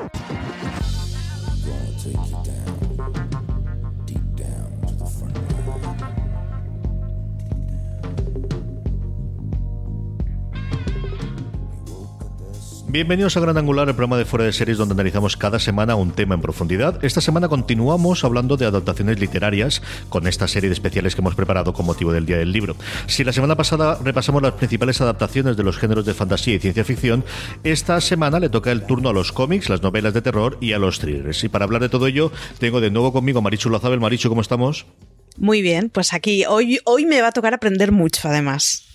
you 0.00 0.27
Bienvenidos 12.90 13.36
a 13.36 13.40
Gran 13.40 13.58
Angular, 13.58 13.86
el 13.86 13.94
programa 13.94 14.16
de 14.16 14.24
fuera 14.24 14.46
de 14.46 14.52
series 14.54 14.78
donde 14.78 14.94
analizamos 14.94 15.36
cada 15.36 15.58
semana 15.58 15.94
un 15.94 16.12
tema 16.12 16.34
en 16.34 16.40
profundidad. 16.40 17.04
Esta 17.04 17.20
semana 17.20 17.46
continuamos 17.46 18.24
hablando 18.24 18.56
de 18.56 18.64
adaptaciones 18.64 19.20
literarias 19.20 19.82
con 20.08 20.26
esta 20.26 20.48
serie 20.48 20.70
de 20.70 20.72
especiales 20.72 21.14
que 21.14 21.20
hemos 21.20 21.34
preparado 21.34 21.74
con 21.74 21.84
motivo 21.84 22.12
del 22.12 22.24
Día 22.24 22.38
del 22.38 22.50
Libro. 22.50 22.76
Si 23.06 23.24
la 23.24 23.34
semana 23.34 23.56
pasada 23.56 23.98
repasamos 24.02 24.40
las 24.40 24.54
principales 24.54 25.02
adaptaciones 25.02 25.58
de 25.58 25.64
los 25.64 25.76
géneros 25.76 26.06
de 26.06 26.14
fantasía 26.14 26.54
y 26.54 26.60
ciencia 26.60 26.82
ficción, 26.82 27.26
esta 27.62 28.00
semana 28.00 28.40
le 28.40 28.48
toca 28.48 28.72
el 28.72 28.86
turno 28.86 29.10
a 29.10 29.12
los 29.12 29.32
cómics, 29.32 29.68
las 29.68 29.82
novelas 29.82 30.14
de 30.14 30.22
terror 30.22 30.56
y 30.62 30.72
a 30.72 30.78
los 30.78 30.98
thrillers. 30.98 31.44
Y 31.44 31.50
para 31.50 31.66
hablar 31.66 31.82
de 31.82 31.90
todo 31.90 32.06
ello, 32.06 32.32
tengo 32.58 32.80
de 32.80 32.90
nuevo 32.90 33.12
conmigo 33.12 33.40
a 33.40 33.42
Marichu 33.42 33.68
Lazabel. 33.68 34.00
Marichu, 34.00 34.30
¿cómo 34.30 34.40
estamos? 34.40 34.86
Muy 35.36 35.60
bien, 35.60 35.90
pues 35.90 36.14
aquí 36.14 36.46
hoy, 36.46 36.80
hoy 36.86 37.04
me 37.04 37.20
va 37.20 37.28
a 37.28 37.32
tocar 37.32 37.52
aprender 37.52 37.92
mucho 37.92 38.28
además. 38.28 38.88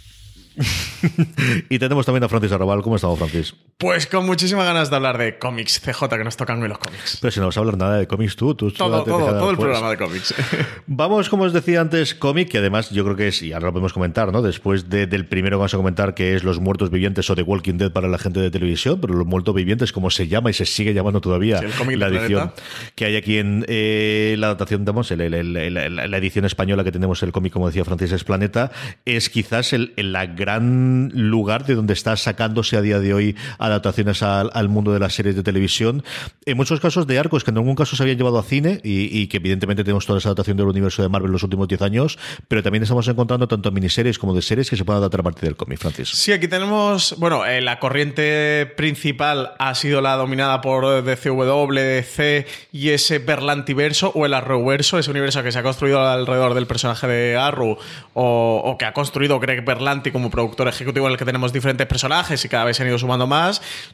y 1.70 1.80
tenemos 1.80 2.06
también 2.06 2.24
a 2.24 2.30
Francis 2.30 2.52
Arrabal. 2.52 2.82
¿Cómo 2.82 2.96
estamos, 2.96 3.18
Francis? 3.18 3.54
Pues 3.84 4.08
con 4.08 4.26
muchísimas 4.26 4.66
ganas 4.66 4.90
de 4.90 4.96
hablar 4.96 5.18
de 5.18 5.38
cómics, 5.38 5.82
CJ, 5.82 6.08
que 6.08 6.24
nos 6.24 6.38
tocan 6.38 6.62
hoy 6.64 6.70
los 6.70 6.78
cómics. 6.78 7.18
Pero 7.20 7.32
si 7.32 7.42
no 7.42 7.48
vas 7.48 7.58
a 7.58 7.60
hablar 7.60 7.78
nada 7.78 7.98
de 7.98 8.08
cómics 8.08 8.38
tú, 8.38 8.56
tú 8.56 8.72
todo, 8.72 9.04
todo, 9.04 9.38
todo 9.38 9.52
el 9.52 9.58
programa 9.58 9.90
de 9.90 9.98
cómics. 9.98 10.34
Vamos, 10.88 11.28
como 11.28 11.44
os 11.44 11.52
decía 11.52 11.82
antes, 11.82 12.16
cómic, 12.16 12.48
que 12.48 12.60
además 12.60 12.92
yo 12.92 13.04
creo 13.04 13.18
que 13.18 13.28
es, 13.28 13.42
y 13.42 13.52
ahora 13.52 13.66
lo 13.66 13.74
podemos 13.74 13.92
comentar, 13.92 14.32
¿no? 14.32 14.42
Después 14.42 14.90
del 14.90 15.26
primero 15.26 15.58
que 15.58 15.60
vamos 15.60 15.74
a 15.74 15.78
comentar, 15.78 16.14
que 16.14 16.34
es 16.34 16.46
Los 16.46 16.62
Muertos 16.62 16.92
Vivientes 16.92 17.30
o 17.30 17.36
The 17.36 17.42
Walking 17.42 17.74
Dead 17.74 17.92
para 17.92 18.08
la 18.08 18.18
gente 18.18 18.40
de 18.40 18.50
televisión, 18.50 19.02
pero 19.02 19.16
Los 19.16 19.28
Muertos 19.28 19.54
Vivientes, 19.54 19.92
como 19.92 20.10
se 20.10 20.30
llama 20.30 20.50
y 20.50 20.54
se 20.54 20.66
sigue 20.66 20.94
llamando 20.94 21.20
todavía 21.20 21.60
la 21.62 22.08
edición 22.08 22.54
que 22.96 23.04
hay 23.04 23.18
aquí 23.18 23.38
en 23.38 23.66
eh, 23.68 24.36
la 24.40 24.48
adaptación, 24.48 24.86
digamos, 24.86 25.12
la 25.12 26.18
edición 26.18 26.46
española 26.46 26.86
que 26.86 26.94
tenemos 26.94 27.22
el 27.22 27.34
cómic, 27.34 27.52
como 27.52 27.68
decía 27.68 27.84
Francis, 27.84 28.14
es 28.14 28.24
Planeta, 28.24 28.72
es 29.04 29.30
quizás 29.30 29.74
el, 29.74 29.92
gran 30.38 31.12
lugar 31.14 31.66
de 31.66 31.76
donde 31.76 31.92
está 31.92 32.16
sacándose 32.16 32.78
a 32.78 32.82
día 32.82 33.00
de 33.00 33.14
hoy 33.14 33.36
adaptaciones 33.74 34.24
al, 34.24 34.70
mundo 34.70 34.94
de 34.94 35.00
las 35.00 35.14
series 35.14 35.36
de 35.36 35.44
televisión. 35.44 36.04
En 36.46 36.58
muchos 36.58 36.80
casos 36.80 37.08
de 37.08 37.20
arcos 37.20 37.44
que 37.44 37.52
en 37.52 37.58
algún 37.58 37.76
caso 37.76 37.96
se 37.96 38.04
habían 38.04 38.18
llevado 38.18 38.40
a 38.40 38.44
cine 38.44 38.80
y, 38.84 39.28
que 39.28 39.38
evidentemente 39.38 39.84
tenemos 39.84 40.06
toda 40.06 40.20
esa 40.20 40.30
adaptación 40.30 40.58
del 40.58 40.68
universo 40.68 41.02
de 41.02 41.10
Marvel 41.10 41.28
en 41.28 41.34
los 41.34 41.44
últimos 41.44 41.68
10 41.68 41.82
años, 41.82 42.20
pero 42.48 42.64
también 42.64 42.84
estamos 42.84 43.08
encontrando 43.08 43.48
tanto 43.48 43.72
miniseries 43.72 44.18
como 44.20 44.34
de 44.34 44.42
series 44.42 44.70
que 44.70 44.78
se 44.78 44.86
pueden 44.86 45.00
adaptar 45.00 45.22
a 45.22 45.24
partir 45.24 45.44
del 45.44 45.56
cómic, 45.56 45.80
Francis. 45.80 46.10
Sí, 46.10 46.32
aquí 46.32 46.48
tenemos, 46.48 47.16
bueno, 47.18 47.46
eh, 47.46 47.62
la 47.62 47.80
corriente 47.80 48.72
principal 48.78 49.54
ha 49.60 49.76
sido 49.76 50.02
la 50.02 50.16
dominada 50.16 50.62
por 50.62 51.04
DCW, 51.04 51.74
DC 51.74 52.46
y 52.72 52.90
ese 52.90 53.20
Berlantiverso 53.20 54.12
o 54.16 54.26
el 54.26 54.34
Arrowverso, 54.34 55.00
ese 55.00 55.12
universo 55.12 55.44
que 55.44 55.52
se 55.52 55.60
ha 55.60 55.64
construido 55.64 56.06
alrededor 56.06 56.54
del 56.54 56.68
personaje 56.68 57.08
de 57.08 57.38
Arrow 57.38 57.78
o, 58.14 58.62
o 58.64 58.78
que 58.78 58.86
ha 58.86 58.94
construido 58.94 59.40
Greg 59.40 59.64
Berlanti 59.66 60.12
como 60.12 60.30
productor 60.30 60.68
ejecutivo 60.68 61.08
en 61.08 61.14
el 61.14 61.18
que 61.18 61.26
tenemos 61.26 61.54
diferentes 61.54 61.88
personajes 61.88 62.44
y 62.44 62.50
cada 62.50 62.66
vez 62.66 62.78
se 62.78 62.84
han 62.84 62.90
ido 62.90 63.00
sumando 63.00 63.28
más. 63.28 63.53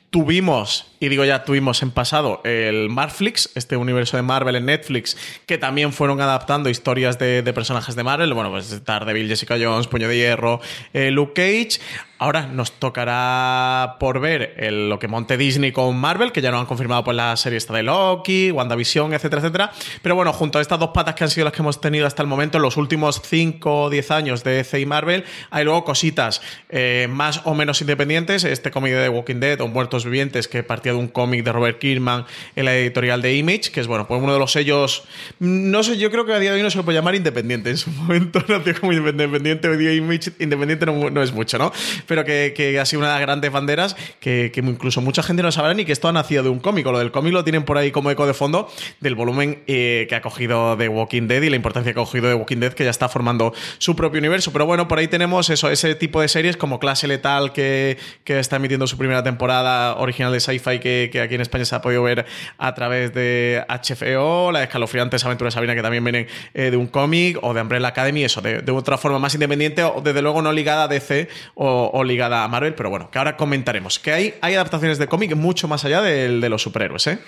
Tuvimos, 0.09 0.88
y 1.00 1.08
digo 1.09 1.24
ya 1.24 1.44
tuvimos 1.44 1.84
en 1.84 1.92
pasado, 1.92 2.42
el 2.44 2.90
Marflix, 2.90 3.52
este 3.53 3.78
universo 3.78 4.18
de 4.18 4.24
Marvel 4.24 4.56
en 4.56 4.66
Netflix, 4.66 5.16
que 5.46 5.59
también 5.59 5.94
fueron 5.94 6.20
adaptando 6.20 6.70
historias 6.70 7.20
de, 7.20 7.44
personajes 7.53 7.96
de 7.96 8.03
Marvel. 8.03 8.34
Bueno, 8.34 8.50
pues 8.50 8.84
Daredevil, 8.84 9.28
Jessica 9.28 9.56
Jones, 9.62 9.88
Puño 9.88 10.08
de 10.08 10.18
Hierro, 10.18 10.62
eh, 10.94 11.12
Luke 11.12 11.34
Cage. 11.34 11.80
Ahora 12.22 12.47
nos 12.47 12.74
tocará 12.74 13.96
por 13.97 14.19
ver 14.19 14.53
lo 14.74 15.00
que 15.00 15.07
monte 15.07 15.38
Disney 15.38 15.72
con 15.72 15.97
Marvel, 15.97 16.34
que 16.34 16.41
ya 16.41 16.52
nos 16.52 16.59
han 16.59 16.66
confirmado 16.66 17.02
pues 17.06 17.16
la 17.16 17.38
serie 17.38 17.57
esta 17.57 17.74
de 17.74 17.84
Loki, 17.84 18.52
WandaVision, 18.52 19.13
etcétera, 19.13 19.41
etcétera. 19.41 19.72
Pero 20.02 20.16
bueno, 20.16 20.34
junto 20.34 20.59
a 20.59 20.62
estas 20.62 20.80
dos 20.80 20.90
patas 20.90 21.16
que 21.16 21.24
han 21.24 21.30
sido 21.30 21.46
las 21.46 21.53
que 21.53 21.62
hemos 21.62 21.80
tenido 21.80 22.06
hasta 22.06 22.22
el 22.22 22.28
momento, 22.28 22.57
en 22.57 22.63
los 22.63 22.75
últimos 22.75 23.22
5 23.24 23.84
o 23.84 23.90
10 23.90 24.12
años 24.12 24.44
de 24.44 24.52
DC 24.52 24.81
y 24.81 24.85
Marvel, 24.85 25.24
hay 25.50 25.63
luego 25.63 25.85
cositas 25.85 26.41
eh, 26.68 27.07
más 27.09 27.40
o 27.46 27.56
menos 27.56 27.80
independientes. 27.80 28.44
Este 28.44 28.69
cómic 28.69 28.91
de 28.91 29.03
The 29.03 29.09
Walking 29.09 29.40
Dead 29.40 29.62
o 29.62 29.69
Muertos 29.69 30.03
Vivientes, 30.03 30.50
que 30.50 30.62
partía 30.62 30.91
de 30.91 30.97
un 30.97 31.07
cómic 31.07 31.46
de 31.46 31.53
Robert 31.53 31.80
Kirkman 31.80 32.25
en 32.57 32.66
la 32.66 32.75
editorial 32.75 33.22
de 33.22 33.38
Image, 33.38 33.72
que 33.72 33.80
es 33.80 33.88
bueno, 33.88 34.09
pues 34.09 34.22
uno 34.22 34.34
de 34.34 34.40
los 34.40 34.51
sellos, 34.51 35.06
no 35.40 35.84
sé, 35.84 35.97
yo 35.97 36.12
creo 36.12 36.25
que 36.25 36.34
a 36.34 36.40
día 36.40 36.51
de 36.51 36.57
hoy 36.57 36.63
no 36.63 36.69
se 36.69 36.80
lo 36.80 36.84
puede 36.84 36.97
llamar 36.97 37.16
independiente. 37.16 37.69
En 37.69 37.78
su 37.78 37.90
momento 37.91 38.44
nació 38.50 38.78
como 38.78 38.91
independiente, 38.91 39.69
hoy 39.69 39.78
día 39.78 39.94
Image 39.94 40.34
independiente 40.40 40.86
no, 40.86 41.09
no 41.09 41.24
es 41.24 41.31
mucho, 41.31 41.57
¿no? 41.57 41.72
Pero 42.09 42.25
que, 42.25 42.78
ha 42.81 42.86
sido 42.86 43.02
una 43.02 43.09
de 43.09 43.14
las 43.14 43.22
grandes 43.22 43.52
banderas 43.52 43.96
que, 44.20 44.52
incluso 44.56 45.00
mucha 45.00 45.22
gente 45.22 45.44
no 45.44 45.52
sabrá 45.52 45.75
ni 45.75 45.86
que 45.86 45.92
esto 45.92 46.08
ha 46.08 46.12
nacido 46.12 46.42
de 46.42 46.50
un 46.50 46.59
cómic. 46.59 46.86
lo 46.86 46.97
del 46.97 47.12
cómic 47.12 47.34
lo 47.34 47.44
tienen 47.44 47.64
por 47.64 47.78
ahí 47.78 47.92
como 47.92 48.09
eco 48.09 48.25
de 48.25 48.34
fondo 48.34 48.68
del 49.00 49.14
volumen 49.14 49.64
eh, 49.68 50.08
que 50.09 50.16
ha 50.16 50.22
cogido 50.22 50.75
The 50.75 50.90
Walking 50.90 51.28
Dead 51.28 51.44
y 51.44 51.50
la 51.52 51.56
importancia 51.56 51.94
que 51.94 52.00
ha 52.00 52.03
cogido 52.03 52.30
The 52.30 52.34
Walking 52.34 52.58
Dead, 52.58 52.74
que 52.74 52.84
ya 52.84 52.90
está 52.90 53.09
formando 53.09 53.53
su 53.78 53.96
propio 53.96 54.19
universo. 54.19 54.52
Pero 54.52 54.66
bueno, 54.66 54.88
por 54.88 54.98
ahí 54.98 55.08
tenemos 55.08 55.52
eso, 55.52 55.69
ese 55.69 55.94
tipo 55.94 56.19
de 56.19 56.28
series 56.28 56.58
como 56.58 56.80
Clase 56.80 57.08
Letal, 57.08 57.53
que, 57.53 57.98
está 58.25 58.56
emitiendo 58.56 58.88
su 58.88 58.98
primera 58.98 59.22
temporada 59.22 59.96
original 59.98 60.31
de 60.31 60.40
sci-fi, 60.40 60.80
que, 60.80 61.22
aquí 61.24 61.36
en 61.36 61.42
España 61.42 61.66
se 61.66 61.75
ha 61.75 61.81
podido 61.81 62.02
ver 62.02 62.25
a 62.58 62.74
través 62.74 63.14
de 63.14 63.64
HBO, 63.68 64.52
la 64.52 64.64
escalofriantes 64.64 65.24
aventuras 65.25 65.53
de 65.53 65.58
Sabina, 65.58 65.75
que 65.75 65.84
también 65.84 66.03
vienen 66.03 66.28
eh, 66.56 66.72
de 66.72 66.78
un 66.78 66.88
cómic, 66.88 67.38
o 67.42 67.53
de 67.53 67.62
Umbrella 67.62 67.90
Academy, 67.90 68.24
eso, 68.24 68.42
de, 68.42 68.72
otra 68.72 68.98
forma 68.98 69.19
más 69.19 69.34
independiente, 69.36 69.84
o 69.84 70.02
desde 70.02 70.22
luego 70.22 70.42
no 70.42 70.52
ligada 70.52 70.84
a 70.84 70.88
DC 70.88 71.28
o, 71.56 71.99
ligada 72.04 72.44
a 72.44 72.48
Marvel, 72.48 72.76
pero 72.76 72.90
bueno, 72.90 73.10
que 73.12 73.18
ahora 73.18 73.38
comentaremos. 73.38 74.00
Que 74.00 74.12
hay, 74.12 74.34
hay 74.42 74.56
adaptaciones 74.56 74.98
de 74.98 75.08
cómic 75.08 75.36
mucho 75.36 75.68
más 75.68 75.86
allá 75.86 76.01
del 76.01 76.42
de 76.42 76.50
los 76.50 76.62
superhéroes, 76.62 77.07
¿eh? 77.07 77.19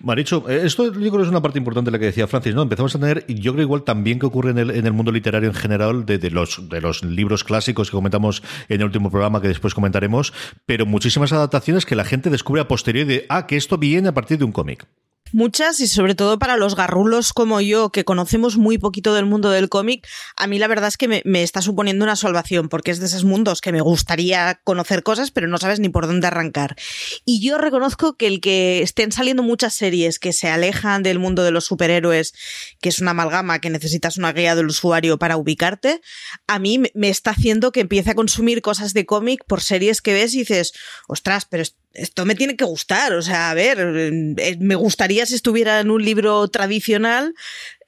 Maricho, 0.00 0.44
eh, 0.48 0.62
esto 0.64 0.86
yo 0.86 0.92
creo 0.92 1.16
que 1.18 1.22
es 1.22 1.28
una 1.28 1.42
parte 1.42 1.58
importante 1.58 1.90
de 1.90 1.92
la 1.92 1.98
que 1.98 2.06
decía 2.06 2.26
Francis, 2.26 2.54
¿no? 2.54 2.62
Empezamos 2.62 2.94
a 2.94 2.98
tener, 2.98 3.26
yo 3.26 3.52
creo 3.52 3.62
igual 3.62 3.82
también 3.82 4.18
que 4.18 4.26
ocurre 4.26 4.50
en 4.50 4.58
el, 4.58 4.70
en 4.70 4.86
el 4.86 4.92
mundo 4.92 5.12
literario 5.12 5.48
en 5.48 5.54
general, 5.54 6.06
de, 6.06 6.30
los, 6.30 6.68
de 6.68 6.80
los 6.80 7.02
libros 7.04 7.44
clásicos 7.44 7.90
que 7.90 7.96
comentamos 7.96 8.42
en 8.68 8.80
el 8.80 8.86
último 8.86 9.10
programa, 9.10 9.40
que 9.40 9.48
después 9.48 9.74
comentaremos, 9.74 10.32
pero 10.66 10.86
muchísimas 10.86 11.32
adaptaciones 11.32 11.86
que 11.86 11.96
la 11.96 12.04
gente 12.04 12.30
descubre 12.30 12.60
a 12.60 12.68
posteriori 12.68 13.08
de, 13.08 13.26
ah, 13.28 13.46
que 13.46 13.56
esto 13.56 13.78
viene 13.78 14.08
a 14.08 14.14
partir 14.14 14.38
de 14.38 14.44
un 14.44 14.52
cómic. 14.52 14.86
Muchas 15.32 15.80
y 15.80 15.86
sobre 15.86 16.14
todo 16.14 16.38
para 16.38 16.56
los 16.56 16.74
garrulos 16.74 17.32
como 17.32 17.60
yo, 17.60 17.90
que 17.90 18.04
conocemos 18.04 18.56
muy 18.56 18.78
poquito 18.78 19.14
del 19.14 19.26
mundo 19.26 19.50
del 19.50 19.68
cómic, 19.68 20.06
a 20.36 20.46
mí 20.46 20.58
la 20.58 20.68
verdad 20.68 20.88
es 20.88 20.96
que 20.96 21.08
me, 21.08 21.42
está 21.42 21.60
suponiendo 21.60 22.04
una 22.04 22.16
salvación, 22.16 22.68
porque 22.68 22.90
es 22.90 23.00
de 23.00 23.06
esos 23.06 23.24
mundos 23.24 23.60
que 23.60 23.72
me 23.72 23.80
gustaría 23.80 24.60
conocer 24.64 25.02
cosas, 25.02 25.30
pero 25.30 25.46
no 25.46 25.58
sabes 25.58 25.80
ni 25.80 25.88
por 25.88 26.06
dónde 26.06 26.26
arrancar. 26.26 26.76
Y 27.24 27.40
yo 27.40 27.58
reconozco 27.58 28.16
que 28.16 28.26
el 28.26 28.40
que 28.40 28.82
estén 28.82 29.12
saliendo 29.12 29.42
muchas 29.42 29.74
series 29.74 30.18
que 30.18 30.32
se 30.32 30.48
alejan 30.48 31.02
del 31.02 31.18
mundo 31.18 31.42
de 31.42 31.50
los 31.50 31.66
superhéroes, 31.66 32.34
que 32.80 32.88
es 32.88 33.00
una 33.00 33.10
amalgama, 33.10 33.60
que 33.60 33.70
necesitas 33.70 34.16
una 34.16 34.32
guía 34.32 34.54
del 34.54 34.66
usuario 34.66 35.18
para 35.18 35.36
ubicarte, 35.36 36.00
a 36.46 36.58
mí 36.58 36.82
me 36.94 37.08
está 37.08 37.32
haciendo 37.32 37.72
que 37.72 37.80
empiece 37.80 38.10
a 38.10 38.14
consumir 38.14 38.62
cosas 38.62 38.94
de 38.94 39.06
cómic 39.06 39.44
por 39.46 39.60
series 39.60 40.00
que 40.00 40.14
ves 40.14 40.34
y 40.34 40.40
dices, 40.40 40.72
ostras, 41.06 41.44
pero 41.44 41.64
esto 41.98 42.24
me 42.24 42.34
tiene 42.34 42.56
que 42.56 42.64
gustar. 42.64 43.12
O 43.12 43.22
sea, 43.22 43.50
a 43.50 43.54
ver, 43.54 43.78
eh, 43.80 44.56
me 44.60 44.74
gustaría 44.74 45.26
si 45.26 45.34
estuviera 45.34 45.80
en 45.80 45.90
un 45.90 46.04
libro 46.04 46.48
tradicional, 46.48 47.34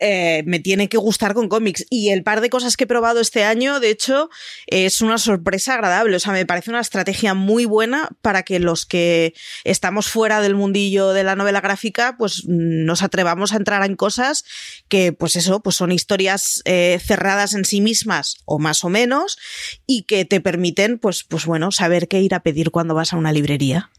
eh, 0.03 0.43
me 0.47 0.61
tiene 0.61 0.89
que 0.89 0.97
gustar 0.97 1.35
con 1.35 1.49
cómics. 1.49 1.85
Y 1.91 2.09
el 2.09 2.23
par 2.23 2.41
de 2.41 2.49
cosas 2.49 2.77
que 2.77 2.85
he 2.85 2.87
probado 2.87 3.21
este 3.21 3.45
año, 3.45 3.81
de 3.81 3.91
hecho, 3.91 4.31
es 4.67 5.03
una 5.03 5.19
sorpresa 5.19 5.75
agradable. 5.75 6.17
O 6.17 6.21
sea, 6.21 6.33
me 6.33 6.47
parece 6.47 6.71
una 6.71 6.81
estrategia 6.81 7.35
muy 7.35 7.67
buena 7.67 8.09
para 8.23 8.43
que 8.43 8.59
los 8.61 8.87
que 8.87 9.35
estamos 9.65 10.09
fuera 10.09 10.41
del 10.41 10.55
mundillo 10.55 11.13
de 11.13 11.23
la 11.23 11.37
novela 11.37 11.61
gráfica, 11.61 12.17
pues 12.19 12.45
nos 12.47 13.03
atrevamos 13.03 13.53
a 13.53 13.57
entrar 13.57 13.85
en 13.85 13.95
cosas 13.95 14.45
que, 14.89 15.13
pues 15.13 15.37
eso, 15.37 15.61
pues 15.61 15.77
son 15.77 15.93
historias 15.93 16.63
eh, 16.65 16.99
cerradas 17.05 17.55
en 17.55 17.67
sí 17.67 17.81
mismas, 17.83 18.39
o 18.47 18.59
más 18.59 18.85
o 18.85 18.89
menos, 18.89 19.39
y 19.87 20.05
que 20.05 20.25
te 20.25 20.41
permiten, 20.41 20.99
pues, 20.99 21.25
pues 21.25 21.45
bueno, 21.45 21.73
saber 21.73 22.09
qué 22.09 22.21
ir 22.21 22.35
a 22.35 22.43
pedir 22.43 22.71
cuando 22.71 22.95
vas 22.95 23.13
a 23.13 23.17
una 23.17 23.33
librería. 23.33 23.91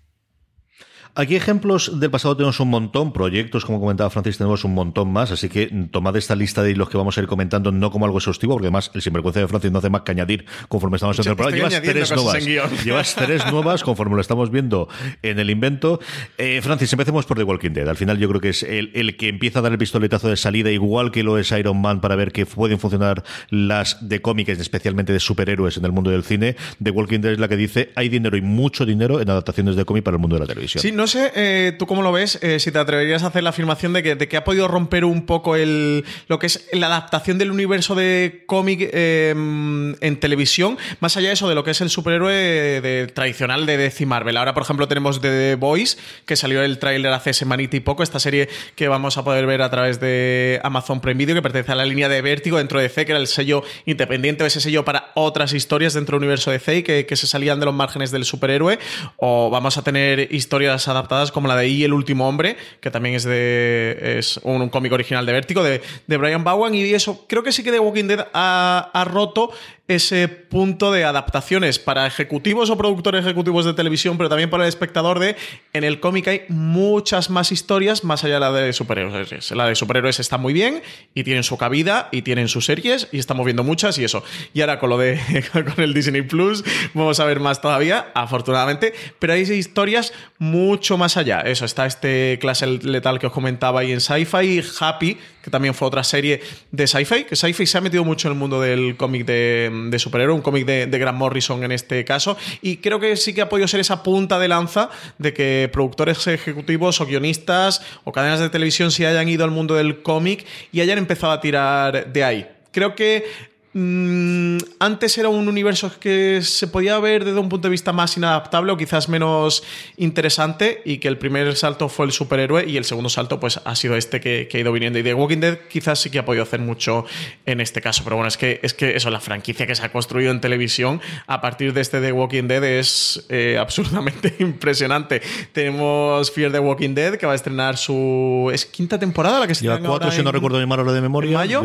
Aquí 1.13 1.36
ejemplos 1.36 2.00
del 2.00 2.10
pasado 2.10 2.38
tenemos 2.38 2.60
un 2.62 2.69
montón, 2.69 3.12
proyectos, 3.12 3.66
como 3.66 3.81
comentaba 3.81 4.10
Francis, 4.10 4.38
tenemos 4.38 4.63
un 4.63 4.74
montón 4.74 5.12
más, 5.12 5.31
así 5.31 5.50
que 5.50 5.68
tomad 5.92 6.16
esta 6.16 6.36
lista 6.36 6.63
de 6.63 6.74
los 6.74 6.90
que 6.90 6.96
vamos 6.96 7.18
a 7.18 7.22
ir 7.22 7.28
comentando 7.28 7.72
no 7.74 7.92
como 7.92 8.06
algo 8.06 8.19
exhaustivo, 8.19 8.54
porque 8.54 8.68
además 8.68 8.92
el 8.94 9.02
sinvergüenza 9.02 9.42
de 9.42 9.48
Francis 9.50 9.72
no 9.72 9.80
hace 9.80 9.90
más 9.90 10.02
que 10.02 10.12
añadir 10.12 10.46
conforme 10.69 10.96
estamos 10.96 11.19
en 11.19 11.28
el 11.28 11.36
programa. 11.36 11.68
Llevas 11.68 11.81
tres 11.81 12.12
nuevas. 12.12 12.46
Llevas 12.86 13.16
tres 13.16 13.52
nuevas 13.52 13.84
conforme 13.84 14.16
lo 14.16 14.22
estamos 14.22 14.52
viendo 14.52 14.88
en 15.22 15.40
el 15.40 15.50
invento. 15.50 16.00
Eh, 16.38 16.62
Francis, 16.62 16.94
empecemos 16.94 17.25
por 17.25 17.38
The 17.38 17.44
Walking 17.44 17.72
Dead. 17.72 17.90
Al 17.90 17.98
final 17.98 18.18
yo 18.18 18.30
creo 18.30 18.40
que 18.40 18.50
es 18.50 18.64
el, 18.64 18.92
el, 18.94 19.18
que 19.18 19.28
empieza 19.28 19.60
a 19.60 19.62
dar 19.64 19.74
el 19.74 19.78
pistoletazo 19.78 20.30
de 20.30 20.38
salida, 20.38 20.72
igual 20.72 21.12
que 21.12 21.24
lo 21.24 21.38
es 21.38 21.52
Iron 21.52 21.81
Man, 21.81 22.00
para 22.00 22.16
ver 22.16 22.31
que 22.31 22.46
pueden 22.46 22.80
funcionar 22.80 23.24
las 23.50 24.07
de 24.07 24.22
cómics, 24.22 24.60
especialmente 24.60 25.12
de 25.12 25.19
superhéroes 25.19 25.75
en 25.75 25.84
el 25.84 25.92
mundo 25.92 26.10
del 26.10 26.24
cine. 26.24 26.56
The 26.81 26.92
Walking 26.92 27.19
Dead 27.19 27.34
es 27.34 27.40
la 27.40 27.50
que 27.50 27.57
dice 27.57 27.92
hay 27.96 28.07
dinero 28.07 28.38
y 28.38 28.42
mucho 28.42 28.86
dinero 28.86 29.19
en 29.19 29.30
adaptaciones 29.30 29.75
de 29.75 29.84
cómic 29.84 30.06
para 30.06 30.16
el 30.16 30.22
mundo 30.22 30.38
de 30.38 30.40
la 30.42 30.48
televisión. 30.48 30.81
Sí, 30.81 30.92
no 30.92 31.00
sé 31.07 31.31
eh, 31.36 31.74
tú 31.77 31.88
cómo 31.88 32.01
lo 32.01 32.12
ves, 32.12 32.38
eh, 32.42 32.59
si 32.59 32.71
te 32.71 32.80
atreverías 32.80 33.24
a 33.24 33.27
hacer 33.27 33.44
la 33.44 33.51
afirmación 33.51 33.94
de 33.94 34.03
que, 34.03 34.15
de 34.15 34.27
que, 34.27 34.38
ha 34.38 34.44
podido 34.44 34.68
romper 34.68 35.06
un 35.06 35.25
poco 35.25 35.56
el, 35.56 36.06
lo 36.27 36.39
que 36.39 36.48
es 36.48 36.68
la 36.74 36.88
adaptación 36.88 37.38
del 37.38 37.51
universo 37.51 37.95
de 37.95 38.44
cómic 38.45 38.89
eh, 38.92 39.31
en 39.31 40.19
televisión, 40.19 40.77
más 41.00 41.18
allá 41.18 41.30
de 41.30 41.33
eso, 41.36 41.48
de 41.48 41.56
lo 41.56 41.63
que 41.63 41.71
es 41.71 41.81
el 41.81 41.89
superhéroe 41.89 43.07
tradicional 43.13 43.65
de 43.65 43.77
DC 43.77 44.06
Marvel. 44.06 44.38
Ahora, 44.38 44.53
por 44.53 44.63
ejemplo, 44.63 44.88
tenemos 44.88 45.21
The 45.21 45.56
Boys, 45.56 45.98
que 46.25 46.36
salió 46.36 46.62
el 46.63 46.77
tráiler 46.80 47.13
hace 47.13 47.33
semanita 47.33 47.77
y 47.77 47.80
poco, 47.80 48.04
esta 48.04 48.19
serie 48.19 48.50
que 48.75 48.88
vamos 48.88 49.18
a 49.18 49.24
poder 49.24 49.45
ver 49.45 49.62
a 49.62 49.69
través 49.69 50.00
de 50.00 50.59
Amazon 50.63 51.00
Prime 51.00 51.18
Video, 51.18 51.36
que 51.36 51.42
pertenece 51.42 51.71
a 51.71 51.75
la 51.75 51.86
línea 51.86 52.09
de 52.09 52.21
Vértigo 52.21 52.57
dentro 52.57 52.80
de 52.80 52.89
C, 52.89 53.06
que 53.06 53.13
era 53.13 53.19
el 53.19 53.27
sello 53.27 53.63
independiente 53.86 54.45
ese 54.45 54.62
sello 54.62 54.86
para 54.86 55.12
otras 55.15 55.54
historias 55.54 55.94
dentro 55.94 56.18
del 56.18 56.24
universo 56.24 56.51
de 56.51 56.59
C 56.59 56.83
que, 56.83 57.06
que 57.06 57.15
se 57.15 57.27
salían 57.27 57.59
de 57.59 57.65
los 57.65 57.75
márgenes 57.75 58.12
del 58.12 58.25
superhéroe, 58.25 58.80
o 59.18 59.50
vamos 59.50 59.77
a 59.77 59.83
tener 59.83 60.33
historias 60.33 60.88
adaptadas 60.92 61.32
como 61.32 61.48
la 61.48 61.56
de 61.56 61.68
Y 61.68 61.84
el 61.84 61.94
último 61.94 62.28
hombre, 62.28 62.58
que 62.80 62.92
también 62.92 63.16
es 63.16 63.24
de 63.24 64.18
es 64.20 64.40
un, 64.44 64.70
cómic 64.70 64.92
original 64.92 65.26
de 65.26 65.34
Vértigo, 65.34 65.64
de, 65.64 65.82
de, 66.08 66.18
Brian 66.18 66.44
Bowen, 66.44 66.76
y 66.76 66.84
eso 66.94 67.26
creo 67.28 67.44
que 67.44 67.52
sí 67.52 67.64
que 67.64 67.72
The 67.72 67.80
Walking 67.80 68.06
Dead 68.06 68.28
ha, 68.34 68.92
ha 68.94 69.06
roto 69.06 69.52
ese 69.96 70.28
punto 70.28 70.92
de 70.92 71.06
adaptaciones 71.06 71.80
para 71.80 72.08
ejecutivos 72.08 72.70
o 72.70 72.78
productores 72.78 73.24
ejecutivos 73.26 73.66
de 73.66 73.74
televisión, 73.74 74.18
pero 74.18 74.30
también 74.30 74.50
para 74.50 74.64
el 74.64 74.70
espectador 74.70 75.20
de 75.20 75.36
en 75.74 75.84
el 75.84 76.00
cómic 76.00 76.28
hay 76.28 76.42
muchas 76.50 77.30
más 77.30 77.52
historias 77.52 78.04
más 78.04 78.24
allá 78.24 78.36
de 78.36 78.40
la 78.40 78.52
de 78.52 78.74
superhéroes. 78.74 79.52
La 79.52 79.68
de 79.68 79.76
superhéroes 79.76 80.20
está 80.20 80.38
muy 80.38 80.54
bien 80.54 80.82
y 81.14 81.24
tienen 81.24 81.44
su 81.44 81.58
cabida 81.58 82.10
y 82.12 82.22
tienen 82.22 82.48
sus 82.48 82.66
series 82.66 83.08
y 83.12 83.20
estamos 83.20 83.46
viendo 83.46 83.64
muchas 83.64 83.98
y 83.98 84.04
eso. 84.04 84.24
Y 84.54 84.62
ahora 84.62 84.80
con 84.80 84.90
lo 84.90 84.98
de 84.98 85.20
con 85.54 85.84
el 85.84 85.94
Disney 85.94 86.22
Plus 86.22 86.64
vamos 86.94 87.20
a 87.20 87.26
ver 87.26 87.40
más 87.40 87.62
todavía, 87.62 88.12
afortunadamente, 88.14 88.94
pero 89.20 89.34
hay 89.34 89.42
historias 89.42 90.14
mucho 90.38 90.98
más 90.98 91.18
allá. 91.18 91.42
Eso 91.42 91.66
está 91.66 91.86
este 91.86 92.38
clase 92.40 92.68
letal 92.68 93.20
que 93.20 93.28
os 93.28 93.34
comentaba 93.34 93.82
ahí 93.82 93.92
en 93.92 94.02
Sci-Fi, 94.02 94.64
Happy, 94.80 95.18
que 95.42 95.50
también 95.50 95.74
fue 95.74 95.88
otra 95.88 96.04
serie 96.04 96.42
de 96.72 96.88
Sci-Fi, 96.88 97.26
que 97.26 97.36
Sci-Fi 97.36 97.66
se 97.66 97.78
ha 97.78 97.82
metido 97.82 98.04
mucho 98.04 98.28
en 98.28 98.34
el 98.34 98.40
mundo 98.40 98.62
del 98.62 98.96
cómic 98.98 99.26
de 99.26 99.96
superhéroe, 99.98 100.36
un 100.36 100.42
cómic 100.42 100.66
de, 100.66 100.88
de, 100.88 101.00
Grant 101.00 101.18
Morrison 101.18 101.64
en 101.64 101.72
este 101.72 102.06
caso. 102.06 102.38
Y 102.62 102.78
creo 102.78 103.00
que 103.00 103.16
sí 103.16 103.34
que 103.34 103.42
ha 103.42 103.50
podido 103.50 103.68
ser 103.68 103.80
esa 103.80 104.04
punta 104.04 104.40
de 104.40 104.48
lanza 104.48 104.90
de 105.18 105.34
que 105.34 105.70
productores 105.72 106.26
ejecutivos 106.28 107.02
o 107.02 107.06
guionistas 107.06 107.82
o 108.04 108.12
cadenas 108.12 108.40
de 108.40 108.50
televisión 108.50 108.92
se 108.92 109.08
hayan 109.08 109.28
ido 109.28 109.44
al 109.44 109.52
mundo 109.52 109.76
del 109.76 110.02
cómic 110.02 110.46
y 110.72 110.82
hayan 110.82 110.98
empezado 110.98 111.34
a 111.34 111.42
tirar 111.42 112.12
de 112.12 112.24
ahí. 112.24 112.48
Creo 112.72 112.96
que 112.96 113.26
Mm, 113.73 114.57
antes 114.79 115.18
era 115.18 115.29
un 115.29 115.47
universo 115.47 115.97
que 115.97 116.41
se 116.41 116.68
podía 116.68 117.00
ver 117.00 117.23
desde 117.23 117.39
un 117.39 117.47
punto 117.47 117.69
de 117.69 117.71
vista 117.71 117.94
más 117.94 118.18
inadaptable 118.18 118.73
o 118.73 118.75
quizás 118.75 119.07
menos 119.07 119.63
interesante 119.95 120.81
y 120.83 120.97
que 120.97 121.07
el 121.07 121.18
primer 121.18 121.56
salto 121.56 121.88
fue 121.88 122.06
el 122.06 122.12
superhéroe 122.12 122.69
y 122.69 122.75
el 122.75 122.83
segundo 122.83 123.09
salto 123.09 123.39
pues 123.39 123.62
ha 123.63 123.75
sido 123.77 123.95
este 123.95 124.19
que, 124.19 124.50
ha 124.51 124.57
ido 124.57 124.73
viniendo. 124.73 125.00
Y 125.00 125.03
The 125.03 125.13
Walking 125.13 125.38
Dead 125.38 125.57
quizás 125.69 126.00
sí 126.00 126.09
que 126.09 126.19
ha 126.19 126.25
podido 126.25 126.44
hacer 126.44 126.59
mucho 126.59 127.06
en 127.45 127.62
este 127.62 127.81
caso 127.81 128.03
pero 128.03 128.18
bueno 128.18 128.27
es 128.27 128.35
que 128.35 128.59
es 128.62 128.73
que 128.73 128.97
eso 128.97 129.09
la 129.09 129.21
franquicia 129.21 129.65
que 129.65 129.73
se 129.73 129.85
ha 129.85 129.91
construido 129.91 130.31
en 130.31 130.41
televisión 130.41 131.00
a 131.27 131.39
partir 131.39 131.71
de 131.71 131.79
este 131.79 132.01
The 132.01 132.12
Walking 132.12 132.50
Dead 132.50 132.63
es 132.65 133.25
eh, 133.29 133.57
absolutamente 133.59 134.35
impresionante. 134.39 135.21
Tenemos 135.53 136.29
Fear 136.31 136.51
the 136.51 136.59
Walking 136.59 136.94
Dead 136.94 137.15
que 137.15 137.25
va 137.25 137.31
a 137.31 137.35
estrenar 137.35 137.77
su 137.77 138.50
es 138.53 138.65
quinta 138.65 139.00
temporada 139.00 139.39
la 139.39 139.47
que 139.47 139.56
se 139.56 139.63
lleva 139.63 139.79
cuatro 139.79 140.12
si 140.12 140.21
no 140.21 140.31
recuerdo 140.33 140.59
mi 140.59 140.65
malo 140.65 140.91
de 140.91 141.00
memoria 141.00 141.38
mayo, 141.38 141.63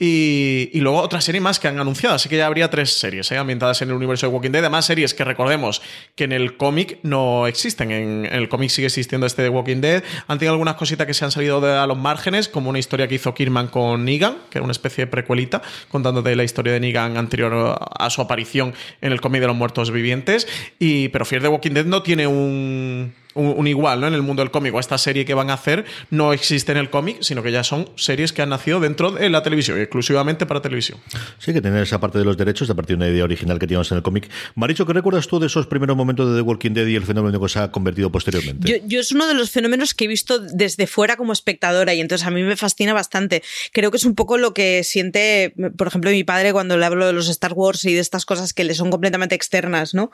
y, 0.00 0.70
y 0.72 0.80
luego 0.80 1.00
otra 1.00 1.20
serie 1.20 1.43
más 1.44 1.60
que 1.60 1.68
han 1.68 1.78
anunciado, 1.78 2.16
así 2.16 2.28
que 2.28 2.36
ya 2.36 2.46
habría 2.46 2.68
tres 2.68 2.98
series 2.98 3.30
¿eh? 3.30 3.36
ambientadas 3.36 3.80
en 3.82 3.90
el 3.90 3.94
universo 3.94 4.26
de 4.26 4.32
Walking 4.32 4.50
Dead. 4.50 4.64
Además, 4.64 4.86
series 4.86 5.14
que 5.14 5.22
recordemos 5.22 5.80
que 6.16 6.24
en 6.24 6.32
el 6.32 6.56
cómic 6.56 6.98
no 7.02 7.46
existen. 7.46 7.92
En, 7.92 8.26
el 8.26 8.48
cómic 8.48 8.70
sigue 8.70 8.86
existiendo 8.86 9.26
este 9.26 9.42
de 9.42 9.48
Walking 9.48 9.80
Dead. 9.80 10.02
Han 10.26 10.38
tenido 10.38 10.54
algunas 10.54 10.74
cositas 10.74 11.06
que 11.06 11.14
se 11.14 11.24
han 11.24 11.30
salido 11.30 11.60
de, 11.60 11.72
a 11.72 11.86
los 11.86 11.96
márgenes, 11.96 12.48
como 12.48 12.70
una 12.70 12.80
historia 12.80 13.06
que 13.06 13.14
hizo 13.14 13.32
Kirman 13.32 13.68
con 13.68 14.04
Negan, 14.04 14.38
que 14.50 14.58
era 14.58 14.64
una 14.64 14.72
especie 14.72 15.04
de 15.04 15.10
precuelita, 15.10 15.62
contándote 15.88 16.34
la 16.34 16.42
historia 16.42 16.72
de 16.72 16.80
Negan 16.80 17.16
anterior 17.16 17.78
a 17.98 18.10
su 18.10 18.20
aparición 18.20 18.74
en 19.00 19.12
el 19.12 19.20
cómic 19.20 19.40
de 19.40 19.46
los 19.46 19.56
muertos 19.56 19.92
vivientes. 19.92 20.48
Y, 20.80 21.08
pero 21.08 21.24
Fear 21.24 21.42
the 21.42 21.48
Walking 21.48 21.72
Dead 21.72 21.84
no 21.84 22.02
tiene 22.02 22.26
un 22.26 23.14
un, 23.34 23.66
igual 23.66 24.00
¿no? 24.00 24.06
en 24.06 24.14
el 24.14 24.22
mundo 24.22 24.42
del 24.42 24.50
cómic 24.50 24.74
o 24.74 24.80
esta 24.80 24.98
serie 24.98 25.24
que 25.24 25.34
van 25.34 25.50
a 25.50 25.54
hacer 25.54 25.84
no 26.10 26.32
existe 26.32 26.72
en 26.72 26.78
el 26.78 26.90
cómic, 26.90 27.18
sino 27.20 27.42
que 27.42 27.52
ya 27.52 27.64
son 27.64 27.88
series 27.96 28.32
que 28.32 28.42
han 28.42 28.50
nacido 28.50 28.80
dentro 28.80 29.10
de 29.10 29.28
la 29.30 29.42
televisión, 29.42 29.78
exclusivamente 29.78 30.46
para 30.46 30.62
televisión. 30.62 30.98
Sí, 31.38 31.52
que 31.52 31.60
tener 31.60 31.82
esa 31.82 32.00
parte 32.00 32.18
de 32.18 32.24
los 32.24 32.36
derechos 32.36 32.70
a 32.70 32.74
partir 32.74 32.96
de 32.96 33.04
una 33.04 33.12
idea 33.12 33.24
original 33.24 33.58
que 33.58 33.66
teníamos 33.66 33.90
en 33.90 33.98
el 33.98 34.02
cómic. 34.02 34.30
Maricho, 34.54 34.86
¿qué 34.86 34.92
recuerdas 34.92 35.26
tú 35.26 35.38
de 35.38 35.46
esos 35.46 35.66
primeros 35.66 35.96
momentos 35.96 36.30
de 36.30 36.36
The 36.36 36.42
Walking 36.42 36.72
Dead 36.72 36.86
y 36.86 36.96
el 36.96 37.04
fenómeno 37.04 37.40
que 37.40 37.48
se 37.48 37.58
ha 37.58 37.70
convertido 37.70 38.10
posteriormente? 38.10 38.68
Yo, 38.68 38.76
yo 38.86 39.00
es 39.00 39.12
uno 39.12 39.26
de 39.26 39.34
los 39.34 39.50
fenómenos 39.50 39.94
que 39.94 40.04
he 40.04 40.08
visto 40.08 40.38
desde 40.38 40.86
fuera 40.86 41.16
como 41.16 41.32
espectadora 41.32 41.94
y 41.94 42.00
entonces 42.00 42.26
a 42.26 42.30
mí 42.30 42.42
me 42.42 42.56
fascina 42.56 42.92
bastante. 42.92 43.42
Creo 43.72 43.90
que 43.90 43.96
es 43.96 44.04
un 44.04 44.14
poco 44.14 44.38
lo 44.38 44.54
que 44.54 44.84
siente, 44.84 45.54
por 45.76 45.88
ejemplo, 45.88 46.10
mi 46.10 46.24
padre 46.24 46.52
cuando 46.52 46.76
le 46.76 46.84
hablo 46.86 47.06
de 47.06 47.12
los 47.12 47.28
Star 47.28 47.52
Wars 47.54 47.84
y 47.84 47.94
de 47.94 48.00
estas 48.00 48.24
cosas 48.24 48.52
que 48.52 48.64
le 48.64 48.74
son 48.74 48.90
completamente 48.90 49.34
externas, 49.34 49.94
¿no? 49.94 50.10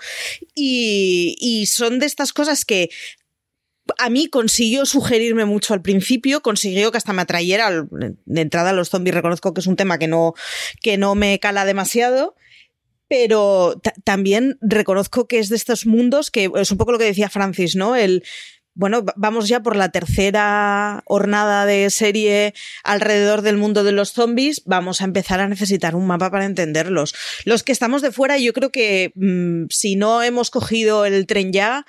Y, 0.54 1.37
y 1.40 1.66
son 1.66 1.99
de 1.99 2.06
estas 2.06 2.33
cosas 2.33 2.64
que 2.64 2.90
a 3.99 4.11
mí 4.11 4.28
consiguió 4.28 4.87
sugerirme 4.87 5.44
mucho 5.44 5.75
al 5.75 5.82
principio, 5.82 6.42
consiguió 6.42 6.90
que 6.90 6.99
hasta 6.99 7.12
me 7.12 7.23
atrayera. 7.23 7.87
De 7.90 8.40
entrada, 8.40 8.73
los 8.73 8.90
zombies 8.90 9.14
reconozco 9.14 9.54
que 9.54 9.61
es 9.61 9.66
un 9.66 9.76
tema 9.76 9.99
que 9.99 10.09
no, 10.09 10.35
que 10.82 10.99
no 10.99 11.14
me 11.14 11.38
cala 11.38 11.64
demasiado. 11.64 12.35
Pero 13.09 13.80
también 14.04 14.56
reconozco 14.61 15.26
que 15.26 15.40
es 15.40 15.49
de 15.49 15.56
estos 15.56 15.85
mundos 15.85 16.30
que 16.30 16.49
es 16.54 16.70
un 16.70 16.78
poco 16.78 16.92
lo 16.92 16.99
que 16.99 17.06
decía 17.06 17.28
Francis, 17.28 17.75
¿no? 17.75 17.97
El, 17.97 18.23
bueno, 18.75 19.04
vamos 19.16 19.49
ya 19.49 19.62
por 19.62 19.75
la 19.75 19.90
tercera 19.90 21.02
hornada 21.06 21.66
de 21.66 21.90
serie 21.90 22.54
alrededor 22.85 23.42
del 23.42 23.56
mundo 23.56 23.82
de 23.85 23.92
los 23.92 24.12
zombies, 24.12 24.62
vamos 24.64 25.00
a 25.00 25.04
empezar 25.04 25.40
a 25.40 25.49
necesitar 25.49 25.97
un 25.97 26.06
mapa 26.06 26.30
para 26.30 26.44
entenderlos. 26.44 27.14
Los 27.44 27.64
que 27.64 27.73
estamos 27.73 28.00
de 28.00 28.12
fuera, 28.12 28.38
yo 28.38 28.52
creo 28.52 28.70
que 28.70 29.12
mmm, 29.16 29.64
si 29.70 29.97
no 29.97 30.23
hemos 30.23 30.50
cogido 30.50 31.04
el 31.04 31.26
tren 31.26 31.52
ya, 31.52 31.85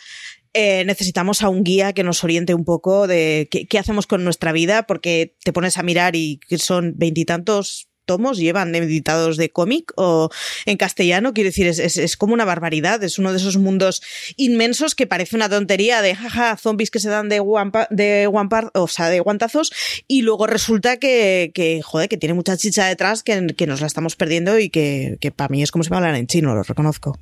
eh, 0.54 0.84
necesitamos 0.86 1.42
a 1.42 1.50
un 1.50 1.64
guía 1.64 1.94
que 1.94 2.04
nos 2.04 2.24
oriente 2.24 2.54
un 2.54 2.66
poco 2.66 3.08
de 3.08 3.48
qué, 3.50 3.80
hacemos 3.80 4.08
con 4.08 4.24
nuestra 4.24 4.52
vida, 4.52 4.84
porque 4.84 5.36
te 5.44 5.54
pones 5.54 5.78
a 5.78 5.84
mirar 5.84 6.16
y 6.16 6.40
son 6.58 6.94
veintitantos 6.98 7.88
tomos 8.06 8.38
llevan 8.38 8.74
editados 8.76 9.38
de 9.38 9.52
cómic 9.52 9.94
o 9.96 10.30
en 10.66 10.78
castellano, 10.78 11.34
quiero 11.34 11.50
decir, 11.50 11.68
es, 11.68 11.80
es, 11.80 11.98
es, 11.98 12.18
como 12.18 12.34
una 12.34 12.46
barbaridad, 12.46 13.04
es 13.04 13.20
uno 13.20 13.32
de 13.32 13.38
esos 13.38 13.58
mundos 13.58 14.02
inmensos 14.38 14.96
que 14.96 15.08
parece 15.08 15.36
una 15.36 15.50
tontería 15.50 16.02
de 16.02 16.16
jaja, 16.16 16.58
zombies 16.58 16.92
que 16.92 17.00
se 17.00 17.10
dan 17.10 17.30
de, 17.30 17.40
guampa, 17.40 17.88
de, 17.90 18.28
guampar, 18.28 18.72
o 18.74 18.88
sea, 18.88 19.10
de 19.10 19.20
guantazos 19.20 19.72
y 20.08 20.24
luego 20.24 20.48
resulta 20.48 20.98
que, 20.98 21.52
que 21.54 21.82
joder, 21.82 22.10
que 22.10 22.18
tiene 22.18 22.34
mucha 22.34 22.58
chicha 22.58 22.86
detrás 22.86 23.24
que, 23.24 23.48
que 23.56 23.68
nos 23.68 23.82
la 23.82 23.88
estamos 23.88 24.16
perdiendo 24.16 24.60
y 24.60 24.70
que, 24.70 25.18
que 25.22 25.32
para 25.32 25.50
mí 25.50 25.64
es 25.64 25.72
como 25.72 25.84
si 25.84 25.90
me 25.90 25.98
hablan 25.98 26.16
en 26.16 26.28
chino, 26.28 26.54
lo 26.54 26.64
reconozco. 26.64 27.18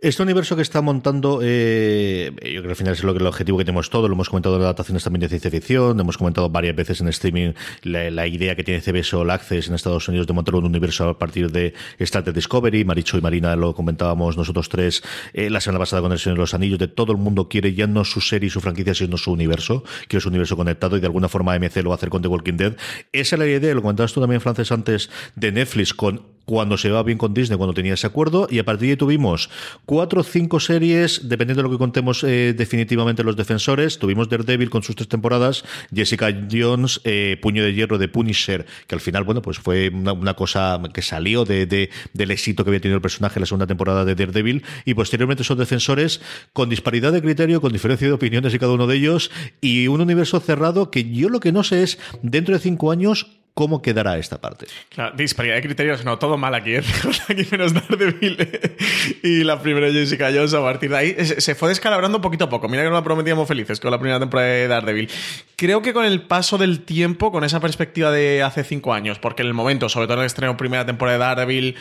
Este 0.00 0.22
universo 0.22 0.56
que 0.56 0.62
está 0.62 0.82
montando, 0.82 1.40
eh, 1.42 2.30
yo 2.34 2.40
creo 2.40 2.62
que 2.62 2.68
al 2.70 2.76
final 2.76 2.92
es 2.94 3.04
lo 3.04 3.12
que 3.14 3.20
el 3.20 3.26
objetivo 3.26 3.58
que 3.58 3.64
tenemos 3.64 3.90
todos, 3.90 4.08
lo 4.08 4.14
hemos 4.14 4.28
comentado 4.28 4.56
en 4.56 4.62
adaptaciones 4.62 5.04
también 5.04 5.20
de 5.20 5.28
ciencia 5.28 5.50
ficción, 5.50 5.98
hemos 5.98 6.18
comentado 6.18 6.50
varias 6.50 6.76
veces 6.76 7.00
en 7.00 7.08
streaming 7.08 7.52
la, 7.82 8.26
idea 8.26 8.56
que 8.56 8.64
tiene 8.64 8.80
CBS 8.80 9.14
All 9.16 9.30
Access 9.30 9.68
en 9.68 9.74
Estados 9.74 10.08
Unidos 10.08 10.26
de 10.26 10.32
montar 10.32 10.54
un 10.56 10.64
universo 10.64 11.08
a 11.08 11.18
partir 11.18 11.50
de 11.50 11.74
Star 11.98 12.22
Trek 12.22 12.34
Discovery, 12.34 12.84
Maricho 12.84 13.16
y 13.18 13.20
Marina 13.20 13.54
lo 13.56 13.74
comentábamos 13.74 14.36
nosotros 14.36 14.68
tres 14.68 15.02
eh, 15.32 15.50
la 15.50 15.60
semana 15.60 15.78
pasada 15.78 16.02
con 16.02 16.12
el 16.12 16.18
Señor 16.18 16.38
de 16.38 16.40
los 16.40 16.54
Anillos, 16.54 16.78
de 16.78 16.88
todo 16.88 17.12
el 17.12 17.18
mundo 17.18 17.48
quiere 17.48 17.74
ya 17.74 17.86
no 17.86 18.04
su 18.04 18.20
serie 18.20 18.48
y 18.48 18.50
su 18.50 18.60
franquicia, 18.60 18.94
sino 18.94 19.16
su 19.16 19.32
universo, 19.32 19.84
que 20.08 20.16
es 20.16 20.26
un 20.26 20.32
universo 20.32 20.56
conectado 20.56 20.96
y 20.96 21.00
de 21.00 21.06
alguna 21.06 21.28
forma 21.28 21.58
MC 21.58 21.82
lo 21.82 21.90
va 21.90 21.94
a 21.94 21.96
hacer 21.96 22.08
con 22.08 22.22
The 22.22 22.28
Walking 22.28 22.56
Dead. 22.56 22.76
Esa 23.12 23.36
es 23.36 23.38
la 23.38 23.46
idea, 23.46 23.74
lo 23.74 23.82
comentabas 23.82 24.12
tú 24.12 24.20
también, 24.20 24.40
Frances, 24.40 24.72
antes 24.72 25.10
de 25.36 25.52
Netflix 25.52 25.94
con 25.94 26.33
cuando 26.44 26.76
se 26.76 26.90
va 26.90 27.02
bien 27.02 27.18
con 27.18 27.34
Disney, 27.34 27.56
cuando 27.56 27.74
tenía 27.74 27.94
ese 27.94 28.06
acuerdo, 28.06 28.46
y 28.50 28.58
a 28.58 28.64
partir 28.64 28.86
de 28.88 28.92
ahí 28.92 28.96
tuvimos 28.96 29.50
cuatro 29.86 30.20
o 30.20 30.24
cinco 30.24 30.60
series, 30.60 31.28
dependiendo 31.28 31.62
de 31.62 31.68
lo 31.68 31.70
que 31.70 31.78
contemos 31.78 32.24
eh, 32.24 32.54
definitivamente 32.56 33.24
los 33.24 33.36
defensores. 33.36 33.98
Tuvimos 33.98 34.28
Daredevil 34.28 34.70
con 34.70 34.82
sus 34.82 34.96
tres 34.96 35.08
temporadas, 35.08 35.64
Jessica 35.94 36.28
Jones, 36.50 37.00
eh, 37.04 37.38
Puño 37.40 37.64
de 37.64 37.74
Hierro 37.74 37.98
de 37.98 38.08
Punisher, 38.08 38.66
que 38.86 38.94
al 38.94 39.00
final, 39.00 39.24
bueno, 39.24 39.42
pues 39.42 39.58
fue 39.58 39.88
una, 39.88 40.34
cosa 40.34 40.80
que 40.92 41.02
salió 41.02 41.44
de, 41.44 41.90
del 42.12 42.30
éxito 42.30 42.64
que 42.64 42.70
había 42.70 42.80
tenido 42.80 42.96
el 42.96 43.02
personaje 43.02 43.38
en 43.38 43.42
la 43.42 43.46
segunda 43.46 43.66
temporada 43.66 44.04
de 44.04 44.14
Daredevil, 44.14 44.64
y 44.84 44.94
posteriormente 44.94 45.42
esos 45.42 45.58
defensores 45.58 46.20
con 46.52 46.68
disparidad 46.68 47.12
de 47.12 47.22
criterio, 47.22 47.60
con 47.60 47.72
diferencia 47.72 48.06
de 48.06 48.12
opiniones 48.12 48.52
de 48.52 48.58
cada 48.58 48.72
uno 48.72 48.86
de 48.86 48.96
ellos, 48.96 49.30
y 49.60 49.88
un 49.88 50.00
universo 50.00 50.40
cerrado 50.40 50.90
que 50.90 51.10
yo 51.10 51.28
lo 51.28 51.40
que 51.40 51.52
no 51.52 51.62
sé 51.62 51.82
es, 51.82 51.98
dentro 52.22 52.54
de 52.54 52.60
cinco 52.60 52.90
años, 52.90 53.28
¿Cómo 53.54 53.82
quedará 53.82 54.18
esta 54.18 54.40
parte? 54.40 54.66
Claro, 54.88 55.14
disparidad 55.16 55.54
de 55.54 55.62
criterios, 55.62 56.04
no, 56.04 56.18
todo 56.18 56.36
mal 56.36 56.56
aquí, 56.56 56.74
¿eh? 56.74 56.82
aquí 57.28 57.46
menos 57.52 57.72
Daredevil 57.72 58.36
y 59.22 59.44
la 59.44 59.62
primera 59.62 59.92
Jessica 59.92 60.32
Jones 60.34 60.54
a 60.54 60.60
partir 60.60 60.90
de 60.90 60.96
ahí 60.96 61.14
se 61.24 61.54
fue 61.54 61.68
descalabrando 61.68 62.20
poquito 62.20 62.46
a 62.46 62.48
poco. 62.48 62.68
Mira 62.68 62.82
que 62.82 62.88
no 62.88 62.96
la 62.96 63.04
prometíamos 63.04 63.46
felices 63.46 63.78
con 63.78 63.92
la 63.92 64.00
primera 64.00 64.18
temporada 64.18 64.48
de 64.48 64.66
Daredevil. 64.66 65.08
Creo 65.54 65.82
que 65.82 65.92
con 65.92 66.04
el 66.04 66.22
paso 66.22 66.58
del 66.58 66.80
tiempo, 66.80 67.30
con 67.30 67.44
esa 67.44 67.60
perspectiva 67.60 68.10
de 68.10 68.42
hace 68.42 68.64
cinco 68.64 68.92
años, 68.92 69.20
porque 69.20 69.42
en 69.42 69.48
el 69.48 69.54
momento, 69.54 69.88
sobre 69.88 70.08
todo 70.08 70.14
en 70.14 70.22
el 70.22 70.26
estreno 70.26 70.56
primera 70.56 70.84
temporada 70.84 71.16
de 71.16 71.24
Daredevil, 71.24 71.76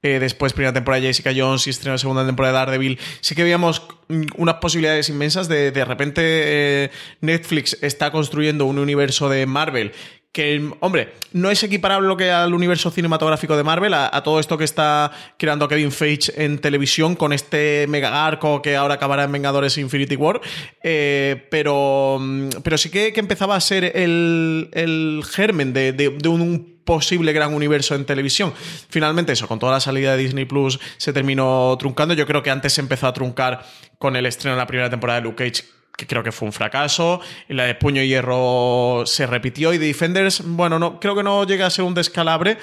eh, 0.00 0.20
después 0.20 0.52
primera 0.52 0.72
temporada 0.72 1.00
de 1.02 1.08
Jessica 1.08 1.32
Jones 1.36 1.66
y 1.66 1.70
estreno 1.70 1.98
segunda 1.98 2.24
temporada 2.24 2.52
de 2.52 2.58
Daredevil, 2.58 2.98
sí 3.20 3.34
que 3.34 3.42
veíamos 3.42 3.82
mm, 4.06 4.26
unas 4.36 4.54
posibilidades 4.56 5.08
inmensas 5.08 5.48
de 5.48 5.72
de 5.72 5.84
repente 5.84 6.22
eh, 6.24 6.90
Netflix 7.20 7.76
está 7.82 8.12
construyendo 8.12 8.64
un 8.66 8.78
universo 8.78 9.28
de 9.28 9.44
Marvel 9.46 9.92
que, 10.32 10.70
hombre, 10.80 11.14
no 11.32 11.50
es 11.50 11.62
equiparable 11.62 12.06
lo 12.06 12.16
que 12.16 12.30
al 12.30 12.52
universo 12.52 12.90
cinematográfico 12.90 13.56
de 13.56 13.64
Marvel, 13.64 13.94
a, 13.94 14.22
todo 14.22 14.40
esto 14.40 14.58
que 14.58 14.64
está 14.64 15.10
creando 15.38 15.68
Kevin 15.68 15.90
Feige 15.90 16.32
en 16.44 16.58
televisión 16.58 17.16
con 17.16 17.32
este 17.32 17.86
mega 17.88 18.26
arco 18.26 18.60
que 18.60 18.76
ahora 18.76 18.94
acabará 18.94 19.24
en 19.24 19.32
Vengadores 19.32 19.78
Infinity 19.78 20.16
War, 20.16 20.40
eh, 20.82 21.46
pero, 21.50 22.20
pero 22.62 22.78
sí 22.78 22.90
que, 22.90 23.12
empezaba 23.16 23.56
a 23.56 23.60
ser 23.60 23.96
el, 23.96 25.22
germen 25.28 25.72
de, 25.72 26.28
un 26.28 26.78
posible 26.84 27.32
gran 27.32 27.52
universo 27.52 27.94
en 27.94 28.04
televisión. 28.04 28.52
Finalmente, 28.88 29.32
eso, 29.32 29.48
con 29.48 29.58
toda 29.58 29.72
la 29.72 29.80
salida 29.80 30.12
de 30.12 30.22
Disney 30.22 30.44
Plus, 30.44 30.78
se 30.96 31.12
terminó 31.12 31.76
truncando. 31.78 32.14
Yo 32.14 32.26
creo 32.26 32.42
que 32.42 32.50
antes 32.50 32.72
se 32.74 32.80
empezó 32.80 33.06
a 33.06 33.12
truncar 33.12 33.64
con 33.98 34.16
el 34.16 34.24
estreno 34.24 34.54
de 34.54 34.62
la 34.62 34.66
primera 34.66 34.88
temporada 34.88 35.20
de 35.20 35.24
Luke 35.24 35.44
Cage, 35.44 35.68
que 35.98 36.06
creo 36.06 36.22
que 36.22 36.30
fue 36.30 36.46
un 36.46 36.52
fracaso. 36.52 37.20
La 37.48 37.64
de 37.64 37.74
Puño 37.74 38.00
y 38.02 38.08
Hierro 38.08 39.02
se 39.04 39.26
repitió. 39.26 39.74
Y 39.74 39.78
de 39.78 39.86
Defenders, 39.88 40.42
bueno, 40.44 40.78
no, 40.78 41.00
creo 41.00 41.16
que 41.16 41.24
no 41.24 41.44
llega 41.44 41.66
a 41.66 41.70
ser 41.70 41.84
un 41.84 41.92
descalabre, 41.92 42.56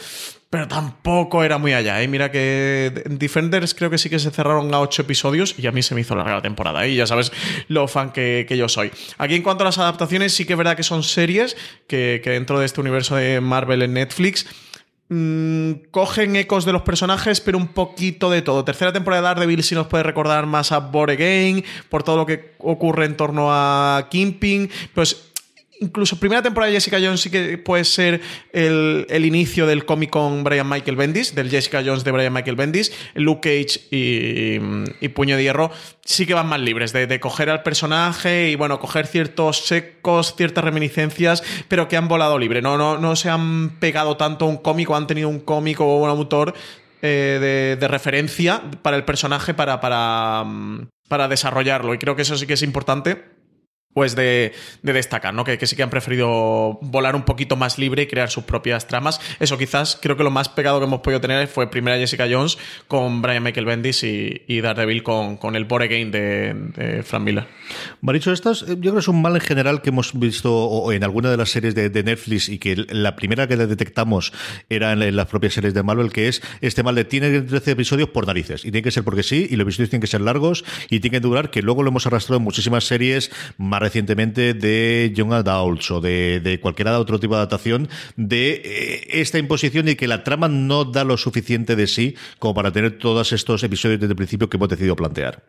pero 0.50 0.70
tampoco 0.70 1.44
era 1.44 1.58
muy 1.58 1.74
allá. 1.74 2.02
¿eh? 2.02 2.08
Mira 2.08 2.32
que 2.32 3.04
Defenders 3.06 3.76
creo 3.76 3.90
que 3.90 3.98
sí 3.98 4.10
que 4.10 4.20
se 4.20 4.32
cerraron 4.32 4.74
a 4.74 4.80
ocho 4.80 5.02
episodios 5.02 5.54
y 5.60 5.68
a 5.68 5.74
mí 5.74 5.84
se 5.84 5.94
me 5.96 6.02
hizo 6.02 6.16
larga 6.16 6.36
la 6.36 6.42
temporada. 6.42 6.86
¿eh? 6.86 6.92
Y 6.92 6.96
ya 6.96 7.08
sabes 7.08 7.34
lo 7.68 7.90
fan 7.90 8.14
que, 8.14 8.48
yo 8.58 8.70
soy. 8.70 8.90
Aquí 9.18 9.36
en 9.36 9.42
cuanto 9.42 9.66
a 9.66 9.66
las 9.66 9.78
adaptaciones, 9.80 10.34
sí 10.34 10.46
que 10.46 10.54
es 10.54 10.58
verdad 10.58 10.78
que 10.78 10.84
son 10.84 11.04
series 11.04 11.58
que, 11.88 12.22
que 12.24 12.30
dentro 12.30 12.58
de 12.58 12.66
este 12.66 12.80
universo 12.80 13.18
de 13.18 13.42
Marvel 13.42 13.82
en 13.82 13.94
Netflix 13.96 14.48
Mm, 15.08 15.74
cogen 15.92 16.36
ecos 16.36 16.66
de 16.66 16.72
los 16.72 16.82
personajes, 16.82 17.40
pero 17.40 17.60
un 17.60 17.68
poquito 17.68 18.32
de 18.32 18.42
todo. 18.42 18.66
Tercera 18.66 18.92
temporada 18.92 19.22
de 19.22 19.28
Daredevil 19.28 19.64
si 19.64 19.76
nos 19.76 19.86
puede 19.86 20.04
recordar 20.04 20.48
más 20.48 20.72
a 20.72 20.78
Again 20.78 21.64
por 21.90 22.02
todo 22.02 22.18
lo 22.18 22.26
que 22.26 22.56
ocurre 22.58 23.06
en 23.06 23.16
torno 23.16 23.50
a 23.52 24.08
Kimping. 24.10 24.70
Pues 24.96 25.32
incluso 25.80 26.20
primera 26.20 26.42
temporada 26.42 26.72
de 26.72 26.78
Jessica 26.78 26.98
Jones 27.00 27.22
sí 27.22 27.30
que 27.30 27.58
puede 27.58 27.84
ser 27.84 28.22
el, 28.54 29.26
inicio 29.26 29.68
del 29.68 29.86
cómic 29.86 30.10
con 30.10 30.44
Brian 30.44 30.70
Michael 30.70 30.96
Bendis, 30.96 31.36
del 31.36 31.50
Jessica 31.50 31.84
Jones 31.86 32.04
de 32.04 32.12
Brian 32.12 32.34
Michael 32.34 32.56
Bendis, 32.56 32.92
Luke 33.14 33.42
Cage 33.42 33.88
y, 33.92 35.08
Puño 35.10 35.38
de 35.38 35.44
Hierro 35.44 35.72
sí 36.04 36.26
que 36.26 36.34
van 36.34 36.48
más 36.48 36.60
libres 36.60 36.94
de, 36.94 37.20
coger 37.20 37.50
al 37.50 37.64
personaje 37.64 38.50
y 38.50 38.56
bueno, 38.56 38.80
coger 38.80 39.08
ciertos 39.08 39.66
secos, 39.66 40.36
ciertas 40.36 40.64
reminiscencias, 40.64 41.44
pero 41.68 41.88
que 41.88 41.98
han 41.98 42.08
volado 42.08 42.38
libre, 42.38 42.62
no, 42.62 42.78
no, 42.78 42.98
no 42.98 43.16
se 43.16 43.30
han 43.30 43.80
pegado 43.80 44.18
tanto 44.18 44.46
un 44.46 44.58
cómic 44.58 44.90
o 44.90 44.96
han 44.96 45.08
tenido 45.08 45.30
un 45.30 45.40
cómic 45.40 45.80
o 45.82 45.98
un 45.98 46.10
autor 46.10 46.54
eh, 47.02 47.78
de, 47.80 47.88
referencia 47.88 48.64
para 48.82 48.98
el 48.98 49.06
personaje 49.06 49.54
para, 49.54 49.80
para, 49.80 50.44
mm, 50.44 50.88
para 51.08 51.28
desarrollarlo. 51.28 51.94
Y 51.94 52.00
creo 52.00 52.16
que 52.16 52.24
eso 52.24 52.36
sí 52.36 52.48
que 52.48 52.54
es 52.54 52.64
importante 52.64 53.35
pues 53.96 54.14
de, 54.14 54.52
destacar, 54.84 55.34
¿no? 55.34 55.46
Que, 55.46 55.58
sí 55.66 55.78
que 55.78 55.82
han 55.82 55.90
preferido 55.90 56.78
volar 56.82 57.16
un 57.16 57.24
poquito 57.24 57.56
más 57.56 57.78
libre 57.80 58.04
y 58.04 58.08
crear 58.08 58.30
sus 58.30 58.44
propias 58.44 58.88
tramas. 58.88 59.22
Eso 59.40 59.58
quizás 59.58 59.98
creo 60.02 60.18
que 60.18 60.24
lo 60.26 60.32
más 60.32 60.50
pegado 60.50 60.80
que 60.80 60.86
hemos 60.86 61.00
podido 61.00 61.22
tener 61.22 61.48
fue 61.48 61.72
primera 61.72 61.98
Jessica 61.98 62.28
Jones 62.30 62.58
con 62.90 63.22
Brian 63.22 63.42
Michael 63.42 63.66
Bendis 63.66 64.04
y, 64.04 64.42
y 64.48 64.60
Daredevil 64.60 65.02
con, 65.02 65.38
con 65.38 65.56
el 65.56 65.64
Bore 65.64 65.88
Game 65.88 66.12
de, 66.12 66.54
de 66.76 67.04
Frank 67.04 67.24
Miller. 67.24 67.48
Maricho, 68.02 68.34
estas 68.34 68.66
yo 68.68 68.78
creo 68.78 68.94
que 68.96 69.00
es 69.00 69.08
un 69.08 69.22
mal 69.22 69.36
en 69.36 69.42
general 69.42 69.82
que 69.82 69.92
hemos 69.92 70.18
visto 70.20 70.92
en 70.92 71.04
alguna 71.06 71.32
de 71.32 71.38
las 71.38 71.50
series 71.50 71.74
de, 71.74 72.04
Netflix 72.04 72.50
y 72.50 72.60
que 72.60 72.76
la 72.76 73.16
primera 73.16 73.48
que 73.48 73.56
le 73.56 73.66
detectamos 73.66 74.34
era 74.70 74.92
en, 74.92 75.16
las 75.16 75.28
propias 75.28 75.54
series 75.54 75.74
de 75.74 75.84
Marvel, 75.84 76.12
que 76.12 76.28
es 76.28 76.42
este 76.60 76.84
mal 76.84 76.96
de 76.96 77.06
tiene 77.06 77.42
13 77.42 77.72
episodios 77.72 78.10
por 78.10 78.28
narices 78.28 78.66
y 78.66 78.72
tiene 78.72 78.84
que 78.84 78.92
ser 78.92 79.06
porque 79.06 79.24
sí 79.24 79.48
y 79.50 79.56
los 79.56 79.64
episodios 79.64 79.90
tienen 79.90 80.02
que 80.02 80.08
ser 80.08 80.20
largos 80.20 80.66
y 80.90 81.00
tienen 81.00 81.22
que 81.22 81.28
durar, 81.28 81.50
que 81.50 81.62
luego 81.62 81.82
lo 81.82 81.90
hemos 81.90 82.06
arrastrado 82.06 82.38
en 82.38 82.44
muchísimas 82.44 82.84
series 82.84 83.32
recientemente 83.86 84.56
de 84.56 85.12
Young 85.16 85.34
Adults 85.34 85.92
o 85.92 86.02
de, 86.02 86.40
de 86.40 86.60
cualquier 86.60 86.88
otro 86.88 87.20
tipo 87.20 87.36
de 87.36 87.42
adaptación 87.42 87.88
de 88.16 88.62
eh, 88.66 89.22
esta 89.22 89.38
imposición 89.38 89.88
y 89.88 89.96
que 89.96 90.08
la 90.08 90.24
trama 90.24 90.48
no 90.48 90.86
da 90.86 91.04
lo 91.04 91.18
suficiente 91.18 91.76
de 91.76 91.86
sí 91.86 92.16
como 92.40 92.56
para 92.56 92.72
tener 92.72 92.98
todos 92.98 93.32
estos 93.32 93.64
episodios 93.64 94.00
desde 94.00 94.14
el 94.14 94.18
principio 94.18 94.50
que 94.50 94.58
hemos 94.58 94.70
decidido 94.70 94.96
plantear. 94.96 95.44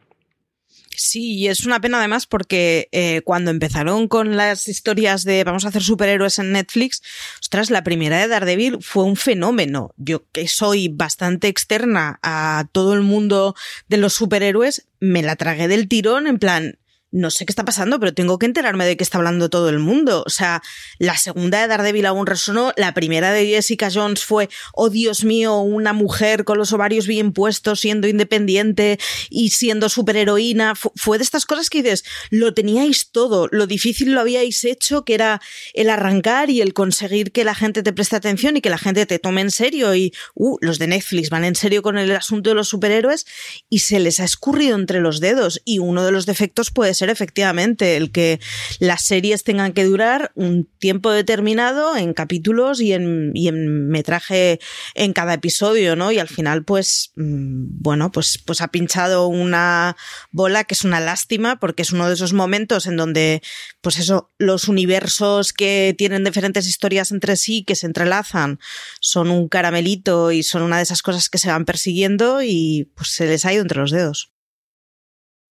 Sí, 0.96 1.34
y 1.34 1.48
es 1.48 1.66
una 1.66 1.80
pena 1.80 1.98
además 1.98 2.26
porque 2.26 2.88
eh, 2.90 3.20
cuando 3.22 3.50
empezaron 3.50 4.08
con 4.08 4.36
las 4.36 4.66
historias 4.66 5.24
de 5.24 5.44
vamos 5.44 5.64
a 5.64 5.68
hacer 5.68 5.82
superhéroes 5.82 6.38
en 6.38 6.52
Netflix, 6.52 7.02
ostras, 7.40 7.70
la 7.70 7.84
primera 7.84 8.18
de 8.18 8.28
Daredevil 8.28 8.78
fue 8.80 9.04
un 9.04 9.16
fenómeno. 9.16 9.92
Yo 9.96 10.24
que 10.32 10.48
soy 10.48 10.88
bastante 10.88 11.48
externa 11.48 12.18
a 12.22 12.66
todo 12.72 12.94
el 12.94 13.02
mundo 13.02 13.54
de 13.88 13.98
los 13.98 14.14
superhéroes, 14.14 14.88
me 15.00 15.22
la 15.22 15.36
tragué 15.36 15.68
del 15.68 15.86
tirón 15.88 16.26
en 16.26 16.38
plan, 16.38 16.78
no 17.16 17.30
sé 17.30 17.46
qué 17.46 17.52
está 17.52 17.64
pasando, 17.64 17.98
pero 17.98 18.12
tengo 18.12 18.38
que 18.38 18.46
enterarme 18.46 18.84
de 18.84 18.96
qué 18.96 19.02
está 19.02 19.18
hablando 19.18 19.48
todo 19.48 19.70
el 19.70 19.78
mundo. 19.78 20.22
O 20.26 20.30
sea, 20.30 20.62
la 20.98 21.16
segunda 21.16 21.60
de 21.60 21.66
Daredevil 21.66 22.06
aún 22.06 22.26
resonó, 22.26 22.72
la 22.76 22.92
primera 22.92 23.32
de 23.32 23.46
Jessica 23.46 23.88
Jones 23.92 24.22
fue, 24.22 24.48
oh 24.74 24.90
Dios 24.90 25.24
mío, 25.24 25.56
una 25.56 25.94
mujer 25.94 26.44
con 26.44 26.58
los 26.58 26.72
ovarios 26.72 27.06
bien 27.06 27.32
puestos, 27.32 27.80
siendo 27.80 28.06
independiente 28.06 28.98
y 29.30 29.50
siendo 29.50 29.88
superheroína. 29.88 30.74
Fue 30.74 31.16
de 31.16 31.24
estas 31.24 31.46
cosas 31.46 31.70
que 31.70 31.82
dices, 31.82 32.04
lo 32.30 32.52
teníais 32.52 33.10
todo, 33.10 33.48
lo 33.50 33.66
difícil 33.66 34.12
lo 34.12 34.20
habíais 34.20 34.64
hecho, 34.64 35.04
que 35.04 35.14
era 35.14 35.40
el 35.72 35.88
arrancar 35.88 36.50
y 36.50 36.60
el 36.60 36.74
conseguir 36.74 37.32
que 37.32 37.44
la 37.44 37.54
gente 37.54 37.82
te 37.82 37.94
preste 37.94 38.16
atención 38.16 38.58
y 38.58 38.60
que 38.60 38.70
la 38.70 38.78
gente 38.78 39.06
te 39.06 39.18
tome 39.18 39.40
en 39.40 39.50
serio. 39.50 39.94
Y, 39.94 40.12
uh, 40.34 40.58
los 40.60 40.78
de 40.78 40.86
Netflix 40.86 41.30
van 41.30 41.44
en 41.44 41.54
serio 41.54 41.80
con 41.80 41.96
el 41.96 42.14
asunto 42.14 42.50
de 42.50 42.56
los 42.56 42.68
superhéroes 42.68 43.24
y 43.70 43.78
se 43.78 44.00
les 44.00 44.20
ha 44.20 44.24
escurrido 44.24 44.76
entre 44.76 45.00
los 45.00 45.20
dedos. 45.20 45.62
Y 45.64 45.78
uno 45.78 46.04
de 46.04 46.12
los 46.12 46.26
defectos 46.26 46.70
puede 46.70 46.92
ser 46.92 47.05
efectivamente 47.10 47.96
el 47.96 48.10
que 48.12 48.40
las 48.78 49.02
series 49.02 49.44
tengan 49.44 49.72
que 49.72 49.84
durar 49.84 50.32
un 50.34 50.68
tiempo 50.78 51.10
determinado 51.10 51.96
en 51.96 52.14
capítulos 52.14 52.80
y 52.80 52.92
en, 52.92 53.32
en 53.34 53.88
metraje 53.88 54.60
en 54.94 55.12
cada 55.12 55.34
episodio, 55.34 55.96
¿no? 55.96 56.12
Y 56.12 56.18
al 56.18 56.28
final, 56.28 56.64
pues, 56.64 57.12
mm, 57.16 57.82
bueno, 57.82 58.10
pues, 58.12 58.38
pues 58.44 58.60
ha 58.60 58.68
pinchado 58.68 59.28
una 59.28 59.96
bola 60.30 60.64
que 60.64 60.74
es 60.74 60.84
una 60.84 61.00
lástima 61.00 61.58
porque 61.58 61.82
es 61.82 61.92
uno 61.92 62.08
de 62.08 62.14
esos 62.14 62.32
momentos 62.32 62.86
en 62.86 62.96
donde, 62.96 63.42
pues 63.80 63.98
eso, 63.98 64.32
los 64.38 64.68
universos 64.68 65.52
que 65.52 65.94
tienen 65.96 66.24
diferentes 66.24 66.66
historias 66.66 67.12
entre 67.12 67.36
sí, 67.36 67.64
que 67.64 67.74
se 67.74 67.86
entrelazan, 67.86 68.58
son 69.00 69.30
un 69.30 69.48
caramelito 69.48 70.32
y 70.32 70.42
son 70.42 70.62
una 70.62 70.78
de 70.78 70.82
esas 70.82 71.02
cosas 71.02 71.28
que 71.28 71.38
se 71.38 71.48
van 71.48 71.64
persiguiendo 71.64 72.42
y 72.42 72.90
pues 72.94 73.10
se 73.10 73.26
les 73.26 73.44
ha 73.44 73.52
ido 73.52 73.62
entre 73.62 73.80
los 73.80 73.90
dedos. 73.90 74.35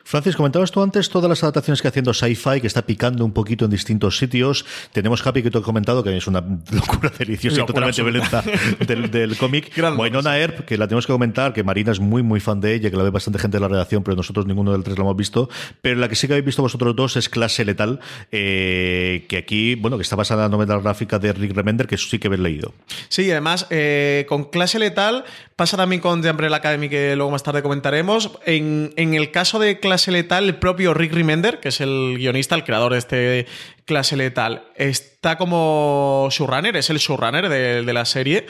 Francis, 0.08 0.36
comentabas 0.36 0.72
tú 0.72 0.84
antes 0.84 1.10
todas 1.10 1.28
las 1.28 1.42
adaptaciones 1.42 1.82
que 1.82 1.88
haciendo 1.88 2.14
Sci-Fi, 2.14 2.62
que 2.62 2.68
está 2.68 2.84
picando 2.84 3.26
un 3.26 3.34
poquito 3.34 3.66
en 3.66 3.72
distintos 3.72 4.20
sitios. 4.20 4.64
Tenemos 4.92 5.26
Happy, 5.26 5.42
que 5.42 5.50
te 5.50 5.58
he 5.58 5.62
comentado, 5.64 6.04
que 6.04 6.16
es 6.16 6.28
una 6.28 6.42
locura 6.72 7.12
deliciosa 7.18 7.62
y 7.62 7.66
totalmente 7.66 8.04
violenta 8.04 8.44
del, 8.86 9.10
del 9.10 9.36
cómic. 9.40 9.72
Wynonna 9.98 10.38
Earp, 10.38 10.64
que 10.66 10.78
la 10.78 10.88
tenemos 10.88 11.08
que 11.08 11.14
comentar, 11.14 11.54
que 11.54 11.64
Marina 11.64 11.92
es 11.92 12.00
muy, 12.00 12.22
muy 12.22 12.40
fan 12.40 12.62
de 12.62 12.76
ella, 12.76 12.92
que 12.92 12.98
la 12.98 13.02
ve 13.02 13.10
bastante 13.10 13.40
gente 13.40 13.58
en 13.58 13.64
la 13.64 13.68
redacción, 13.68 14.04
pero 14.04 14.16
nosotros 14.16 14.46
ninguno 14.46 14.74
del 14.74 14.84
tres 14.84 14.96
la 14.96 15.06
hemos 15.06 15.18
visto. 15.18 15.50
Pero 15.82 16.00
la 16.00 16.08
que 16.08 16.14
sí 16.14 16.28
que 16.28 16.34
habéis 16.34 16.46
visto 16.46 16.62
vosotros 16.62 16.96
dos 16.96 17.18
es 17.18 17.28
Clase 17.28 17.66
Letal, 17.66 18.00
eh, 18.32 19.26
que 19.28 19.38
aquí, 19.38 19.74
bueno, 19.74 19.98
que 19.98 20.04
está 20.04 20.16
basada 20.16 20.46
en 20.46 20.52
la 20.52 20.58
novela 20.58 20.80
gráfica 20.80 21.18
de 21.18 21.34
Rick 21.34 21.56
Remender, 21.56 21.88
que 21.88 21.96
eso 21.96 22.08
sí 22.08 22.20
que 22.20 22.28
habéis 22.28 22.44
leído. 22.44 22.76
Sí, 23.10 23.32
además, 23.32 23.66
eh, 23.72 24.28
con 24.30 24.52
Clase 24.52 24.78
Letal 24.78 25.26
pasa 25.56 25.78
también 25.78 26.00
con 26.00 26.22
The 26.22 26.30
Umbrella 26.30 26.58
Academy, 26.58 26.90
que 26.90 27.16
luego 27.16 27.32
más 27.32 27.42
tarde 27.42 27.64
comentaremos. 27.64 28.30
En, 28.46 28.94
en 28.98 29.16
el 29.16 29.32
caso 29.32 29.58
de 29.58 29.80
Clase 29.80 29.95
clase 29.96 30.12
letal, 30.12 30.44
el 30.44 30.58
propio 30.58 30.94
Rick 30.94 31.14
Remender, 31.14 31.62
que 31.62 31.70
es 31.70 31.80
el 31.80 32.16
guionista, 32.18 32.54
el 32.56 32.66
creador 32.66 32.92
de 32.92 32.98
este 32.98 33.48
clase 33.86 34.18
letal, 34.18 34.66
está 34.76 35.38
como 35.38 36.28
showrunner, 36.32 36.76
es 36.76 36.90
el 36.90 36.98
showrunner 36.98 37.48
de, 37.48 37.94
la 37.94 38.04
serie 38.04 38.46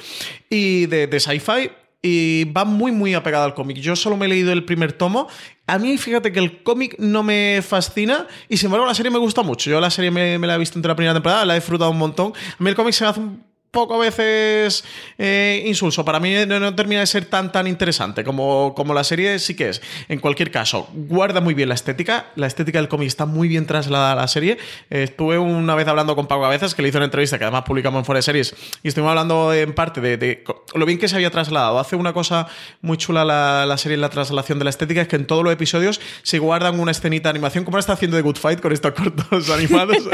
y 0.50 0.88
de, 0.88 1.06
de 1.06 1.20
sci-fi. 1.20 1.70
Y 2.02 2.46
va 2.46 2.66
muy, 2.66 2.92
muy 2.92 3.14
apegado 3.14 3.46
al 3.46 3.54
cómic. 3.54 3.78
Yo 3.78 3.96
solo 3.96 4.18
me 4.18 4.26
he 4.26 4.30
leído 4.30 4.52
el 4.54 4.64
primer 4.64 4.94
tomo. 4.94 5.28
A 5.68 5.78
mí, 5.78 5.98
fíjate 5.98 6.32
que 6.32 6.40
el 6.40 6.64
cómic 6.64 6.96
no 6.98 7.22
me 7.22 7.62
fascina 7.68 8.28
y, 8.50 8.58
sin 8.58 8.68
embargo, 8.68 8.88
la 8.88 8.94
serie 8.96 9.12
me 9.12 9.20
gusta 9.20 9.44
mucho. 9.44 9.70
Yo 9.70 9.80
la 9.80 9.92
serie 9.92 10.10
me, 10.10 10.40
me 10.40 10.48
la 10.48 10.56
he 10.56 10.58
visto 10.58 10.80
entre 10.80 10.90
la 10.90 10.96
primera 10.96 11.14
temporada, 11.14 11.46
la 11.46 11.54
he 11.54 11.60
disfrutado 11.60 11.92
un 11.92 11.98
montón. 12.00 12.34
A 12.60 12.64
mí 12.64 12.70
el 12.70 12.76
cómic 12.76 12.94
se 12.94 13.04
me 13.04 13.10
hace 13.12 13.20
un 13.20 13.44
poco 13.76 13.96
a 13.96 14.00
veces 14.00 14.86
eh, 15.18 15.64
insulso. 15.68 16.06
Para 16.06 16.20
mí 16.20 16.34
no, 16.48 16.74
termina 16.74 17.02
de 17.02 17.08
ser 17.08 17.26
tan 17.26 17.52
tan 17.52 17.68
interesante 17.68 18.24
como, 18.24 18.74
como 18.76 18.94
la 18.94 19.04
serie 19.04 19.38
sí 19.40 19.56
que 19.56 19.70
es. 19.70 19.82
En 20.10 20.20
cualquier 20.20 20.52
caso, 20.52 20.88
guarda 20.94 21.42
muy 21.42 21.54
bien 21.54 21.70
la 21.70 21.76
estética. 21.76 22.28
La 22.36 22.48
estética 22.48 22.80
del 22.80 22.88
cómic 22.88 23.08
está 23.08 23.26
muy 23.26 23.48
bien 23.48 23.68
trasladada 23.68 24.14
a 24.14 24.16
la 24.16 24.28
serie. 24.28 24.58
estuve 24.90 25.38
una 25.38 25.76
vez 25.76 25.88
hablando 25.88 26.16
con 26.16 26.28
Pablo 26.28 26.46
veces 26.50 26.76
que 26.76 26.82
le 26.82 26.90
hizo 26.90 26.98
una 26.98 27.06
entrevista 27.06 27.38
que 27.38 27.44
además 27.44 27.64
publicamos 27.64 28.00
en 28.00 28.06
Fuera 28.06 28.20
de 28.20 28.24
Series, 28.24 28.56
y 28.84 28.88
estuvimos 28.88 29.10
hablando 29.10 29.54
en 29.54 29.74
parte 29.74 30.02
de, 30.02 30.44
lo 30.74 30.86
bien 30.86 31.00
que 31.00 31.08
se 31.08 31.16
había 31.16 31.30
trasladado. 31.30 31.80
Hace 31.80 31.96
una 31.96 32.14
cosa 32.14 32.48
muy 32.82 32.98
chula 32.98 33.26
la, 33.26 33.66
la, 33.66 33.78
serie 33.78 33.96
en 33.96 34.02
la 34.02 34.10
traslación 34.10 34.60
de 34.60 34.66
la 34.66 34.70
estética, 34.70 35.02
es 35.02 35.08
que 35.08 35.16
en 35.16 35.26
todos 35.26 35.44
los 35.44 35.54
episodios 35.54 36.00
se 36.24 36.40
guardan 36.40 36.80
una 36.80 36.92
escenita 36.92 37.30
de 37.30 37.32
animación, 37.32 37.64
como 37.66 37.78
está 37.78 37.94
haciendo 37.94 38.18
de 38.18 38.24
Good 38.24 38.38
Fight 38.38 38.62
con 38.62 38.72
estos 38.72 38.94
cortos 38.94 39.50
animados. 39.52 39.98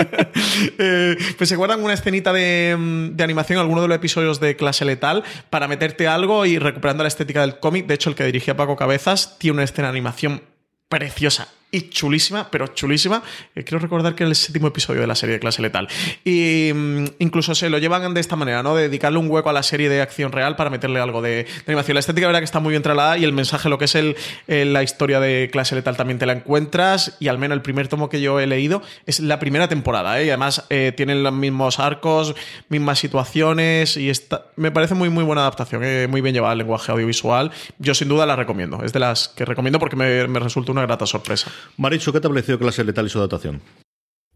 Eh, 0.77 1.17
pues 1.37 1.49
se 1.49 1.55
guardan 1.55 1.83
una 1.83 1.93
escenita 1.93 2.33
de, 2.33 2.75
de 3.13 3.23
animación 3.23 3.50
en 3.53 3.59
alguno 3.61 3.81
de 3.81 3.87
los 3.87 3.95
episodios 3.95 4.39
de 4.39 4.55
Clase 4.55 4.85
Letal 4.85 5.23
para 5.49 5.67
meterte 5.67 6.07
algo 6.07 6.45
y 6.45 6.59
recuperando 6.59 7.03
la 7.03 7.07
estética 7.07 7.41
del 7.41 7.59
cómic. 7.59 7.87
De 7.87 7.93
hecho, 7.93 8.09
el 8.09 8.15
que 8.15 8.25
dirigía 8.25 8.55
Paco 8.55 8.75
Cabezas 8.75 9.37
tiene 9.39 9.55
una 9.55 9.63
escena 9.63 9.87
de 9.87 9.91
animación 9.91 10.43
preciosa 10.89 11.47
y 11.71 11.89
chulísima, 11.89 12.49
pero 12.51 12.67
chulísima. 12.67 13.23
Eh, 13.55 13.63
quiero 13.63 13.79
recordar 13.79 14.13
que 14.13 14.23
es 14.23 14.29
el 14.29 14.35
séptimo 14.35 14.67
episodio 14.67 15.01
de 15.01 15.07
la 15.07 15.15
serie 15.15 15.33
de 15.33 15.39
clase 15.39 15.61
letal. 15.61 15.87
Y 16.25 16.71
mm, 16.73 17.05
incluso 17.19 17.55
se 17.55 17.69
lo 17.69 17.77
llevan 17.77 18.13
de 18.13 18.19
esta 18.19 18.35
manera, 18.35 18.61
¿no? 18.61 18.75
De 18.75 18.83
dedicarle 18.83 19.19
un 19.19 19.29
hueco 19.29 19.49
a 19.49 19.53
la 19.53 19.63
serie 19.63 19.89
de 19.89 20.01
acción 20.01 20.31
real 20.31 20.55
para 20.55 20.69
meterle 20.69 20.99
algo 20.99 21.21
de, 21.21 21.47
animación. 21.65 21.95
La 21.95 22.01
estética, 22.01 22.27
verdad 22.27 22.39
que 22.39 22.45
está 22.45 22.59
muy 22.59 22.71
bien 22.71 22.83
trasladada 22.83 23.17
y 23.17 23.23
el 23.23 23.33
mensaje, 23.33 23.69
lo 23.69 23.77
que 23.77 23.85
es 23.85 23.95
el, 23.95 24.15
la 24.47 24.83
historia 24.83 25.19
de 25.19 25.49
clase 25.51 25.75
letal, 25.75 25.95
también 25.95 26.19
te 26.19 26.25
la 26.25 26.33
encuentras. 26.33 27.15
Y 27.19 27.29
al 27.29 27.37
menos 27.37 27.55
el 27.55 27.61
primer 27.61 27.87
tomo 27.87 28.09
que 28.09 28.21
yo 28.21 28.39
he 28.39 28.47
leído 28.47 28.81
es 29.05 29.19
la 29.19 29.39
primera 29.39 29.67
temporada, 29.67 30.19
¿eh? 30.19 30.25
Y 30.25 30.29
además 30.29 30.65
eh, 30.69 30.91
tienen 30.95 31.23
los 31.23 31.33
mismos 31.33 31.79
arcos, 31.79 32.35
mismas 32.69 32.99
situaciones 32.99 33.97
y 33.97 34.09
está, 34.09 34.47
me 34.55 34.71
parece 34.71 34.93
muy, 34.93 35.09
muy 35.09 35.23
buena 35.23 35.41
adaptación, 35.41 35.83
¿eh? 35.83 36.07
muy 36.07 36.21
bien 36.21 36.33
llevada 36.33 36.53
el 36.53 36.59
lenguaje 36.59 36.91
audiovisual. 36.91 37.51
Yo 37.79 37.93
sin 37.93 38.09
duda 38.09 38.25
la 38.25 38.35
recomiendo. 38.35 38.83
Es 38.83 38.93
de 38.93 38.99
las 38.99 39.29
que 39.29 39.45
recomiendo 39.45 39.79
porque 39.79 39.95
me, 39.95 40.27
me 40.27 40.39
resulta 40.39 40.71
una 40.71 40.81
grata 40.81 41.05
sorpresa. 41.05 41.51
Maricho, 41.77 42.11
¿qué 42.13 42.19
te 42.19 42.27
ha 42.27 42.29
parecido 42.29 42.59
Clase 42.59 42.83
Letal 42.83 43.05
y 43.05 43.09
su 43.09 43.19
adaptación? 43.19 43.61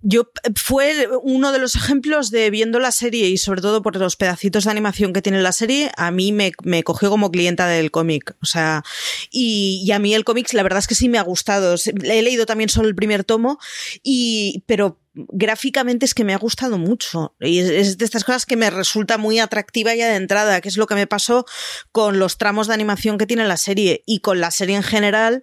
Yo 0.08 0.30
fue 0.56 1.08
uno 1.24 1.52
de 1.52 1.58
los 1.58 1.76
ejemplos 1.76 2.30
de 2.30 2.52
viendo 2.52 2.80
la 2.80 2.92
serie 2.92 3.28
y 3.30 3.40
sobre 3.40 3.64
todo 3.64 3.82
por 3.82 3.96
los 3.96 4.16
pedacitos 4.16 4.66
de 4.66 4.70
animación 4.70 5.14
que 5.14 5.24
tiene 5.24 5.42
la 5.42 5.52
serie, 5.52 5.92
a 5.98 6.12
mí 6.12 6.32
me, 6.32 6.52
cogió 6.84 7.10
como 7.10 7.32
clienta 7.32 7.68
del 7.68 7.90
cómic. 7.90 8.36
O 8.40 8.46
sea, 8.46 8.84
y, 9.32 9.90
a 9.92 9.98
mí 9.98 10.14
el 10.14 10.24
cómic 10.24 10.54
la 10.54 10.62
verdad 10.62 10.78
es 10.78 10.88
que 10.88 10.94
sí 10.94 11.10
me 11.10 11.18
ha 11.18 11.24
gustado. 11.24 11.76
He 12.04 12.22
leído 12.22 12.46
también 12.46 12.70
solo 12.70 12.88
el 12.88 12.94
primer 12.94 13.24
tomo, 13.24 13.58
y, 14.04 14.64
pero 14.68 15.00
gráficamente 15.16 16.06
es 16.06 16.14
que 16.14 16.24
me 16.24 16.36
ha 16.36 16.38
gustado 16.38 16.78
mucho. 16.78 17.36
Y 17.40 17.58
es, 17.58 17.98
de 17.98 18.06
estas 18.06 18.26
cosas 18.26 18.46
que 18.46 18.58
me 18.58 18.70
resulta 18.70 19.18
muy 19.18 19.40
atractiva 19.40 19.96
ya 19.96 20.08
de 20.10 20.18
entrada, 20.18 20.62
que 20.62 20.70
es 20.70 20.78
lo 20.78 20.86
que 20.86 20.94
me 20.94 21.08
pasó 21.08 21.46
con 21.92 22.20
los 22.20 22.38
tramos 22.38 22.68
de 22.68 22.76
animación 22.76 23.18
que 23.18 23.26
tiene 23.26 23.48
la 23.48 23.58
serie 23.58 24.04
y 24.06 24.20
con 24.20 24.40
la 24.40 24.52
serie 24.52 24.76
en 24.76 24.84
general. 24.84 25.42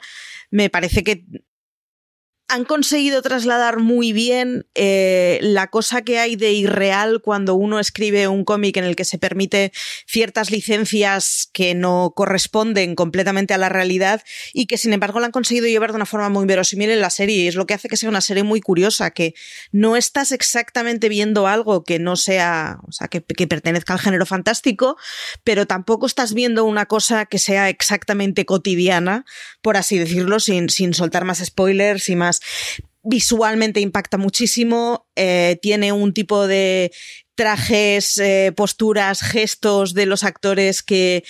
Me 0.53 0.71
parece 0.71 1.03
que 1.03 1.25
han 2.49 2.65
conseguido 2.65 3.23
trasladar 3.23 3.79
muy 3.79 4.13
bien 4.13 4.67
eh, 4.75 5.39
la 5.41 5.69
cosa 5.69 6.03
que 6.03 6.19
hay 6.19 6.37
de 6.37 6.53
irreal 6.53 7.23
cuando 7.23 7.55
uno 7.55 7.79
escribe 7.79 8.29
un 8.29 8.45
cómic 8.45 8.77
en 8.77 8.85
el 8.85 8.95
que 8.95 9.07
se 9.07 9.17
permite 9.17 9.73
ciertas 10.07 10.51
licencias 10.51 11.49
que 11.53 11.75
no 11.75 12.13
corresponden 12.15 12.95
completamente 12.95 13.55
a 13.55 13.59
la 13.59 13.71
realidad 13.71 14.23
y 14.53 14.67
que 14.67 14.77
sin 14.77 14.93
embargo 14.93 15.19
la 15.21 15.27
han 15.27 15.33
conseguido 15.33 15.67
llevar 15.67 15.93
de 15.93 15.97
una 15.97 16.07
forma 16.07 16.29
muy 16.29 16.45
verosímil 16.45 16.91
en 16.91 17.01
la 17.01 17.11
serie. 17.11 17.37
Y 17.37 17.49
es 17.49 17.55
lo 17.55 17.67
que 17.67 17.75
hace 17.75 17.89
que 17.89 17.97
sea 17.97 18.11
una 18.11 18.21
serie 18.21 18.43
muy 18.43 18.61
curiosa, 18.61 19.13
que 19.13 19.35
no 19.71 19.97
estás 19.97 20.31
exactamente 20.33 21.09
viendo 21.09 21.47
algo 21.47 21.85
que 21.85 21.99
no 21.99 22.17
sea, 22.17 22.79
o 22.87 22.93
sea, 22.93 23.09
que, 23.09 23.23
que 23.23 23.47
pertenezca 23.47 23.95
al 23.95 24.01
género 24.01 24.27
fantástico, 24.27 24.97
pero 25.43 25.67
tampoco 25.67 26.07
estás 26.07 26.35
viendo 26.35 26.65
una 26.65 26.87
cosa 26.87 27.25
que 27.27 27.39
sea 27.39 27.69
exactamente 27.69 28.45
cotidiana, 28.45 29.25
por 29.63 29.77
así 29.77 29.99
decirlo, 29.99 30.41
sin, 30.41 30.69
sin 30.69 30.93
soltar 30.93 31.25
más 31.25 31.39
spoilers 31.39 32.09
y 32.09 32.17
más 32.17 32.32
visualmente 33.03 33.81
impacta 33.81 34.17
muchísimo, 34.17 35.07
eh, 35.17 35.59
tiene 35.61 35.93
un 35.93 36.15
tipo 36.15 36.47
de 36.47 36.93
trajes, 37.35 38.19
eh, 38.19 38.53
posturas, 38.55 39.23
gestos 39.23 39.95
de 39.95 40.07
los 40.07 40.23
actores 40.23 40.83
que, 40.83 41.25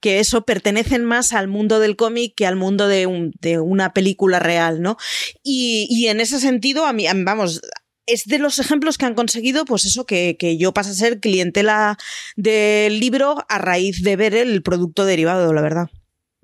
que 0.00 0.20
eso 0.20 0.44
pertenecen 0.44 1.04
más 1.04 1.32
al 1.32 1.48
mundo 1.48 1.80
del 1.80 1.96
cómic 1.96 2.34
que 2.36 2.46
al 2.46 2.56
mundo 2.56 2.88
de, 2.88 3.06
una 3.06 3.92
película 3.92 4.38
real, 4.38 4.80
¿no? 4.80 4.96
Y, 5.42 6.06
en 6.06 6.20
ese 6.20 6.40
sentido, 6.40 6.86
a 6.86 6.92
mí, 6.92 7.06
vamos, 7.24 7.60
es 8.06 8.24
de 8.24 8.38
los 8.38 8.58
ejemplos 8.58 8.96
que 8.96 9.06
han 9.06 9.14
conseguido, 9.14 9.64
pues 9.64 9.84
eso, 9.84 10.06
que, 10.06 10.36
que, 10.38 10.56
yo 10.56 10.72
pase 10.72 10.90
a 10.90 10.94
ser 10.94 11.20
clientela 11.20 11.98
del 12.36 13.00
libro 13.00 13.44
a 13.48 13.58
raíz 13.58 14.02
de 14.02 14.16
ver 14.16 14.34
el 14.34 14.62
producto 14.62 15.04
derivado, 15.04 15.52
la 15.52 15.62
verdad. 15.62 15.88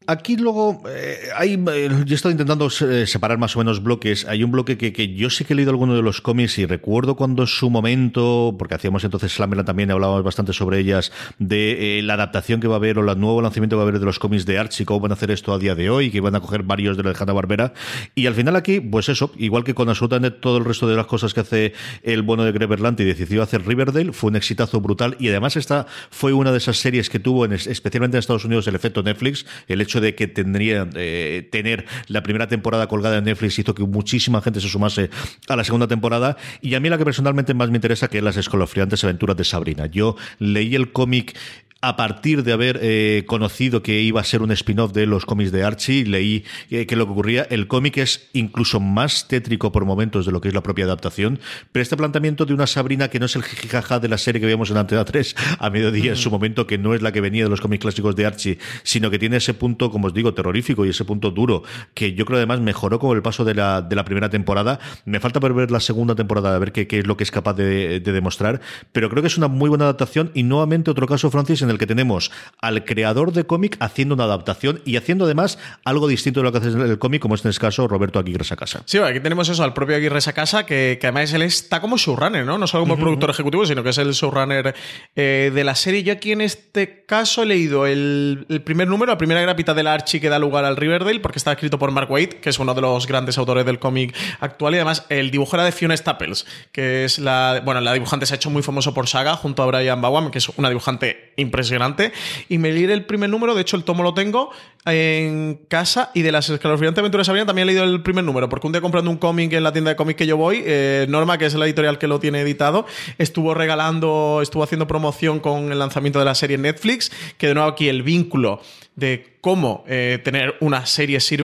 Aquí 0.07 0.37
luego 0.37 0.83
eh, 0.87 1.17
hay, 1.35 1.55
eh, 1.55 1.89
yo 2.05 2.13
he 2.13 2.15
estado 2.15 2.31
intentando 2.31 2.69
eh, 2.69 3.07
separar 3.07 3.39
más 3.39 3.57
o 3.57 3.61
menos 3.61 3.83
bloques. 3.83 4.27
Hay 4.27 4.45
un 4.45 4.51
bloque 4.51 4.77
que, 4.77 4.93
que, 4.93 5.15
yo 5.15 5.31
sí 5.31 5.47
que 5.47 5.55
he 5.55 5.57
leído 5.57 5.71
alguno 5.71 5.95
de 5.95 6.03
los 6.03 6.21
cómics 6.21 6.59
y 6.59 6.67
recuerdo 6.67 7.17
cuando 7.17 7.47
su 7.47 7.71
momento, 7.71 8.55
porque 8.59 8.75
hacíamos 8.75 9.03
entonces 9.05 9.33
Slammerland 9.33 9.67
también, 9.67 9.91
hablábamos 9.91 10.23
bastante 10.23 10.53
sobre 10.53 10.79
ellas, 10.79 11.11
de 11.39 12.01
la 12.05 12.15
adaptación 12.15 12.61
que 12.61 12.69
va 12.69 12.75
a 12.75 12.77
haber 12.77 12.99
o 12.99 13.11
el 13.11 13.19
nuevo 13.19 13.41
lanzamiento 13.41 13.77
que 13.77 13.79
va 13.79 13.83
a 13.85 13.89
haber 13.89 13.99
de 13.99 14.05
los 14.05 14.19
cómics 14.19 14.45
de 14.45 14.59
Archie, 14.59 14.85
cómo 14.85 15.01
van 15.01 15.13
a 15.13 15.15
hacer 15.15 15.31
esto 15.31 15.55
a 15.55 15.59
día 15.59 15.75
de 15.75 15.89
hoy, 15.89 16.11
que 16.11 16.21
van 16.21 16.35
a 16.35 16.41
coger 16.41 16.65
varios 16.65 16.99
de 16.99 17.03
la 17.03 17.15
Hanna 17.19 17.33
Barbera. 17.33 17.73
Y 18.15 18.27
al 18.27 18.35
final 18.35 18.57
aquí, 18.57 18.81
pues 18.81 19.09
eso, 19.09 19.31
igual 19.39 19.65
que 19.65 19.75
con 19.75 19.89
absolutamente 19.89 20.39
todo 20.39 20.59
el 20.59 20.67
resto 20.67 20.87
de 20.87 20.97
las 20.97 21.07
cosas 21.07 21.33
que 21.33 21.41
hace 21.41 21.73
el 22.03 22.21
bueno 22.21 22.45
de 22.45 22.53
Greberland 22.53 23.01
y 23.01 23.05
decidió 23.05 23.43
hacer 23.43 23.67
Riverdale, 23.67 24.13
fue 24.13 24.29
un 24.29 24.37
exitazo 24.37 24.83
brutal 24.83 25.17
y 25.19 25.29
además 25.29 25.57
esta 25.57 25.87
fue 26.11 26.35
una 26.35 26.53
de 26.53 26.59
esas 26.59 26.77
series 26.77 27.09
que 27.09 27.19
tuvo, 27.19 27.47
en, 27.47 27.55
especialmente 27.55 28.19
en 28.19 28.19
Estados 28.19 28.45
Unidos, 28.45 28.67
el 28.67 28.75
efecto 28.75 29.03
Netflix, 29.03 29.47
el 29.67 29.81
hecho 29.81 29.94
de 30.01 30.15
que 30.15 30.27
tendría 30.27 30.89
eh, 30.95 31.49
tener 31.51 31.87
la 32.09 32.23
primera 32.23 32.49
temporada 32.49 32.87
colgada 32.87 33.19
en 33.19 33.25
Netflix 33.25 33.59
hizo 33.59 33.75
que 33.75 33.83
muchísima 33.85 34.41
gente 34.41 34.61
se 34.61 34.69
sumase 34.69 35.11
a 35.49 35.57
la 35.57 35.65
segunda 35.65 35.89
temporada. 35.89 36.37
Y 36.61 36.75
a 36.75 36.81
mí 36.81 36.89
la 36.89 36.99
que 36.99 37.05
personalmente 37.05 37.55
más 37.55 37.71
me 37.71 37.77
interesa 37.77 38.09
que 38.09 38.19
es 38.19 38.25
las 38.25 38.37
escalofriantes 38.37 39.05
aventuras 39.05 39.37
de 39.37 39.45
Sabrina. 39.45 39.87
Yo 39.87 40.17
leí 40.39 40.75
el 40.75 40.93
cómic 40.93 41.37
a 41.81 41.97
partir 41.97 42.45
de 42.45 42.53
haber 42.53 42.79
eh, 42.83 43.25
conocido 43.27 43.83
que 43.83 44.01
iba 44.01 44.21
a 44.21 44.25
ser 44.25 44.41
un 44.41 44.51
spin-off 44.53 44.93
de 44.93 45.05
los 45.05 45.27
cómics 45.27 45.53
de 45.53 45.65
Archie, 45.65 46.07
leí 46.07 46.45
eh, 46.71 46.87
que 46.87 46.97
lo 46.97 47.05
que 47.05 47.13
ocurría, 47.13 47.43
el 47.51 47.67
cómic 47.67 47.99
es 47.99 48.29
incluso 48.33 48.81
más 48.81 49.29
tétrico 49.29 49.71
por 49.71 49.85
momentos 49.85 50.25
de 50.25 50.33
lo 50.33 50.41
que 50.41 50.49
es 50.49 50.55
la 50.55 50.63
propia 50.63 50.87
adaptación, 50.87 51.41
pero 51.73 51.83
este 51.83 51.97
planteamiento 51.97 52.47
de 52.47 52.55
una 52.55 52.67
Sabrina 52.67 53.09
que 53.09 53.21
no 53.21 53.27
es 53.27 53.37
el 53.37 53.43
jijaja 53.43 54.01
de 54.01 54.09
la 54.09 54.17
serie 54.17 54.41
que 54.41 54.47
veíamos 54.47 54.71
en 54.71 54.79
Antena 54.79 55.05
3 55.05 55.37
a 55.59 55.69
mediodía 55.69 56.13
en 56.13 56.17
su 56.17 56.31
momento, 56.31 56.67
que 56.67 56.79
no 56.79 56.95
es 56.95 57.03
la 57.03 57.13
que 57.13 57.21
venía 57.21 57.45
de 57.45 57.51
los 57.51 57.61
cómics 57.61 57.83
clásicos 57.83 58.17
de 58.17 58.25
Archie, 58.25 58.59
sino 58.83 59.11
que 59.11 59.19
tiene 59.19 59.37
ese 59.37 59.53
punto, 59.53 59.91
como 59.91 60.07
os 60.07 60.15
digo, 60.15 60.33
terrorífico 60.33 60.87
y 60.87 60.89
ese 60.89 61.05
punto 61.05 61.33
duro, 61.33 61.65
que 61.93 62.15
yo 62.15 62.25
creo 62.25 62.39
además 62.39 62.61
mejoró 62.61 62.99
con 62.99 63.15
el 63.15 63.23
paso 63.23 63.45
de 63.45 63.55
la, 63.55 63.83
de 63.83 63.95
la 63.95 64.07
primera 64.07 64.31
temporada. 64.31 64.81
Me 65.05 65.21
falta 65.21 65.39
por 65.39 65.53
ver 65.55 65.71
la 65.71 65.81
segunda 65.81 66.15
temporada, 66.15 66.55
a 66.55 66.59
ver 66.59 66.73
qué, 66.73 66.87
qué 66.87 67.01
es 67.01 67.07
lo 67.07 67.19
que 67.19 67.25
es 67.25 67.31
capaz 67.31 67.55
de, 67.55 68.01
de 68.01 68.13
demostrar, 68.13 68.63
pero 68.93 69.11
creo 69.11 69.23
que 69.23 69.29
es 69.29 69.37
una 69.37 69.49
muy 69.49 69.69
buena 69.69 69.85
adaptación 69.85 70.31
y 70.33 70.45
nuevamente 70.45 70.91
otro 70.91 71.07
caso, 71.07 71.31
Francis, 71.31 71.61
en 71.61 71.71
el 71.71 71.74
que 71.79 71.87
tenemos 71.87 72.31
al 72.61 72.85
creador 72.85 73.33
de 73.33 73.45
cómic 73.45 73.77
haciendo 73.81 74.15
una 74.15 74.25
adaptación 74.25 74.81
y 74.85 74.97
haciendo 74.97 75.25
además 75.25 75.59
algo 75.85 76.09
distinto 76.09 76.41
de 76.41 76.45
lo 76.45 76.53
que 76.53 76.59
hace 76.59 76.69
el 76.69 76.99
cómic, 76.99 77.21
como 77.23 77.35
es 77.35 77.45
en 77.45 77.51
este 77.51 77.61
caso 77.61 77.89
Roberto 77.89 78.19
Aguirre 78.19 78.45
Sacasa. 78.45 78.83
Sí, 78.87 78.99
aquí 78.99 79.21
tenemos 79.21 79.49
eso, 79.49 79.63
al 79.65 79.75
propio 79.75 79.97
Aguirre 79.97 80.21
Sacasa, 80.21 80.67
que, 80.67 80.99
que 81.01 81.07
además 81.07 81.33
él 81.33 81.43
está 81.43 81.81
como 81.81 81.97
showrunner, 81.97 82.45
¿no? 82.45 82.59
No 82.59 82.67
solo 82.67 82.85
como 82.85 82.97
productor 82.97 83.31
ejecutivo, 83.31 83.67
sino 83.67 83.83
que 83.83 83.91
es 83.91 83.99
el 83.99 84.13
showrunner 84.13 84.75
eh, 85.17 85.51
de 85.55 85.65
la 85.65 85.75
serie. 85.75 86.03
Yo 86.03 86.13
aquí 86.13 86.33
en 86.33 86.41
este 86.41 87.05
caso 87.07 87.43
he 87.43 87.47
leído 87.47 87.87
el, 87.87 88.47
primer 88.65 88.89
número, 88.89 89.13
la 89.13 89.19
primera 89.19 89.41
grapita 89.41 89.75
del 89.75 89.87
Archie 89.87 90.21
que 90.21 90.29
da 90.29 90.39
lugar 90.39 90.65
al 90.65 90.77
Riverdale, 90.77 91.21
porque 91.21 91.39
está 91.39 91.53
escrito 91.53 91.79
por 91.79 91.91
Mark 91.91 92.11
Waid, 92.11 92.35
que 92.35 92.51
es 92.51 92.59
uno 92.59 92.75
de 92.75 92.81
los 92.81 93.07
grandes 93.07 93.39
autores 93.39 93.65
del 93.65 93.79
cómic 93.79 94.15
actual, 94.41 94.75
y 94.75 94.77
además 94.77 95.07
el 95.09 95.31
dibujo 95.31 95.57
era 95.57 95.65
de 95.65 95.73
Fiona 95.73 95.97
Staples, 95.97 96.47
que 96.73 97.05
es 97.05 97.19
la, 97.19 97.63
bueno, 97.65 97.81
la 97.81 97.93
dibujante 97.93 98.27
se 98.27 98.35
ha 98.35 98.37
hecho 98.37 98.51
muy 98.51 98.63
famoso 98.63 98.95
por 98.95 99.09
Saga, 99.09 99.37
junto 99.37 99.63
a 99.63 99.67
Brian 99.67 100.01
Bawam, 100.01 100.31
que 100.31 100.39
es 100.39 100.49
una 100.57 100.69
dibujante 100.69 101.33
impresionante, 101.55 102.13
y 102.49 102.59
me 102.59 102.73
leí 102.73 102.85
el 102.85 103.05
primer 103.05 103.31
número, 103.31 103.55
de 103.55 103.63
hecho 103.63 103.77
el 103.77 103.85
tomo 103.85 104.03
lo 104.03 104.13
tengo 104.13 104.51
en 104.85 105.61
casa, 105.69 106.11
y 106.13 106.23
de 106.23 106.33
las 106.33 106.51
escalofriantes 106.51 106.99
aventuras 106.99 107.27
Sabrina 107.27 107.47
también 107.47 107.69
he 107.69 107.73
leído 107.73 107.85
el 107.85 108.03
primer 108.03 108.25
número, 108.25 108.49
porque 108.49 108.67
un 108.67 108.73
día 108.73 108.83
comprando 108.83 109.11
un 109.11 109.19
cómic 109.19 109.53
en 109.53 109.63
la 109.63 109.73
tienda 109.73 109.91
de 109.91 109.97
cómics 109.97 110.19
que 110.19 110.27
yo 110.27 110.37
voy, 110.37 110.63
eh, 110.67 111.07
Norma, 111.09 111.39
que 111.39 111.47
es 111.47 111.55
la 111.55 111.65
editorial 111.67 111.99
que 111.99 112.09
lo 112.09 112.19
tiene 112.19 112.41
editado, 112.41 112.87
estuvo 113.19 113.55
regalando, 113.55 114.41
estuvo 114.43 114.65
haciendo 114.65 114.89
promoción 114.89 115.39
con 115.39 115.71
el 115.71 115.79
lanzamiento 115.79 116.19
de 116.19 116.25
la 116.25 116.35
serie 116.35 116.59
Netflix, 116.59 117.13
que 117.39 117.47
de 117.47 117.55
nuevo 117.55 117.69
aquí 117.69 117.89
el 117.89 118.03
vínculo 118.03 118.61
de 118.97 119.39
cómo 119.41 119.85
eh, 119.87 120.21
tener 120.25 120.57
una 120.61 120.87
serie 120.87 121.21
sirve. 121.21 121.45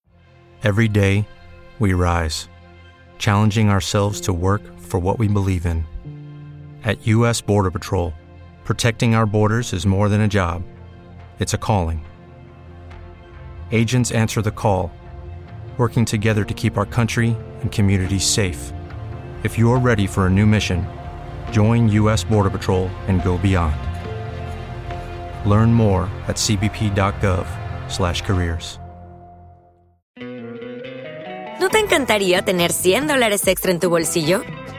Every 0.62 0.88
day 0.88 1.24
we 1.78 1.92
rise, 1.92 2.48
challenging 3.18 3.68
ourselves 3.68 4.20
to 4.22 4.32
work 4.32 4.62
for 4.80 4.98
what 4.98 5.18
we 5.18 5.28
believe 5.28 5.66
in. 5.66 5.84
At 6.84 6.96
US 7.06 7.42
Border 7.42 7.70
Patrol, 7.70 8.12
protecting 8.68 9.14
our 9.14 9.24
borders 9.24 9.72
is 9.72 9.86
more 9.86 10.10
than 10.10 10.20
a 10.20 10.28
job. 10.28 10.62
It's 11.38 11.54
a 11.54 11.56
calling. 11.56 12.04
Agents 13.72 14.12
answer 14.12 14.42
the 14.42 14.50
call, 14.50 14.92
working 15.78 16.04
together 16.04 16.44
to 16.44 16.52
keep 16.52 16.76
our 16.76 16.84
country 16.84 17.34
and 17.62 17.72
communities 17.72 18.24
safe. 18.24 18.74
If 19.42 19.56
you're 19.56 19.78
ready 19.78 20.06
for 20.06 20.26
a 20.26 20.30
new 20.30 20.44
mission, 20.44 20.86
join 21.50 21.88
US 22.00 22.24
Border 22.24 22.50
Patrol 22.50 22.90
and 23.06 23.24
go 23.24 23.38
beyond. 23.38 23.74
Learn 25.48 25.72
more 25.72 26.10
at 26.28 26.36
cbp.gov/careers. 26.36 28.80
¿No 31.58 31.70
te 31.70 31.78
encantaría 31.78 32.42
tener 32.42 32.72
100 32.72 33.08
dólares 33.08 33.48
extra 33.48 33.72
en 33.72 33.80
tu 33.80 33.88
bolsillo? 33.88 34.42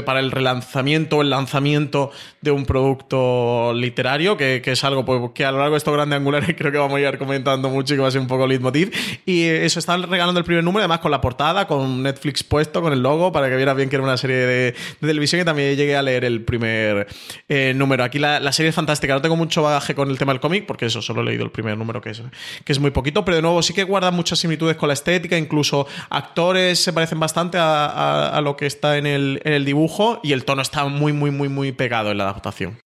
para 0.00 0.20
el 0.20 0.30
relanzamiento 0.30 1.18
o 1.18 1.22
el 1.22 1.28
lanzamiento 1.28 2.12
de 2.40 2.50
un 2.50 2.64
producto 2.64 3.74
literario, 3.74 4.38
que, 4.38 4.62
es 4.64 4.84
algo 4.84 5.04
pues, 5.04 5.32
que 5.34 5.44
a 5.44 5.52
lo 5.52 5.58
largo 5.58 5.74
de 5.74 5.78
estos 5.78 5.92
grandes 5.92 6.16
angulares 6.16 6.54
creo 6.56 6.72
que 6.72 6.78
vamos 6.78 6.96
a 6.96 7.00
ir 7.00 7.18
comentando 7.18 7.68
mucho 7.68 7.92
y 7.92 7.98
que 7.98 8.00
va 8.00 8.08
a 8.08 8.10
ser 8.10 8.22
un 8.22 8.26
poco 8.26 8.46
leitmotiv. 8.46 8.90
Y 9.26 9.42
eso, 9.44 9.78
están 9.78 10.02
regalando 10.04 10.38
el 10.38 10.46
primer 10.46 10.64
número, 10.64 10.80
además 10.80 11.00
con 11.00 11.10
la 11.10 11.20
portada, 11.20 11.66
con 11.66 12.02
Netflix 12.02 12.42
puesto, 12.42 12.80
con 12.80 12.94
el 12.94 13.02
logo, 13.02 13.32
para 13.32 13.50
que 13.50 13.56
vieras 13.56 13.76
bien 13.76 13.90
que 13.90 13.96
era 13.96 14.02
una 14.02 14.16
serie 14.16 14.36
de, 14.36 14.74
televisión 14.98 15.42
y 15.42 15.44
también 15.44 15.76
llegué 15.76 15.94
a 15.94 16.00
leer 16.00 16.24
el 16.24 16.42
primer 16.42 17.06
eh, 17.50 17.74
número. 17.76 18.02
Aquí 18.02 18.18
la, 18.18 18.50
serie 18.52 18.70
es 18.70 18.74
fantástica, 18.74 19.12
no 19.12 19.20
tengo 19.20 19.36
mucho 19.36 19.62
bagaje 19.62 19.94
con 19.94 20.08
el 20.08 20.16
tema 20.16 20.32
del 20.32 20.40
cómic, 20.40 20.64
porque 20.64 20.86
eso, 20.86 21.02
solo 21.02 21.20
he 21.20 21.24
leído 21.24 21.44
el 21.44 21.50
primer 21.50 21.76
número, 21.76 22.00
que 22.00 22.10
es, 22.10 22.22
que 22.64 22.72
es 22.72 22.78
muy 22.78 22.92
poquito, 22.92 23.26
pero 23.26 23.36
de 23.36 23.42
nuevo 23.42 23.62
sí 23.62 23.74
que 23.74 23.84
guarda 23.84 24.10
muchas 24.10 24.38
similitudes 24.38 24.76
con 24.76 24.86
la 24.86 24.94
estética, 24.94 25.36
incluso 25.36 25.86
actores 26.08 26.78
se 26.78 26.94
parecen 26.94 27.20
bastante 27.20 27.58
a, 27.60 28.40
lo 28.42 28.56
que 28.56 28.64
está 28.64 28.96
en 28.96 29.06
el, 29.06 29.42
en 29.44 29.52
el 29.52 29.66
dibujo 29.66 29.81
y 30.22 30.32
el 30.32 30.44
tono 30.44 30.62
está 30.62 30.84
muy, 30.86 31.12
muy, 31.12 31.30
muy, 31.30 31.48
muy 31.48 31.72
pegado 31.72 32.10
en 32.10 32.18
la 32.18 32.24
adaptación. 32.24 32.78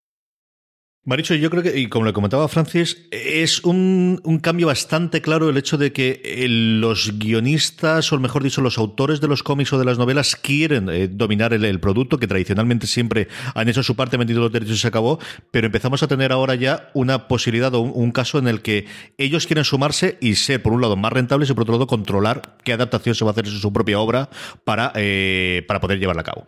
Maricho, 1.09 1.37
yo 1.37 1.51
creo 1.51 1.63
que, 1.63 1.79
y 1.79 1.87
como 1.87 2.05
le 2.05 2.13
comentaba 2.13 2.49
Francis, 2.49 3.07
es 3.13 3.63
un, 3.63 4.21
cambio 4.43 4.67
bastante 4.67 5.23
claro 5.23 5.49
el 5.49 5.57
hecho 5.57 5.79
de 5.79 5.93
que 5.93 6.21
eh, 6.25 6.49
los 6.49 7.17
guionistas, 7.17 8.13
o 8.13 8.19
mejor 8.19 8.43
dicho, 8.43 8.61
los 8.61 8.77
autores 8.77 9.21
de 9.21 9.29
los 9.29 9.45
cómics 9.45 9.73
o 9.73 9.79
de 9.79 9.85
las 9.85 9.99
novelas 9.99 10.35
quieren 10.35 10.89
eh, 10.89 11.07
dominar 11.07 11.53
el, 11.55 11.79
producto, 11.79 12.19
que 12.19 12.27
tradicionalmente 12.27 12.89
siempre 12.89 13.29
han 13.55 13.69
hecho 13.69 13.85
su 13.85 13.95
parte, 13.95 14.17
vendido 14.17 14.41
los 14.41 14.51
derechos 14.51 14.75
y 14.75 14.79
se 14.79 14.89
acabó, 14.89 15.21
pero 15.53 15.67
empezamos 15.67 16.03
a 16.03 16.09
tener 16.09 16.33
ahora 16.33 16.57
ya 16.57 16.91
una 16.93 17.29
posibilidad 17.29 17.73
o 17.77 17.83
un, 17.83 18.11
caso 18.11 18.41
en 18.41 18.49
el 18.49 18.61
que 18.61 18.87
ellos 19.17 19.47
quieren 19.47 19.65
sumarse 19.65 20.19
y 20.21 20.35
ser, 20.35 20.61
por 20.61 20.73
un 20.73 20.81
lado, 20.81 20.97
más 20.97 21.13
rentables 21.13 21.49
y 21.51 21.53
por 21.53 21.63
otro 21.63 21.75
lado, 21.75 21.87
controlar 21.87 22.57
qué 22.65 22.73
adaptación 22.73 23.15
se 23.15 23.25
va 23.25 23.31
a 23.31 23.33
hacer 23.33 23.47
en 23.47 23.53
su 23.53 23.73
propia 23.73 24.01
obra 24.01 24.29
para, 24.65 24.91
eh, 24.97 25.65
para 25.69 25.79
poder 25.79 26.01
llevarla 26.01 26.23
a 26.23 26.25
cabo. 26.25 26.47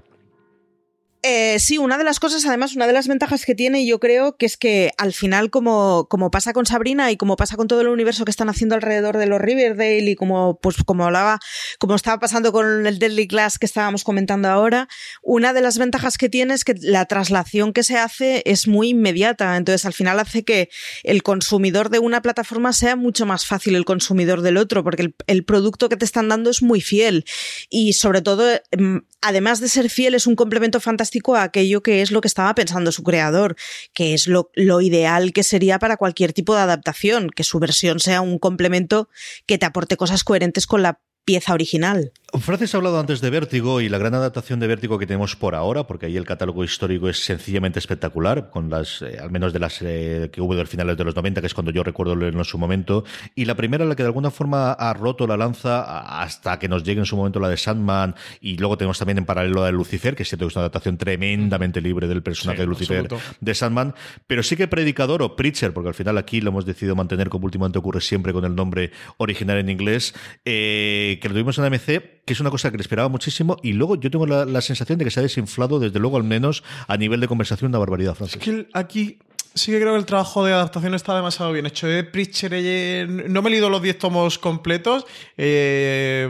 Eh, 1.24 1.58
sí, 1.58 1.78
una 1.78 1.98
de 1.98 2.04
las 2.04 2.20
cosas, 2.20 2.46
además, 2.46 2.76
una 2.76 2.86
de 2.86 2.92
las 2.92 3.08
ventajas 3.08 3.44
que 3.44 3.56
tiene, 3.56 3.84
yo 3.84 3.98
creo, 3.98 4.36
que 4.36 4.46
es 4.46 4.56
que 4.56 4.92
al 4.98 5.12
final, 5.12 5.50
como, 5.50 6.06
como 6.08 6.30
pasa 6.30 6.52
con 6.52 6.64
Sabrina 6.64 7.10
y 7.10 7.16
como 7.16 7.34
pasa 7.34 7.56
con 7.56 7.66
todo 7.66 7.80
el 7.80 7.88
universo 7.88 8.24
que 8.24 8.30
están 8.30 8.48
haciendo 8.48 8.76
alrededor 8.76 9.16
de 9.16 9.26
los 9.26 9.40
Riverdale 9.40 10.10
y 10.10 10.14
como, 10.14 10.60
pues, 10.60 10.76
como 10.84 11.04
hablaba, 11.04 11.40
como 11.80 11.96
estaba 11.96 12.20
pasando 12.20 12.52
con 12.52 12.86
el 12.86 13.00
Deadly 13.00 13.26
Class 13.26 13.58
que 13.58 13.66
estábamos 13.66 14.04
comentando 14.04 14.48
ahora, 14.48 14.86
una 15.20 15.52
de 15.52 15.60
las 15.60 15.76
ventajas 15.76 16.18
que 16.18 16.28
tiene 16.28 16.54
es 16.54 16.62
que 16.62 16.74
la 16.80 17.04
traslación 17.06 17.72
que 17.72 17.82
se 17.82 17.98
hace 17.98 18.44
es 18.46 18.68
muy 18.68 18.90
inmediata. 18.90 19.56
Entonces, 19.56 19.86
al 19.86 19.94
final 19.94 20.20
hace 20.20 20.44
que 20.44 20.70
el 21.02 21.24
consumidor 21.24 21.90
de 21.90 21.98
una 21.98 22.22
plataforma 22.22 22.72
sea 22.72 22.94
mucho 22.94 23.26
más 23.26 23.44
fácil 23.44 23.74
el 23.74 23.84
consumidor 23.84 24.42
del 24.42 24.56
otro, 24.56 24.84
porque 24.84 25.02
el, 25.02 25.16
el 25.26 25.44
producto 25.44 25.88
que 25.88 25.96
te 25.96 26.04
están 26.04 26.28
dando 26.28 26.48
es 26.48 26.62
muy 26.62 26.80
fiel. 26.80 27.24
Y 27.70 27.94
sobre 27.94 28.22
todo, 28.22 28.48
em, 28.70 29.02
además 29.20 29.58
de 29.58 29.68
ser 29.68 29.90
fiel, 29.90 30.14
es 30.14 30.28
un 30.28 30.36
complemento 30.36 30.78
fantástico 30.78 31.07
a 31.36 31.42
aquello 31.42 31.82
que 31.82 32.02
es 32.02 32.10
lo 32.10 32.20
que 32.20 32.28
estaba 32.28 32.54
pensando 32.54 32.92
su 32.92 33.02
creador, 33.02 33.56
que 33.92 34.14
es 34.14 34.26
lo, 34.26 34.50
lo 34.54 34.80
ideal 34.80 35.32
que 35.32 35.42
sería 35.42 35.78
para 35.78 35.96
cualquier 35.96 36.32
tipo 36.32 36.54
de 36.54 36.62
adaptación, 36.62 37.30
que 37.30 37.44
su 37.44 37.58
versión 37.58 38.00
sea 38.00 38.20
un 38.20 38.38
complemento 38.38 39.08
que 39.46 39.58
te 39.58 39.66
aporte 39.66 39.96
cosas 39.96 40.24
coherentes 40.24 40.66
con 40.66 40.82
la 40.82 41.00
pieza 41.28 41.52
original. 41.52 42.10
Francis 42.40 42.74
ha 42.74 42.78
hablado 42.78 43.00
antes 43.00 43.22
de 43.22 43.30
Vértigo 43.30 43.80
y 43.80 43.88
la 43.88 43.96
gran 43.96 44.14
adaptación 44.14 44.60
de 44.60 44.66
Vértigo 44.66 44.98
que 44.98 45.06
tenemos 45.06 45.34
por 45.34 45.54
ahora, 45.54 45.86
porque 45.86 46.06
ahí 46.06 46.16
el 46.16 46.26
catálogo 46.26 46.62
histórico 46.62 47.08
es 47.08 47.24
sencillamente 47.24 47.78
espectacular, 47.78 48.50
con 48.50 48.68
las, 48.68 49.00
eh, 49.00 49.18
al 49.18 49.30
menos 49.30 49.54
de 49.54 49.58
las 49.58 49.80
eh, 49.80 50.28
que 50.30 50.42
hubo 50.42 50.54
del 50.54 50.66
finales 50.66 50.98
de 50.98 51.04
los 51.04 51.16
90, 51.16 51.40
que 51.40 51.46
es 51.46 51.54
cuando 51.54 51.70
yo 51.70 51.82
recuerdo 51.82 52.14
leerlo 52.16 52.40
en 52.40 52.44
su 52.44 52.58
momento, 52.58 53.04
y 53.34 53.46
la 53.46 53.56
primera, 53.56 53.86
la 53.86 53.96
que 53.96 54.02
de 54.02 54.08
alguna 54.08 54.30
forma 54.30 54.72
ha 54.72 54.92
roto 54.92 55.26
la 55.26 55.38
lanza 55.38 55.82
hasta 56.22 56.58
que 56.58 56.68
nos 56.68 56.82
llegue 56.82 57.00
en 57.00 57.06
su 57.06 57.16
momento 57.16 57.40
la 57.40 57.48
de 57.48 57.56
Sandman, 57.56 58.14
y 58.42 58.58
luego 58.58 58.76
tenemos 58.76 58.98
también 58.98 59.18
en 59.18 59.24
paralelo 59.24 59.60
la 59.60 59.66
de 59.66 59.72
Lucifer, 59.72 60.14
que 60.14 60.24
siento 60.24 60.44
que 60.44 60.50
es 60.50 60.56
una 60.56 60.64
adaptación 60.64 60.98
tremendamente 60.98 61.80
libre 61.80 62.06
del 62.08 62.22
personaje 62.22 62.60
de 62.60 62.66
Lucifer 62.66 63.08
de 63.40 63.54
Sandman, 63.54 63.94
pero 64.26 64.42
sí 64.42 64.56
que 64.56 64.68
Predicador 64.68 65.22
o 65.22 65.34
Preacher, 65.34 65.72
porque 65.72 65.88
al 65.88 65.94
final 65.94 66.18
aquí 66.18 66.42
lo 66.42 66.50
hemos 66.50 66.66
decidido 66.66 66.94
mantener 66.94 67.30
como 67.30 67.46
últimamente 67.46 67.78
ocurre 67.78 68.02
siempre 68.02 68.34
con 68.34 68.44
el 68.44 68.54
nombre 68.54 68.92
original 69.16 69.58
en 69.58 69.70
inglés, 69.70 70.14
eh, 70.44 71.17
que 71.18 71.28
lo 71.28 71.34
tuvimos 71.34 71.58
en 71.58 71.64
AMC, 71.64 71.86
que 72.24 72.32
es 72.32 72.40
una 72.40 72.50
cosa 72.50 72.70
que 72.70 72.76
le 72.76 72.82
esperaba 72.82 73.08
muchísimo, 73.08 73.56
y 73.62 73.72
luego 73.72 73.96
yo 73.96 74.10
tengo 74.10 74.26
la, 74.26 74.60
sensación 74.60 74.98
de 74.98 75.04
que 75.04 75.10
se 75.10 75.20
ha 75.20 75.22
desinflado, 75.22 75.78
desde 75.78 75.98
luego 75.98 76.16
al 76.16 76.24
menos, 76.24 76.62
a 76.86 76.96
nivel 76.96 77.20
de 77.20 77.28
conversación, 77.28 77.70
una 77.70 77.78
barbaridad, 77.78 78.14
Francis. 78.14 78.36
Es 78.36 78.44
que 78.44 78.68
aquí 78.72 79.18
sí 79.54 79.72
que 79.72 79.80
creo 79.80 79.92
que 79.92 79.98
el 79.98 80.06
trabajo 80.06 80.44
de 80.44 80.52
adaptación 80.52 80.94
está 80.94 81.16
demasiado 81.16 81.52
bien 81.52 81.66
hecho. 81.66 81.86
de 81.86 82.04
Preacher, 82.04 82.52
eh, 82.54 83.06
no 83.08 83.42
me 83.42 83.48
he 83.48 83.52
leído 83.52 83.70
los 83.70 83.82
10 83.82 83.98
tomos 83.98 84.38
completos, 84.38 85.06
eh, 85.36 86.28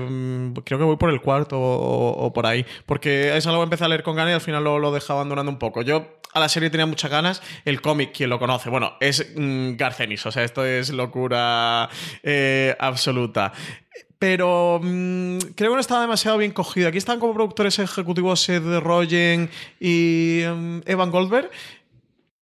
creo 0.65 0.79
que 0.79 0.85
voy 0.85 0.97
por 0.97 1.11
el 1.11 1.21
cuarto 1.21 1.59
o, 1.61 2.33
por 2.33 2.47
ahí, 2.47 2.65
porque 2.87 3.37
es 3.37 3.47
algo 3.47 3.61
que 3.61 3.65
empecé 3.65 3.85
a 3.85 3.89
leer 3.89 4.03
con 4.03 4.17
ganas 4.17 4.33
y 4.33 4.35
al 4.35 4.41
final 4.41 4.65
lo, 4.65 4.79
lo 4.79 4.93
dejé 4.93 5.13
abandonando 5.13 5.51
un 5.51 5.59
poco. 5.59 5.83
Yo 5.83 6.19
a 6.33 6.41
la 6.41 6.49
serie 6.49 6.71
tenía 6.71 6.87
muchas 6.87 7.11
ganas. 7.11 7.43
El 7.65 7.81
cómic, 7.81 8.13
quien 8.13 8.31
lo 8.31 8.39
conoce, 8.39 8.71
bueno, 8.71 8.95
es 9.01 9.33
mm, 9.37 9.77
Garcenis, 9.77 10.25
o 10.27 10.33
sea, 10.33 10.45
esto 10.45 10.65
es 10.65 10.91
locura 10.91 11.89
eh, 12.23 12.77
absoluta 12.79 13.53
pero 14.19 14.81
mm, 14.83 15.39
creo 15.55 15.71
que 15.71 15.77
no 15.77 15.81
estaba 15.81 16.01
demasiado 16.01 16.39
bien 16.39 16.53
cogido. 16.53 16.89
Aquí 16.89 16.99
están 16.99 17.21
como 17.21 17.35
productores 17.35 17.79
ejecutivos 17.79 18.41
Seth 18.41 18.65
Rogen 18.81 19.51
y 19.81 20.43
mm, 20.47 20.81
Evan 20.87 21.11
Goldberg. 21.11 21.51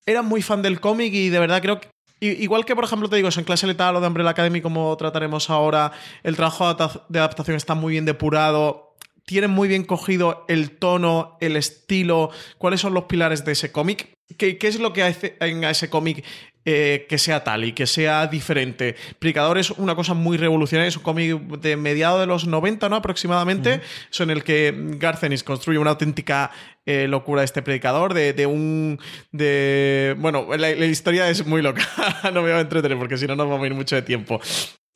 Era 0.07 0.23
muy 0.23 0.43
fan 0.43 0.63
del 0.63 0.81
cómic 0.81 1.13
y 1.13 1.29
de 1.29 1.39
verdad 1.39 1.61
creo 1.61 1.81
que 1.81 1.89
Igual 2.19 2.65
que, 2.65 2.75
por 2.75 2.85
ejemplo, 2.85 3.11
te 3.11 3.17
digo, 3.17 3.29
en 3.37 3.45
clase 3.45 3.67
letal 3.67 3.95
o 3.97 4.01
de 4.01 4.07
Umbrella 4.07 4.31
Academy, 4.31 4.63
como 4.63 4.97
trataremos 4.97 5.51
ahora, 5.51 5.93
el 6.23 6.35
trabajo 6.35 6.75
de 7.11 7.19
adaptación 7.19 7.59
está 7.59 7.75
muy 7.75 7.93
bien 7.93 8.07
depurado, 8.07 8.95
tienen 9.27 9.51
muy 9.51 9.69
bien 9.69 9.85
cogido 9.85 10.47
el 10.49 10.71
tono, 10.71 11.37
el 11.41 11.57
estilo, 11.57 12.31
cuáles 12.57 12.81
son 12.81 12.95
los 12.95 13.05
pilares 13.05 13.45
de 13.45 13.53
ese 13.53 13.71
cómic, 13.71 14.15
qué, 14.39 14.57
qué 14.57 14.67
es 14.67 14.81
lo 14.81 14.95
que 14.95 15.03
hace 15.03 15.37
en 15.41 15.63
ese 15.65 15.91
cómic 15.91 16.25
eh, 16.69 17.07
que 17.09 17.17
sea 17.17 17.45
tal 17.45 17.63
y 17.63 17.73
que 17.73 17.87
sea 17.87 18.27
diferente. 18.27 18.97
Predicador 19.21 19.57
es 19.57 19.71
una 19.71 19.95
cosa 19.95 20.15
muy 20.15 20.37
revolucionaria, 20.37 20.89
es 20.89 20.97
un 20.97 21.05
cómic 21.05 21.41
de 21.61 21.77
mediados 21.77 22.19
de 22.19 22.27
los 22.27 22.49
90, 22.49 22.89
¿no? 22.89 22.97
Aproximadamente, 22.97 23.81
eso 24.11 24.25
en 24.25 24.31
el 24.31 24.43
que 24.43 24.75
Garcenis 24.99 25.45
construye 25.45 25.79
una 25.79 25.91
auténtica 25.91 26.51
eh, 26.85 27.07
locura 27.07 27.43
de 27.43 27.45
este 27.45 27.63
predicador, 27.63 28.15
de, 28.15 28.47
un... 28.47 28.99
de 29.31 30.17
Bueno, 30.19 30.49
la, 30.57 30.71
historia 30.71 31.31
es 31.31 31.47
muy 31.47 31.63
loca, 31.63 31.87
no 32.25 32.43
me 32.43 32.51
voy 32.51 32.51
a 32.51 32.61
entretener 32.61 32.99
porque 32.99 33.17
si 33.17 33.29
no 33.29 33.37
nos 33.37 33.49
vamos 33.49 33.63
a 33.63 33.67
ir 33.69 33.75
mucho 33.75 33.95
de 33.95 34.03
tiempo. 34.03 34.41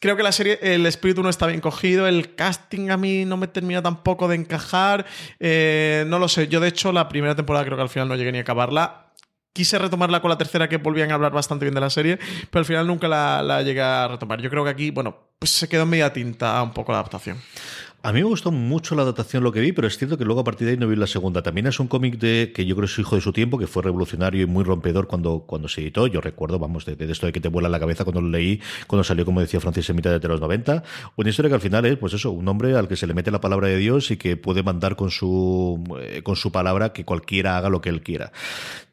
Creo 0.00 0.16
que 0.16 0.22
la 0.22 0.32
serie, 0.32 0.58
el 0.62 0.86
espíritu 0.86 1.22
no 1.22 1.28
está 1.28 1.46
bien 1.46 1.60
cogido, 1.60 2.06
el 2.06 2.34
casting 2.34 2.90
a 2.90 2.96
mí 2.96 3.24
no 3.26 3.36
me 3.36 3.48
termina 3.48 3.82
tampoco 3.82 4.28
de 4.28 4.36
encajar, 4.36 5.04
eh, 5.38 6.04
no 6.08 6.18
lo 6.18 6.26
sé, 6.26 6.48
yo 6.48 6.58
de 6.58 6.68
hecho 6.68 6.90
la 6.90 7.08
primera 7.08 7.36
temporada 7.36 7.64
creo 7.64 7.76
que 7.76 7.82
al 7.82 7.90
final 7.90 8.08
no 8.08 8.16
llegué 8.16 8.32
ni 8.32 8.38
a 8.38 8.40
acabarla, 8.40 9.09
quise 9.52 9.78
retomarla 9.78 10.20
con 10.20 10.30
la 10.30 10.38
tercera 10.38 10.68
que 10.68 10.76
volvían 10.76 11.10
a 11.10 11.14
hablar 11.14 11.32
bastante 11.32 11.64
bien 11.64 11.74
de 11.74 11.80
la 11.80 11.90
serie, 11.90 12.18
pero 12.50 12.60
al 12.60 12.66
final 12.66 12.86
nunca 12.86 13.08
la, 13.08 13.62
llegué 13.62 13.82
a 13.82 14.08
retomar. 14.08 14.40
Yo 14.40 14.50
creo 14.50 14.64
que 14.64 14.70
aquí, 14.70 14.90
bueno, 14.90 15.16
pues 15.38 15.50
se 15.50 15.68
quedó 15.68 15.86
media 15.86 16.12
tinta 16.12 16.62
un 16.62 16.72
poco 16.72 16.92
la 16.92 16.98
adaptación. 16.98 17.38
A 18.02 18.12
mí 18.12 18.20
me 18.20 18.24
gustó 18.24 18.50
mucho 18.50 18.94
la 18.94 19.02
adaptación 19.02 19.44
lo 19.44 19.52
que 19.52 19.60
vi, 19.60 19.72
pero 19.72 19.86
es 19.86 19.98
cierto 19.98 20.16
que 20.16 20.24
luego 20.24 20.40
a 20.40 20.44
partir 20.44 20.66
de 20.66 20.72
ahí 20.72 20.78
no 20.78 20.88
vi 20.88 20.96
la 20.96 21.06
segunda. 21.06 21.42
También 21.42 21.66
es 21.66 21.80
un 21.80 21.86
cómic 21.86 22.18
de 22.18 22.50
que 22.54 22.64
yo 22.64 22.74
creo 22.74 22.86
es 22.86 22.98
hijo 22.98 23.14
de 23.14 23.20
su 23.20 23.30
tiempo, 23.30 23.58
que 23.58 23.66
fue 23.66 23.82
revolucionario 23.82 24.42
y 24.42 24.46
muy 24.46 24.64
rompedor 24.64 25.06
cuando, 25.06 25.40
cuando 25.40 25.68
se 25.68 25.82
editó. 25.82 26.06
Yo 26.06 26.22
recuerdo, 26.22 26.58
vamos, 26.58 26.86
de, 26.86 26.96
esto 26.98 27.26
de 27.26 27.32
que 27.32 27.40
te 27.40 27.48
vuela 27.48 27.68
la 27.68 27.78
cabeza 27.78 28.04
cuando 28.04 28.22
lo 28.22 28.30
leí, 28.30 28.58
cuando 28.86 29.04
salió, 29.04 29.26
como 29.26 29.42
decía 29.42 29.60
Francis, 29.60 29.90
en 29.90 29.96
mitad 29.96 30.18
de 30.18 30.28
los 30.28 30.40
90. 30.40 30.82
Una 31.16 31.28
historia 31.28 31.50
que 31.50 31.56
al 31.56 31.60
final 31.60 31.84
es, 31.84 31.98
pues 31.98 32.14
eso, 32.14 32.30
un 32.30 32.48
hombre 32.48 32.74
al 32.74 32.88
que 32.88 32.96
se 32.96 33.06
le 33.06 33.12
mete 33.12 33.30
la 33.30 33.42
palabra 33.42 33.68
de 33.68 33.76
Dios 33.76 34.10
y 34.10 34.16
que 34.16 34.38
puede 34.38 34.62
mandar 34.62 34.96
con 34.96 35.10
su, 35.10 35.84
eh, 36.00 36.22
con 36.22 36.36
su 36.36 36.50
palabra 36.50 36.94
que 36.94 37.04
cualquiera 37.04 37.58
haga 37.58 37.68
lo 37.68 37.82
que 37.82 37.90
él 37.90 38.00
quiera. 38.00 38.32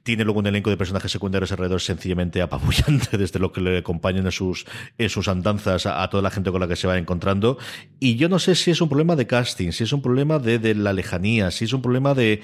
Tiene 0.08 0.24
luego 0.24 0.39
un 0.39 0.48
elenco 0.48 0.70
de 0.70 0.78
personajes 0.78 1.12
secundarios 1.12 1.52
alrededor 1.52 1.82
sencillamente 1.82 2.41
apabullante 2.41 3.17
desde 3.17 3.39
lo 3.39 3.52
que 3.52 3.60
le 3.60 3.80
acompañan 3.80 4.26
en 4.26 4.32
sus, 4.32 4.65
en 4.98 5.10
sus 5.10 5.28
andanzas 5.28 5.86
a, 5.86 6.10
toda 6.10 6.24
la 6.24 6.30
gente 6.30 6.50
con 6.50 6.62
la 6.62 6.67
que 6.70 6.78
se 6.78 6.88
va 6.88 6.98
encontrando. 6.98 7.58
Y 8.00 8.15
yo 8.15 8.30
no 8.30 8.39
sé 8.39 8.56
si 8.56 8.72
es 8.72 8.80
un 8.80 8.88
problema 8.88 9.17
de 9.17 9.28
casting, 9.28 9.72
si 9.74 9.84
es 9.84 9.91
un 9.91 10.02
problema 10.02 10.39
de, 10.39 10.60
de 10.60 10.76
la 10.76 10.93
lejanía, 10.93 11.52
si 11.52 11.65
es 11.65 11.74
un 11.74 11.82
problema 11.82 12.13
de, 12.13 12.41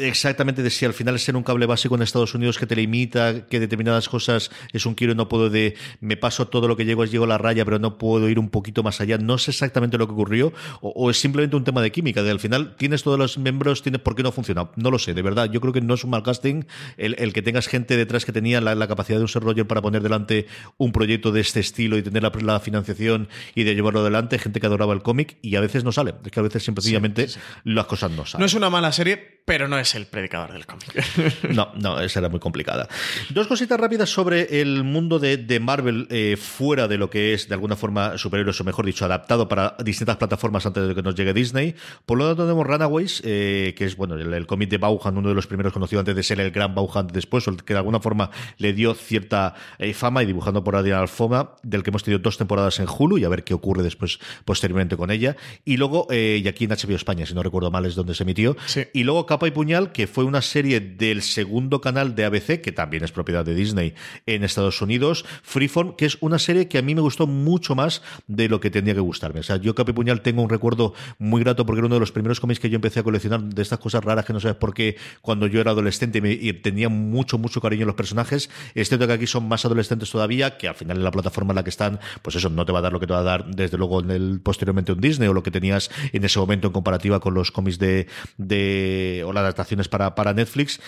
exactamente 0.00 0.62
de 0.62 0.70
si 0.70 0.84
al 0.84 0.92
final 0.92 1.14
es 1.14 1.24
ser 1.24 1.36
un 1.36 1.42
cable 1.42 1.66
básico 1.66 1.94
en 1.94 2.02
Estados 2.02 2.34
Unidos 2.34 2.58
que 2.58 2.66
te 2.66 2.76
limita, 2.76 3.46
que 3.46 3.60
determinadas 3.60 4.08
cosas 4.08 4.50
es 4.72 4.86
un 4.86 4.94
quiero 4.94 5.12
y 5.12 5.16
no 5.16 5.28
puedo 5.28 5.50
de 5.50 5.76
me 6.00 6.16
paso 6.16 6.48
todo 6.48 6.68
lo 6.68 6.76
que 6.76 6.84
llego, 6.84 7.04
llego 7.04 7.24
a 7.24 7.28
la 7.28 7.38
raya, 7.38 7.64
pero 7.64 7.78
no 7.78 7.98
puedo 7.98 8.28
ir 8.28 8.38
un 8.38 8.50
poquito 8.50 8.82
más 8.82 9.00
allá. 9.00 9.18
No 9.18 9.38
sé 9.38 9.50
exactamente 9.50 9.98
lo 9.98 10.06
que 10.06 10.12
ocurrió, 10.12 10.52
o, 10.80 11.10
es 11.10 11.20
simplemente 11.20 11.56
un 11.56 11.64
tema 11.64 11.82
de 11.82 11.92
química, 11.92 12.22
de 12.22 12.30
al 12.30 12.40
final 12.40 12.76
tienes 12.76 13.02
todos 13.02 13.18
los 13.18 13.38
miembros, 13.38 13.82
tienes 13.82 14.00
por 14.00 14.14
qué 14.14 14.22
no 14.22 14.32
funciona. 14.32 14.70
No 14.76 14.90
lo 14.90 14.98
sé, 14.98 15.14
de 15.14 15.22
verdad. 15.22 15.50
Yo 15.50 15.60
creo 15.60 15.72
que 15.72 15.80
no 15.80 15.94
es 15.94 16.04
un 16.04 16.10
mal 16.10 16.22
casting 16.22 16.64
el, 16.96 17.32
que 17.32 17.42
tengas 17.42 17.68
gente 17.68 17.96
detrás 17.96 18.24
que 18.24 18.32
tenía 18.32 18.60
la, 18.60 18.88
capacidad 18.88 19.18
de 19.18 19.22
un 19.22 19.28
ser 19.28 19.42
Roger 19.42 19.66
para 19.66 19.82
poner 19.82 20.02
delante 20.02 20.46
un 20.76 20.92
proyecto 20.92 21.32
de 21.32 21.40
este 21.40 21.60
estilo 21.60 21.96
y 21.96 22.02
tener 22.02 22.22
la, 22.22 22.60
financiación 22.60 23.28
y 23.54 23.64
de 23.64 23.74
llevarlo 23.74 24.00
adelante, 24.00 24.38
gente 24.38 24.60
que 24.60 24.66
adoraba 24.66 24.92
el 24.92 25.02
cómic 25.02 25.36
y 25.42 25.56
a 25.56 25.60
veces 25.60 25.84
no 25.84 25.92
sale. 25.92 26.14
Es 26.24 26.30
que 26.30 26.40
a 26.40 26.42
veces 26.42 26.64
simplemente 26.64 27.28
las 27.64 27.86
cosas 27.86 28.10
no 28.10 28.26
salen. 28.26 28.40
No 28.40 28.46
es 28.46 28.54
una 28.54 28.70
mala 28.70 28.92
serie, 28.92 29.39
pero 29.50 29.66
no 29.66 29.80
es 29.80 29.96
el 29.96 30.06
predicador 30.06 30.52
del 30.52 30.64
cómic. 30.64 30.94
no, 31.50 31.72
no, 31.74 31.98
esa 31.98 32.20
era 32.20 32.28
muy 32.28 32.38
complicada. 32.38 32.86
Dos 33.30 33.48
cositas 33.48 33.80
rápidas 33.80 34.08
sobre 34.08 34.60
el 34.60 34.84
mundo 34.84 35.18
de, 35.18 35.58
Marvel 35.58 36.06
eh, 36.08 36.36
fuera 36.40 36.86
de 36.86 36.96
lo 36.96 37.10
que 37.10 37.34
es 37.34 37.48
de 37.48 37.54
alguna 37.54 37.74
forma 37.74 38.16
superhéroes, 38.16 38.60
o 38.60 38.62
mejor 38.62 38.86
dicho, 38.86 39.04
adaptado 39.04 39.48
para 39.48 39.74
distintas 39.82 40.18
plataformas 40.18 40.66
antes 40.66 40.86
de 40.86 40.94
que 40.94 41.02
nos 41.02 41.16
llegue 41.16 41.34
Disney. 41.34 41.74
Por 42.06 42.18
lo 42.18 42.28
tanto, 42.28 42.44
tenemos 42.44 42.64
Runaways, 42.64 43.22
eh, 43.24 43.74
que 43.76 43.86
es 43.86 43.96
bueno 43.96 44.14
el, 44.14 44.46
cómic 44.46 44.70
de 44.70 44.78
Bauhan, 44.78 45.18
uno 45.18 45.30
de 45.30 45.34
los 45.34 45.48
primeros 45.48 45.72
conocidos 45.72 46.02
antes 46.02 46.14
de 46.14 46.22
ser 46.22 46.38
el 46.38 46.52
gran 46.52 46.72
Bauhan 46.72 47.08
después, 47.08 47.48
o 47.48 47.50
el 47.50 47.64
que 47.64 47.74
de 47.74 47.78
alguna 47.78 47.98
forma 47.98 48.30
le 48.58 48.72
dio 48.72 48.94
cierta 48.94 49.56
eh, 49.80 49.94
fama 49.94 50.22
y 50.22 50.26
dibujando 50.26 50.62
por 50.62 50.76
Adrián 50.76 51.00
Alfoma, 51.00 51.56
del 51.64 51.82
que 51.82 51.90
hemos 51.90 52.04
tenido 52.04 52.20
dos 52.20 52.38
temporadas 52.38 52.78
en 52.78 52.86
Hulu 52.88 53.18
y 53.18 53.24
a 53.24 53.28
ver 53.28 53.42
qué 53.42 53.54
ocurre 53.54 53.82
después 53.82 54.20
posteriormente 54.44 54.96
con 54.96 55.10
ella. 55.10 55.34
Y 55.64 55.76
luego, 55.76 56.06
y 56.12 56.46
aquí 56.46 56.66
en 56.66 56.70
HBO 56.70 56.94
España, 56.94 57.26
si 57.26 57.34
no 57.34 57.42
recuerdo 57.42 57.72
mal, 57.72 57.84
es 57.84 57.96
donde 57.96 58.14
se 58.14 58.22
emitió. 58.22 58.56
Y 58.92 59.02
luego 59.02 59.26
Capa 59.40 59.48
y 59.48 59.52
Puñal, 59.52 59.90
que 59.92 60.06
fue 60.06 60.24
una 60.24 60.42
serie 60.42 60.80
del 60.80 61.22
segundo 61.22 61.80
canal 61.80 62.14
de 62.14 62.26
ABC, 62.26 62.60
que 62.60 62.72
también 62.72 63.04
es 63.04 63.10
propiedad 63.10 63.42
de 63.42 63.54
Disney 63.54 63.94
en 64.26 64.44
Estados 64.44 64.82
Unidos, 64.82 65.24
Freeform, 65.42 65.96
que 65.96 66.04
es 66.04 66.18
una 66.20 66.38
serie 66.38 66.68
que 66.68 66.76
a 66.76 66.82
mí 66.82 66.94
me 66.94 67.00
gustó 67.00 67.26
mucho 67.26 67.74
más 67.74 68.02
de 68.26 68.50
lo 68.50 68.60
que 68.60 68.70
tendría 68.70 68.92
que 68.92 69.00
gustarme. 69.00 69.40
O 69.40 69.42
sea, 69.42 69.56
yo 69.56 69.74
Capipuñal 69.74 70.20
tengo 70.20 70.42
un 70.42 70.50
recuerdo 70.50 70.92
muy 71.16 71.42
grato 71.42 71.64
porque 71.64 71.78
era 71.78 71.86
uno 71.86 71.94
de 71.94 72.00
los 72.00 72.12
primeros 72.12 72.38
cómics 72.38 72.60
que 72.60 72.68
yo 72.68 72.76
empecé 72.76 73.00
a 73.00 73.02
coleccionar 73.02 73.40
de 73.40 73.62
estas 73.62 73.78
cosas 73.78 74.04
raras 74.04 74.26
que 74.26 74.34
no 74.34 74.40
sabes 74.40 74.58
por 74.58 74.74
qué 74.74 74.98
cuando 75.22 75.46
yo 75.46 75.58
era 75.58 75.70
adolescente 75.70 76.20
y, 76.22 76.52
tenía 76.52 76.90
mucho, 76.90 77.38
mucho 77.38 77.62
cariño 77.62 77.84
en 77.84 77.86
los 77.86 77.96
personajes. 77.96 78.50
Es 78.74 78.88
cierto 78.88 79.06
que 79.06 79.14
aquí 79.14 79.26
son 79.26 79.48
más 79.48 79.64
adolescentes 79.64 80.10
todavía, 80.10 80.58
que 80.58 80.68
al 80.68 80.74
final 80.74 80.98
en 80.98 81.04
la 81.04 81.12
plataforma 81.12 81.52
en 81.52 81.56
la 81.56 81.64
que 81.64 81.70
están, 81.70 81.98
pues 82.20 82.36
eso 82.36 82.50
no 82.50 82.66
te 82.66 82.72
va 82.72 82.80
a 82.80 82.82
dar 82.82 82.92
lo 82.92 83.00
que 83.00 83.06
te 83.06 83.14
va 83.14 83.20
a 83.20 83.22
dar 83.22 83.46
desde 83.46 83.78
luego 83.78 84.02
en 84.02 84.10
el 84.10 84.40
posteriormente 84.42 84.92
un 84.92 85.00
Disney 85.00 85.30
o 85.30 85.32
lo 85.32 85.42
que 85.42 85.50
tenías 85.50 85.90
en 86.12 86.24
ese 86.24 86.38
momento 86.38 86.66
en 86.66 86.74
comparativa 86.74 87.20
con 87.20 87.32
los 87.32 87.50
cómics 87.50 87.78
de, 87.78 88.06
de 88.36 89.19
o 89.22 89.32
las 89.32 89.42
adaptaciones 89.42 89.88
para 89.88 90.14
para, 90.14 90.34
Netflix, 90.34 90.80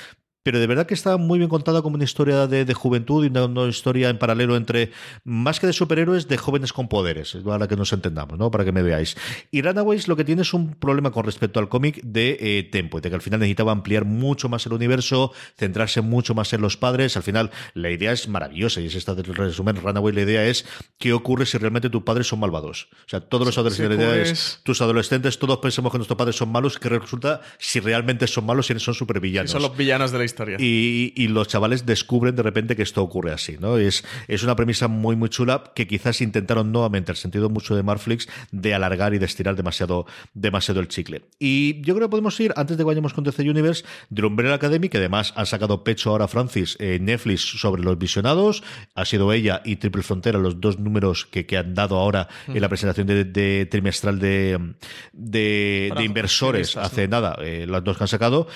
pero 0.42 0.59
de 0.59 0.66
verdad 0.66 0.87
que 0.87 0.94
está 0.94 1.16
muy 1.16 1.38
bien 1.38 1.48
contada 1.48 1.83
como 1.83 1.94
una 1.94 2.05
historia 2.05 2.46
de, 2.46 2.74
juventud 2.74 3.24
y 3.24 3.28
una, 3.28 3.68
historia 3.68 4.09
en 4.09 4.18
paralelo 4.18 4.57
entre, 4.57 4.90
más 5.24 5.61
que 5.61 5.66
de 5.66 5.72
superhéroes, 5.72 6.28
de 6.28 6.37
jóvenes 6.37 6.72
con 6.72 6.88
poderes, 6.88 7.37
para 7.44 7.68
que 7.68 7.76
nos 7.76 7.92
entendamos, 7.92 8.38
¿no? 8.38 8.50
Para 8.50 8.64
que 8.64 8.72
me 8.72 8.83
veáis. 8.83 9.16
Y 9.50 9.62
Runaways 9.62 10.09
lo 10.09 10.16
que 10.16 10.24
tiene 10.24 10.42
es 10.42 10.52
un 10.52 10.74
problema 10.74 11.11
con 11.11 11.24
respecto 11.24 11.61
al 11.61 11.68
cómic 11.68 12.00
de 12.02 12.38
eh, 12.40 12.62
tempo, 12.64 13.00
de 13.00 13.09
que 13.09 13.14
al 13.14 13.22
final 13.22 13.40
necesitaba 13.40 13.72
ampliar 13.72 14.05
mucho 14.05 14.48
más 14.48 14.66
el 14.66 14.72
universo, 14.72 15.33
centrarse 15.57 16.00
mucho 16.00 16.35
más 16.35 16.52
en 16.52 16.61
los 16.61 16.76
padres. 16.76 17.16
Al 17.16 17.22
final, 17.22 17.50
la 17.74 17.90
idea 17.90 18.12
es 18.12 18.28
maravillosa 18.28 18.81
y 18.81 18.87
es 18.87 18.94
esta 18.94 19.14
del 19.14 19.35
resumen. 19.35 19.76
Runaways, 19.76 20.14
la 20.14 20.22
idea 20.22 20.44
es 20.44 20.64
qué 20.98 21.12
ocurre 21.12 21.46
si 21.46 21.59
realmente 21.59 21.90
tus 21.90 22.02
padres 22.02 22.26
son 22.26 22.40
malvados. 22.40 22.88
O 23.07 23.09
sea, 23.09 23.20
todos 23.20 23.46
los 23.46 23.57
adolescentes, 23.59 23.98
la 23.98 24.05
idea 24.05 24.22
es 24.22 24.61
tus 24.64 24.81
adolescentes, 24.81 25.38
todos 25.38 25.59
pensamos 25.59 25.92
que 25.92 25.98
nuestros 25.98 26.16
padres 26.16 26.37
son 26.37 26.50
malos, 26.50 26.78
que 26.78 26.88
resulta 26.88 27.42
si 27.59 27.81
realmente 27.81 28.26
son 28.26 28.46
malos, 28.46 28.66
si 28.66 28.78
son 28.78 28.94
supervillanos. 28.94 29.50
Son 29.50 29.62
los 29.62 29.76
villanos 29.76 30.11
de 30.11 30.18
la 30.18 30.24
y, 30.58 31.28
los 31.28 31.48
chavales 31.48 31.86
descubren 31.86 32.36
de 32.36 32.42
repente 32.42 32.76
que 32.76 32.82
esto 32.82 33.02
ocurre 33.02 33.32
así, 33.32 33.56
¿no? 33.58 33.78
Es, 33.78 34.04
es 34.28 34.42
una 34.42 34.54
premisa 34.54 34.88
muy, 34.88 35.16
muy 35.16 35.30
chula 35.30 35.64
que 35.74 35.86
quizás 35.86 36.20
intentaron 36.20 36.72
nuevamente, 36.72 37.10
el 37.10 37.16
sentido 37.16 37.48
mucho 37.48 37.74
de 37.74 37.82
Marflix, 37.82 38.28
de 38.50 38.74
alargar 38.74 39.14
y 39.14 39.18
de 39.18 39.26
estirar 39.26 39.56
demasiado, 39.56 40.06
demasiado 40.34 40.80
el 40.80 40.88
chicle. 40.88 41.22
Y 41.38 41.80
yo 41.82 41.94
creo 41.94 42.08
que 42.08 42.10
podemos 42.10 42.38
ir, 42.40 42.52
antes 42.56 42.76
de 42.76 42.82
que 42.82 42.86
vayamos 42.86 43.14
con 43.14 43.24
DC 43.24 43.48
Universe, 43.48 43.84
de 44.10 44.24
Umbrella 44.24 44.54
Academy, 44.54 44.88
que 44.88 44.98
además 44.98 45.32
han 45.36 45.46
sacado 45.46 45.84
pecho 45.84 46.10
ahora 46.10 46.28
Francis 46.28 46.76
en 46.80 47.04
Netflix 47.06 47.40
sobre 47.60 47.82
los 47.82 47.98
visionados. 47.98 48.62
Ha 48.94 49.04
sido 49.04 49.32
ella 49.32 49.62
y 49.64 49.76
Triple 49.76 50.02
Frontera 50.02 50.38
los 50.38 50.60
dos 50.60 50.78
números 50.78 51.26
que, 51.26 51.46
que 51.46 51.56
han 51.56 51.74
dado 51.74 51.96
ahora 51.98 52.28
en 52.48 52.60
la 52.60 52.68
presentación 52.68 53.06
de, 53.06 53.66
trimestral 53.70 54.18
de, 54.18 54.74
de, 55.12 55.92
inversores 56.04 56.76
hace 56.76 57.08
nada, 57.08 57.36
eh, 57.40 57.66
las 57.68 57.82
dos 57.84 57.96
que 57.96 58.04
han 58.04 58.08
sacado. 58.08 58.48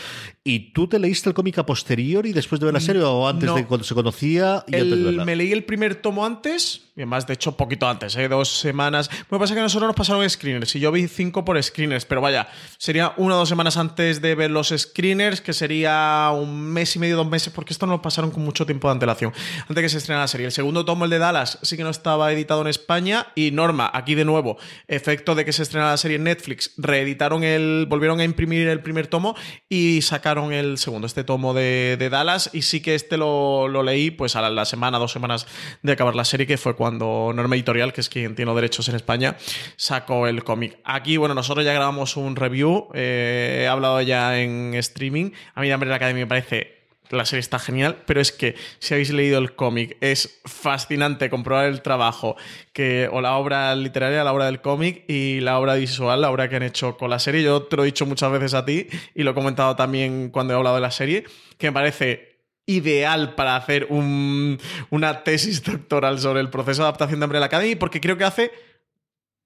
Y 0.45 0.73
tú 0.73 0.89
te 0.89 0.99
leíste 0.99 1.29
el 1.29 1.35
cómic 1.35 1.59
a 1.67 1.67
posterior 1.67 2.27
y 2.27 2.33
después 2.33 2.61
de 2.61 2.67
ver 2.67 2.75
la 2.75 2.81
serie 2.81 3.03
o 3.03 3.29
antes 3.29 3.55
de 3.55 3.67
cuando 3.67 3.85
se 3.85 3.95
conocía. 3.95 4.65
Y 4.67 4.77
Me 5.25 5.37
leí 5.37 5.53
el 5.53 5.65
primer 5.65 5.97
tomo 5.97 6.25
antes, 6.25 6.83
y 6.97 7.01
además, 7.01 7.27
de 7.27 7.35
hecho, 7.35 7.59
poquito 7.59 7.87
antes, 7.87 8.17
¿eh? 8.17 8.27
dos 8.27 8.49
semanas. 8.49 9.11
Lo 9.31 9.37
que 9.37 9.41
pasa 9.41 9.53
es 9.53 9.57
que 9.59 9.61
nosotros 9.61 9.87
nos 9.87 9.95
pasaron 9.97 10.29
screeners 10.29 10.75
y 10.77 10.81
yo 10.81 10.91
vi 10.91 11.07
cinco 11.09 11.45
por 11.45 11.63
screeners, 11.63 12.07
pero 12.07 12.23
vaya, 12.23 12.49
sería 12.79 13.13
una 13.19 13.35
o 13.35 13.39
dos 13.39 13.51
semanas 13.51 13.77
antes 13.77 14.23
de 14.23 14.35
ver 14.35 14.51
los 14.51 14.73
screeners, 14.75 15.43
que 15.43 15.53
sería 15.53 16.31
un 16.33 16.59
mes 16.73 16.97
y 16.97 16.99
medio, 16.99 17.17
dos 17.17 17.29
meses, 17.29 17.53
porque 17.53 17.75
esto 17.75 17.85
nos 17.85 17.97
lo 17.97 18.03
pasaron 18.03 18.31
con 18.31 18.43
mucho 18.43 18.65
tiempo 18.65 18.89
de 18.89 18.93
antelación, 18.93 19.35
antes 19.61 19.77
de 19.77 19.83
que 19.83 19.89
se 19.91 19.99
estrenara 19.99 20.25
la 20.25 20.29
serie. 20.29 20.47
El 20.47 20.53
segundo 20.53 20.87
tomo, 20.87 21.05
el 21.05 21.11
de 21.11 21.19
Dallas, 21.19 21.59
sí 21.61 21.77
que 21.77 21.83
no 21.83 21.91
estaba 21.91 22.33
editado 22.33 22.63
en 22.63 22.69
España 22.69 23.27
y 23.35 23.51
Norma, 23.51 23.91
aquí 23.93 24.15
de 24.15 24.25
nuevo, 24.25 24.57
efecto 24.89 25.35
de 25.35 25.45
que 25.45 25.53
se 25.53 25.65
estrenara 25.65 25.91
la 25.91 25.99
serie 25.99 26.17
en 26.17 26.25
Netflix, 26.25 26.73
reeditaron 26.79 27.45
el, 27.45 27.85
volvieron 27.91 28.21
a 28.21 28.25
imprimir 28.25 28.69
el 28.69 28.81
primer 28.81 29.07
tomo 29.07 29.37
y 29.69 30.01
sacaron 30.01 30.55
el 30.55 30.79
segundo, 30.79 31.07
este 31.07 31.25
tomo 31.25 31.53
de, 31.53 32.09
Dallas, 32.11 32.49
y 32.55 32.63
sí 32.63 32.81
que 32.81 32.95
este 32.95 33.19
lo, 33.19 33.69
leí 33.83 34.11
pues 34.11 34.35
a 34.35 34.49
la, 34.49 34.65
semana, 34.65 34.99
dos 34.99 35.13
semanas 35.13 35.47
de 35.83 35.93
acabar 35.93 36.17
la 36.17 36.25
serie, 36.25 36.47
que 36.47 36.57
fue 36.57 36.75
cuando 36.75 36.86
Norma 36.93 37.57
Editorial, 37.57 37.93
que 37.93 38.01
es 38.01 38.09
quien 38.09 38.35
tiene 38.35 38.47
los 38.47 38.57
derechos 38.57 38.89
en 38.89 38.97
España, 38.97 39.37
sacó 39.77 40.27
el 40.27 40.45
cómic. 40.45 40.79
Aquí, 40.85 41.17
bueno, 41.17 41.35
nosotros 41.35 41.65
ya 41.65 41.73
grabamos 41.73 42.17
un 42.17 42.37
review, 42.37 42.89
eh, 42.95 43.63
he 43.63 43.69
hablado 43.69 44.01
ya 44.03 44.39
en 44.41 44.75
streaming, 44.75 45.31
a 45.55 45.61
mí 45.61 45.69
la 45.69 45.77
Academy 45.77 46.21
me 46.21 46.27
parece 46.27 46.77
la 47.11 47.25
serie 47.25 47.41
está 47.41 47.59
genial, 47.59 48.03
pero 48.07 48.21
es 48.21 48.33
que 48.33 48.57
si 48.79 48.95
habéis 48.95 49.11
leído 49.11 49.39
el 49.39 49.55
cómic, 49.55 49.97
es 50.01 50.41
fascinante 50.45 51.31
comprobar 51.31 51.67
el 51.67 51.83
trabajo 51.83 52.37
que, 52.73 53.09
o 53.13 53.21
la 53.21 53.37
obra 53.37 53.75
literaria, 53.77 54.25
la 54.25 54.33
obra 54.33 54.47
del 54.47 54.61
cómic 54.61 55.05
y 55.09 55.41
la 55.41 55.59
obra 55.59 55.75
visual, 55.75 56.21
la 56.21 56.31
obra 56.31 56.49
que 56.49 56.57
han 56.57 56.63
hecho 56.63 56.97
con 56.97 57.11
la 57.11 57.19
serie. 57.19 57.43
Yo 57.43 57.63
te 57.63 57.77
lo 57.77 57.83
he 57.85 57.87
dicho 57.87 58.07
muchas 58.07 58.33
veces 58.33 58.55
a 58.55 58.65
ti 58.65 58.89
y 59.15 59.23
lo 59.23 59.33
he 59.33 59.35
comentado 59.35 59.77
también 59.77 60.31
cuando 60.31 60.55
he 60.55 60.57
hablado 60.57 60.77
de 60.77 60.83
la 60.83 60.91
serie, 60.91 61.25
que 61.59 61.69
me 61.69 61.73
parece 61.73 62.36
ideal 62.67 63.35
para 63.35 63.57
hacer 63.57 63.87
una 63.91 65.25
tesis 65.25 65.63
doctoral 65.63 66.19
sobre 66.19 66.41
el 66.41 66.51
proceso 66.51 66.83
de 66.83 66.89
adaptación 66.89 67.21
de 67.21 67.25
Umbrella 67.27 67.47
Academy, 67.47 67.77
porque 67.77 68.01
creo 68.01 68.19
que 68.19 68.25
hace 68.25 68.51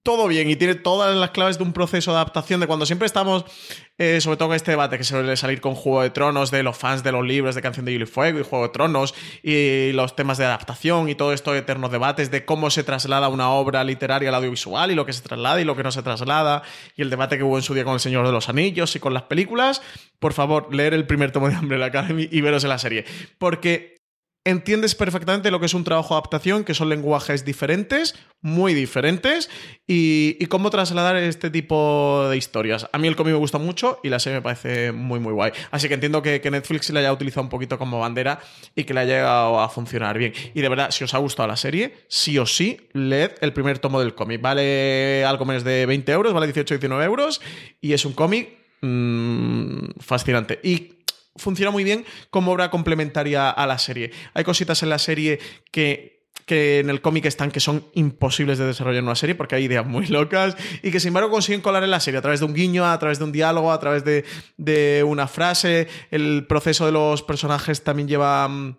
todo 0.02 0.28
bien 0.28 0.48
y 0.48 0.56
tiene 0.56 0.74
todas 0.74 1.14
las 1.14 1.30
claves 1.30 1.58
de 1.58 1.64
un 1.64 1.72
proceso 1.72 2.12
de 2.12 2.16
adaptación 2.16 2.58
de 2.60 2.66
cuando 2.66 2.86
siempre 2.86 3.04
estamos, 3.04 3.44
eh, 3.98 4.20
sobre 4.22 4.38
todo 4.38 4.48
con 4.48 4.56
este 4.56 4.70
debate 4.70 4.96
que 4.96 5.04
suele 5.04 5.36
salir 5.36 5.60
con 5.60 5.74
Juego 5.74 6.02
de 6.02 6.08
Tronos, 6.08 6.50
de 6.50 6.62
los 6.62 6.76
fans 6.76 7.02
de 7.02 7.12
los 7.12 7.26
libros 7.26 7.54
de 7.54 7.60
Canción 7.60 7.84
de 7.84 7.92
Hielo 7.92 8.04
y 8.04 8.08
Fuego 8.08 8.40
y 8.40 8.42
Juego 8.42 8.66
de 8.66 8.72
Tronos 8.72 9.14
y 9.42 9.92
los 9.92 10.16
temas 10.16 10.38
de 10.38 10.46
adaptación 10.46 11.10
y 11.10 11.14
todo 11.14 11.34
esto 11.34 11.54
eternos 11.54 11.92
debates 11.92 12.30
de 12.30 12.46
cómo 12.46 12.70
se 12.70 12.82
traslada 12.82 13.28
una 13.28 13.50
obra 13.50 13.84
literaria 13.84 14.30
al 14.30 14.36
audiovisual 14.36 14.90
y 14.90 14.94
lo 14.94 15.04
que 15.04 15.12
se 15.12 15.20
traslada 15.20 15.60
y 15.60 15.64
lo 15.64 15.76
que 15.76 15.82
no 15.82 15.92
se 15.92 16.02
traslada 16.02 16.62
y 16.96 17.02
el 17.02 17.10
debate 17.10 17.36
que 17.36 17.44
hubo 17.44 17.58
en 17.58 17.62
su 17.62 17.74
día 17.74 17.84
con 17.84 17.94
El 17.94 18.00
Señor 18.00 18.24
de 18.24 18.32
los 18.32 18.48
Anillos 18.48 18.96
y 18.96 19.00
con 19.00 19.12
las 19.12 19.24
películas, 19.24 19.82
por 20.18 20.32
favor, 20.32 20.74
leer 20.74 20.94
el 20.94 21.06
primer 21.06 21.30
tomo 21.30 21.50
de 21.50 21.58
Umbrella 21.58 21.86
Academy 21.86 22.26
y 22.30 22.40
veros 22.40 22.64
en 22.64 22.70
la 22.70 22.78
serie. 22.78 23.04
Porque 23.38 23.99
entiendes 24.44 24.94
perfectamente 24.94 25.50
lo 25.50 25.60
que 25.60 25.66
es 25.66 25.74
un 25.74 25.84
trabajo 25.84 26.14
de 26.14 26.18
adaptación, 26.18 26.64
que 26.64 26.74
son 26.74 26.88
lenguajes 26.88 27.44
diferentes, 27.44 28.14
muy 28.40 28.72
diferentes, 28.72 29.50
y, 29.86 30.44
cómo 30.46 30.70
trasladar 30.70 31.16
este 31.16 31.50
tipo 31.50 32.26
de 32.30 32.36
historias. 32.36 32.88
A 32.92 32.98
mí 32.98 33.06
el 33.06 33.16
cómic 33.16 33.34
me 33.34 33.38
gusta 33.38 33.58
mucho 33.58 34.00
y 34.02 34.08
la 34.08 34.18
serie 34.18 34.38
me 34.38 34.42
parece 34.42 34.92
muy, 34.92 35.20
muy 35.20 35.32
guay. 35.32 35.52
Así 35.70 35.88
que 35.88 35.94
entiendo 35.94 36.22
que, 36.22 36.40
Netflix 36.50 36.90
le 36.90 37.00
haya 37.00 37.12
utilizado 37.12 37.42
un 37.42 37.50
poquito 37.50 37.78
como 37.78 38.00
bandera 38.00 38.40
y 38.74 38.84
que 38.84 38.94
le 38.94 39.00
haya 39.00 39.16
llegado 39.16 39.60
a 39.60 39.68
funcionar 39.68 40.18
bien. 40.18 40.32
Y 40.54 40.62
de 40.62 40.68
verdad, 40.68 40.90
si 40.90 41.04
os 41.04 41.14
ha 41.14 41.18
gustado 41.18 41.46
la 41.46 41.56
serie, 41.56 41.94
sí 42.08 42.38
o 42.38 42.46
sí, 42.46 42.88
leed 42.92 43.32
el 43.42 43.52
primer 43.52 43.78
tomo 43.78 44.00
del 44.00 44.14
cómic. 44.14 44.40
Vale 44.40 45.24
algo 45.24 45.44
menos 45.44 45.64
de 45.64 45.86
20 45.86 46.12
euros, 46.12 46.32
vale 46.32 46.46
18 46.46 46.74
19 46.74 47.04
euros, 47.04 47.40
y 47.80 47.92
es 47.92 48.04
un 48.04 48.14
cómic 48.14 48.48
mm, 48.80 50.00
fascinante. 50.00 50.58
Y 50.62 50.99
funciona 51.40 51.70
muy 51.70 51.84
bien 51.84 52.04
como 52.30 52.52
obra 52.52 52.70
complementaria 52.70 53.50
a 53.50 53.66
la 53.66 53.78
serie. 53.78 54.12
Hay 54.34 54.44
cositas 54.44 54.82
en 54.82 54.90
la 54.90 54.98
serie 54.98 55.40
que 55.72 56.20
que 56.50 56.80
en 56.80 56.90
el 56.90 57.00
cómic 57.00 57.26
están 57.26 57.52
que 57.52 57.60
son 57.60 57.84
imposibles 57.94 58.58
de 58.58 58.66
desarrollar 58.66 58.98
en 58.98 59.04
una 59.04 59.14
serie 59.14 59.36
porque 59.36 59.54
hay 59.54 59.66
ideas 59.66 59.86
muy 59.86 60.06
locas 60.08 60.56
y 60.82 60.90
que 60.90 60.98
sin 60.98 61.08
embargo 61.08 61.30
consiguen 61.30 61.60
colar 61.60 61.84
en 61.84 61.92
la 61.92 62.00
serie 62.00 62.18
a 62.18 62.22
través 62.22 62.40
de 62.40 62.46
un 62.46 62.54
guiño, 62.54 62.84
a 62.84 62.98
través 62.98 63.20
de 63.20 63.24
un 63.24 63.30
diálogo, 63.30 63.70
a 63.70 63.78
través 63.78 64.04
de, 64.04 64.24
de 64.56 65.04
una 65.06 65.28
frase. 65.28 65.86
El 66.10 66.46
proceso 66.48 66.86
de 66.86 66.90
los 66.90 67.22
personajes 67.22 67.84
también 67.84 68.08
lleva 68.08 68.48
mm, 68.48 68.76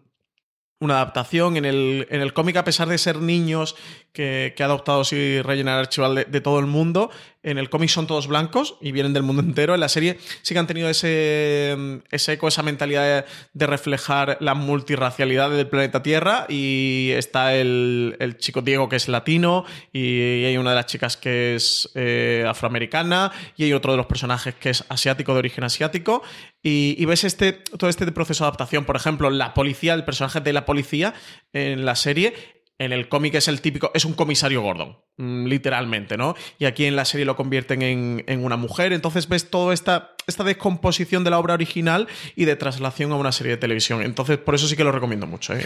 una 0.81 0.95
adaptación. 0.95 1.55
En 1.55 1.63
el, 1.63 2.07
en 2.09 2.19
el 2.19 2.33
cómic, 2.33 2.57
a 2.57 2.65
pesar 2.65 2.89
de 2.89 2.97
ser 2.97 3.21
niños 3.21 3.77
que, 4.13 4.53
ha 4.59 4.65
adoptado 4.65 5.03
y 5.11 5.41
rellenar 5.41 5.75
el 5.75 5.79
archival 5.81 6.25
de, 6.27 6.41
todo 6.41 6.59
el 6.59 6.65
mundo, 6.65 7.09
en 7.43 7.57
el 7.57 7.69
cómic 7.69 7.89
son 7.89 8.07
todos 8.07 8.27
blancos 8.27 8.75
y 8.81 8.91
vienen 8.91 9.13
del 9.13 9.23
mundo 9.23 9.41
entero. 9.41 9.73
En 9.73 9.79
la 9.79 9.89
serie 9.89 10.19
sí 10.41 10.53
que 10.53 10.59
han 10.59 10.67
tenido 10.67 10.89
ese, 10.89 12.01
ese 12.11 12.33
eco, 12.33 12.47
esa 12.47 12.61
mentalidad 12.61 13.25
de, 13.53 13.67
reflejar 13.67 14.37
la 14.41 14.53
multirracialidad 14.53 15.49
del 15.49 15.67
planeta 15.67 16.03
Tierra. 16.03 16.45
Y 16.49 17.11
está 17.15 17.55
el, 17.55 18.17
el, 18.19 18.37
chico 18.37 18.61
Diego, 18.61 18.89
que 18.89 18.97
es 18.97 19.07
latino, 19.07 19.65
y 19.93 20.43
hay 20.43 20.57
una 20.57 20.71
de 20.71 20.75
las 20.75 20.85
chicas 20.87 21.17
que 21.17 21.55
es 21.55 21.89
eh, 21.95 22.45
afroamericana, 22.47 23.31
y 23.55 23.63
hay 23.63 23.73
otro 23.73 23.93
de 23.93 23.97
los 23.97 24.05
personajes 24.07 24.55
que 24.55 24.71
es 24.71 24.83
asiático, 24.89 25.33
de 25.33 25.39
origen 25.39 25.63
asiático. 25.63 26.21
Y, 26.61 26.95
y, 26.99 27.05
ves 27.05 27.23
este, 27.23 27.53
todo 27.53 27.89
este 27.89 28.11
proceso 28.11 28.43
de 28.43 28.49
adaptación. 28.49 28.85
Por 28.85 28.95
ejemplo, 28.95 29.29
la 29.29 29.53
policía, 29.53 29.93
el 29.93 30.03
personaje 30.03 30.41
de 30.41 30.53
la 30.53 30.65
policía 30.65 31.15
en 31.53 31.85
la 31.85 31.95
serie 31.95 32.60
en 32.81 32.91
el 32.93 33.07
cómic 33.07 33.35
es 33.35 33.47
el 33.47 33.61
típico, 33.61 33.91
es 33.93 34.05
un 34.05 34.13
comisario 34.13 34.63
Gordon, 34.63 34.97
mm, 35.17 35.45
literalmente, 35.45 36.17
¿no? 36.17 36.35
Y 36.57 36.65
aquí 36.65 36.85
en 36.85 36.95
la 36.95 37.05
serie 37.05 37.25
lo 37.27 37.35
convierten 37.35 37.83
en, 37.83 38.43
una 38.43 38.57
mujer. 38.57 38.91
Entonces 38.91 39.29
ves 39.29 39.51
toda 39.51 39.71
esta, 39.71 40.15
esta 40.25 40.43
descomposición 40.43 41.23
de 41.23 41.29
la 41.29 41.37
obra 41.37 41.53
original 41.53 42.07
y 42.35 42.45
de 42.45 42.55
traslación 42.55 43.11
a 43.11 43.15
una 43.15 43.31
serie 43.31 43.51
de 43.51 43.57
televisión. 43.57 44.01
Entonces, 44.01 44.39
por 44.39 44.55
eso 44.55 44.67
sí 44.67 44.75
que 44.75 44.83
lo 44.83 44.91
recomiendo 44.91 45.27
mucho, 45.27 45.53
¿eh? 45.53 45.63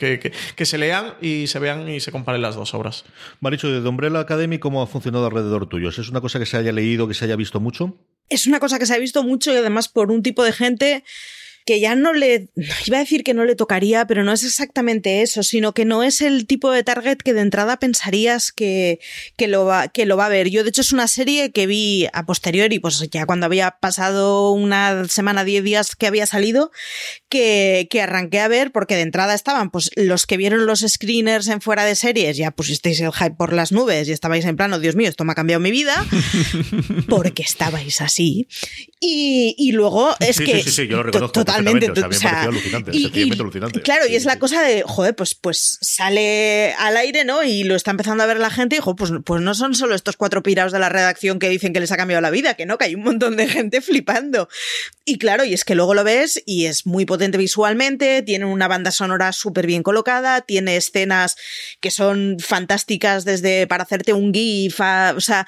Eh, 0.00 0.32
que, 0.56 0.66
se 0.66 0.76
lean 0.76 1.14
y 1.20 1.46
se 1.46 1.60
vean 1.60 1.88
y 1.88 2.00
se 2.00 2.10
comparen 2.10 2.42
las 2.42 2.56
dos 2.56 2.74
obras. 2.74 3.04
Maricho, 3.38 3.70
de 3.70 3.88
Umbrella 3.88 4.18
Academy, 4.18 4.58
¿cómo 4.58 4.82
ha 4.82 4.88
funcionado 4.88 5.26
alrededor 5.26 5.68
tuyo? 5.68 5.88
¿Es 5.90 6.08
una 6.08 6.20
cosa 6.20 6.40
que 6.40 6.46
se 6.46 6.56
haya 6.56 6.72
leído, 6.72 7.06
que 7.06 7.14
se 7.14 7.26
haya 7.26 7.36
visto 7.36 7.60
mucho? 7.60 7.96
Es 8.28 8.48
una 8.48 8.58
cosa 8.58 8.80
que 8.80 8.86
se 8.86 8.94
ha 8.94 8.98
visto 8.98 9.22
mucho 9.22 9.52
y 9.52 9.56
además 9.56 9.88
por 9.88 10.10
un 10.10 10.22
tipo 10.22 10.42
de 10.42 10.52
gente 10.52 11.04
que 11.66 11.80
ya 11.80 11.94
no 11.94 12.12
le, 12.12 12.48
iba 12.86 12.96
a 12.96 13.00
decir 13.00 13.24
que 13.24 13.34
no 13.34 13.44
le 13.44 13.54
tocaría, 13.54 14.06
pero 14.06 14.24
no 14.24 14.32
es 14.32 14.44
exactamente 14.44 15.22
eso, 15.22 15.42
sino 15.42 15.72
que 15.72 15.84
no 15.84 16.02
es 16.02 16.20
el 16.20 16.46
tipo 16.46 16.70
de 16.70 16.82
target 16.82 17.18
que 17.18 17.34
de 17.34 17.40
entrada 17.40 17.78
pensarías 17.78 18.52
que, 18.52 19.00
que, 19.36 19.48
lo, 19.48 19.64
va, 19.64 19.88
que 19.88 20.06
lo 20.06 20.16
va 20.16 20.26
a 20.26 20.30
ver. 20.30 20.50
Yo, 20.50 20.62
de 20.62 20.70
hecho, 20.70 20.80
es 20.80 20.92
una 20.92 21.08
serie 21.08 21.52
que 21.52 21.66
vi 21.66 22.08
a 22.12 22.26
posteriori, 22.26 22.78
pues 22.78 23.08
ya 23.10 23.26
cuando 23.26 23.46
había 23.46 23.72
pasado 23.72 24.52
una 24.52 25.06
semana, 25.08 25.44
diez 25.44 25.62
días 25.64 25.96
que 25.96 26.06
había 26.06 26.26
salido, 26.26 26.70
que, 27.28 27.88
que 27.90 28.02
arranqué 28.02 28.40
a 28.40 28.48
ver, 28.48 28.72
porque 28.72 28.96
de 28.96 29.02
entrada 29.02 29.34
estaban, 29.34 29.70
pues 29.70 29.90
los 29.96 30.26
que 30.26 30.36
vieron 30.36 30.66
los 30.66 30.80
screeners 30.80 31.48
en 31.48 31.60
fuera 31.60 31.84
de 31.84 31.94
series, 31.94 32.36
ya 32.36 32.50
pusisteis 32.50 33.00
el 33.00 33.12
hype 33.12 33.36
por 33.36 33.52
las 33.52 33.72
nubes 33.72 34.08
y 34.08 34.12
estabais 34.12 34.44
en 34.44 34.56
plano, 34.56 34.78
Dios 34.78 34.96
mío, 34.96 35.08
esto 35.08 35.24
me 35.24 35.32
ha 35.32 35.36
cambiado 35.36 35.60
mi 35.60 35.70
vida, 35.70 36.06
porque 37.08 37.42
estabais 37.42 38.00
así. 38.00 38.48
Y, 38.98 39.54
y 39.58 39.72
luego 39.72 40.14
es 40.20 40.38
que... 40.38 40.62
Sí, 40.62 40.70
sí, 40.70 40.88
yo 40.88 40.98
lo 40.98 41.02
reconozco 41.04 41.44
totalmente. 41.64 42.00
O 42.00 42.12
sea, 42.12 42.42
alucinante, 42.42 42.90
y, 42.92 43.32
alucinante. 43.32 43.82
Claro, 43.82 44.06
y 44.08 44.16
es 44.16 44.24
la 44.24 44.38
cosa 44.38 44.62
de, 44.62 44.82
joder, 44.82 45.14
pues, 45.14 45.34
pues 45.34 45.78
sale 45.80 46.74
al 46.78 46.96
aire, 46.96 47.24
¿no? 47.24 47.42
Y 47.42 47.64
lo 47.64 47.76
está 47.76 47.90
empezando 47.90 48.22
a 48.22 48.26
ver 48.26 48.38
la 48.38 48.50
gente 48.50 48.76
y, 48.76 48.78
joder, 48.80 48.96
pues, 48.96 49.12
pues 49.24 49.42
no 49.42 49.54
son 49.54 49.74
solo 49.74 49.94
estos 49.94 50.16
cuatro 50.16 50.42
pirados 50.42 50.72
de 50.72 50.78
la 50.78 50.88
redacción 50.88 51.38
que 51.38 51.48
dicen 51.48 51.72
que 51.72 51.80
les 51.80 51.92
ha 51.92 51.96
cambiado 51.96 52.20
la 52.20 52.30
vida, 52.30 52.54
que 52.54 52.66
no, 52.66 52.78
que 52.78 52.84
hay 52.84 52.94
un 52.94 53.02
montón 53.02 53.36
de 53.36 53.48
gente 53.48 53.80
flipando. 53.80 54.48
Y 55.04 55.18
claro, 55.18 55.44
y 55.44 55.54
es 55.54 55.64
que 55.64 55.74
luego 55.74 55.94
lo 55.94 56.04
ves 56.04 56.42
y 56.46 56.66
es 56.66 56.86
muy 56.86 57.04
potente 57.04 57.38
visualmente, 57.38 58.22
tiene 58.22 58.44
una 58.44 58.68
banda 58.68 58.90
sonora 58.90 59.32
súper 59.32 59.66
bien 59.66 59.82
colocada, 59.82 60.40
tiene 60.40 60.76
escenas 60.76 61.36
que 61.80 61.90
son 61.90 62.36
fantásticas 62.38 63.24
desde 63.24 63.66
para 63.66 63.84
hacerte 63.84 64.12
un 64.12 64.32
gif, 64.32 64.80
o 64.80 65.20
sea, 65.20 65.46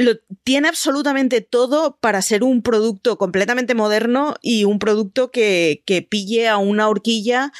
lo, 0.00 0.16
tiene 0.44 0.68
absolutamente 0.68 1.40
todo 1.40 1.96
para 2.00 2.22
ser 2.22 2.42
un 2.42 2.62
producto 2.62 3.18
completamente 3.18 3.74
moderno 3.74 4.34
y 4.42 4.64
un 4.64 4.78
producto 4.78 5.30
que, 5.30 5.82
que 5.86 6.02
pille 6.02 6.48
a 6.48 6.56
una 6.58 6.88
horquilla 6.88 7.52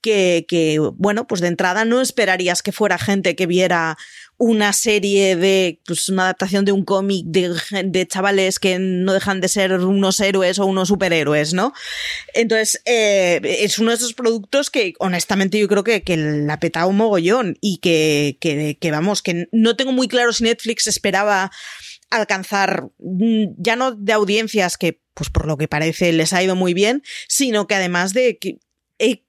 que, 0.00 0.46
que, 0.48 0.78
bueno, 0.94 1.26
pues 1.26 1.40
de 1.40 1.48
entrada 1.48 1.84
no 1.84 2.00
esperarías 2.00 2.62
que 2.62 2.72
fuera 2.72 2.98
gente 2.98 3.36
que 3.36 3.46
viera 3.46 3.98
una 4.40 4.72
serie 4.72 5.36
de, 5.36 5.80
pues 5.84 6.08
una 6.08 6.22
adaptación 6.22 6.64
de 6.64 6.72
un 6.72 6.82
cómic 6.82 7.26
de, 7.26 7.54
de, 7.84 8.08
chavales 8.08 8.58
que 8.58 8.78
no 8.78 9.12
dejan 9.12 9.42
de 9.42 9.48
ser 9.48 9.74
unos 9.74 10.18
héroes 10.18 10.58
o 10.58 10.64
unos 10.64 10.88
superhéroes, 10.88 11.52
¿no? 11.52 11.74
Entonces, 12.32 12.80
eh, 12.86 13.42
es 13.44 13.78
uno 13.78 13.90
de 13.90 13.98
esos 13.98 14.14
productos 14.14 14.70
que 14.70 14.94
honestamente 14.98 15.58
yo 15.58 15.68
creo 15.68 15.84
que, 15.84 16.02
que 16.02 16.16
la 16.16 16.58
petado 16.58 16.88
un 16.88 16.96
mogollón 16.96 17.58
y 17.60 17.78
que, 17.78 18.38
que, 18.40 18.78
que, 18.80 18.90
vamos, 18.90 19.20
que 19.20 19.46
no 19.52 19.76
tengo 19.76 19.92
muy 19.92 20.08
claro 20.08 20.32
si 20.32 20.44
Netflix 20.44 20.86
esperaba 20.86 21.50
alcanzar 22.10 22.90
mm, 22.98 23.54
ya 23.56 23.76
no 23.76 23.92
de 23.92 24.12
audiencias 24.12 24.76
que, 24.76 25.00
pues 25.14 25.30
por 25.30 25.46
lo 25.46 25.56
que 25.56 25.68
parece, 25.68 26.12
les 26.12 26.32
ha 26.32 26.42
ido 26.42 26.56
muy 26.56 26.74
bien, 26.74 27.02
sino 27.28 27.66
que 27.66 27.74
además 27.74 28.12
de 28.12 28.38
que 28.38 28.58
eh, 28.98 29.22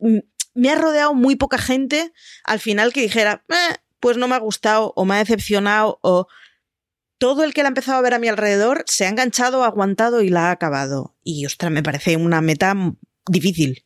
me 0.54 0.70
ha 0.70 0.76
rodeado 0.76 1.14
muy 1.14 1.36
poca 1.36 1.58
gente 1.58 2.12
al 2.44 2.60
final 2.60 2.94
que 2.94 3.02
dijera, 3.02 3.44
eh, 3.50 3.76
pues 4.00 4.18
no 4.18 4.28
me 4.28 4.36
ha 4.36 4.40
gustado 4.40 4.94
o 4.96 5.06
me 5.06 5.16
ha 5.16 5.20
decepcionado 5.20 6.00
o 6.02 6.28
todo 7.18 7.44
el 7.44 7.54
que 7.54 7.62
la 7.62 7.68
ha 7.68 7.70
empezado 7.70 8.00
a 8.00 8.02
ver 8.02 8.16
a 8.16 8.20
mi 8.20 8.28
alrededor 8.28 8.84
se 8.88 9.06
ha 9.06 9.10
enganchado, 9.10 9.64
ha 9.64 9.68
aguantado 9.68 10.22
y 10.24 10.30
la 10.30 10.48
ha 10.48 10.52
acabado. 10.52 11.16
Y 11.24 11.46
ostras, 11.46 11.72
me 11.72 11.84
parece 11.84 12.18
una 12.18 12.42
meta 12.42 12.76
difícil. 13.28 13.86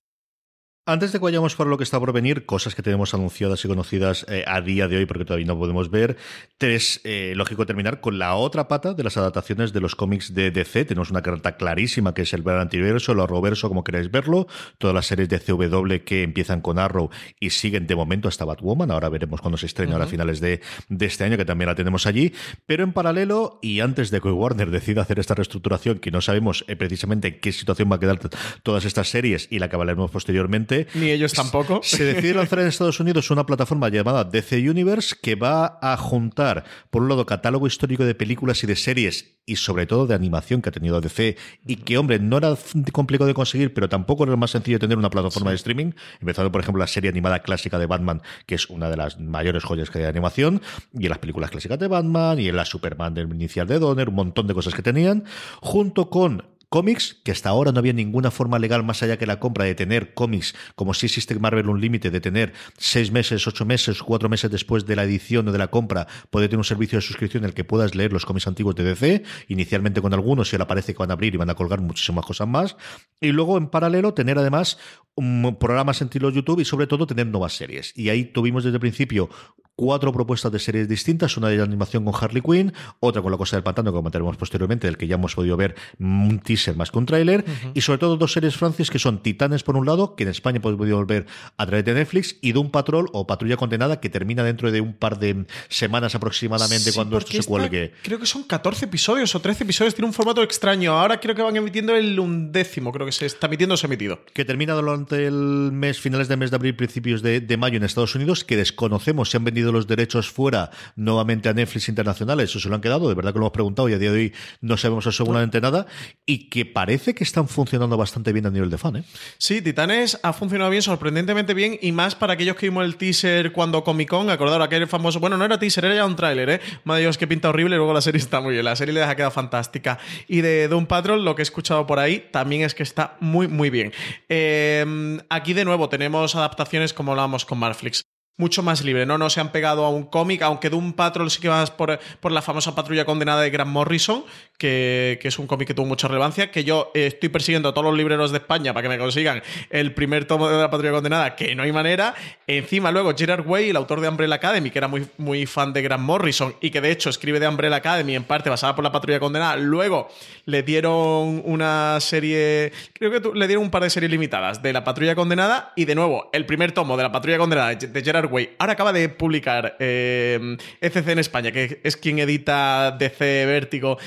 Antes 0.87 1.11
de 1.11 1.17
que 1.17 1.23
vayamos 1.23 1.55
por 1.55 1.65
lo 1.65 1.79
que 1.79 1.83
está 1.83 1.99
por 1.99 2.13
venir, 2.13 2.45
cosas 2.45 2.75
que 2.75 2.83
tenemos 2.83 3.15
anunciadas 3.15 3.65
y 3.65 3.67
conocidas 3.67 4.23
eh, 4.29 4.43
a 4.45 4.61
día 4.61 4.87
de 4.87 4.97
hoy, 4.97 5.07
porque 5.07 5.25
todavía 5.25 5.47
no 5.47 5.57
podemos 5.57 5.89
ver. 5.89 6.15
Tres, 6.59 7.01
eh, 7.03 7.33
lógico 7.35 7.65
terminar 7.65 8.01
con 8.01 8.19
la 8.19 8.35
otra 8.35 8.67
pata 8.67 8.93
de 8.93 9.03
las 9.03 9.17
adaptaciones 9.17 9.73
de 9.73 9.81
los 9.81 9.95
cómics 9.95 10.35
de 10.35 10.51
DC. 10.51 10.85
Tenemos 10.85 11.09
una 11.09 11.23
carta 11.23 11.57
clarísima 11.57 12.13
que 12.13 12.21
es 12.21 12.33
el 12.35 12.43
Ver 12.43 12.57
Antiverso, 12.57 13.13
el 13.13 13.19
Arrowverso, 13.19 13.67
como 13.67 13.83
queráis 13.83 14.11
verlo. 14.11 14.45
Todas 14.77 14.93
las 14.93 15.07
series 15.07 15.27
de 15.27 15.39
CW 15.39 16.05
que 16.05 16.21
empiezan 16.21 16.61
con 16.61 16.77
Arrow 16.77 17.09
y 17.39 17.49
siguen 17.49 17.87
de 17.87 17.95
momento 17.95 18.27
hasta 18.27 18.45
Batwoman. 18.45 18.91
Ahora 18.91 19.09
veremos 19.09 19.41
cuando 19.41 19.57
se 19.57 19.65
estrena 19.65 19.97
a 19.97 20.05
finales 20.05 20.39
de, 20.39 20.61
de, 20.89 21.05
este 21.07 21.23
año, 21.23 21.35
que 21.35 21.45
también 21.45 21.67
la 21.67 21.73
tenemos 21.73 22.05
allí. 22.05 22.31
Pero 22.67 22.83
en 22.83 22.93
paralelo, 22.93 23.57
y 23.63 23.79
antes 23.79 24.11
de 24.11 24.21
que 24.21 24.29
Warner 24.29 24.69
decida 24.69 25.01
hacer 25.01 25.17
esta 25.17 25.33
reestructuración, 25.33 25.97
que 25.97 26.11
no 26.11 26.21
sabemos 26.21 26.63
eh, 26.67 26.75
precisamente 26.75 27.29
en 27.29 27.39
qué 27.39 27.51
situación 27.51 27.91
va 27.91 27.95
a 27.95 27.99
quedar 27.99 28.19
todas 28.61 28.85
estas 28.85 29.09
series 29.09 29.47
y 29.49 29.57
la 29.57 29.67
que 29.67 29.77
hablaremos 29.77 30.11
posteriormente, 30.11 30.74
ni 30.93 31.09
ellos 31.09 31.33
tampoco. 31.33 31.81
Se 31.83 32.03
decide 32.03 32.33
lanzar 32.33 32.59
en 32.59 32.67
Estados 32.67 32.99
Unidos 32.99 33.31
una 33.31 33.45
plataforma 33.45 33.89
llamada 33.89 34.23
DC 34.23 34.69
Universe 34.69 35.15
que 35.21 35.35
va 35.35 35.79
a 35.81 35.97
juntar, 35.97 36.63
por 36.89 37.01
un 37.01 37.09
lado, 37.09 37.25
catálogo 37.25 37.67
histórico 37.67 38.05
de 38.05 38.15
películas 38.15 38.63
y 38.63 38.67
de 38.67 38.75
series 38.75 39.35
y 39.45 39.57
sobre 39.57 39.85
todo 39.85 40.07
de 40.07 40.15
animación 40.15 40.61
que 40.61 40.69
ha 40.69 40.71
tenido 40.71 40.99
DC 41.01 41.37
y 41.65 41.75
que, 41.77 41.97
hombre, 41.97 42.19
no 42.19 42.37
era 42.37 42.55
complicado 42.91 43.27
de 43.27 43.33
conseguir, 43.33 43.73
pero 43.73 43.89
tampoco 43.89 44.23
era 44.23 44.35
más 44.35 44.51
sencillo 44.51 44.79
tener 44.79 44.97
una 44.97 45.09
plataforma 45.09 45.51
de 45.51 45.55
streaming, 45.55 45.91
empezando, 46.19 46.51
por 46.51 46.61
ejemplo, 46.61 46.79
la 46.79 46.87
serie 46.87 47.09
animada 47.09 47.39
clásica 47.39 47.77
de 47.77 47.85
Batman, 47.85 48.21
que 48.45 48.55
es 48.55 48.69
una 48.69 48.89
de 48.89 48.97
las 48.97 49.19
mayores 49.19 49.63
joyas 49.63 49.89
que 49.89 49.99
hay 49.99 50.03
de 50.03 50.09
animación, 50.09 50.61
y 50.93 51.03
en 51.03 51.09
las 51.09 51.19
películas 51.19 51.51
clásicas 51.51 51.79
de 51.79 51.87
Batman, 51.87 52.39
y 52.39 52.47
en 52.47 52.55
la 52.55 52.65
Superman 52.65 53.13
del 53.13 53.29
inicial 53.29 53.67
de 53.67 53.79
Donner, 53.79 54.09
un 54.09 54.15
montón 54.15 54.47
de 54.47 54.53
cosas 54.53 54.73
que 54.73 54.81
tenían, 54.81 55.25
junto 55.61 56.09
con 56.09 56.54
cómics, 56.75 57.21
que 57.23 57.31
hasta 57.31 57.47
ahora 57.47 57.71
no 57.71 57.79
había 57.79 57.93
ninguna 57.93 58.31
forma 58.31 58.59
legal 58.59 58.83
más 58.83 59.01
allá 59.01 59.17
que 59.17 59.25
la 59.25 59.39
compra 59.39 59.63
de 59.63 59.75
tener 59.75 60.13
cómics, 60.13 60.53
como 60.75 60.93
si 60.93 61.05
existe 61.05 61.33
Marvel 61.39 61.69
un 61.69 61.79
límite 61.79 62.11
de 62.11 62.19
tener 62.19 62.51
seis 62.77 63.13
meses, 63.13 63.47
ocho 63.47 63.65
meses, 63.65 64.03
cuatro 64.03 64.27
meses 64.27 64.51
después 64.51 64.85
de 64.85 64.97
la 64.97 65.05
edición 65.05 65.47
o 65.47 65.53
de 65.53 65.57
la 65.57 65.69
compra, 65.69 66.05
puede 66.31 66.49
tener 66.49 66.57
un 66.57 66.65
servicio 66.65 66.97
de 66.97 67.01
suscripción 67.01 67.43
en 67.43 67.47
el 67.47 67.53
que 67.53 67.63
puedas 67.63 67.95
leer 67.95 68.11
los 68.11 68.25
cómics 68.25 68.47
antiguos 68.47 68.75
de 68.75 68.83
DC, 68.83 69.23
inicialmente 69.47 70.01
con 70.01 70.13
algunos 70.13 70.51
y 70.51 70.57
ahora 70.57 70.67
parece 70.67 70.91
que 70.91 70.99
van 70.99 71.11
a 71.11 71.13
abrir 71.13 71.33
y 71.33 71.37
van 71.37 71.49
a 71.49 71.55
colgar 71.55 71.79
muchísimas 71.79 72.25
cosas 72.25 72.45
más. 72.45 72.75
Y 73.21 73.31
luego, 73.31 73.57
en 73.57 73.67
paralelo, 73.67 74.13
tener 74.13 74.37
además 74.37 74.77
un 75.15 75.55
programa 75.57 75.93
estilo 75.93 76.29
YouTube 76.29 76.59
y 76.59 76.65
sobre 76.65 76.87
todo 76.87 77.07
tener 77.07 77.27
nuevas 77.27 77.53
series. 77.53 77.93
Y 77.95 78.09
ahí 78.09 78.25
tuvimos 78.25 78.65
desde 78.65 78.75
el 78.75 78.81
principio 78.81 79.29
cuatro 79.75 80.11
propuestas 80.13 80.51
de 80.51 80.59
series 80.59 80.87
distintas, 80.87 81.37
una 81.37 81.49
de 81.49 81.61
animación 81.61 82.05
con 82.05 82.13
Harley 82.15 82.41
Quinn, 82.41 82.73
otra 82.99 83.21
con 83.21 83.31
La 83.31 83.37
Cosa 83.37 83.57
del 83.57 83.63
Pantano, 83.63 83.91
que 83.91 83.95
comentaremos 83.95 84.37
posteriormente, 84.37 84.87
del 84.87 84.97
que 84.97 85.07
ya 85.07 85.15
hemos 85.15 85.35
podido 85.35 85.57
ver 85.57 85.75
un 85.99 86.39
teaser 86.39 86.75
más 86.75 86.91
que 86.91 86.97
un 86.97 87.05
tráiler, 87.05 87.45
y 87.73 87.81
sobre 87.81 87.99
todo 87.99 88.17
dos 88.17 88.33
series 88.33 88.55
francesas 88.55 88.89
que 88.89 88.99
son 88.99 89.21
Titanes 89.21 89.63
por 89.63 89.75
un 89.75 89.85
lado, 89.85 90.15
que 90.15 90.23
en 90.23 90.29
España 90.29 90.59
hemos 90.63 90.75
podido 90.75 90.97
volver 90.97 91.25
a 91.57 91.65
través 91.65 91.85
de 91.85 91.93
Netflix, 91.93 92.37
y 92.41 92.53
Doom 92.53 92.71
Patrol 92.71 93.09
o 93.13 93.27
Patrulla 93.27 93.57
Condenada, 93.57 93.99
que 93.99 94.09
termina 94.09 94.43
dentro 94.43 94.71
de 94.71 94.81
un 94.81 94.93
par 94.93 95.19
de 95.19 95.45
semanas 95.69 96.15
aproximadamente 96.15 96.93
cuando 96.93 97.17
esto 97.17 97.31
se 97.31 97.43
cuelgue. 97.43 97.93
creo 98.03 98.19
que 98.19 98.25
son 98.25 98.43
14 98.43 98.85
episodios 98.85 99.35
o 99.35 99.41
13 99.41 99.63
episodios, 99.63 99.95
tiene 99.95 100.07
un 100.07 100.13
formato 100.13 100.41
extraño. 100.41 100.93
Ahora 100.93 101.19
creo 101.19 101.35
que 101.35 101.41
van 101.41 101.55
emitiendo 101.55 101.95
el 101.95 102.19
undécimo, 102.19 102.91
creo 102.91 103.05
que 103.05 103.11
se 103.11 103.25
está 103.25 103.47
emitiendo 103.47 103.75
o 103.75 103.77
se 103.77 103.87
ha 103.87 103.89
emitido. 103.89 104.19
Que 104.33 104.45
termina 104.45 104.73
durante 104.73 105.25
el 105.27 105.71
mes, 105.71 105.99
finales 105.99 106.27
de 106.27 106.37
mes 106.37 106.51
de 106.51 106.55
abril, 106.55 106.75
principios 106.75 107.21
de, 107.21 107.41
de 107.41 107.57
mayo 107.57 107.77
en 107.77 107.83
Estados 107.83 108.15
Unidos, 108.15 108.43
que 108.43 108.55
desconocemos 108.55 109.29
si 109.29 109.37
han 109.37 109.43
vendido 109.43 109.64
los 109.71 109.87
derechos 109.87 110.29
fuera 110.29 110.69
nuevamente 110.95 111.49
a 111.49 111.53
Netflix 111.53 111.89
internacionales, 111.89 112.49
eso 112.49 112.59
se 112.59 112.69
lo 112.69 112.75
han 112.75 112.81
quedado, 112.81 113.09
de 113.09 113.15
verdad 113.15 113.33
que 113.33 113.39
lo 113.39 113.45
hemos 113.45 113.53
preguntado 113.53 113.89
y 113.89 113.93
a 113.93 113.97
día 113.97 114.11
de 114.11 114.17
hoy 114.17 114.33
no 114.61 114.77
sabemos 114.77 115.05
absolutamente 115.07 115.61
nada, 115.61 115.85
y 116.25 116.49
que 116.49 116.65
parece 116.65 117.13
que 117.13 117.23
están 117.23 117.47
funcionando 117.47 117.97
bastante 117.97 118.33
bien 118.33 118.45
a 118.45 118.49
nivel 118.49 118.69
de 118.69 118.77
fan. 118.77 118.97
¿eh? 118.97 119.03
Sí, 119.37 119.61
Titanes 119.61 120.19
ha 120.23 120.33
funcionado 120.33 120.69
bien, 120.69 120.81
sorprendentemente 120.81 121.53
bien, 121.53 121.77
y 121.81 121.91
más 121.91 122.15
para 122.15 122.33
aquellos 122.33 122.55
que 122.55 122.67
vimos 122.67 122.85
el 122.85 122.95
teaser 122.95 123.51
cuando 123.51 123.83
Comic 123.83 124.09
Con, 124.09 124.29
acordaros 124.29 124.65
aquel 124.65 124.87
famoso, 124.87 125.19
bueno, 125.19 125.37
no 125.37 125.45
era 125.45 125.59
teaser, 125.59 125.85
era 125.85 125.95
ya 125.95 126.05
un 126.05 126.15
tráiler, 126.15 126.49
¿eh? 126.49 126.61
Madre 126.83 127.01
Dios, 127.01 127.17
que 127.17 127.27
pinta 127.27 127.49
horrible, 127.49 127.75
luego 127.75 127.93
la 127.93 128.01
serie 128.01 128.19
está 128.19 128.41
muy 128.41 128.53
bien, 128.53 128.65
la 128.65 128.75
serie 128.75 128.93
les 128.93 129.05
ha 129.05 129.15
quedado 129.15 129.31
fantástica. 129.31 129.99
Y 130.27 130.41
de 130.41 130.67
Doom 130.67 130.85
Patrol, 130.85 131.23
lo 131.23 131.35
que 131.35 131.41
he 131.41 131.43
escuchado 131.43 131.85
por 131.87 131.99
ahí, 131.99 132.27
también 132.31 132.63
es 132.63 132.73
que 132.73 132.83
está 132.83 133.17
muy, 133.19 133.47
muy 133.47 133.69
bien. 133.69 133.91
Eh, 134.29 135.19
aquí 135.29 135.53
de 135.53 135.65
nuevo 135.65 135.89
tenemos 135.89 136.35
adaptaciones 136.35 136.93
como 136.93 137.11
hablábamos 137.11 137.45
con 137.45 137.59
Marflix 137.59 138.03
mucho 138.37 138.63
más 138.63 138.83
libre, 138.83 139.05
¿no? 139.05 139.17
No 139.17 139.29
se 139.29 139.39
han 139.39 139.51
pegado 139.51 139.85
a 139.85 139.89
un 139.89 140.03
cómic, 140.03 140.41
aunque 140.41 140.69
Doom 140.69 140.93
Patrol 140.93 141.31
sí 141.31 141.39
que 141.39 141.47
vas 141.47 141.71
por, 141.71 141.99
por 142.19 142.31
la 142.31 142.41
famosa 142.41 142.75
patrulla 142.75 143.05
condenada 143.05 143.41
de 143.41 143.49
Grant 143.49 143.71
Morrison, 143.71 144.25
que, 144.57 145.19
es 145.21 145.39
un 145.39 145.47
cómic 145.47 145.67
que 145.67 145.73
tuvo 145.73 145.85
mucha 145.85 146.07
relevancia, 146.07 146.51
que 146.51 146.63
yo 146.63 146.91
estoy 146.93 147.29
persiguiendo 147.29 147.69
a 147.69 147.73
todos 147.73 147.85
los 147.85 147.97
libreros 147.97 148.31
de 148.31 148.37
España 148.37 148.73
para 148.73 148.83
que 148.83 148.89
me 148.89 148.97
consigan 148.97 149.41
el 149.69 149.93
primer 149.93 150.25
tomo 150.25 150.47
de 150.49 150.57
la 150.57 150.69
patrulla 150.69 150.91
condenada, 150.91 151.35
que 151.35 151.55
no 151.55 151.63
hay 151.63 151.71
manera. 151.71 152.15
Encima 152.47 152.91
luego 152.91 153.13
Gerard 153.15 153.45
Way, 153.45 153.69
el 153.69 153.75
autor 153.75 154.01
de 154.01 154.09
Umbrella 154.09 154.35
Academy, 154.35 154.69
que 154.69 154.77
era 154.77 154.87
muy, 154.87 155.07
muy 155.17 155.45
fan 155.45 155.73
de 155.73 155.81
Grant 155.81 156.03
Morrison 156.03 156.55
y 156.61 156.69
que 156.69 156.81
de 156.81 156.91
hecho 156.91 157.09
escribe 157.09 157.39
de 157.39 157.47
Umbrella 157.47 157.77
Academy 157.77 158.15
en 158.15 158.23
parte 158.23 158.49
basada 158.49 158.75
por 158.75 158.83
la 158.83 158.91
patrulla 158.91 159.19
condenada, 159.19 159.55
luego 159.55 160.09
le 160.45 160.63
dieron 160.63 161.41
una 161.45 161.99
serie, 161.99 162.71
creo 162.93 163.11
que 163.11 163.37
le 163.37 163.47
dieron 163.47 163.63
un 163.63 163.71
par 163.71 163.83
de 163.83 163.89
series 163.89 164.11
limitadas 164.11 164.61
de 164.61 164.73
la 164.73 164.83
patrulla 164.83 165.15
condenada 165.15 165.73
y 165.75 165.85
de 165.85 165.95
nuevo 165.95 166.29
el 166.33 166.45
primer 166.45 166.71
tomo 166.71 166.97
de 166.97 167.03
la 167.03 167.11
patrulla 167.11 167.37
condenada 167.37 167.75
de 167.75 168.03
Gerard 168.03 168.29
Ahora 168.57 168.73
acaba 168.73 168.91
de 168.91 169.09
publicar 169.09 169.75
eh, 169.79 170.57
ECC 170.81 171.07
en 171.09 171.19
España, 171.19 171.51
que 171.51 171.79
es 171.83 171.97
quien 171.97 172.19
edita 172.19 172.95
DC 172.97 173.45
Vértigo. 173.45 173.97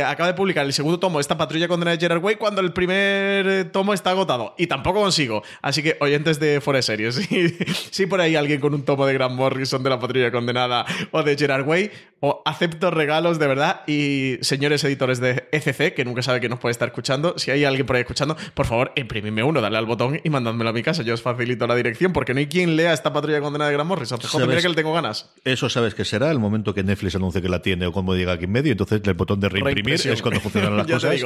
Acaba 0.00 0.28
de 0.28 0.34
publicar 0.34 0.64
el 0.64 0.72
segundo 0.72 0.98
tomo, 0.98 1.20
esta 1.20 1.36
patrulla 1.36 1.68
condenada 1.68 1.96
de 1.96 2.00
Gerard 2.00 2.22
Way, 2.22 2.36
cuando 2.36 2.60
el 2.60 2.72
primer 2.72 3.70
tomo 3.72 3.92
está 3.94 4.10
agotado. 4.10 4.54
Y 4.56 4.66
tampoco 4.66 5.00
consigo. 5.00 5.42
Así 5.60 5.82
que, 5.82 5.96
oyentes 6.00 6.38
de 6.40 6.60
Forest 6.60 6.86
Series, 6.86 7.14
si, 7.90 8.06
por 8.06 8.20
ahí 8.20 8.36
alguien 8.36 8.60
con 8.60 8.74
un 8.74 8.84
tomo 8.84 9.06
de 9.06 9.14
Grant 9.14 9.34
Morrison 9.34 9.82
de 9.82 9.90
la 9.90 9.98
patrulla 9.98 10.30
condenada 10.30 10.86
o 11.10 11.22
de 11.22 11.36
Gerard 11.36 11.66
Way, 11.66 11.90
o 12.20 12.40
acepto 12.44 12.90
regalos 12.90 13.38
de 13.38 13.46
verdad. 13.48 13.80
Y 13.86 14.38
señores 14.42 14.84
editores 14.84 15.20
de 15.20 15.48
ECC, 15.50 15.94
que 15.94 16.04
nunca 16.04 16.22
sabe 16.22 16.40
que 16.40 16.48
nos 16.48 16.60
puede 16.60 16.70
estar 16.70 16.88
escuchando, 16.88 17.34
si 17.36 17.50
hay 17.50 17.64
alguien 17.64 17.84
por 17.84 17.96
ahí 17.96 18.02
escuchando, 18.02 18.36
por 18.54 18.66
favor, 18.66 18.92
imprimidme 18.94 19.42
uno, 19.42 19.60
dale 19.60 19.76
al 19.76 19.86
botón 19.86 20.20
y 20.22 20.30
mandádmelo 20.30 20.70
a 20.70 20.72
mi 20.72 20.82
casa. 20.82 21.02
Yo 21.02 21.14
os 21.14 21.22
facilito 21.22 21.66
la 21.66 21.74
dirección, 21.74 22.12
porque 22.12 22.32
no 22.32 22.38
hay 22.38 22.46
quien 22.46 22.76
lea 22.76 22.92
esta 22.92 23.12
patrulla 23.12 23.40
condenada 23.40 23.70
de 23.70 23.76
Grant 23.76 23.88
Morrison. 23.88 24.20
Joder, 24.20 24.62
que 24.62 24.68
le 24.68 24.74
tengo 24.74 24.92
ganas. 24.92 25.30
Eso 25.44 25.68
sabes 25.68 25.94
que 25.94 26.04
será 26.04 26.30
el 26.30 26.38
momento 26.38 26.72
que 26.74 26.84
Netflix 26.84 27.16
anuncie 27.16 27.42
que 27.42 27.48
la 27.48 27.60
tiene 27.60 27.86
o 27.86 27.92
como 27.92 28.14
diga 28.14 28.32
aquí 28.32 28.44
en 28.44 28.52
medio, 28.52 28.72
entonces 28.72 29.00
el 29.04 29.14
botón 29.14 29.40
de 29.40 29.48
reimprimir 29.48 29.81
es 29.90 30.22
cuando 30.22 30.40
funcionan 30.40 30.76
las 30.76 30.86
cosas. 30.90 31.20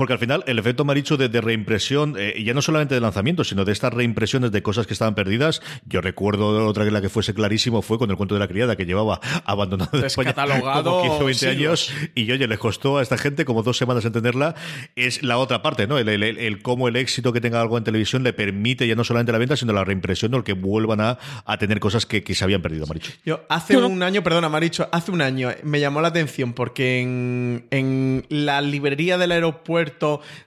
Porque 0.00 0.14
al 0.14 0.18
final 0.18 0.42
el 0.46 0.58
efecto 0.58 0.86
maricho 0.86 1.18
de, 1.18 1.28
de 1.28 1.42
reimpresión, 1.42 2.14
eh, 2.18 2.42
ya 2.42 2.54
no 2.54 2.62
solamente 2.62 2.94
de 2.94 3.02
lanzamiento, 3.02 3.44
sino 3.44 3.66
de 3.66 3.72
estas 3.72 3.92
reimpresiones 3.92 4.50
de 4.50 4.62
cosas 4.62 4.86
que 4.86 4.94
estaban 4.94 5.14
perdidas, 5.14 5.60
yo 5.84 6.00
recuerdo 6.00 6.66
otra 6.66 6.86
que 6.86 6.90
la 6.90 7.02
que 7.02 7.10
fuese 7.10 7.34
clarísimo 7.34 7.82
fue 7.82 7.98
con 7.98 8.10
el 8.10 8.16
cuento 8.16 8.34
de 8.34 8.38
la 8.38 8.48
criada 8.48 8.76
que 8.76 8.86
llevaba 8.86 9.20
abandonado 9.44 10.00
de 10.00 10.06
España 10.06 10.32
como 10.32 11.02
15 11.02 11.22
o 11.22 11.24
20 11.26 11.48
años 11.50 11.92
y 12.14 12.32
oye, 12.32 12.48
les 12.48 12.58
costó 12.58 12.96
a 12.96 13.02
esta 13.02 13.18
gente 13.18 13.44
como 13.44 13.62
dos 13.62 13.76
semanas 13.76 14.02
entenderla. 14.06 14.54
Es 14.96 15.22
la 15.22 15.36
otra 15.36 15.60
parte, 15.60 15.86
¿no? 15.86 15.98
El, 15.98 16.08
el, 16.08 16.62
cómo 16.62 16.88
el 16.88 16.96
éxito 16.96 17.34
que 17.34 17.42
tenga 17.42 17.60
algo 17.60 17.76
en 17.76 17.84
televisión 17.84 18.22
le 18.22 18.32
permite 18.32 18.88
ya 18.88 18.94
no 18.94 19.04
solamente 19.04 19.32
la 19.32 19.38
venta, 19.38 19.54
sino 19.54 19.74
la 19.74 19.84
reimpresión 19.84 20.32
o 20.32 20.38
el 20.38 20.44
que 20.44 20.54
vuelvan 20.54 21.02
a, 21.02 21.18
a 21.44 21.58
tener 21.58 21.78
cosas 21.78 22.06
que, 22.06 22.22
que, 22.22 22.34
se 22.34 22.42
habían 22.42 22.62
perdido, 22.62 22.86
Maricho. 22.86 23.12
Yo 23.26 23.42
hace 23.50 23.76
un 23.76 24.02
año, 24.02 24.22
perdona, 24.22 24.48
Maricho, 24.48 24.88
hace 24.92 25.10
un 25.10 25.20
año 25.20 25.50
me 25.62 25.78
llamó 25.78 26.00
la 26.00 26.08
atención 26.08 26.54
porque 26.54 27.02
en, 27.02 27.66
en 27.70 28.24
la 28.30 28.62
librería 28.62 29.18
del 29.18 29.32
aeropuerto 29.32 29.89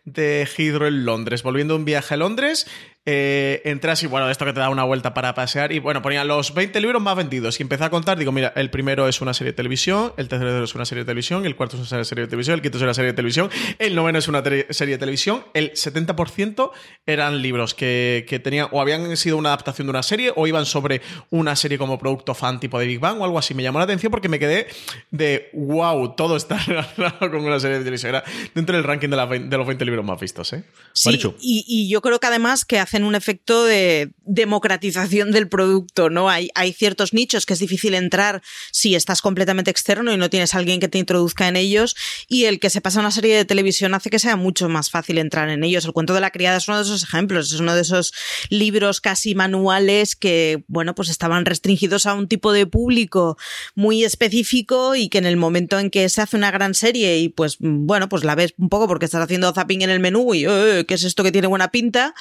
de 0.05 0.47
Heathrow 0.57 0.87
en 0.87 1.05
Londres, 1.05 1.43
volviendo 1.43 1.75
un 1.75 1.85
viaje 1.85 2.13
a 2.13 2.17
Londres, 2.17 2.67
eh, 3.05 3.61
entras 3.65 4.01
y 4.03 4.07
bueno, 4.07 4.29
esto 4.29 4.45
que 4.45 4.53
te 4.53 4.61
da 4.61 4.69
una 4.69 4.85
vuelta 4.85 5.13
para 5.13 5.33
pasear 5.33 5.73
y 5.73 5.79
bueno, 5.79 6.01
ponía 6.01 6.23
los 6.23 6.53
20 6.53 6.79
libros 6.79 7.01
más 7.01 7.17
vendidos 7.17 7.59
y 7.59 7.63
empecé 7.63 7.83
a 7.83 7.89
contar, 7.89 8.17
digo, 8.17 8.31
mira, 8.31 8.53
el 8.55 8.69
primero 8.69 9.09
es 9.09 9.19
una 9.19 9.33
serie 9.33 9.51
de 9.51 9.57
televisión, 9.57 10.13
el 10.15 10.29
tercero 10.29 10.63
es 10.63 10.73
una 10.73 10.85
serie 10.85 11.03
de 11.03 11.07
televisión, 11.07 11.45
el 11.45 11.55
cuarto 11.57 11.75
es 11.75 11.91
una 11.91 12.03
serie 12.05 12.23
de 12.23 12.27
televisión, 12.29 12.55
el 12.55 12.61
quinto 12.61 12.77
es 12.77 12.83
una 12.83 12.93
serie 12.93 13.11
de 13.11 13.15
televisión, 13.15 13.49
el 13.77 13.93
noveno 13.93 14.19
es 14.19 14.27
una 14.29 14.41
serie 14.41 14.93
de 14.93 14.97
televisión, 14.97 15.43
el 15.53 15.73
70% 15.73 16.71
eran 17.05 17.41
libros 17.41 17.73
que, 17.73 18.25
que, 18.27 18.39
tenían 18.39 18.67
o 18.71 18.79
habían 18.79 19.17
sido 19.17 19.37
una 19.37 19.49
adaptación 19.49 19.87
de 19.87 19.91
una 19.91 20.03
serie 20.03 20.31
o 20.35 20.47
iban 20.47 20.65
sobre 20.65 21.01
una 21.29 21.55
serie 21.57 21.77
como 21.77 21.99
producto 21.99 22.33
fan 22.33 22.59
tipo 22.59 22.79
de 22.79 22.87
Big 22.87 22.99
Bang 22.99 23.19
o 23.19 23.25
algo 23.25 23.37
así. 23.37 23.53
Me 23.53 23.63
llamó 23.63 23.79
la 23.79 23.85
atención 23.85 24.11
porque 24.11 24.29
me 24.29 24.39
quedé 24.39 24.67
de 25.11 25.49
wow, 25.53 26.15
todo 26.15 26.37
está 26.37 26.57
relacionado 26.67 27.19
con 27.19 27.43
una 27.43 27.59
serie 27.59 27.77
de 27.77 27.83
televisión. 27.83 28.09
Era 28.09 28.23
dentro 28.53 28.75
del 28.75 28.85
ranking 28.85 29.09
de, 29.09 29.39
de 29.39 29.57
los 29.57 29.67
20 29.67 29.85
libros 29.85 30.05
más 30.05 30.19
vistos, 30.19 30.53
¿eh? 30.53 30.63
Sí, 30.93 31.19
y, 31.41 31.65
y 31.67 31.89
yo 31.89 32.01
creo 32.01 32.19
que 32.19 32.27
además 32.27 32.65
que 32.65 32.79
hace 32.79 32.92
en 32.93 33.03
un 33.03 33.15
efecto 33.15 33.65
de 33.65 34.11
democratización 34.25 35.31
del 35.31 35.47
producto, 35.47 36.09
¿no? 36.09 36.29
Hay, 36.29 36.49
hay 36.55 36.73
ciertos 36.73 37.13
nichos 37.13 37.45
que 37.45 37.53
es 37.53 37.59
difícil 37.59 37.93
entrar 37.93 38.41
si 38.71 38.95
estás 38.95 39.21
completamente 39.21 39.71
externo 39.71 40.13
y 40.13 40.17
no 40.17 40.29
tienes 40.29 40.55
a 40.55 40.57
alguien 40.57 40.79
que 40.79 40.87
te 40.87 40.97
introduzca 40.97 41.47
en 41.47 41.55
ellos 41.55 41.95
y 42.27 42.45
el 42.45 42.59
que 42.59 42.69
se 42.69 42.81
pasa 42.81 42.99
una 42.99 43.11
serie 43.11 43.35
de 43.35 43.45
televisión 43.45 43.93
hace 43.93 44.09
que 44.09 44.19
sea 44.19 44.35
mucho 44.35 44.69
más 44.69 44.89
fácil 44.89 45.17
entrar 45.17 45.49
en 45.49 45.63
ellos. 45.63 45.85
El 45.85 45.93
cuento 45.93 46.13
de 46.13 46.21
la 46.21 46.31
criada 46.31 46.57
es 46.57 46.67
uno 46.67 46.77
de 46.77 46.83
esos 46.83 47.03
ejemplos, 47.03 47.51
es 47.51 47.59
uno 47.59 47.75
de 47.75 47.81
esos 47.81 48.13
libros 48.49 49.01
casi 49.01 49.35
manuales 49.35 50.15
que, 50.15 50.63
bueno, 50.67 50.95
pues 50.95 51.09
estaban 51.09 51.45
restringidos 51.45 52.05
a 52.05 52.13
un 52.13 52.27
tipo 52.27 52.51
de 52.51 52.65
público 52.65 53.37
muy 53.75 54.03
específico 54.03 54.95
y 54.95 55.09
que 55.09 55.17
en 55.17 55.25
el 55.25 55.37
momento 55.37 55.79
en 55.79 55.89
que 55.89 56.07
se 56.09 56.21
hace 56.21 56.37
una 56.37 56.51
gran 56.51 56.73
serie 56.73 57.19
y 57.19 57.29
pues, 57.29 57.57
bueno, 57.59 58.09
pues 58.09 58.23
la 58.23 58.35
ves 58.35 58.53
un 58.57 58.69
poco 58.69 58.87
porque 58.87 59.05
estás 59.05 59.23
haciendo 59.23 59.53
zapping 59.53 59.81
en 59.81 59.89
el 59.89 59.99
menú 59.99 60.33
y, 60.33 60.45
eh, 60.45 60.85
¿qué 60.87 60.93
es 60.93 61.03
esto 61.03 61.23
que 61.23 61.31
tiene 61.31 61.47
buena 61.47 61.71
pinta? 61.71 62.13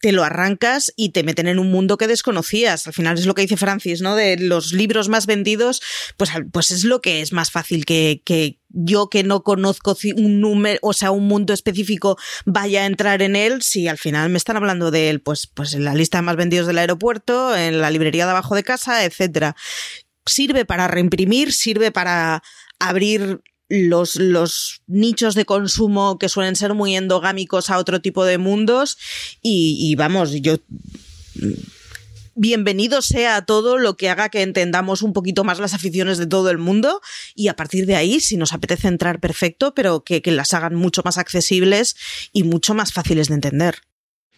Te 0.00 0.12
lo 0.12 0.24
arrancas 0.24 0.92
y 0.96 1.10
te 1.10 1.22
meten 1.22 1.46
en 1.46 1.58
un 1.58 1.70
mundo 1.70 1.98
que 1.98 2.06
desconocías. 2.06 2.86
Al 2.86 2.92
final 2.92 3.18
es 3.18 3.26
lo 3.26 3.34
que 3.34 3.42
dice 3.42 3.56
Francis, 3.56 4.00
¿no? 4.00 4.16
De 4.16 4.38
los 4.38 4.72
libros 4.72 5.08
más 5.08 5.26
vendidos, 5.26 5.82
pues, 6.16 6.30
pues 6.52 6.70
es 6.70 6.84
lo 6.84 7.00
que 7.00 7.20
es 7.20 7.32
más 7.32 7.50
fácil 7.50 7.84
que, 7.84 8.22
que 8.24 8.58
yo 8.70 9.10
que 9.10 9.22
no 9.22 9.42
conozco 9.42 9.96
un 10.16 10.40
número, 10.40 10.78
o 10.82 10.92
sea, 10.92 11.10
un 11.10 11.28
mundo 11.28 11.52
específico 11.52 12.16
vaya 12.46 12.82
a 12.82 12.86
entrar 12.86 13.20
en 13.20 13.36
él, 13.36 13.62
si 13.62 13.88
al 13.88 13.98
final 13.98 14.30
me 14.30 14.38
están 14.38 14.56
hablando 14.56 14.90
de 14.90 15.10
él, 15.10 15.20
pues, 15.20 15.46
pues 15.46 15.74
en 15.74 15.84
la 15.84 15.94
lista 15.94 16.18
de 16.18 16.22
más 16.22 16.36
vendidos 16.36 16.66
del 16.66 16.78
aeropuerto, 16.78 17.54
en 17.54 17.80
la 17.80 17.90
librería 17.90 18.24
de 18.24 18.30
abajo 18.30 18.54
de 18.54 18.62
casa, 18.62 19.04
etcétera. 19.04 19.54
Sirve 20.24 20.64
para 20.64 20.88
reimprimir, 20.88 21.52
sirve 21.52 21.90
para 21.90 22.42
abrir 22.78 23.40
los, 23.70 24.16
los 24.16 24.82
nichos 24.88 25.34
de 25.34 25.46
consumo 25.46 26.18
que 26.18 26.28
suelen 26.28 26.56
ser 26.56 26.74
muy 26.74 26.96
endogámicos 26.96 27.70
a 27.70 27.78
otro 27.78 28.02
tipo 28.02 28.24
de 28.24 28.36
mundos 28.36 28.98
y, 29.40 29.94
vamos, 29.94 30.32
yo 30.42 30.56
bienvenido 32.34 33.00
sea 33.00 33.42
todo 33.42 33.78
lo 33.78 33.96
que 33.96 34.08
haga 34.08 34.28
que 34.28 34.42
entendamos 34.42 35.02
un 35.02 35.12
poquito 35.12 35.44
más 35.44 35.60
las 35.60 35.74
aficiones 35.74 36.18
de 36.18 36.26
todo 36.26 36.50
el 36.50 36.58
mundo 36.58 37.00
y 37.34 37.48
a 37.48 37.54
partir 37.54 37.86
de 37.86 37.96
ahí, 37.96 38.18
si 38.20 38.36
nos 38.36 38.52
apetece 38.52 38.88
entrar 38.88 39.20
perfecto, 39.20 39.72
pero 39.74 40.02
que, 40.02 40.20
que 40.20 40.32
las 40.32 40.52
hagan 40.52 40.74
mucho 40.74 41.02
más 41.04 41.16
accesibles 41.16 41.96
y 42.32 42.42
mucho 42.42 42.74
más 42.74 42.92
fáciles 42.92 43.28
de 43.28 43.34
entender. 43.34 43.76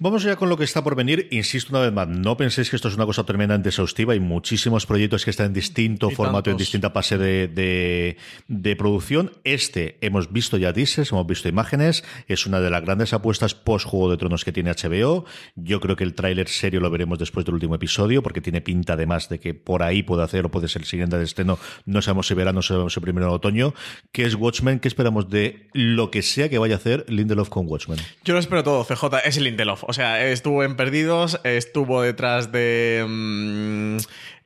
Vamos 0.04 0.24
ya 0.24 0.34
con 0.34 0.48
lo 0.48 0.56
que 0.56 0.64
está 0.64 0.82
por 0.82 0.96
venir. 0.96 1.28
Insisto 1.30 1.70
una 1.70 1.78
vez 1.78 1.92
más, 1.92 2.08
no 2.08 2.36
penséis 2.36 2.68
que 2.68 2.74
esto 2.74 2.88
es 2.88 2.96
una 2.96 3.06
cosa 3.06 3.22
tremendamente 3.22 3.68
exhaustiva. 3.68 4.14
Hay 4.14 4.18
muchísimos 4.18 4.84
proyectos 4.84 5.24
que 5.24 5.30
están 5.30 5.46
en 5.46 5.52
distinto 5.52 6.10
formato, 6.10 6.50
en 6.50 6.56
distinta 6.56 6.90
fase 6.90 7.18
de, 7.18 8.16
de, 8.48 8.76
producción. 8.76 9.30
Este 9.44 9.98
hemos 10.00 10.32
visto 10.32 10.56
ya 10.56 10.72
teasers, 10.72 11.12
hemos 11.12 11.24
visto 11.28 11.48
imágenes. 11.48 12.02
Es 12.26 12.46
una 12.46 12.60
de 12.60 12.68
las 12.68 12.82
grandes 12.82 13.12
apuestas 13.12 13.54
post 13.54 13.86
Juego 13.86 14.10
de 14.10 14.16
Tronos 14.16 14.44
que 14.44 14.50
tiene 14.50 14.72
HBO. 14.72 15.24
Yo 15.54 15.78
creo 15.78 15.94
que 15.94 16.02
el 16.02 16.14
tráiler 16.14 16.48
serio 16.48 16.80
lo 16.80 16.90
veremos 16.90 17.20
después 17.20 17.46
del 17.46 17.54
último 17.54 17.76
episodio, 17.76 18.24
porque 18.24 18.40
tiene 18.40 18.60
pinta 18.60 18.94
además 18.94 19.28
de 19.28 19.38
que 19.38 19.54
por 19.54 19.84
ahí 19.84 20.02
puede 20.02 20.24
hacer 20.24 20.46
o 20.46 20.50
puede 20.50 20.66
ser 20.66 20.82
el 20.82 20.88
siguiente 20.88 21.16
de 21.16 21.22
estreno. 21.22 21.60
No 21.86 22.02
sabemos 22.02 22.26
si 22.26 22.34
verano, 22.34 22.56
no 22.56 22.62
sabemos 22.62 22.92
si 22.92 22.98
primero 22.98 23.28
en 23.28 23.34
otoño. 23.34 23.72
¿Qué 24.10 24.24
es 24.24 24.34
Watchmen? 24.34 24.80
¿Qué 24.80 24.88
esperamos 24.88 25.30
de 25.30 25.68
lo 25.74 26.10
que 26.10 26.22
sea 26.22 26.48
que 26.48 26.58
vaya 26.58 26.74
a 26.74 26.78
hacer 26.78 27.04
Lindelof 27.08 27.50
con 27.50 27.68
Watchmen? 27.68 28.00
Yo 28.24 28.34
lo 28.34 28.40
espero 28.40 28.64
todo, 28.64 28.82
CJ. 28.82 29.04
Es 29.24 29.40
Lindelof. 29.40 29.91
O 29.92 29.94
sea, 29.94 30.26
estuvo 30.26 30.64
en 30.64 30.74
Perdidos, 30.74 31.38
estuvo 31.44 32.00
detrás 32.00 32.50
de. 32.50 33.04
Mm, 33.06 33.98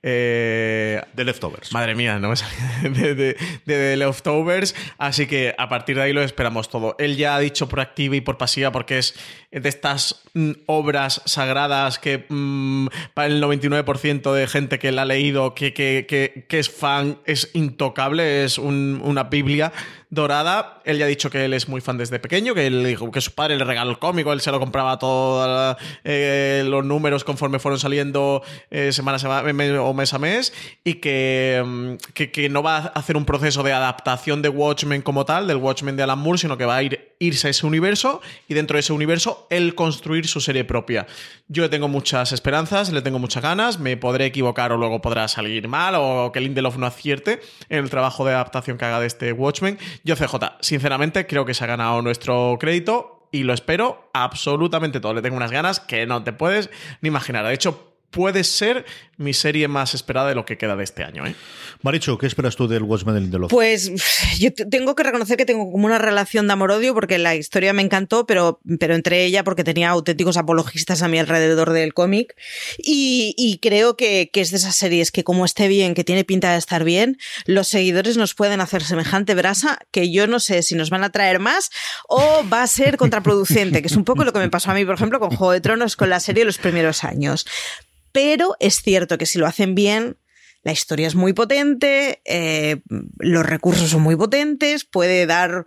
eh, 0.02 1.00
de 1.12 1.24
Leftovers. 1.24 1.72
Madre 1.72 1.94
mía, 1.94 2.18
no 2.18 2.30
me 2.30 2.36
salía 2.36 3.14
de, 3.14 3.36
de, 3.64 3.96
Leftovers. 3.96 4.74
Así 4.98 5.28
que 5.28 5.54
a 5.56 5.68
partir 5.68 5.94
de 5.94 6.02
ahí 6.02 6.12
lo 6.12 6.20
esperamos 6.24 6.68
todo. 6.68 6.96
Él 6.98 7.16
ya 7.16 7.36
ha 7.36 7.38
dicho 7.38 7.68
por 7.68 7.78
activa 7.78 8.16
y 8.16 8.20
por 8.20 8.38
pasiva, 8.38 8.72
porque 8.72 8.98
es 8.98 9.14
de 9.52 9.68
estas 9.68 10.24
mm, 10.34 10.50
obras 10.66 11.22
sagradas 11.26 12.00
que 12.00 12.26
mm, 12.28 12.88
para 13.14 13.28
el 13.28 13.40
99% 13.40 14.32
de 14.32 14.48
gente 14.48 14.80
que 14.80 14.90
la 14.90 15.02
ha 15.02 15.04
leído, 15.04 15.54
que, 15.54 15.72
que, 15.72 16.46
es 16.48 16.70
fan, 16.70 17.20
es 17.24 17.52
intocable, 17.54 18.42
es 18.42 18.58
una 18.58 19.22
Biblia 19.24 19.72
dorada. 20.10 20.80
Él 20.84 20.98
ya 20.98 21.04
ha 21.04 21.08
dicho 21.08 21.30
que 21.30 21.44
él 21.44 21.54
es 21.54 21.68
muy 21.68 21.80
fan 21.80 21.98
desde 21.98 22.18
pequeño, 22.18 22.54
que 22.54 22.66
él 22.66 22.96
que 23.12 23.20
su 23.20 23.32
padre 23.32 23.56
le 23.56 23.64
regaló 23.64 23.90
el 23.90 23.98
cómico, 23.98 24.32
él 24.32 24.40
se 24.40 24.50
lo 24.50 24.58
compraba 24.58 24.98
todos 24.98 25.76
eh, 26.04 26.64
los 26.66 26.84
números 26.84 27.24
conforme 27.24 27.58
fueron 27.58 27.78
saliendo 27.78 28.42
eh, 28.70 28.92
semana 28.92 29.16
a 29.16 29.18
semana 29.18 29.82
o 29.82 29.94
mes 29.94 30.14
a 30.14 30.18
mes, 30.18 30.52
y 30.84 30.94
mm, 30.94 31.96
que, 32.14 32.30
que, 32.30 32.48
no 32.48 32.62
va 32.62 32.76
a 32.76 32.86
hacer 32.88 33.16
un 33.16 33.24
proceso 33.24 33.62
de 33.62 33.72
adaptación 33.72 34.42
de 34.42 34.48
Watchmen 34.48 35.02
como 35.02 35.24
tal, 35.24 35.46
del 35.46 35.56
Watchmen 35.56 35.96
de 35.96 36.02
Alan 36.04 36.18
Moore, 36.18 36.38
sino 36.38 36.56
que 36.56 36.64
va 36.64 36.76
a 36.76 36.82
ir, 36.82 37.15
irse 37.18 37.48
a 37.48 37.50
ese 37.50 37.66
universo 37.66 38.20
y 38.48 38.54
dentro 38.54 38.76
de 38.76 38.80
ese 38.80 38.92
universo 38.92 39.46
él 39.50 39.74
construir 39.74 40.26
su 40.26 40.40
serie 40.40 40.64
propia. 40.64 41.06
Yo 41.48 41.62
le 41.62 41.68
tengo 41.68 41.88
muchas 41.88 42.32
esperanzas, 42.32 42.92
le 42.92 43.02
tengo 43.02 43.18
muchas 43.18 43.42
ganas, 43.42 43.78
me 43.78 43.96
podré 43.96 44.26
equivocar 44.26 44.72
o 44.72 44.76
luego 44.76 45.00
podrá 45.00 45.28
salir 45.28 45.68
mal 45.68 45.94
o 45.96 46.30
que 46.32 46.40
Lindelof 46.40 46.76
no 46.76 46.86
acierte 46.86 47.40
en 47.68 47.78
el 47.78 47.90
trabajo 47.90 48.24
de 48.24 48.32
adaptación 48.32 48.78
que 48.78 48.84
haga 48.84 49.00
de 49.00 49.06
este 49.06 49.32
Watchmen. 49.32 49.78
Yo, 50.04 50.16
CJ, 50.16 50.34
sinceramente 50.60 51.26
creo 51.26 51.44
que 51.44 51.54
se 51.54 51.64
ha 51.64 51.66
ganado 51.66 52.02
nuestro 52.02 52.56
crédito 52.60 53.28
y 53.32 53.42
lo 53.42 53.52
espero 53.52 54.10
absolutamente 54.12 55.00
todo. 55.00 55.14
Le 55.14 55.22
tengo 55.22 55.36
unas 55.36 55.50
ganas 55.50 55.80
que 55.80 56.06
no 56.06 56.22
te 56.22 56.32
puedes 56.32 56.70
ni 57.00 57.08
imaginar. 57.08 57.46
De 57.46 57.54
hecho, 57.54 57.92
puede 58.10 58.44
ser 58.44 58.86
mi 59.18 59.32
serie 59.32 59.68
más 59.68 59.94
esperada 59.94 60.28
de 60.28 60.34
lo 60.34 60.44
que 60.44 60.58
queda 60.58 60.76
de 60.76 60.84
este 60.84 61.02
año. 61.02 61.26
¿eh? 61.26 61.34
Maricho, 61.82 62.18
¿qué 62.18 62.26
esperas 62.26 62.56
tú 62.56 62.68
del 62.68 62.82
Watchmen 62.82 63.30
de 63.30 63.38
los? 63.38 63.50
Pues 63.50 63.90
yo 64.38 64.52
tengo 64.52 64.94
que 64.94 65.02
reconocer 65.02 65.36
que 65.36 65.46
tengo 65.46 65.70
como 65.70 65.86
una 65.86 65.98
relación 65.98 66.46
de 66.46 66.52
amor-odio 66.52 66.94
porque 66.94 67.18
la 67.18 67.34
historia 67.34 67.72
me 67.72 67.82
encantó, 67.82 68.26
pero, 68.26 68.60
pero 68.78 68.94
entre 68.94 69.24
ella 69.24 69.44
porque 69.44 69.64
tenía 69.64 69.90
auténticos 69.90 70.36
apologistas 70.36 71.02
a 71.02 71.08
mi 71.08 71.18
alrededor 71.18 71.70
del 71.72 71.94
cómic. 71.94 72.36
Y, 72.78 73.58
creo 73.62 73.96
que, 73.96 74.30
que, 74.32 74.40
es 74.40 74.50
de 74.50 74.58
esas 74.58 74.76
series 74.76 75.10
que 75.10 75.24
como 75.24 75.44
esté 75.44 75.68
bien, 75.68 75.94
que 75.94 76.04
tiene 76.04 76.24
pinta 76.24 76.52
de 76.52 76.58
estar 76.58 76.84
bien, 76.84 77.18
los 77.46 77.68
seguidores 77.68 78.16
nos 78.16 78.34
pueden 78.34 78.60
hacer 78.60 78.82
semejante 78.82 79.34
brasa 79.34 79.78
que 79.90 80.10
yo 80.10 80.26
no 80.26 80.40
sé 80.40 80.62
si 80.62 80.74
nos 80.74 80.90
van 80.90 81.04
a 81.04 81.10
traer 81.10 81.38
más 81.38 81.70
o 82.08 82.44
va 82.52 82.62
a 82.62 82.66
ser 82.66 82.96
contraproducente, 82.96 83.80
que 83.80 83.88
es 83.88 83.96
un 83.96 84.04
poco 84.04 84.24
lo 84.24 84.32
que 84.32 84.38
me 84.38 84.50
pasó 84.50 84.70
a 84.70 84.74
mí, 84.74 84.84
por 84.84 84.94
ejemplo, 84.94 85.18
con 85.18 85.30
Juego 85.30 85.52
de 85.52 85.60
Tronos, 85.60 85.96
con 85.96 86.10
la 86.10 86.20
serie 86.20 86.42
de 86.42 86.46
los 86.46 86.58
primeros 86.58 87.04
años 87.04 87.46
pero 88.16 88.56
es 88.60 88.80
cierto 88.80 89.18
que 89.18 89.26
si 89.26 89.38
lo 89.38 89.46
hacen 89.46 89.74
bien, 89.74 90.16
la 90.62 90.72
historia 90.72 91.06
es 91.06 91.14
muy 91.14 91.34
potente, 91.34 92.22
eh, 92.24 92.80
los 93.18 93.44
recursos 93.44 93.90
son 93.90 94.00
muy 94.00 94.16
potentes, 94.16 94.86
puede 94.86 95.26
dar 95.26 95.66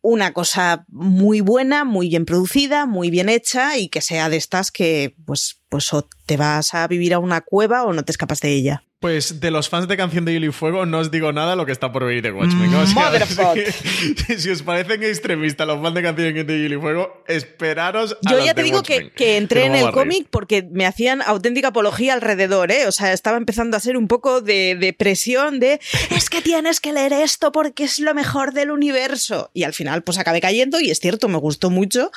una 0.00 0.32
cosa 0.32 0.86
muy 0.88 1.40
buena, 1.40 1.84
muy 1.84 2.08
bien 2.08 2.24
producida, 2.24 2.84
muy 2.86 3.10
bien 3.10 3.28
hecha 3.28 3.78
y 3.78 3.90
que 3.90 4.00
sea 4.00 4.28
de 4.28 4.38
estas 4.38 4.72
que 4.72 5.14
pues, 5.24 5.62
pues 5.68 5.92
o 5.92 6.08
te 6.26 6.36
vas 6.36 6.74
a 6.74 6.84
vivir 6.88 7.14
a 7.14 7.20
una 7.20 7.42
cueva 7.42 7.84
o 7.84 7.92
no 7.92 8.04
te 8.04 8.10
escapas 8.10 8.40
de 8.40 8.50
ella. 8.50 8.82
Pues 9.04 9.38
de 9.38 9.50
los 9.50 9.68
fans 9.68 9.86
de 9.86 9.98
Canción 9.98 10.24
de 10.24 10.32
Hielo 10.32 10.46
y 10.46 10.50
Fuego 10.50 10.86
no 10.86 10.98
os 10.98 11.10
digo 11.10 11.30
nada 11.30 11.56
lo 11.56 11.66
que 11.66 11.72
está 11.72 11.92
por 11.92 12.06
venir 12.06 12.22
de 12.22 12.32
Watchmen. 12.32 12.70
si, 14.38 14.48
os 14.48 14.62
parecen 14.62 15.02
extremistas 15.02 15.66
los 15.66 15.82
fans 15.82 15.94
de 15.94 16.02
Canción 16.02 16.46
de 16.46 16.58
Hielo 16.58 16.78
y 16.78 16.80
Fuego, 16.80 17.22
esperaros 17.28 18.16
a 18.24 18.30
Yo 18.30 18.42
ya 18.42 18.54
te 18.54 18.62
digo 18.62 18.82
que, 18.82 19.12
entré 19.36 19.66
en 19.66 19.74
el 19.74 19.90
cómic 19.90 20.28
porque 20.30 20.66
me 20.72 20.86
hacían 20.86 21.20
auténtica 21.20 21.68
apología 21.68 22.14
alrededor, 22.14 22.72
¿eh? 22.72 22.86
O 22.86 22.92
sea, 22.92 23.12
estaba 23.12 23.36
empezando 23.36 23.76
a 23.76 23.80
ser 23.80 23.98
un 23.98 24.08
poco 24.08 24.40
de, 24.40 24.74
de 24.74 24.94
presión 24.94 25.60
de 25.60 25.80
es 26.08 26.30
que 26.30 26.40
tienes 26.40 26.80
que 26.80 26.94
leer 26.94 27.12
esto 27.12 27.52
porque 27.52 27.84
es 27.84 27.98
lo 27.98 28.14
mejor 28.14 28.54
del 28.54 28.70
universo. 28.70 29.50
Y 29.52 29.64
al 29.64 29.74
final, 29.74 30.02
pues 30.02 30.16
acabé 30.16 30.40
cayendo 30.40 30.80
y 30.80 30.90
es 30.90 30.98
cierto, 30.98 31.28
me 31.28 31.36
gustó 31.36 31.68
mucho 31.68 32.10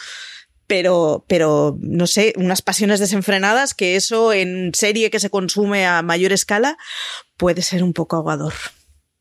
pero, 0.67 1.25
pero 1.27 1.77
no 1.79 2.07
sé, 2.07 2.33
unas 2.37 2.61
pasiones 2.61 2.99
desenfrenadas 2.99 3.73
que 3.73 3.95
eso 3.95 4.33
en 4.33 4.71
serie 4.73 5.09
que 5.09 5.19
se 5.19 5.29
consume 5.29 5.85
a 5.85 6.01
mayor 6.01 6.33
escala 6.33 6.77
puede 7.37 7.61
ser 7.61 7.83
un 7.83 7.93
poco 7.93 8.17
aguador. 8.17 8.53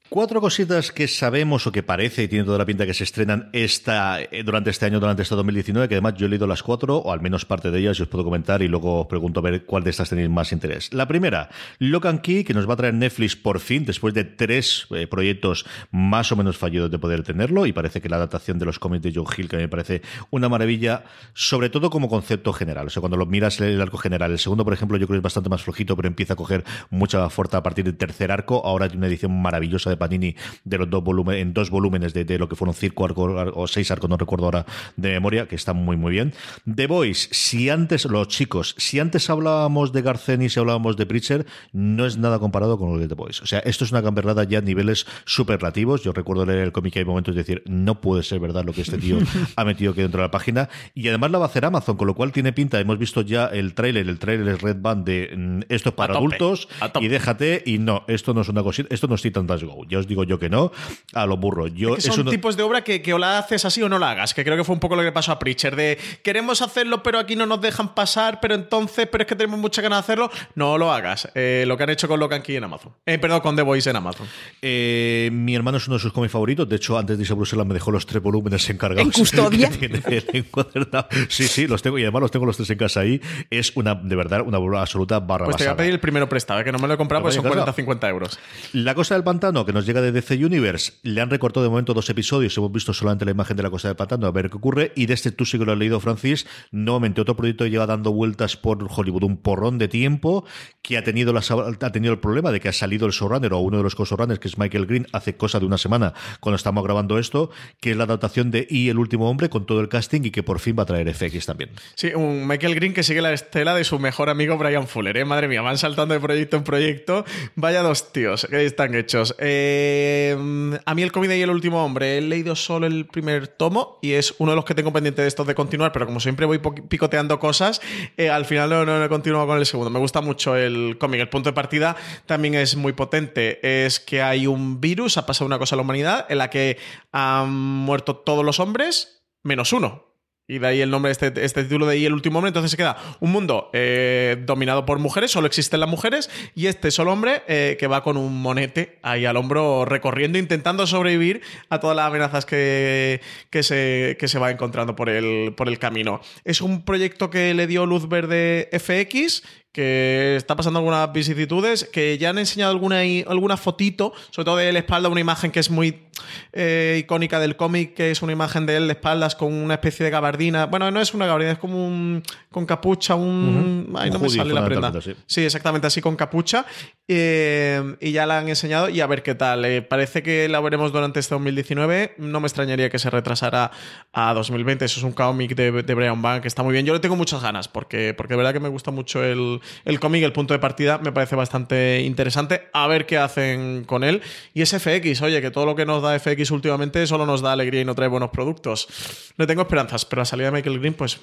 Cuatro 0.08 0.40
cositas 0.40 0.92
que 0.92 1.08
sabemos 1.08 1.66
o 1.66 1.72
que 1.72 1.82
parece 1.82 2.22
y 2.22 2.28
tiene 2.28 2.44
toda 2.44 2.58
la 2.58 2.64
pinta 2.64 2.86
que 2.86 2.94
se 2.94 3.02
estrenan 3.02 3.50
esta, 3.52 4.22
eh, 4.22 4.44
durante 4.44 4.70
este 4.70 4.86
año, 4.86 5.00
durante 5.00 5.22
este 5.22 5.34
2019, 5.34 5.88
que 5.88 5.96
además 5.96 6.14
yo 6.14 6.26
he 6.26 6.28
leído 6.28 6.46
las 6.46 6.62
cuatro, 6.62 6.98
o 6.98 7.12
al 7.12 7.20
menos 7.20 7.44
parte 7.44 7.72
de 7.72 7.80
ellas, 7.80 7.98
y 7.98 8.02
os 8.02 8.08
puedo 8.08 8.22
comentar 8.22 8.62
y 8.62 8.68
luego 8.68 9.00
os 9.00 9.06
pregunto 9.08 9.40
a 9.40 9.42
ver 9.42 9.64
cuál 9.64 9.82
de 9.82 9.90
estas 9.90 10.08
tenéis 10.08 10.30
más 10.30 10.52
interés. 10.52 10.94
La 10.94 11.08
primera, 11.08 11.50
Lock 11.80 12.06
and 12.06 12.20
Key, 12.20 12.44
que 12.44 12.54
nos 12.54 12.68
va 12.68 12.74
a 12.74 12.76
traer 12.76 12.94
Netflix 12.94 13.34
por 13.34 13.58
fin, 13.58 13.84
después 13.84 14.14
de 14.14 14.22
tres 14.22 14.86
eh, 14.90 15.08
proyectos 15.08 15.66
más 15.90 16.30
o 16.30 16.36
menos 16.36 16.56
fallidos 16.56 16.88
de 16.88 17.00
poder 17.00 17.24
tenerlo, 17.24 17.66
y 17.66 17.72
parece 17.72 18.00
que 18.00 18.08
la 18.08 18.16
adaptación 18.16 18.60
de 18.60 18.64
los 18.64 18.78
cómics 18.78 19.02
de 19.02 19.12
Joe 19.12 19.26
Hill, 19.36 19.48
que 19.48 19.56
me 19.56 19.68
parece 19.68 20.02
una 20.30 20.48
maravilla, 20.48 21.02
sobre 21.34 21.68
todo 21.68 21.90
como 21.90 22.08
concepto 22.08 22.52
general. 22.52 22.86
O 22.86 22.90
sea, 22.90 23.00
cuando 23.00 23.16
lo 23.16 23.26
miras 23.26 23.60
el 23.60 23.80
arco 23.80 23.98
general, 23.98 24.30
el 24.30 24.38
segundo, 24.38 24.64
por 24.64 24.72
ejemplo, 24.72 24.98
yo 24.98 25.08
creo 25.08 25.16
que 25.16 25.18
es 25.18 25.24
bastante 25.24 25.50
más 25.50 25.62
flojito, 25.62 25.96
pero 25.96 26.06
empieza 26.06 26.34
a 26.34 26.36
coger 26.36 26.62
mucha 26.90 27.28
fuerza 27.28 27.56
a 27.56 27.62
partir 27.64 27.84
del 27.84 27.96
tercer 27.96 28.30
arco. 28.30 28.64
Ahora 28.64 28.86
hay 28.86 28.96
una 28.96 29.08
edición 29.08 29.32
maravillosa 29.42 29.90
de 29.90 29.95
Panini 29.96 30.34
de 30.64 30.78
los 30.78 30.90
dos 30.90 31.02
volúmenes, 31.02 31.42
en 31.42 31.52
dos 31.52 31.70
volúmenes 31.70 32.12
de, 32.14 32.38
lo 32.38 32.48
que 32.48 32.56
fueron 32.56 32.74
cinco 32.74 33.04
arcos 33.04 33.52
o 33.54 33.66
seis 33.66 33.90
arcos, 33.90 34.10
no 34.10 34.16
recuerdo 34.16 34.46
ahora 34.46 34.66
de 34.96 35.10
memoria, 35.10 35.46
que 35.46 35.56
está 35.56 35.72
muy 35.72 35.96
muy 35.96 36.12
bien. 36.12 36.34
The 36.72 36.86
Voice, 36.86 37.28
si 37.32 37.70
antes, 37.70 38.04
los 38.04 38.28
chicos, 38.28 38.74
si 38.78 39.00
antes 39.00 39.30
hablábamos 39.30 39.92
de 39.92 40.02
Garceni 40.02 40.48
si 40.48 40.60
hablábamos 40.60 40.96
de 40.96 41.06
Preacher, 41.06 41.46
no 41.72 42.06
es 42.06 42.18
nada 42.18 42.38
comparado 42.38 42.78
con 42.78 42.92
lo 42.92 42.98
de 42.98 43.08
The 43.08 43.14
Voice. 43.14 43.42
O 43.42 43.46
sea, 43.46 43.60
esto 43.60 43.84
es 43.84 43.92
una 43.92 44.00
gamberrada 44.00 44.44
ya 44.44 44.58
a 44.58 44.62
niveles 44.62 45.06
superlativos. 45.24 46.02
Yo 46.02 46.12
recuerdo 46.12 46.46
leer 46.46 46.60
el 46.60 46.72
cómic 46.72 46.96
y 46.96 46.98
hay 47.00 47.04
momentos 47.04 47.34
de 47.34 47.42
decir, 47.42 47.62
no 47.66 48.00
puede 48.00 48.22
ser 48.22 48.40
verdad 48.40 48.64
lo 48.64 48.72
que 48.72 48.82
este 48.82 48.98
tío 48.98 49.18
ha 49.56 49.64
metido 49.64 49.92
aquí 49.92 50.02
dentro 50.02 50.20
de 50.20 50.26
la 50.26 50.30
página. 50.30 50.68
Y 50.94 51.08
además 51.08 51.30
la 51.30 51.38
va 51.38 51.44
a 51.46 51.48
hacer 51.48 51.64
Amazon, 51.64 51.96
con 51.96 52.06
lo 52.06 52.14
cual 52.14 52.32
tiene 52.32 52.52
pinta. 52.52 52.80
Hemos 52.80 52.98
visto 52.98 53.22
ya 53.22 53.46
el 53.46 53.74
tráiler, 53.74 54.08
el 54.08 54.18
tráiler 54.18 54.48
es 54.48 54.62
Red 54.62 54.78
Band 54.80 55.04
de 55.04 55.34
mm, 55.36 55.60
esto 55.68 55.90
es 55.90 55.94
para 55.94 56.14
adultos 56.14 56.68
y 57.00 57.08
déjate 57.08 57.62
y 57.64 57.78
no, 57.78 58.04
esto 58.08 58.34
no 58.34 58.40
es 58.40 58.48
una 58.48 58.62
cosita, 58.62 58.92
esto 58.92 59.06
no 59.06 59.14
es 59.14 59.22
Titan 59.22 59.46
Dash 59.46 59.62
Go. 59.64 59.85
Ya 59.88 59.98
os 59.98 60.06
digo 60.06 60.24
yo 60.24 60.38
que 60.38 60.48
no, 60.48 60.72
a 61.12 61.26
lo 61.26 61.36
burro. 61.36 61.66
Yo, 61.66 61.96
es 61.96 62.04
que 62.04 62.12
son 62.12 62.28
tipos 62.28 62.56
de 62.56 62.62
obra 62.62 62.82
que, 62.82 63.12
o 63.12 63.18
la 63.18 63.38
haces 63.38 63.64
así 63.64 63.82
o 63.82 63.88
no 63.88 63.98
la 63.98 64.10
hagas, 64.10 64.34
que 64.34 64.44
creo 64.44 64.56
que 64.56 64.64
fue 64.64 64.74
un 64.74 64.80
poco 64.80 64.96
lo 64.96 65.02
que 65.02 65.12
pasó 65.12 65.32
a 65.32 65.38
Preacher, 65.38 65.76
de 65.76 65.98
queremos 66.22 66.62
hacerlo 66.62 67.02
pero 67.02 67.18
aquí 67.18 67.36
no 67.36 67.46
nos 67.46 67.60
dejan 67.60 67.94
pasar, 67.94 68.40
pero 68.40 68.54
entonces, 68.54 69.08
pero 69.10 69.22
es 69.22 69.28
que 69.28 69.36
tenemos 69.36 69.58
mucha 69.58 69.82
ganas 69.82 69.98
de 69.98 70.00
hacerlo, 70.00 70.30
no 70.54 70.78
lo 70.78 70.92
hagas. 70.92 71.28
Eh, 71.34 71.64
lo 71.66 71.76
que 71.76 71.84
han 71.84 71.90
hecho 71.90 72.08
con 72.08 72.20
Locan 72.20 72.42
Key 72.42 72.56
en 72.56 72.64
Amazon. 72.64 72.92
Eh, 73.04 73.18
perdón, 73.18 73.40
con 73.40 73.56
The 73.56 73.62
Voice 73.62 73.88
en 73.88 73.96
Amazon. 73.96 74.26
Eh, 74.60 75.30
mi 75.32 75.54
hermano 75.54 75.78
es 75.78 75.86
uno 75.86 75.96
de 75.96 76.02
sus 76.02 76.12
cómics 76.12 76.32
favoritos, 76.32 76.68
de 76.68 76.76
hecho 76.76 76.98
antes 76.98 77.16
de 77.16 77.22
irse 77.22 77.32
a 77.32 77.36
Bruselas 77.36 77.66
me 77.66 77.74
dejó 77.74 77.90
los 77.90 78.06
tres 78.06 78.22
volúmenes 78.22 78.68
encargados. 78.70 79.06
¿En 79.06 79.12
custodia? 79.12 79.70
sí, 81.28 81.48
sí, 81.48 81.66
los 81.66 81.82
tengo 81.82 81.98
y 81.98 82.02
además 82.02 82.22
los 82.22 82.30
tengo 82.30 82.46
los 82.46 82.56
tres 82.56 82.70
en 82.70 82.78
casa 82.78 83.00
ahí. 83.00 83.20
Es 83.50 83.76
una, 83.76 83.94
de 83.94 84.16
verdad, 84.16 84.42
una 84.42 84.80
absoluta 84.80 85.20
barra 85.20 85.44
Pues 85.44 85.56
te 85.56 85.64
voy 85.64 85.72
a 85.72 85.76
pedir 85.76 85.92
el 85.92 86.00
primero 86.00 86.28
prestado, 86.28 86.62
que 86.64 86.72
no 86.72 86.78
me 86.78 86.88
lo 86.88 86.94
he 86.94 86.96
comprado, 86.96 87.22
pues 87.22 87.34
son 87.34 87.44
40-50 87.44 88.08
euros. 88.08 88.38
La 88.72 88.94
cosa 88.94 89.14
del 89.14 89.24
pantano 89.24 89.64
que 89.64 89.72
nos 89.76 89.84
llega 89.84 90.00
de 90.00 90.10
DC 90.10 90.42
Universe 90.42 90.94
le 91.02 91.20
han 91.20 91.28
recortado 91.28 91.62
de 91.62 91.68
momento 91.68 91.92
dos 91.92 92.08
episodios, 92.08 92.56
hemos 92.56 92.72
visto 92.72 92.94
solamente 92.94 93.26
la 93.26 93.32
imagen 93.32 93.58
de 93.58 93.62
la 93.62 93.68
cosa 93.68 93.88
del 93.88 93.96
pantano, 93.96 94.26
a 94.26 94.30
ver 94.30 94.48
qué 94.48 94.56
ocurre. 94.56 94.92
Y 94.96 95.04
de 95.04 95.12
este 95.12 95.32
tú 95.32 95.44
sí 95.44 95.58
que 95.58 95.66
lo 95.66 95.72
has 95.72 95.78
leído, 95.78 96.00
Francis. 96.00 96.46
Nuevamente, 96.70 97.20
otro 97.20 97.36
proyecto 97.36 97.66
lleva 97.66 97.86
dando 97.86 98.10
vueltas 98.10 98.56
por 98.56 98.78
Hollywood 98.88 99.24
un 99.24 99.36
porrón 99.36 99.76
de 99.76 99.88
tiempo, 99.88 100.46
que 100.80 100.96
ha 100.96 101.04
tenido, 101.04 101.34
la, 101.34 101.40
ha 101.80 101.92
tenido 101.92 102.14
el 102.14 102.20
problema 102.20 102.52
de 102.52 102.60
que 102.60 102.70
ha 102.70 102.72
salido 102.72 103.06
el 103.06 103.12
showrunner 103.12 103.52
o 103.52 103.58
uno 103.58 103.76
de 103.76 103.82
los 103.82 103.94
co-showrunners, 103.94 104.40
que 104.40 104.48
es 104.48 104.56
Michael 104.56 104.86
Green, 104.86 105.06
hace 105.12 105.36
cosa 105.36 105.60
de 105.60 105.66
una 105.66 105.76
semana 105.76 106.14
cuando 106.40 106.56
estamos 106.56 106.82
grabando 106.82 107.18
esto, 107.18 107.50
que 107.78 107.90
es 107.90 107.98
la 107.98 108.04
adaptación 108.04 108.50
de 108.50 108.66
Y 108.70 108.88
el 108.88 108.98
último 108.98 109.28
hombre 109.28 109.50
con 109.50 109.66
todo 109.66 109.82
el 109.82 109.90
casting 109.90 110.22
y 110.24 110.30
que 110.30 110.42
por 110.42 110.58
fin 110.58 110.74
va 110.78 110.84
a 110.84 110.86
traer 110.86 111.14
FX 111.14 111.44
también. 111.44 111.70
Sí, 111.96 112.14
un 112.14 112.48
Michael 112.48 112.74
Green 112.74 112.94
que 112.94 113.02
sigue 113.02 113.20
la 113.20 113.34
estela 113.34 113.74
de 113.74 113.84
su 113.84 113.98
mejor 113.98 114.30
amigo 114.30 114.56
Brian 114.56 114.86
Fuller, 114.86 115.18
¿eh? 115.18 115.26
Madre 115.26 115.48
mía, 115.48 115.60
van 115.60 115.76
saltando 115.76 116.14
de 116.14 116.20
proyecto 116.20 116.56
en 116.56 116.64
proyecto. 116.64 117.26
Vaya 117.56 117.82
dos 117.82 118.14
tíos 118.14 118.46
que 118.48 118.64
están 118.64 118.94
hechos. 118.94 119.34
Eh, 119.38 119.65
Eh, 119.68 120.78
a 120.84 120.94
mí 120.94 121.02
el 121.02 121.10
cómic 121.10 121.30
de 121.30 121.38
y 121.38 121.42
el 121.42 121.50
último 121.50 121.84
hombre, 121.84 122.18
he 122.18 122.20
leído 122.20 122.54
solo 122.54 122.86
el 122.86 123.06
primer 123.06 123.48
tomo 123.48 123.98
y 124.00 124.12
es 124.12 124.34
uno 124.38 124.52
de 124.52 124.56
los 124.56 124.64
que 124.64 124.74
tengo 124.74 124.92
pendiente 124.92 125.22
de 125.22 125.28
estos 125.28 125.46
de 125.46 125.54
continuar, 125.54 125.92
pero 125.92 126.06
como 126.06 126.20
siempre 126.20 126.46
voy 126.46 126.58
picoteando 126.58 127.38
cosas, 127.40 127.80
eh, 128.16 128.30
al 128.30 128.44
final 128.44 128.70
no, 128.70 128.84
no, 128.84 129.04
he 129.04 129.08
continuado 129.08 129.46
con 129.46 129.58
el 129.58 129.66
segundo. 129.66 129.90
Me 129.90 129.98
gusta 129.98 130.20
mucho 130.20 130.56
el 130.56 130.98
cómic. 130.98 131.20
El 131.20 131.28
punto 131.28 131.50
de 131.50 131.54
partida 131.54 131.96
también 132.26 132.54
es 132.54 132.76
muy 132.76 132.92
potente. 132.92 133.58
Es 133.84 133.98
que 133.98 134.22
hay 134.22 134.46
un 134.46 134.80
virus, 134.80 135.16
ha 135.16 135.26
pasado 135.26 135.46
una 135.46 135.58
cosa 135.58 135.74
a 135.74 135.76
la 135.76 135.82
humanidad 135.82 136.26
en 136.28 136.38
la 136.38 136.50
que 136.50 136.78
han 137.12 137.52
muerto 137.52 138.16
todos 138.16 138.44
los 138.44 138.60
hombres 138.60 139.24
menos 139.42 139.72
uno. 139.72 140.05
Y 140.48 140.60
de 140.60 140.66
ahí 140.68 140.80
el 140.80 140.90
nombre, 140.90 141.10
este, 141.10 141.32
este 141.44 141.64
título 141.64 141.86
de 141.86 141.94
ahí 141.94 142.06
el 142.06 142.12
último 142.12 142.38
hombre. 142.38 142.50
Entonces 142.50 142.70
se 142.70 142.76
queda 142.76 142.96
un 143.18 143.32
mundo 143.32 143.68
eh, 143.72 144.36
dominado 144.46 144.86
por 144.86 145.00
mujeres, 145.00 145.32
solo 145.32 145.48
existen 145.48 145.80
las 145.80 145.88
mujeres, 145.88 146.30
y 146.54 146.66
este 146.66 146.92
solo 146.92 147.12
hombre 147.12 147.42
eh, 147.48 147.76
que 147.80 147.88
va 147.88 148.04
con 148.04 148.16
un 148.16 148.40
monete 148.40 148.98
ahí 149.02 149.24
al 149.24 149.36
hombro 149.36 149.84
recorriendo, 149.84 150.38
intentando 150.38 150.86
sobrevivir 150.86 151.42
a 151.68 151.80
todas 151.80 151.96
las 151.96 152.06
amenazas 152.06 152.46
que, 152.46 153.20
que, 153.50 153.64
se, 153.64 154.16
que 154.20 154.28
se 154.28 154.38
va 154.38 154.52
encontrando 154.52 154.94
por 154.94 155.08
el, 155.08 155.52
por 155.56 155.66
el 155.66 155.80
camino. 155.80 156.20
Es 156.44 156.60
un 156.60 156.84
proyecto 156.84 157.28
que 157.28 157.52
le 157.52 157.66
dio 157.66 157.84
luz 157.84 158.08
verde 158.08 158.68
FX 158.72 159.42
que 159.76 160.36
está 160.36 160.56
pasando 160.56 160.78
algunas 160.78 161.12
vicisitudes, 161.12 161.84
que 161.84 162.16
ya 162.16 162.30
han 162.30 162.38
enseñado 162.38 162.72
alguna, 162.72 163.00
alguna 163.26 163.58
fotito, 163.58 164.14
sobre 164.30 164.46
todo 164.46 164.56
de 164.56 164.72
la 164.72 164.78
espalda, 164.78 165.10
una 165.10 165.20
imagen 165.20 165.50
que 165.50 165.60
es 165.60 165.68
muy 165.68 166.06
eh, 166.54 166.96
icónica 167.00 167.38
del 167.38 167.56
cómic, 167.56 167.92
que 167.92 168.10
es 168.10 168.22
una 168.22 168.32
imagen 168.32 168.64
de 168.64 168.78
él 168.78 168.86
de 168.86 168.94
espaldas 168.94 169.34
con 169.34 169.52
una 169.52 169.74
especie 169.74 170.04
de 170.04 170.10
gabardina. 170.10 170.64
Bueno, 170.64 170.90
no 170.90 170.98
es 170.98 171.12
una 171.12 171.26
gabardina, 171.26 171.52
es 171.52 171.58
como 171.58 171.86
un. 171.86 172.22
con 172.50 172.64
capucha, 172.64 173.16
un. 173.16 173.92
Ay, 173.94 174.10
no 174.10 174.18
me 174.18 174.30
sale 174.30 174.54
la 174.54 174.64
prenda. 174.64 174.92
Sí. 175.26 175.44
exactamente 175.44 175.88
así, 175.88 176.00
con 176.00 176.16
capucha. 176.16 176.64
Eh, 177.06 177.96
y 178.00 178.12
ya 178.12 178.24
la 178.24 178.38
han 178.38 178.48
enseñado 178.48 178.88
y 178.88 179.02
a 179.02 179.06
ver 179.06 179.22
qué 179.22 179.34
tal. 179.34 179.66
Eh, 179.66 179.82
parece 179.82 180.22
que 180.22 180.48
la 180.48 180.60
veremos 180.60 180.90
durante 180.90 181.20
este 181.20 181.34
2019. 181.34 182.14
No 182.16 182.40
me 182.40 182.46
extrañaría 182.46 182.88
que 182.88 182.98
se 182.98 183.10
retrasara 183.10 183.70
a 184.14 184.32
2020. 184.32 184.86
Eso 184.86 185.00
es 185.00 185.04
un 185.04 185.12
cómic 185.12 185.54
de, 185.54 185.82
de 185.82 185.94
Brian 185.94 186.22
Bank 186.22 186.40
que 186.42 186.48
está 186.48 186.62
muy 186.62 186.72
bien. 186.72 186.86
Yo 186.86 186.94
le 186.94 187.00
tengo 187.00 187.16
muchas 187.16 187.42
ganas 187.42 187.68
porque, 187.68 188.14
porque 188.16 188.32
de 188.32 188.38
verdad 188.38 188.54
que 188.54 188.60
me 188.60 188.70
gusta 188.70 188.90
mucho 188.90 189.22
el, 189.22 189.60
el 189.84 190.00
cómic, 190.00 190.22
el 190.22 190.32
punto 190.32 190.54
de 190.54 190.58
partida 190.58 190.98
me 190.98 191.12
parece 191.12 191.36
bastante 191.36 192.02
interesante. 192.02 192.68
A 192.72 192.86
ver 192.86 193.06
qué 193.06 193.18
hacen 193.18 193.84
con 193.84 194.04
él. 194.04 194.22
Y 194.54 194.62
es 194.62 194.70
FX, 194.70 195.22
oye, 195.22 195.40
que 195.40 195.50
todo 195.50 195.66
lo 195.66 195.74
que 195.74 195.86
nos 195.86 196.02
da 196.02 196.18
FX 196.18 196.50
últimamente 196.50 197.06
solo 197.06 197.26
nos 197.26 197.40
da 197.40 197.52
alegría 197.52 197.80
y 197.80 197.84
no 197.84 197.94
trae 197.94 198.08
buenos 198.08 198.30
productos. 198.30 198.88
No 199.36 199.46
tengo 199.46 199.62
esperanzas, 199.62 200.04
pero 200.04 200.20
la 200.20 200.26
salida 200.26 200.46
de 200.46 200.52
Michael 200.52 200.78
Green, 200.78 200.94
pues 200.94 201.18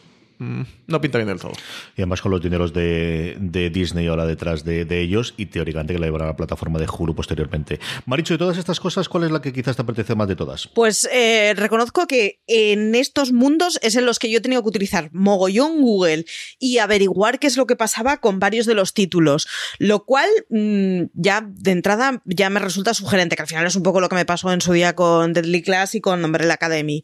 no 0.88 1.02
pinta 1.02 1.18
bien 1.18 1.28
del 1.28 1.40
todo. 1.40 1.54
Y 1.96 2.02
además 2.02 2.22
con 2.22 2.32
los 2.32 2.42
dineros 2.42 2.74
de, 2.74 3.38
Disney 3.74 4.08
ahora 4.08 4.26
detrás 4.26 4.64
de, 4.64 4.84
ellos 4.94 5.34
y 5.38 5.48
teóricamente 5.48 5.94
que 5.94 6.00
la 6.00 6.06
llevará 6.06 6.26
a 6.26 6.28
la 6.30 6.36
plataforma 6.36 6.80
de 6.80 6.88
Hulu 6.88 7.16
posteriormente. 7.16 7.80
Maricho, 8.06 8.34
de 8.36 8.38
todas 8.38 8.58
estas 8.58 8.80
cosas, 8.80 9.10
¿cuál 9.10 9.24
es 9.24 9.32
la 9.32 9.42
que 9.42 9.52
quizás 9.54 9.76
te 9.76 9.82
apetece 9.82 10.16
más 10.16 10.28
de 10.28 10.36
todas? 10.36 10.68
Pues 10.68 11.08
eh, 11.12 11.54
reconozco 11.56 12.08
que 12.08 12.42
en 12.48 12.96
estos 12.96 13.32
mundos 13.32 13.80
es 13.82 13.96
en 13.96 14.06
los 14.06 14.20
que 14.20 14.30
yo 14.30 14.38
he 14.38 14.42
tenido 14.42 14.62
que 14.62 14.70
utilizar 14.70 15.10
mogollón 15.14 15.82
Google 15.82 16.26
y 16.60 16.78
averiguar 16.78 17.40
qué 17.40 17.48
es 17.48 17.58
lo 17.58 17.66
que 17.66 17.76
pasaba 17.76 18.18
con 18.18 18.40
varios 18.40 18.66
de 18.66 18.76
los 18.76 18.94
títulos, 18.94 19.48
lo 19.80 20.06
cual 20.06 20.30
mm, 20.50 21.04
ya 21.14 21.42
de 21.48 21.72
entrada 21.72 22.22
ya 22.26 22.50
me 22.50 22.60
resulta 22.60 22.94
sugerente, 22.94 23.36
que 23.36 23.42
al 23.42 23.48
final 23.48 23.66
es 23.66 23.76
un 23.76 23.84
poco 23.84 24.02
lo 24.02 24.10
que 24.10 24.16
me 24.16 24.26
pasó 24.26 24.52
en 24.52 24.62
su 24.62 24.74
día 24.74 24.96
con 24.96 25.34
Deadly 25.34 25.62
Class 25.62 25.96
y 25.96 26.02
con 26.02 26.24
Umbrella 26.24 26.54
Academy. 26.54 27.04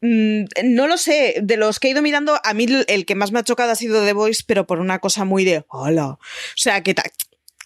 Mm, 0.00 0.44
no 0.64 0.86
lo 0.86 0.96
sé, 0.96 1.36
de 1.42 1.56
los 1.56 1.80
que 1.80 1.88
he 1.88 1.90
ido 1.92 2.02
mirando, 2.02 2.38
a 2.42 2.54
mí 2.54 2.66
el 2.88 3.06
que 3.06 3.14
más 3.14 3.32
me 3.32 3.38
ha 3.38 3.44
chocado 3.44 3.72
ha 3.72 3.76
sido 3.76 4.04
The 4.04 4.12
Voice, 4.12 4.42
pero 4.46 4.66
por 4.66 4.80
una 4.80 4.98
cosa 4.98 5.24
muy 5.24 5.44
de 5.44 5.64
hola. 5.68 6.06
O 6.08 6.18
sea, 6.56 6.82
que, 6.82 6.94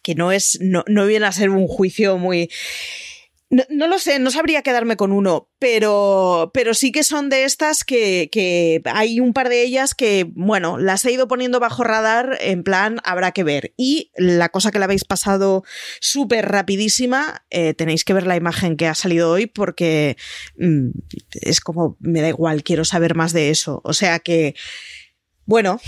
que 0.02 0.14
no 0.14 0.32
es, 0.32 0.58
no, 0.60 0.84
no 0.86 1.06
viene 1.06 1.26
a 1.26 1.32
ser 1.32 1.50
un 1.50 1.66
juicio 1.66 2.18
muy. 2.18 2.50
No, 3.50 3.86
lo 3.86 3.98
sé, 3.98 4.18
no 4.18 4.30
sabría 4.30 4.60
quedarme 4.60 4.98
con 4.98 5.10
uno, 5.10 5.48
pero, 5.58 6.50
pero 6.52 6.74
sí 6.74 6.92
que 6.92 7.02
son 7.02 7.30
de 7.30 7.44
estas 7.44 7.82
que, 7.82 8.28
que, 8.30 8.82
hay 8.84 9.20
un 9.20 9.32
par 9.32 9.48
de 9.48 9.62
ellas 9.62 9.94
que, 9.94 10.30
bueno, 10.34 10.76
las 10.76 11.02
he 11.06 11.12
ido 11.12 11.28
poniendo 11.28 11.58
bajo 11.58 11.82
radar, 11.82 12.36
en 12.42 12.62
plan, 12.62 13.00
habrá 13.04 13.32
que 13.32 13.44
ver. 13.44 13.72
Y 13.78 14.12
la 14.16 14.50
cosa 14.50 14.70
que 14.70 14.78
la 14.78 14.84
habéis 14.84 15.04
pasado 15.04 15.64
súper 15.98 16.46
rapidísima, 16.46 17.46
eh, 17.48 17.72
tenéis 17.72 18.04
que 18.04 18.12
ver 18.12 18.26
la 18.26 18.36
imagen 18.36 18.76
que 18.76 18.86
ha 18.86 18.94
salido 18.94 19.30
hoy 19.30 19.46
porque 19.46 20.18
mm, 20.58 20.90
es 21.40 21.62
como, 21.62 21.96
me 22.00 22.20
da 22.20 22.28
igual, 22.28 22.62
quiero 22.62 22.84
saber 22.84 23.14
más 23.14 23.32
de 23.32 23.48
eso. 23.48 23.80
O 23.82 23.94
sea 23.94 24.18
que, 24.18 24.56
bueno, 25.46 25.80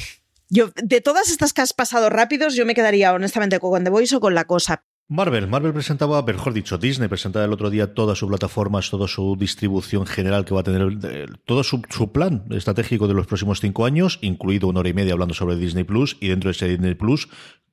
yo, 0.48 0.72
de 0.82 1.02
todas 1.02 1.30
estas 1.30 1.52
que 1.52 1.60
has 1.60 1.74
pasado 1.74 2.08
rápidos, 2.08 2.54
yo 2.54 2.64
me 2.64 2.74
quedaría 2.74 3.12
honestamente 3.12 3.60
con 3.60 3.84
The 3.84 3.90
Voice 3.90 4.16
o 4.16 4.20
con 4.20 4.34
la 4.34 4.46
cosa. 4.46 4.82
Marvel, 5.12 5.48
Marvel 5.48 5.72
presentaba, 5.72 6.22
mejor 6.22 6.52
dicho, 6.52 6.78
Disney 6.78 7.08
presentaba 7.08 7.44
el 7.44 7.52
otro 7.52 7.68
día 7.68 7.94
todas 7.94 8.16
sus 8.16 8.28
plataformas, 8.28 8.90
toda 8.90 9.08
su 9.08 9.34
distribución 9.36 10.06
general 10.06 10.44
que 10.44 10.54
va 10.54 10.60
a 10.60 10.62
tener, 10.62 11.36
todo 11.44 11.64
su, 11.64 11.82
su, 11.90 12.12
plan 12.12 12.44
estratégico 12.50 13.08
de 13.08 13.14
los 13.14 13.26
próximos 13.26 13.58
cinco 13.58 13.86
años, 13.86 14.20
incluido 14.22 14.68
una 14.68 14.78
hora 14.78 14.88
y 14.88 14.94
media 14.94 15.14
hablando 15.14 15.34
sobre 15.34 15.56
Disney 15.56 15.82
Plus, 15.82 16.16
y 16.20 16.28
dentro 16.28 16.46
de 16.46 16.52
ese 16.52 16.68
Disney 16.68 16.94
Plus 16.94 17.28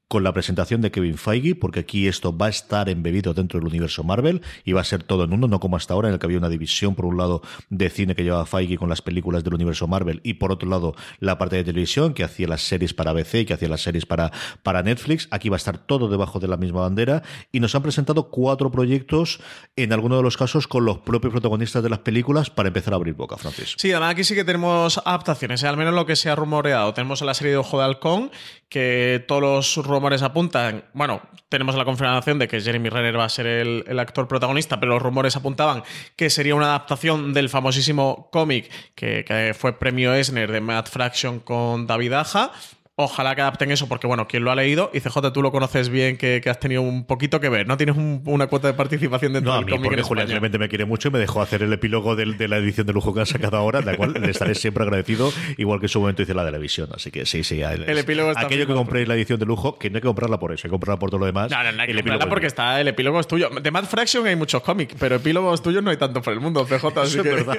con 0.07 0.23
la 0.23 0.31
presentación 0.31 0.81
de 0.81 0.91
Kevin 0.91 1.17
Feige, 1.17 1.55
porque 1.55 1.81
aquí 1.81 2.07
esto 2.07 2.35
va 2.35 2.45
a 2.45 2.49
estar 2.49 2.87
embebido 2.89 3.33
dentro 3.33 3.59
del 3.59 3.67
universo 3.67 4.03
Marvel 4.03 4.41
y 4.63 4.71
va 4.71 4.81
a 4.81 4.85
ser 4.85 5.03
todo 5.03 5.25
en 5.25 5.33
uno, 5.33 5.47
no 5.47 5.59
como 5.59 5.75
hasta 5.75 5.93
ahora, 5.93 6.07
en 6.07 6.13
el 6.13 6.19
que 6.19 6.25
había 6.25 6.37
una 6.37 6.49
división, 6.49 6.95
por 6.95 7.05
un 7.05 7.17
lado, 7.17 7.41
de 7.69 7.89
cine 7.89 8.15
que 8.15 8.23
llevaba 8.23 8.45
Feige 8.45 8.77
con 8.77 8.89
las 8.89 9.01
películas 9.01 9.43
del 9.43 9.53
universo 9.53 9.87
Marvel 9.87 10.21
y 10.23 10.35
por 10.35 10.51
otro 10.51 10.69
lado, 10.69 10.95
la 11.19 11.37
parte 11.37 11.57
de 11.57 11.63
televisión 11.63 12.13
que 12.13 12.23
hacía 12.23 12.47
las 12.47 12.61
series 12.61 12.93
para 12.93 13.11
BC 13.11 13.41
y 13.41 13.45
que 13.45 13.53
hacía 13.53 13.67
las 13.67 13.81
series 13.81 14.05
para, 14.05 14.31
para 14.63 14.81
Netflix. 14.81 15.27
Aquí 15.31 15.49
va 15.49 15.55
a 15.55 15.57
estar 15.57 15.77
todo 15.77 16.07
debajo 16.07 16.39
de 16.39 16.47
la 16.47 16.57
misma 16.57 16.81
bandera 16.81 17.23
y 17.51 17.59
nos 17.59 17.75
han 17.75 17.83
presentado 17.83 18.29
cuatro 18.29 18.71
proyectos, 18.71 19.39
en 19.75 19.91
algunos 19.91 20.19
de 20.19 20.23
los 20.23 20.37
casos 20.37 20.67
con 20.67 20.85
los 20.85 20.99
propios 20.99 21.31
protagonistas 21.31 21.83
de 21.83 21.89
las 21.89 21.99
películas, 21.99 22.49
para 22.49 22.67
empezar 22.67 22.93
a 22.93 22.95
abrir 22.95 23.13
boca, 23.13 23.37
Francis. 23.37 23.75
Sí, 23.77 23.91
además 23.91 24.11
aquí 24.11 24.23
sí 24.23 24.35
que 24.35 24.45
tenemos 24.45 24.99
adaptaciones, 25.03 25.63
¿eh? 25.63 25.67
al 25.67 25.77
menos 25.77 25.93
lo 25.93 26.05
que 26.05 26.15
se 26.15 26.29
ha 26.29 26.35
rumoreado. 26.35 26.93
Tenemos 26.93 27.21
la 27.21 27.33
serie 27.33 27.51
de 27.51 27.57
Ojo 27.57 27.79
de 27.79 27.85
Halcón, 27.85 28.31
que 28.69 29.23
todos 29.27 29.41
los 29.41 29.85
rumores 29.97 30.21
apuntan, 30.21 30.83
bueno, 30.93 31.21
tenemos 31.49 31.75
la 31.75 31.83
confirmación 31.83 32.37
de 32.37 32.47
que 32.47 32.61
Jeremy 32.61 32.89
Renner 32.89 33.17
va 33.17 33.25
a 33.25 33.29
ser 33.29 33.47
el, 33.47 33.99
actor 33.99 34.27
protagonista, 34.27 34.79
pero 34.79 34.93
los 34.93 35.01
rumores 35.01 35.35
apuntaban 35.35 35.83
que 36.15 36.29
sería 36.29 36.53
una 36.53 36.67
adaptación 36.67 37.33
del 37.33 37.49
famosísimo 37.49 38.29
cómic 38.31 38.69
que, 38.93 39.55
fue 39.57 39.79
premio 39.79 40.13
Esner 40.13 40.51
de 40.51 40.61
Mad 40.61 40.85
Fraction 40.85 41.39
con 41.39 41.87
David 41.87 42.13
Aja. 42.13 42.51
Ojalá 42.99 43.35
que 43.35 43.41
adapten 43.41 43.69
eso, 43.69 43.87
porque 43.87 44.07
bueno, 44.07 44.27
quien 44.27 44.43
lo 44.43 44.49
ha 44.49 44.55
leído, 44.55 44.89
y 44.91 45.01
CJ, 45.01 45.31
tú 45.31 45.43
lo 45.43 45.51
conoces 45.51 45.89
bien, 45.89 46.17
que, 46.17 46.41
has 46.47 46.59
tenido 46.59 46.81
un 46.81 47.05
poquito 47.05 47.39
que 47.39 47.47
ver, 47.47 47.67
¿no? 47.67 47.77
Tienes 47.77 47.95
una 47.95 48.47
cuota 48.47 48.69
de 48.69 48.73
participación 48.73 49.33
dentro 49.33 49.53
no, 49.53 49.59
del 49.59 49.69
cómic. 49.69 49.83
Porque 49.83 50.01
Julián 50.01 50.27
realmente 50.27 50.57
me 50.57 50.67
quiere 50.67 50.85
mucho 50.85 51.09
y 51.09 51.11
me 51.11 51.19
dejó 51.19 51.43
hacer 51.43 51.61
el 51.61 51.71
epílogo 51.71 52.15
de, 52.15 52.47
la 52.47 52.57
edición 52.57 52.87
de 52.87 52.93
lujo 52.93 53.13
que 53.13 53.21
ha 53.21 53.27
sacado 53.27 53.55
ahora, 53.55 53.81
de 53.81 53.85
la 53.91 53.97
cual 53.97 54.13
le 54.19 54.31
estaré 54.31 54.55
siempre 54.55 54.83
agradecido, 54.83 55.31
igual 55.57 55.79
que 55.79 55.85
en 55.85 55.89
su 55.89 55.99
momento 55.99 56.23
hice 56.23 56.33
la 56.33 56.43
de 56.43 56.51
la 56.51 56.57
visión. 56.57 56.89
Así 56.91 57.11
que 57.11 57.27
sí, 57.27 57.43
sí. 57.43 57.61
El, 57.61 57.83
el 57.87 57.99
epílogo 57.99 58.31
está 58.31 58.41
Aquello 58.41 58.65
que 58.65 58.73
compréis 58.73 59.07
la 59.07 59.13
edición 59.13 59.37
de 59.37 59.45
lujo, 59.45 59.77
que 59.77 59.91
no 59.91 59.97
hay 59.97 60.01
que 60.01 60.07
comprarla 60.07 60.39
por 60.39 60.51
eso, 60.51 60.65
hay 60.65 60.69
que 60.69 60.73
comprarla 60.73 60.97
por 60.97 61.11
todo 61.11 61.19
lo 61.19 61.27
demás. 61.27 61.51
No, 61.51 61.63
no, 61.63 61.71
no 61.71 61.81
hay 61.83 61.87
que 61.89 61.93
comprarla 61.93 62.27
porque 62.27 62.47
está, 62.47 62.81
el 62.81 62.87
epílogo 62.87 63.19
es 63.19 63.27
tuyo. 63.27 63.51
De 63.61 63.69
Mad 63.69 63.85
Fraction 63.85 64.25
hay 64.25 64.35
muchos 64.35 64.63
cómics, 64.63 64.95
pero 64.97 65.17
epílogos 65.17 65.61
tuyos 65.61 65.83
no 65.83 65.91
hay 65.91 65.97
tanto 65.97 66.19
por 66.23 66.33
el 66.33 66.39
mundo, 66.39 66.65
CJ. 66.65 66.99
Así 66.99 67.21
que... 67.21 67.29
es 67.29 67.45
verdad. 67.45 67.57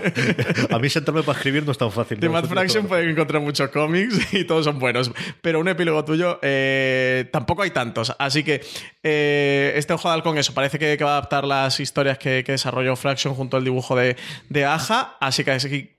A 0.72 0.80
mí 0.80 0.88
sentarme 0.88 1.22
para 1.22 1.38
escribir 1.38 1.64
no 1.64 1.70
es 1.70 1.78
tan 1.78 1.92
fácil. 1.92 2.18
De 2.18 2.28
Mad 2.28 2.46
Fraction 2.46 2.88
pueden 2.88 3.10
encontrar 3.10 3.40
muchos 3.40 3.70
cómics 3.70 4.32
y 4.34 4.42
todos 4.42 4.64
son 4.64 4.80
buenos, 4.80 5.12
pero 5.40 5.60
un 5.60 5.68
epílogo 5.68 6.04
tuyo, 6.04 6.38
eh, 6.42 7.28
tampoco 7.32 7.62
hay 7.62 7.70
tantos. 7.70 8.14
Así 8.18 8.42
que 8.42 8.60
eh, 9.02 9.72
este 9.76 9.92
ojo 9.92 10.10
de 10.10 10.40
eso, 10.40 10.54
parece 10.54 10.78
que, 10.78 10.96
va 11.02 11.10
a 11.10 11.18
adaptar 11.18 11.44
las 11.44 11.80
historias 11.80 12.18
que, 12.18 12.42
desarrolló 12.42 12.96
Fraction 12.96 13.34
junto 13.34 13.56
al 13.56 13.64
dibujo 13.64 13.96
de, 13.96 14.16
de 14.48 14.64
Aja. 14.64 15.16
Así 15.20 15.44
que 15.44 15.52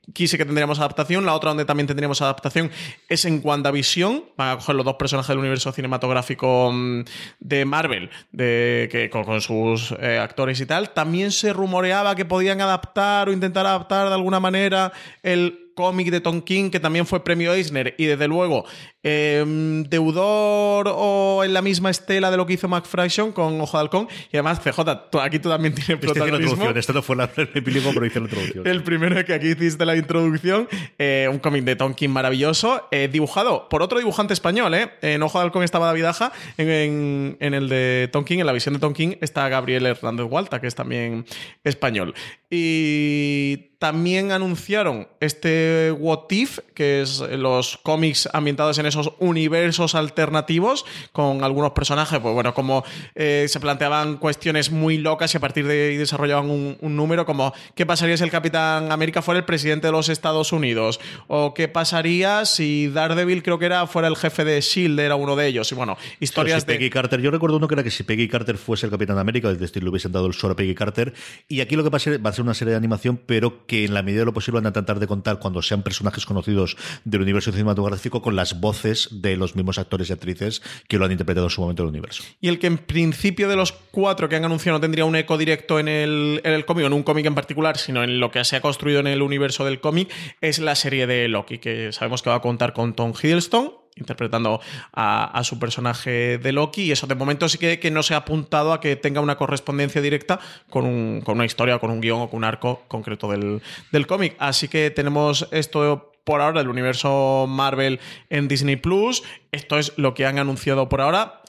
aquí 0.10 0.28
sí 0.28 0.38
que 0.38 0.46
tendríamos 0.46 0.80
adaptación. 0.80 1.26
La 1.26 1.34
otra 1.34 1.50
donde 1.50 1.66
también 1.66 1.88
tendríamos 1.88 2.22
adaptación 2.22 2.72
es 3.08 3.26
en 3.26 3.42
WandaVision. 3.44 4.26
Van 4.38 4.52
a 4.52 4.56
coger 4.58 4.76
los 4.76 4.86
dos 4.86 4.96
personajes 4.96 5.30
del 5.30 5.40
universo 5.40 5.72
cinematográfico 5.72 6.72
mm, 6.72 7.04
de 7.40 7.66
Marvel, 7.66 8.10
de, 8.32 8.90
que, 8.92 9.10
con, 9.10 9.42
sus 9.42 9.94
eh, 10.00 10.20
actores 10.20 10.60
y 10.60 10.66
tal. 10.66 10.92
También 10.92 11.32
se 11.32 11.54
rumoreaba 11.54 12.16
que 12.16 12.26
podían 12.26 12.62
adaptar 12.62 13.30
o 13.30 13.34
intentar 13.34 13.66
adaptar 13.66 14.10
de 14.10 14.16
alguna 14.16 14.40
manera 14.40 14.92
el 15.24 15.70
cómic 15.80 16.10
de 16.10 16.20
Tom 16.20 16.42
King, 16.42 16.72
que 16.72 16.82
también 16.82 17.06
fue 17.06 17.24
premio 17.24 17.54
Eisner, 17.54 17.96
y 17.98 18.06
desde 18.06 18.28
luego 18.28 18.66
em, 19.04 19.84
deudor 19.84 20.92
o 20.94 21.44
en 21.44 21.54
la 21.54 21.62
misma 21.62 21.90
estela 21.90 22.32
de 22.32 22.38
lo 22.38 22.46
que 22.46 22.54
hizo 22.54 22.68
McFraction 22.68 23.32
con 23.32 23.60
Ojo 23.62 23.78
de 23.78 23.82
Halcón. 23.82 24.08
Y 24.32 24.38
además, 24.38 24.60
CJ, 24.60 24.80
aquí 25.22 25.40
tú 25.40 25.50
también 25.50 25.74
tienes 25.74 25.98
protagonismo. 25.98 26.70
Esto 26.70 26.94
no 26.94 27.02
fue 27.02 27.16
la, 27.16 27.30
el 27.36 27.50
epílogo, 27.54 27.92
pero 27.94 28.06
hice 28.06 28.20
la 28.20 28.26
introducción. 28.26 28.68
el 28.68 28.84
primero 28.84 29.24
que 29.26 29.34
aquí 29.34 29.48
hiciste 29.48 29.86
la 29.86 29.96
introducción. 29.96 30.68
Eh, 30.98 31.28
un 31.32 31.40
cómic 31.40 31.64
de 31.64 31.76
Tom 31.76 31.94
King 31.94 32.10
maravilloso, 32.10 32.88
eh, 32.92 33.10
dibujado 33.12 33.70
por 33.70 33.82
otro 33.82 34.00
dibujante 34.00 34.34
español. 34.34 34.74
¿eh? 34.74 34.92
En 35.02 35.24
Ojo 35.24 35.40
de 35.40 35.46
Halcón 35.46 35.64
estaba 35.64 35.88
David 35.88 36.06
Aja, 36.06 36.32
en, 36.58 37.38
en, 37.40 37.54
el 37.54 37.70
de 37.70 38.10
Tom 38.12 38.24
King, 38.26 38.40
en 38.40 38.46
la 38.46 38.54
visión 38.54 38.74
de 38.74 38.80
Tom 38.80 38.94
King, 38.94 39.16
está 39.22 39.48
Gabriel 39.50 39.86
Hernández 39.86 40.28
Walta, 40.30 40.60
que 40.62 40.68
es 40.68 40.76
también 40.76 41.26
español. 41.64 42.14
Y 42.50 43.70
también 43.80 44.32
anunciaron 44.32 45.08
este 45.20 45.92
What 45.92 46.26
If, 46.32 46.60
que 46.74 47.02
es 47.02 47.20
los 47.20 47.78
cómics 47.78 48.28
ambientados 48.34 48.78
en 48.78 48.86
esos 48.90 49.14
universos 49.20 49.96
alternativos 49.96 50.86
con 51.12 51.44
algunos 51.44 51.72
personajes, 51.72 52.20
pues 52.20 52.34
bueno, 52.34 52.54
como 52.54 52.84
eh, 53.16 53.46
se 53.48 53.60
planteaban 53.60 54.18
cuestiones 54.18 54.72
muy 54.72 54.98
locas 54.98 55.34
y 55.34 55.38
a 55.38 55.40
partir 55.40 55.66
de 55.66 55.90
ahí 55.90 55.98
desarrollaban 55.98 56.50
un, 56.50 56.78
un, 56.82 56.96
número 56.96 57.26
como 57.26 57.54
¿qué 57.76 57.86
pasaría 57.86 58.18
si 58.18 58.24
el 58.24 58.32
Capitán 58.32 58.92
América 58.92 59.22
fuera 59.22 59.40
el 59.40 59.46
presidente 59.46 59.88
de 59.88 59.92
los 59.92 60.10
Estados 60.10 60.52
Unidos? 60.52 61.00
¿O 61.28 61.54
qué 61.54 61.68
pasaría 61.68 62.46
si 62.46 62.88
Daredevil 62.88 63.44
creo 63.44 63.60
que 63.60 63.66
era 63.66 63.88
fuera 63.88 64.08
el 64.08 64.16
jefe 64.16 64.44
de 64.44 64.60
SHIELD, 64.62 65.00
era 65.00 65.16
uno 65.16 65.36
de 65.36 65.48
ellos? 65.48 65.72
Y 65.72 65.76
bueno, 65.76 65.98
historias 66.20 66.66
de... 66.66 66.74
Peggy 66.74 66.90
Carter, 66.90 67.22
yo 67.22 67.32
recuerdo 67.32 67.58
uno 67.58 67.68
que 67.68 67.76
era 67.76 67.84
que 67.84 67.92
si 67.92 68.04
Peggy 68.04 68.28
Carter 68.28 68.58
fuese 68.58 68.86
el 68.86 68.92
Capitán 68.92 69.18
América, 69.18 69.50
es 69.50 69.60
decir, 69.60 69.84
le 69.84 69.90
hubiesen 69.90 70.12
dado 70.12 70.28
el 70.28 70.34
solo 70.34 70.54
a 70.54 70.56
Peggy 70.56 70.76
Carter, 70.76 71.14
y 71.48 71.62
aquí 71.62 71.76
lo 71.76 71.84
que 71.84 71.90
va 71.90 71.98
a 71.98 72.00
ser, 72.00 72.26
va 72.26 72.30
a 72.30 72.34
ser 72.34 72.44
una 72.44 72.54
serie 72.54 72.72
de 72.72 72.78
animación, 72.78 73.20
pero 73.26 73.66
que 73.66 73.86
en 73.86 73.94
la 73.94 74.04
medida 74.04 74.22
de 74.22 74.26
lo 74.26 74.34
posible 74.34 74.60
van 74.60 74.68
a 74.68 74.74
tratar 74.74 75.00
de 75.00 75.08
contar 75.08 75.40
cuando 75.40 75.62
sean 75.62 75.84
personajes 75.84 76.26
conocidos 76.26 76.78
del 77.06 77.22
universo 77.22 77.52
cinematográfico 77.52 78.22
con 78.22 78.36
las 78.36 78.60
voces 78.60 78.79
de 78.84 79.36
los 79.38 79.56
mismos 79.56 79.78
actores 79.78 80.10
y 80.10 80.14
actrices 80.14 80.62
que 80.88 80.98
lo 80.98 81.06
han 81.06 81.12
interpretado 81.12 81.48
en 81.48 81.50
su 81.50 81.62
momento 81.62 81.84
del 81.84 81.90
universo. 81.90 82.24
Y 82.42 82.48
el 82.48 82.60
que 82.60 82.68
en 82.68 82.78
principio 82.78 83.50
de 83.50 83.56
los 83.56 83.72
cuatro 83.72 84.30
que 84.30 84.36
han 84.36 84.46
anunciado 84.46 84.78
no 84.78 84.82
tendría 84.82 85.06
un 85.06 85.16
eco 85.16 85.38
directo 85.38 85.80
en 85.80 85.88
el, 85.88 86.42
en 86.44 86.54
el 86.54 86.66
cómic, 86.66 86.86
en 86.86 86.94
un 86.94 87.04
cómic 87.04 87.26
en 87.26 87.36
particular, 87.36 87.78
sino 87.78 88.04
en 88.04 88.20
lo 88.20 88.32
que 88.32 88.44
se 88.44 88.56
ha 88.56 88.62
construido 88.62 89.00
en 89.00 89.08
el 89.08 89.22
universo 89.22 89.66
del 89.66 89.80
cómic, 89.80 90.10
es 90.42 90.60
la 90.60 90.76
serie 90.76 91.08
de 91.08 91.28
Loki, 91.28 91.60
que 91.60 91.92
sabemos 91.92 92.22
que 92.22 92.30
va 92.30 92.38
a 92.38 92.42
contar 92.42 92.74
con 92.74 92.94
Tom 92.94 93.14
Hiddleston, 93.22 93.74
interpretando 93.96 94.62
a, 94.94 95.42
su 95.44 95.60
personaje 95.60 96.38
de 96.38 96.52
Loki 96.52 96.84
y 96.84 96.92
eso 96.92 97.08
de 97.08 97.16
momento 97.16 97.50
sí 97.50 97.58
que, 97.58 97.80
que, 97.80 97.92
no 97.92 98.04
se 98.04 98.14
ha 98.14 98.18
apuntado 98.18 98.74
a 98.74 98.80
que 98.80 98.96
tenga 98.96 99.22
una 99.22 99.36
correspondencia 99.36 100.02
directa 100.02 100.40
con, 100.70 100.86
un, 100.86 101.22
con 101.22 101.36
una 101.36 101.46
historia, 101.46 101.80
con 101.80 101.92
un 101.92 102.02
guion 102.02 102.22
o 102.22 102.30
con 102.30 102.38
un 102.38 102.44
arco 102.44 102.84
concreto 102.88 103.30
del, 103.30 103.62
del 103.92 104.08
cómic. 104.08 104.36
Así 104.40 104.68
que 104.68 104.90
tenemos 104.92 105.48
esto 105.52 106.09
por 106.30 106.42
ahora 106.42 106.60
del 106.60 106.70
universo 106.70 107.48
Marvel 107.50 108.00
en 108.30 108.48
Disney 108.48 108.76
Plus. 108.76 109.24
Esto 109.52 109.80
es 109.80 109.94
lo 109.98 110.14
que 110.14 110.28
han 110.28 110.38
anunciado 110.38 110.88
por 110.88 111.02
ahora 111.02 111.42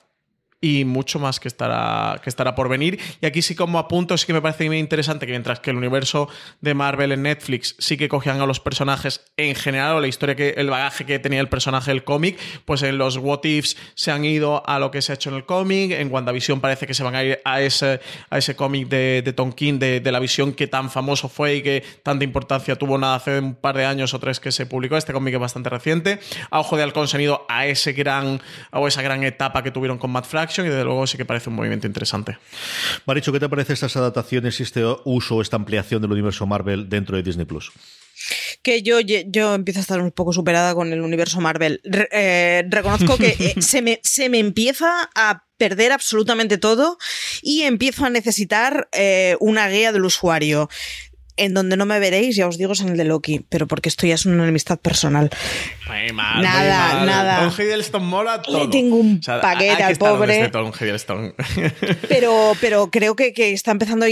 y 0.60 0.84
mucho 0.84 1.18
más 1.18 1.40
que 1.40 1.48
estará, 1.48 2.20
que 2.22 2.28
estará 2.28 2.54
por 2.54 2.68
venir. 2.68 3.00
Y 3.20 3.26
aquí 3.26 3.40
sí 3.42 3.54
como 3.54 3.78
apunto, 3.78 4.16
sí 4.18 4.26
que 4.26 4.32
me 4.32 4.42
parece 4.42 4.66
muy 4.66 4.78
interesante 4.78 5.26
que 5.26 5.32
mientras 5.32 5.60
que 5.60 5.70
el 5.70 5.76
universo 5.76 6.28
de 6.60 6.74
Marvel 6.74 7.12
en 7.12 7.22
Netflix 7.22 7.76
sí 7.78 7.96
que 7.96 8.08
cogían 8.08 8.40
a 8.40 8.46
los 8.46 8.60
personajes 8.60 9.24
en 9.36 9.54
general 9.54 9.96
o 9.96 10.00
la 10.00 10.08
historia 10.08 10.34
que 10.36 10.50
el 10.50 10.68
bagaje 10.68 11.06
que 11.06 11.18
tenía 11.18 11.40
el 11.40 11.48
personaje 11.48 11.90
del 11.90 12.04
cómic, 12.04 12.38
pues 12.66 12.82
en 12.82 12.98
los 12.98 13.16
What 13.16 13.44
Ifs 13.44 13.76
se 13.94 14.10
han 14.10 14.24
ido 14.24 14.68
a 14.68 14.78
lo 14.78 14.90
que 14.90 15.00
se 15.00 15.12
ha 15.12 15.14
hecho 15.14 15.30
en 15.30 15.36
el 15.36 15.46
cómic, 15.46 15.92
en 15.92 16.12
WandaVision 16.12 16.60
parece 16.60 16.86
que 16.86 16.94
se 16.94 17.02
van 17.02 17.14
a 17.14 17.24
ir 17.24 17.40
a 17.44 17.62
ese, 17.62 18.00
a 18.28 18.38
ese 18.38 18.54
cómic 18.54 18.88
de, 18.88 19.22
de 19.24 19.32
Tom 19.32 19.52
King, 19.52 19.78
de, 19.78 20.00
de, 20.00 20.12
la 20.12 20.18
visión 20.18 20.52
que 20.52 20.66
tan 20.66 20.90
famoso 20.90 21.28
fue 21.28 21.56
y 21.56 21.62
que 21.62 21.82
tanta 22.02 22.24
importancia 22.24 22.76
tuvo 22.76 22.98
nada 22.98 23.14
hace 23.14 23.38
un 23.38 23.54
par 23.54 23.76
de 23.76 23.86
años 23.86 24.12
o 24.12 24.18
tres 24.18 24.40
que 24.40 24.52
se 24.52 24.66
publicó. 24.66 24.96
Este 24.96 25.12
cómic 25.12 25.34
es 25.34 25.40
bastante 25.40 25.70
reciente. 25.70 26.20
A 26.50 26.60
Ojo 26.60 26.76
de 26.76 26.82
Halcón 26.82 27.08
se 27.08 27.16
han 27.16 27.22
ido 27.22 27.46
a 27.48 27.66
ese 27.66 27.92
gran, 27.92 28.42
o 28.72 28.86
esa 28.86 29.00
gran 29.00 29.22
etapa 29.24 29.62
que 29.62 29.70
tuvieron 29.70 29.96
con 29.96 30.10
Matt 30.10 30.26
Fraction 30.26 30.49
y 30.58 30.68
desde 30.68 30.84
luego 30.84 31.06
sí 31.06 31.16
que 31.16 31.24
parece 31.24 31.50
un 31.50 31.56
movimiento 31.56 31.86
interesante. 31.86 32.38
Maricho, 33.06 33.32
¿qué 33.32 33.40
te 33.40 33.48
parece 33.48 33.72
estas 33.72 33.96
adaptaciones 33.96 34.60
y 34.60 34.62
este 34.62 34.82
uso, 35.04 35.40
esta 35.40 35.56
ampliación 35.56 36.02
del 36.02 36.12
universo 36.12 36.46
Marvel 36.46 36.88
dentro 36.88 37.16
de 37.16 37.22
Disney 37.22 37.46
Plus? 37.46 37.72
que 38.62 38.82
yo, 38.82 39.00
yo 39.00 39.54
empiezo 39.54 39.80
a 39.80 39.82
estar 39.82 40.00
un 40.00 40.10
poco 40.10 40.32
superada 40.32 40.74
con 40.74 40.92
el 40.92 41.00
universo 41.00 41.40
Marvel. 41.40 41.80
Eh, 41.84 42.64
reconozco 42.68 43.16
que 43.16 43.36
eh, 43.38 43.54
se, 43.60 43.82
me, 43.82 44.00
se 44.02 44.28
me 44.28 44.38
empieza 44.38 45.10
a 45.14 45.44
perder 45.56 45.92
absolutamente 45.92 46.58
todo 46.58 46.98
y 47.42 47.62
empiezo 47.62 48.04
a 48.04 48.10
necesitar 48.10 48.88
eh, 48.92 49.36
una 49.40 49.68
guía 49.68 49.92
del 49.92 50.04
usuario. 50.04 50.68
En 51.36 51.54
donde 51.54 51.76
no 51.76 51.86
me 51.86 51.98
veréis, 51.98 52.36
ya 52.36 52.46
os 52.46 52.58
digo, 52.58 52.72
es 52.72 52.80
en 52.80 52.90
el 52.90 52.96
de 52.96 53.04
Loki, 53.04 53.44
pero 53.48 53.66
porque 53.66 53.88
esto 53.88 54.06
ya 54.06 54.14
es 54.14 54.26
una 54.26 54.42
enemistad 54.42 54.78
personal. 54.78 55.30
Muy 55.88 56.12
mal, 56.12 56.42
nada, 56.42 56.88
muy 56.88 56.96
mal. 56.96 57.06
nada. 57.06 57.38
Tom 57.40 57.52
Hiddleston 57.58 58.04
mola 58.04 58.42
todo. 58.42 58.64
Le 58.64 58.68
tengo 58.68 58.96
un 58.96 59.18
o 59.18 59.22
sea, 59.22 59.40
paquete 59.40 59.82
al 59.82 59.96
pobre. 59.96 60.48
Tom 60.50 60.72
Hiddleston. 60.78 61.34
pero, 62.08 62.52
pero 62.60 62.90
creo 62.90 63.16
que, 63.16 63.32
que 63.32 63.52
está 63.52 63.70
empezando 63.70 64.06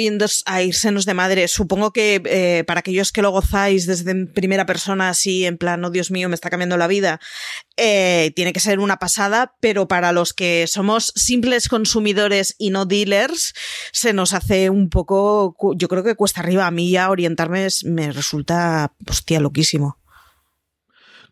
a 0.47 0.63
irsenos 0.63 1.05
de 1.05 1.15
madre. 1.15 1.49
Supongo 1.49 1.93
que 1.93 2.23
eh, 2.25 2.65
para 2.67 2.81
aquellos 2.81 3.13
que 3.13 3.23
lo 3.23 3.31
gozáis 3.31 3.87
desde 3.87 4.27
primera 4.27 4.67
persona, 4.67 5.09
así 5.09 5.45
en 5.45 5.59
plan, 5.59 5.85
oh 5.85 5.91
Dios 5.91 6.11
mío, 6.11 6.29
me 6.29 6.35
está 6.35 6.51
cambiando 6.51 6.77
la 6.77 6.87
vida, 6.87 7.21
eh, 7.79 8.33
tiene 8.35 8.53
que 8.53 8.61
ser 8.61 8.81
una 8.81 8.99
pasada, 8.99 9.55
pero 9.61 9.89
para 9.89 10.13
los 10.13 10.33
que 10.33 10.67
somos 10.67 11.13
simples 11.15 11.69
consumidores 11.69 12.55
y 12.59 12.71
no 12.71 12.87
dealers, 12.87 13.55
se 13.93 14.13
nos 14.13 14.35
hace 14.35 14.71
un 14.71 14.91
poco, 14.91 15.55
yo 15.77 15.89
creo 15.89 16.03
que 16.03 16.17
cuesta 16.17 16.41
arriba. 16.41 16.67
A 16.67 16.71
mí 16.71 16.91
ya 16.91 17.11
orientarme 17.11 17.67
es, 17.67 17.85
me 17.85 18.13
resulta, 18.13 18.93
hostia, 19.09 19.41
loquísimo. 19.41 19.98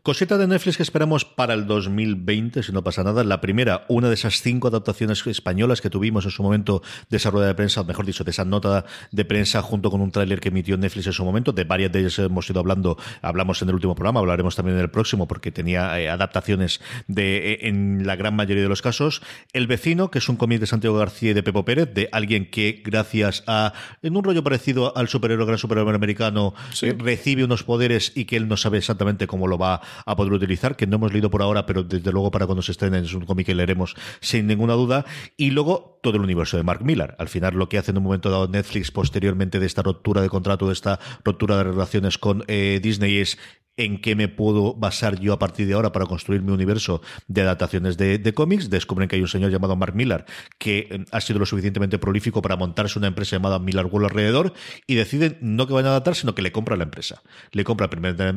Cosita 0.06 0.38
de 0.38 0.46
Netflix 0.46 0.76
que 0.76 0.84
esperamos 0.84 1.24
para 1.24 1.52
el 1.52 1.66
2020, 1.66 2.62
si 2.62 2.70
no 2.70 2.84
pasa 2.84 3.02
nada. 3.02 3.24
La 3.24 3.40
primera, 3.40 3.84
una 3.88 4.06
de 4.06 4.14
esas 4.14 4.40
cinco 4.40 4.68
adaptaciones 4.68 5.26
españolas 5.26 5.80
que 5.80 5.90
tuvimos 5.90 6.24
en 6.26 6.30
su 6.30 6.44
momento 6.44 6.80
de 7.10 7.16
esa 7.16 7.30
rueda 7.30 7.48
de 7.48 7.56
prensa, 7.56 7.80
o 7.80 7.84
mejor 7.84 8.06
dicho, 8.06 8.22
de 8.22 8.30
esa 8.30 8.44
nota 8.44 8.84
de 9.10 9.24
prensa 9.24 9.62
junto 9.62 9.90
con 9.90 10.00
un 10.00 10.12
tráiler 10.12 10.38
que 10.38 10.50
emitió 10.50 10.76
Netflix 10.76 11.08
en 11.08 11.12
su 11.12 11.24
momento. 11.24 11.50
De 11.50 11.64
varias 11.64 11.90
de 11.90 11.98
ellas 11.98 12.20
hemos 12.20 12.48
ido 12.48 12.60
hablando, 12.60 12.96
hablamos 13.20 13.60
en 13.62 13.68
el 13.68 13.74
último 13.74 13.96
programa, 13.96 14.20
hablaremos 14.20 14.54
también 14.54 14.76
en 14.76 14.82
el 14.84 14.90
próximo 14.90 15.26
porque 15.26 15.50
tenía 15.50 15.98
eh, 15.98 16.08
adaptaciones 16.08 16.80
de, 17.08 17.54
eh, 17.54 17.58
en 17.62 18.06
la 18.06 18.14
gran 18.14 18.36
mayoría 18.36 18.62
de 18.62 18.68
los 18.68 18.82
casos. 18.82 19.22
El 19.52 19.66
vecino, 19.66 20.12
que 20.12 20.20
es 20.20 20.28
un 20.28 20.36
cómic 20.36 20.60
de 20.60 20.68
Santiago 20.68 20.96
García 20.96 21.32
y 21.32 21.34
de 21.34 21.42
Pepo 21.42 21.64
Pérez, 21.64 21.92
de 21.92 22.08
alguien 22.12 22.48
que 22.48 22.80
gracias 22.84 23.42
a, 23.48 23.72
en 24.04 24.16
un 24.16 24.22
rollo 24.22 24.44
parecido 24.44 24.96
al 24.96 25.08
superhéroe, 25.08 25.46
gran 25.46 25.58
superhéroe 25.58 25.92
americano, 25.92 26.54
sí. 26.72 26.92
recibe 26.92 27.42
unos 27.42 27.64
poderes 27.64 28.12
y 28.14 28.26
que 28.26 28.36
él 28.36 28.46
no 28.46 28.56
sabe 28.56 28.78
exactamente 28.78 29.26
cómo 29.26 29.48
lo 29.48 29.58
va 29.58 29.74
a 29.74 29.95
poder 30.16 30.32
utilizar, 30.32 30.76
que 30.76 30.86
no 30.86 30.96
hemos 30.96 31.12
leído 31.12 31.30
por 31.30 31.42
ahora, 31.42 31.66
pero 31.66 31.82
desde 31.82 32.12
luego 32.12 32.30
para 32.30 32.46
cuando 32.46 32.62
se 32.62 32.72
estrene 32.72 32.98
es 32.98 33.14
un 33.14 33.24
cómic 33.24 33.46
que 33.46 33.54
leeremos 33.54 33.94
sin 34.20 34.46
ninguna 34.46 34.74
duda. 34.74 35.04
Y 35.36 35.50
luego 35.50 35.98
todo 36.02 36.16
el 36.16 36.22
universo 36.22 36.56
de 36.56 36.62
Mark 36.62 36.84
Millar. 36.84 37.16
Al 37.18 37.28
final 37.28 37.54
lo 37.54 37.68
que 37.68 37.78
hace 37.78 37.90
en 37.90 37.98
un 37.98 38.04
momento 38.04 38.30
dado 38.30 38.48
Netflix 38.48 38.90
posteriormente 38.90 39.58
de 39.58 39.66
esta 39.66 39.82
ruptura 39.82 40.22
de 40.22 40.28
contrato, 40.28 40.66
de 40.66 40.72
esta 40.72 41.00
ruptura 41.24 41.56
de 41.56 41.64
relaciones 41.64 42.18
con 42.18 42.44
eh, 42.46 42.80
Disney 42.82 43.18
es 43.18 43.38
en 43.76 44.00
qué 44.00 44.14
me 44.14 44.28
puedo 44.28 44.74
basar 44.74 45.20
yo 45.20 45.32
a 45.32 45.38
partir 45.38 45.66
de 45.66 45.74
ahora 45.74 45.92
para 45.92 46.06
construir 46.06 46.42
mi 46.42 46.52
universo 46.52 47.02
de 47.28 47.42
adaptaciones 47.42 47.96
de, 47.96 48.34
cómics. 48.34 48.70
Descubren 48.70 49.08
que 49.08 49.16
hay 49.16 49.22
un 49.22 49.28
señor 49.28 49.50
llamado 49.50 49.76
Mark 49.76 49.94
Millar 49.94 50.26
que 50.58 50.88
eh, 50.90 51.04
ha 51.10 51.20
sido 51.20 51.38
lo 51.38 51.46
suficientemente 51.46 51.98
prolífico 51.98 52.42
para 52.42 52.56
montarse 52.56 52.98
una 52.98 53.08
empresa 53.08 53.36
llamada 53.36 53.58
Millar 53.58 53.86
World 53.86 54.06
alrededor 54.10 54.52
y 54.86 54.94
deciden 54.94 55.38
no 55.40 55.66
que 55.66 55.72
vayan 55.72 55.88
a 55.88 55.90
adaptar, 55.90 56.16
sino 56.16 56.34
que 56.34 56.42
le 56.42 56.52
compra 56.52 56.76
la 56.76 56.84
empresa. 56.84 57.22
Le 57.52 57.64
compra 57.64 57.88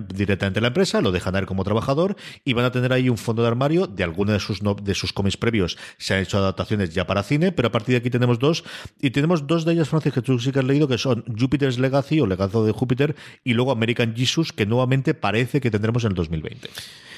directamente 0.09 0.61
la 0.61 0.67
empresa, 0.67 1.01
lo 1.01 1.11
dejan 1.11 1.35
a 1.35 1.39
él 1.39 1.45
como 1.45 1.63
trabajador 1.63 2.15
y 2.43 2.53
van 2.53 2.65
a 2.65 2.71
tener 2.71 2.93
ahí 2.93 3.09
un 3.09 3.17
fondo 3.17 3.41
de 3.41 3.47
armario 3.47 3.87
de 3.87 4.03
alguna 4.03 4.33
de 4.33 4.39
sus, 4.39 4.61
no, 4.61 4.73
de 4.75 4.93
sus 4.95 5.13
cómics 5.13 5.37
previos. 5.37 5.77
Se 5.97 6.13
han 6.13 6.21
hecho 6.21 6.37
adaptaciones 6.37 6.93
ya 6.93 7.07
para 7.07 7.23
cine, 7.23 7.51
pero 7.51 7.69
a 7.69 7.71
partir 7.71 7.93
de 7.93 7.97
aquí 7.97 8.09
tenemos 8.09 8.39
dos 8.39 8.63
y 9.01 9.11
tenemos 9.11 9.47
dos 9.47 9.65
de 9.65 9.73
ellas, 9.73 9.89
Francis, 9.89 10.13
que 10.13 10.21
tú 10.21 10.39
sí 10.39 10.51
que 10.51 10.59
has 10.59 10.65
leído, 10.65 10.87
que 10.87 10.97
son 10.97 11.23
Jupiter's 11.27 11.79
Legacy 11.79 12.19
o 12.19 12.27
Legado 12.27 12.65
de 12.65 12.71
Júpiter 12.71 13.15
y 13.43 13.53
luego 13.53 13.71
American 13.71 14.15
Jesus, 14.15 14.53
que 14.53 14.65
nuevamente 14.65 15.13
parece 15.29 15.61
que 15.61 15.69
tendremos 15.69 16.03
en 16.05 16.09
el 16.09 16.15
2020. 16.15 16.69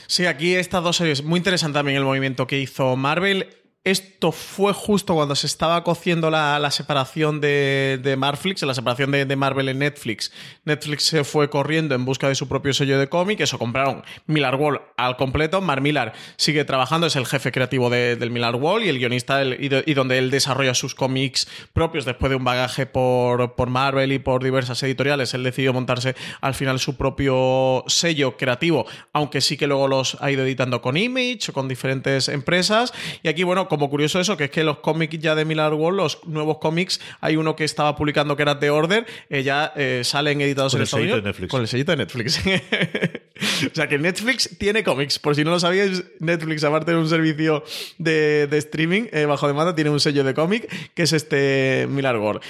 Sí, 0.05 0.25
aquí 0.25 0.55
estas 0.55 0.83
dos 0.83 0.97
series. 0.97 1.23
Muy 1.23 1.37
interesante 1.37 1.79
también 1.79 1.97
el 1.97 2.03
movimiento 2.03 2.45
que 2.45 2.59
hizo 2.59 2.97
Marvel. 2.97 3.47
Esto 3.83 4.31
fue 4.31 4.73
justo 4.73 5.15
cuando 5.15 5.33
se 5.33 5.47
estaba 5.47 5.83
cociendo 5.83 6.29
la, 6.29 6.59
la 6.59 6.69
separación 6.69 7.41
de, 7.41 7.99
de, 8.03 8.15
Marflix, 8.15 8.61
la 8.61 8.75
separación 8.75 9.09
de, 9.09 9.35
Marvel 9.35 9.69
en 9.69 9.79
Netflix. 9.79 10.31
Netflix 10.65 11.05
se 11.05 11.23
fue 11.23 11.49
corriendo 11.49 11.95
en 11.95 12.05
busca 12.05 12.27
de 12.27 12.35
su 12.35 12.47
propio 12.47 12.75
sello 12.75 12.99
de 12.99 13.09
cómic, 13.09 13.39
eso 13.39 13.57
compraron 13.57 14.03
Millar 14.27 14.53
Wall 14.53 14.81
al 14.97 15.17
completo. 15.17 15.61
Mar 15.61 15.81
Millar 15.81 16.13
sigue 16.37 16.63
trabajando, 16.63 17.07
es 17.07 17.15
el 17.15 17.25
jefe 17.25 17.51
creativo 17.51 17.89
de, 17.89 18.17
del 18.17 18.29
Millar 18.29 18.55
Wall 18.55 18.83
y 18.83 18.89
el 18.89 18.99
guionista 18.99 19.43
y, 19.43 19.93
donde 19.95 20.19
él 20.19 20.29
desarrolla 20.29 20.75
sus 20.75 20.93
cómics 20.93 21.47
propios 21.73 22.05
después 22.05 22.29
de 22.29 22.35
un 22.35 22.43
bagaje 22.43 22.85
por, 22.85 23.55
por 23.55 23.71
Marvel 23.71 24.11
y 24.11 24.19
por 24.19 24.43
diversas 24.43 24.83
editoriales. 24.83 25.33
Él 25.33 25.41
decidió 25.43 25.73
montarse 25.73 26.15
al 26.41 26.53
final 26.53 26.79
su 26.79 26.97
propio 26.97 27.83
sello 27.87 28.37
creativo, 28.37 28.85
aunque 29.11 29.41
sí 29.41 29.57
que 29.57 29.65
luego 29.65 29.87
los 29.87 30.17
ha 30.21 30.29
ido 30.29 30.43
editando 30.43 30.83
con 30.83 30.97
Image 30.97 31.49
o 31.49 31.53
con 31.53 31.67
diferentes 31.67 32.29
empresas. 32.29 32.93
Y 33.23 33.27
aquí, 33.27 33.41
bueno, 33.41 33.70
como 33.71 33.89
curioso 33.89 34.19
eso, 34.19 34.35
que 34.35 34.43
es 34.43 34.51
que 34.51 34.65
los 34.65 34.79
cómics 34.79 35.17
ya 35.17 35.33
de 35.33 35.45
Millar 35.45 35.73
World, 35.73 35.97
los 35.97 36.27
nuevos 36.27 36.57
cómics, 36.57 36.99
hay 37.21 37.37
uno 37.37 37.55
que 37.55 37.63
estaba 37.63 37.95
publicando 37.95 38.35
que 38.35 38.41
era 38.41 38.59
The 38.59 38.69
Order, 38.69 39.05
eh, 39.29 39.43
ya 39.43 39.71
eh, 39.77 40.01
salen 40.03 40.41
editados 40.41 40.73
con 40.73 40.81
en 40.81 40.83
Estados 40.83 41.05
Unidos. 41.05 41.49
Con 41.49 41.61
el 41.61 41.69
sellito 41.69 41.93
de 41.93 41.97
Netflix. 41.99 42.41
o 43.71 43.73
sea 43.73 43.87
que 43.87 43.97
Netflix 43.97 44.57
tiene 44.57 44.83
cómics. 44.83 45.19
Por 45.19 45.37
si 45.37 45.45
no 45.45 45.51
lo 45.51 45.59
sabíais, 45.61 46.03
Netflix, 46.19 46.65
aparte 46.65 46.91
de 46.91 46.97
un 46.97 47.07
servicio 47.07 47.63
de, 47.97 48.47
de 48.47 48.57
streaming 48.57 49.03
eh, 49.13 49.23
bajo 49.23 49.47
demanda, 49.47 49.73
tiene 49.73 49.89
un 49.89 50.01
sello 50.01 50.25
de 50.25 50.33
cómic, 50.33 50.69
que 50.93 51.03
es 51.03 51.13
este 51.13 51.87
Millar 51.89 52.17
World. 52.17 52.41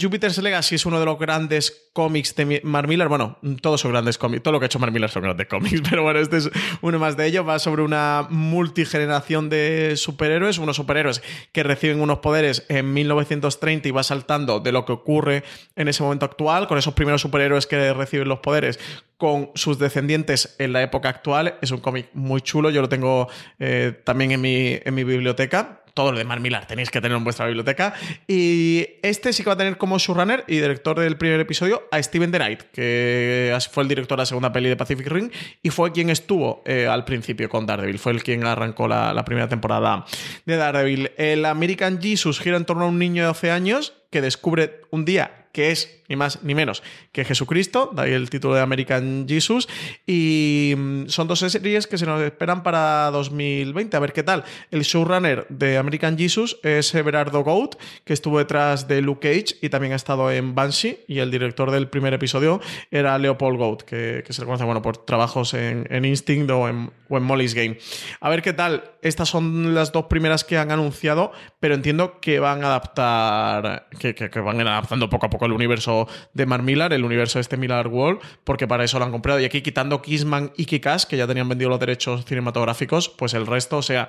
Jupiter's 0.00 0.38
Legacy 0.38 0.76
es 0.76 0.86
uno 0.86 0.98
de 0.98 1.04
los 1.04 1.18
grandes 1.20 1.90
cómics 1.92 2.34
de 2.34 2.62
Mark 2.64 2.88
Millar. 2.88 3.08
Bueno, 3.08 3.38
todos 3.60 3.80
son 3.80 3.92
grandes 3.92 4.18
cómics. 4.18 4.42
Todo 4.42 4.52
lo 4.52 4.58
que 4.58 4.64
ha 4.64 4.66
hecho 4.66 4.78
Mark 4.78 4.92
Millar 4.92 5.10
son 5.10 5.22
grandes 5.22 5.46
cómics, 5.46 5.82
pero 5.90 6.02
bueno, 6.02 6.20
este 6.20 6.38
es 6.38 6.50
uno 6.80 6.98
más 6.98 7.16
de 7.16 7.26
ellos. 7.26 7.46
Va 7.46 7.58
sobre 7.58 7.82
una 7.82 8.26
multigeneración 8.30 9.50
de 9.50 9.94
superhéroes 9.96 10.31
superhéroes, 10.32 10.58
unos 10.58 10.76
superhéroes 10.76 11.22
que 11.52 11.62
reciben 11.62 12.00
unos 12.00 12.18
poderes 12.18 12.64
en 12.68 12.92
1930 12.92 13.88
y 13.88 13.90
va 13.90 14.02
saltando 14.02 14.60
de 14.60 14.72
lo 14.72 14.84
que 14.84 14.92
ocurre 14.92 15.44
en 15.76 15.88
ese 15.88 16.02
momento 16.02 16.24
actual, 16.24 16.66
con 16.68 16.78
esos 16.78 16.94
primeros 16.94 17.20
superhéroes 17.20 17.66
que 17.66 17.92
reciben 17.92 18.28
los 18.28 18.38
poderes 18.38 18.78
con 19.18 19.50
sus 19.54 19.78
descendientes 19.78 20.56
en 20.58 20.72
la 20.72 20.82
época 20.82 21.10
actual. 21.10 21.58
Es 21.60 21.70
un 21.70 21.80
cómic 21.80 22.08
muy 22.14 22.40
chulo, 22.40 22.70
yo 22.70 22.80
lo 22.80 22.88
tengo 22.88 23.28
eh, 23.58 23.92
también 24.04 24.32
en 24.32 24.40
mi, 24.40 24.78
en 24.82 24.94
mi 24.94 25.04
biblioteca 25.04 25.81
todo 25.94 26.12
lo 26.12 26.18
de 26.18 26.24
Mark 26.24 26.42
tenéis 26.66 26.90
que 26.90 27.00
tener 27.00 27.16
en 27.16 27.24
vuestra 27.24 27.46
biblioteca. 27.46 27.94
Y 28.26 28.86
este 29.02 29.32
sí 29.32 29.42
que 29.42 29.50
va 29.50 29.54
a 29.54 29.58
tener 29.58 29.76
como 29.76 29.98
showrunner 29.98 30.44
y 30.46 30.56
director 30.56 30.98
del 30.98 31.16
primer 31.16 31.40
episodio 31.40 31.82
a 31.90 32.02
Steven 32.02 32.30
Knight, 32.30 32.62
que 32.72 33.56
fue 33.70 33.82
el 33.82 33.88
director 33.88 34.16
de 34.16 34.22
la 34.22 34.26
segunda 34.26 34.52
peli 34.52 34.68
de 34.68 34.76
Pacific 34.76 35.06
Ring 35.06 35.30
y 35.62 35.70
fue 35.70 35.92
quien 35.92 36.10
estuvo 36.10 36.62
eh, 36.64 36.86
al 36.86 37.04
principio 37.04 37.48
con 37.48 37.66
Daredevil. 37.66 37.98
Fue 37.98 38.12
el 38.12 38.22
quien 38.22 38.44
arrancó 38.44 38.88
la, 38.88 39.12
la 39.12 39.24
primera 39.24 39.48
temporada 39.48 40.04
de 40.44 40.56
Daredevil. 40.56 41.12
El 41.16 41.44
American 41.44 42.00
Jesus 42.00 42.40
gira 42.40 42.56
en 42.56 42.64
torno 42.64 42.84
a 42.84 42.88
un 42.88 42.98
niño 42.98 43.22
de 43.22 43.26
12 43.28 43.50
años 43.50 43.94
que 44.10 44.20
descubre 44.20 44.80
un 44.90 45.04
día 45.04 45.41
que 45.52 45.70
es 45.70 46.02
ni 46.08 46.16
más 46.16 46.42
ni 46.42 46.54
menos 46.54 46.82
que 47.10 47.24
Jesucristo, 47.24 47.90
de 47.94 48.02
ahí 48.02 48.12
el 48.12 48.28
título 48.28 48.54
de 48.54 48.60
American 48.60 49.26
Jesus, 49.28 49.68
y 50.06 50.74
mm, 50.76 51.06
son 51.08 51.28
dos 51.28 51.38
series 51.38 51.86
que 51.86 51.96
se 51.98 52.06
nos 52.06 52.20
esperan 52.20 52.62
para 52.62 53.10
2020, 53.10 53.96
a 53.96 54.00
ver 54.00 54.12
qué 54.12 54.22
tal. 54.22 54.44
El 54.70 54.82
showrunner 54.82 55.46
de 55.48 55.78
American 55.78 56.18
Jesus 56.18 56.58
es 56.62 56.94
Everardo 56.94 57.42
Goat, 57.42 57.76
que 58.04 58.12
estuvo 58.12 58.38
detrás 58.38 58.88
de 58.88 59.00
Luke 59.00 59.28
Cage 59.28 59.56
y 59.62 59.68
también 59.68 59.92
ha 59.92 59.96
estado 59.96 60.30
en 60.30 60.54
Banshee, 60.54 61.00
y 61.08 61.18
el 61.18 61.30
director 61.30 61.70
del 61.70 61.88
primer 61.88 62.12
episodio 62.14 62.60
era 62.90 63.18
Leopold 63.18 63.58
Goat, 63.58 63.82
que, 63.82 64.24
se 64.28 64.42
le 64.42 64.46
conoce 64.46 64.64
bueno, 64.64 64.82
por 64.82 64.98
trabajos 64.98 65.54
en, 65.54 66.04
Instinct 66.04 66.50
o 66.50 66.68
en, 66.68 66.90
Molly's 67.08 67.54
Game. 67.54 67.76
A 68.20 68.30
ver 68.30 68.40
qué 68.40 68.54
tal. 68.54 68.84
Estas 69.02 69.28
son 69.28 69.74
las 69.74 69.92
dos 69.92 70.06
primeras 70.06 70.44
que 70.44 70.56
han 70.56 70.70
anunciado, 70.70 71.32
pero 71.60 71.74
entiendo 71.74 72.20
que 72.20 72.38
van 72.38 72.64
a 72.64 72.68
adaptar, 72.68 73.88
que, 73.98 74.14
que, 74.14 74.30
que 74.30 74.38
adaptando 74.38 75.10
poco 75.10 75.26
a 75.26 75.30
poco 75.30 75.41
el 75.46 75.52
universo 75.52 76.08
de 76.34 76.46
Mark 76.46 76.62
Millar, 76.62 76.92
el 76.92 77.04
universo 77.04 77.38
de 77.38 77.42
este 77.42 77.56
Millar 77.56 77.88
World, 77.88 78.20
porque 78.44 78.66
para 78.66 78.84
eso 78.84 78.98
lo 78.98 79.04
han 79.04 79.12
comprado. 79.12 79.40
Y 79.40 79.44
aquí 79.44 79.62
quitando 79.62 80.02
Kissman 80.02 80.52
y 80.56 80.66
Kikas, 80.66 81.06
que 81.06 81.16
ya 81.16 81.26
tenían 81.26 81.48
vendido 81.48 81.70
los 81.70 81.80
derechos 81.80 82.24
cinematográficos, 82.24 83.08
pues 83.08 83.34
el 83.34 83.46
resto, 83.46 83.78
o 83.78 83.82
sea, 83.82 84.08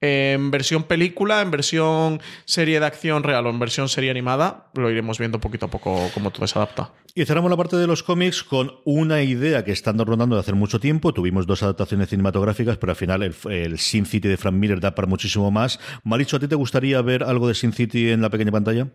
en 0.00 0.50
versión 0.50 0.82
película, 0.82 1.40
en 1.40 1.50
versión 1.50 2.20
serie 2.44 2.78
de 2.78 2.86
acción 2.86 3.22
real 3.22 3.46
o 3.46 3.50
en 3.50 3.58
versión 3.58 3.88
serie 3.88 4.10
animada, 4.10 4.70
lo 4.74 4.90
iremos 4.90 5.18
viendo 5.18 5.40
poquito 5.40 5.66
a 5.66 5.70
poco 5.70 6.10
cómo 6.12 6.30
todo 6.30 6.46
se 6.46 6.58
adapta. 6.58 6.92
Y 7.14 7.24
cerramos 7.24 7.50
la 7.50 7.56
parte 7.56 7.76
de 7.76 7.86
los 7.86 8.02
cómics 8.02 8.42
con 8.42 8.72
una 8.84 9.22
idea 9.22 9.64
que 9.64 9.72
están 9.72 9.98
rondando 9.98 10.34
de 10.36 10.40
hace 10.40 10.52
mucho 10.52 10.80
tiempo. 10.80 11.14
Tuvimos 11.14 11.46
dos 11.46 11.62
adaptaciones 11.62 12.08
cinematográficas, 12.10 12.76
pero 12.76 12.90
al 12.90 12.96
final 12.96 13.22
el, 13.22 13.78
Sin 13.78 14.04
City 14.04 14.28
de 14.28 14.36
Frank 14.36 14.54
Miller 14.54 14.80
da 14.80 14.94
para 14.94 15.06
muchísimo 15.06 15.50
más. 15.50 15.78
Maricho, 16.02 16.36
¿a 16.36 16.40
ti 16.40 16.48
te 16.48 16.56
gustaría 16.56 17.00
ver 17.00 17.22
algo 17.22 17.48
de 17.48 17.54
Sin 17.54 17.72
City 17.72 18.10
en 18.10 18.20
la 18.20 18.30
pequeña 18.30 18.52
pantalla? 18.52 18.88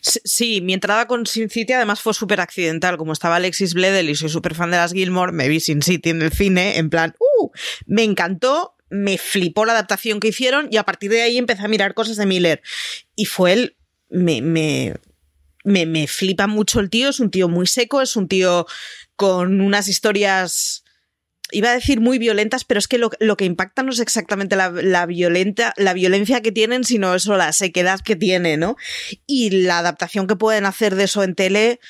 Sí, 0.00 0.60
mi 0.60 0.74
entrada 0.74 1.06
con 1.06 1.26
Sin 1.26 1.50
City 1.50 1.72
además 1.72 2.00
fue 2.00 2.14
súper 2.14 2.40
accidental. 2.40 2.96
Como 2.96 3.12
estaba 3.12 3.36
Alexis 3.36 3.74
Bledel 3.74 4.10
y 4.10 4.14
soy 4.14 4.28
súper 4.28 4.54
fan 4.54 4.70
de 4.70 4.76
las 4.76 4.92
Gilmore, 4.92 5.32
me 5.32 5.48
vi 5.48 5.60
Sin 5.60 5.82
City 5.82 6.10
en 6.10 6.22
el 6.22 6.32
cine, 6.32 6.78
en 6.78 6.90
plan, 6.90 7.14
¡uh! 7.18 7.50
Me 7.86 8.02
encantó, 8.02 8.76
me 8.90 9.18
flipó 9.18 9.64
la 9.64 9.72
adaptación 9.72 10.20
que 10.20 10.28
hicieron 10.28 10.68
y 10.70 10.76
a 10.76 10.84
partir 10.84 11.10
de 11.10 11.22
ahí 11.22 11.38
empecé 11.38 11.62
a 11.62 11.68
mirar 11.68 11.94
cosas 11.94 12.16
de 12.16 12.26
Miller. 12.26 12.62
Y 13.16 13.26
fue 13.26 13.52
él, 13.52 13.76
me, 14.08 14.40
me, 14.42 14.94
me, 15.64 15.86
me 15.86 16.06
flipa 16.06 16.46
mucho 16.46 16.80
el 16.80 16.90
tío, 16.90 17.08
es 17.08 17.20
un 17.20 17.30
tío 17.30 17.48
muy 17.48 17.66
seco, 17.66 18.00
es 18.00 18.16
un 18.16 18.28
tío 18.28 18.66
con 19.16 19.60
unas 19.60 19.88
historias 19.88 20.83
iba 21.54 21.70
a 21.70 21.74
decir 21.74 22.00
muy 22.00 22.18
violentas, 22.18 22.64
pero 22.64 22.78
es 22.78 22.88
que 22.88 22.98
lo, 22.98 23.10
que 23.10 23.44
impacta 23.44 23.82
no 23.82 23.92
es 23.92 24.00
exactamente 24.00 24.56
la, 24.56 25.06
violenta, 25.06 25.72
la 25.76 25.94
violencia 25.94 26.42
que 26.42 26.52
tienen, 26.52 26.84
sino 26.84 27.14
eso, 27.14 27.36
la 27.36 27.52
sequedad 27.52 28.00
que 28.00 28.16
tiene, 28.16 28.56
¿no? 28.56 28.76
Y 29.26 29.50
la 29.50 29.78
adaptación 29.78 30.26
que 30.26 30.36
pueden 30.36 30.66
hacer 30.66 30.94
de 30.94 31.04
eso 31.04 31.22
en 31.22 31.34
tele 31.34 31.80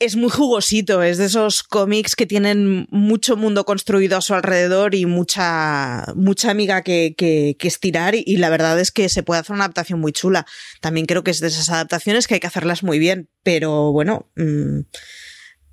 es 0.00 0.16
muy 0.16 0.28
jugosito, 0.28 1.02
es 1.04 1.18
de 1.18 1.26
esos 1.26 1.62
cómics 1.62 2.16
que 2.16 2.26
tienen 2.26 2.88
mucho 2.90 3.36
mundo 3.36 3.64
construido 3.64 4.16
a 4.18 4.20
su 4.20 4.34
alrededor 4.34 4.94
y 4.94 5.06
mucha, 5.06 6.04
mucha 6.16 6.50
amiga 6.50 6.82
que, 6.82 7.14
que, 7.16 7.56
estirar 7.60 8.14
y, 8.16 8.36
la 8.36 8.50
verdad 8.50 8.78
es 8.80 8.90
que 8.90 9.08
se 9.08 9.22
puede 9.22 9.40
hacer 9.40 9.54
una 9.54 9.64
adaptación 9.64 10.00
muy 10.00 10.12
chula. 10.12 10.46
También 10.80 11.06
creo 11.06 11.22
que 11.22 11.30
es 11.30 11.40
de 11.40 11.46
esas 11.46 11.70
adaptaciones 11.70 12.26
que 12.26 12.34
hay 12.34 12.40
que 12.40 12.48
hacerlas 12.48 12.82
muy 12.82 12.98
bien, 12.98 13.28
pero 13.42 13.92
bueno... 13.92 14.28
Mm, 14.36 14.80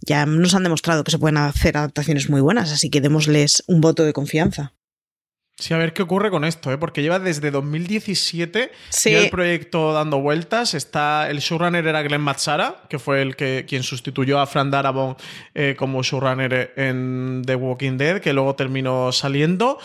ya 0.02 0.26
nos 0.26 0.54
han 0.54 0.64
demostrado 0.64 1.04
que 1.04 1.12
se 1.12 1.20
pueden 1.20 1.38
hacer 1.38 1.78
adaptaciones 1.78 2.30
muy 2.30 2.42
buenas, 2.42 2.72
así 2.72 2.90
que 2.90 3.02
démosles 3.02 3.64
un 3.68 3.82
voto 3.82 4.04
de 4.04 4.14
confianza. 4.14 4.74
Sí, 5.58 5.76
a 5.76 5.78
ver 5.78 5.94
qué 5.94 6.02
ocurre 6.02 6.32
con 6.32 6.44
esto, 6.44 6.72
¿eh? 6.72 6.78
porque 6.80 7.04
lleva 7.04 7.20
desde 7.20 7.52
2017 7.52 8.72
el 9.06 9.30
proyecto 9.30 9.94
dando 9.94 10.20
vueltas. 10.20 10.74
Está 10.74 11.30
el 11.30 11.38
showrunner 11.38 11.86
era 11.86 12.02
Glenn 12.02 12.22
Matsara, 12.22 12.82
que 12.90 12.98
fue 12.98 13.22
el 13.22 13.36
que 13.36 13.66
quien 13.68 13.84
sustituyó 13.84 14.40
a 14.40 14.48
Fran 14.48 14.72
Darabont 14.72 15.20
eh, 15.54 15.76
como 15.78 16.02
showrunner 16.02 16.74
en 16.78 17.44
The 17.46 17.56
Walking 17.56 17.98
Dead, 17.98 18.22
que 18.22 18.34
luego 18.34 18.56
terminó 18.56 19.12
saliendo. 19.12 19.78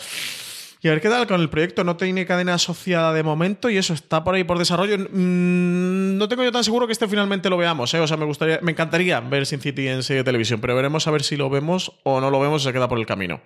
A 0.87 0.91
ver 0.91 1.01
qué 1.01 1.09
tal 1.09 1.27
con 1.27 1.41
el 1.41 1.49
proyecto. 1.49 1.83
No 1.83 1.97
tiene 1.97 2.25
cadena 2.25 2.53
asociada 2.55 3.13
de 3.13 3.23
momento 3.23 3.69
y 3.69 3.77
eso 3.77 3.93
está 3.93 4.23
por 4.23 4.35
ahí 4.35 4.43
por 4.43 4.57
desarrollo. 4.57 4.97
Mm, 4.97 6.17
no 6.17 6.27
tengo 6.27 6.43
yo 6.43 6.51
tan 6.51 6.63
seguro 6.63 6.87
que 6.87 6.93
este 6.93 7.07
finalmente 7.07 7.49
lo 7.49 7.57
veamos. 7.57 7.93
¿eh? 7.93 7.99
O 7.99 8.07
sea, 8.07 8.17
me 8.17 8.25
gustaría, 8.25 8.59
me 8.61 8.71
encantaría 8.71 9.19
ver 9.19 9.45
Sin 9.45 9.59
City 9.59 9.87
en 9.87 10.03
serie 10.03 10.21
de 10.21 10.25
televisión, 10.25 10.61
pero 10.61 10.75
veremos 10.75 11.07
a 11.07 11.11
ver 11.11 11.23
si 11.23 11.35
lo 11.35 11.49
vemos 11.49 11.99
o 12.03 12.21
no 12.21 12.29
lo 12.29 12.39
vemos 12.39 12.61
y 12.61 12.65
se 12.65 12.73
queda 12.73 12.87
por 12.87 12.99
el 12.99 13.05
camino. 13.05 13.41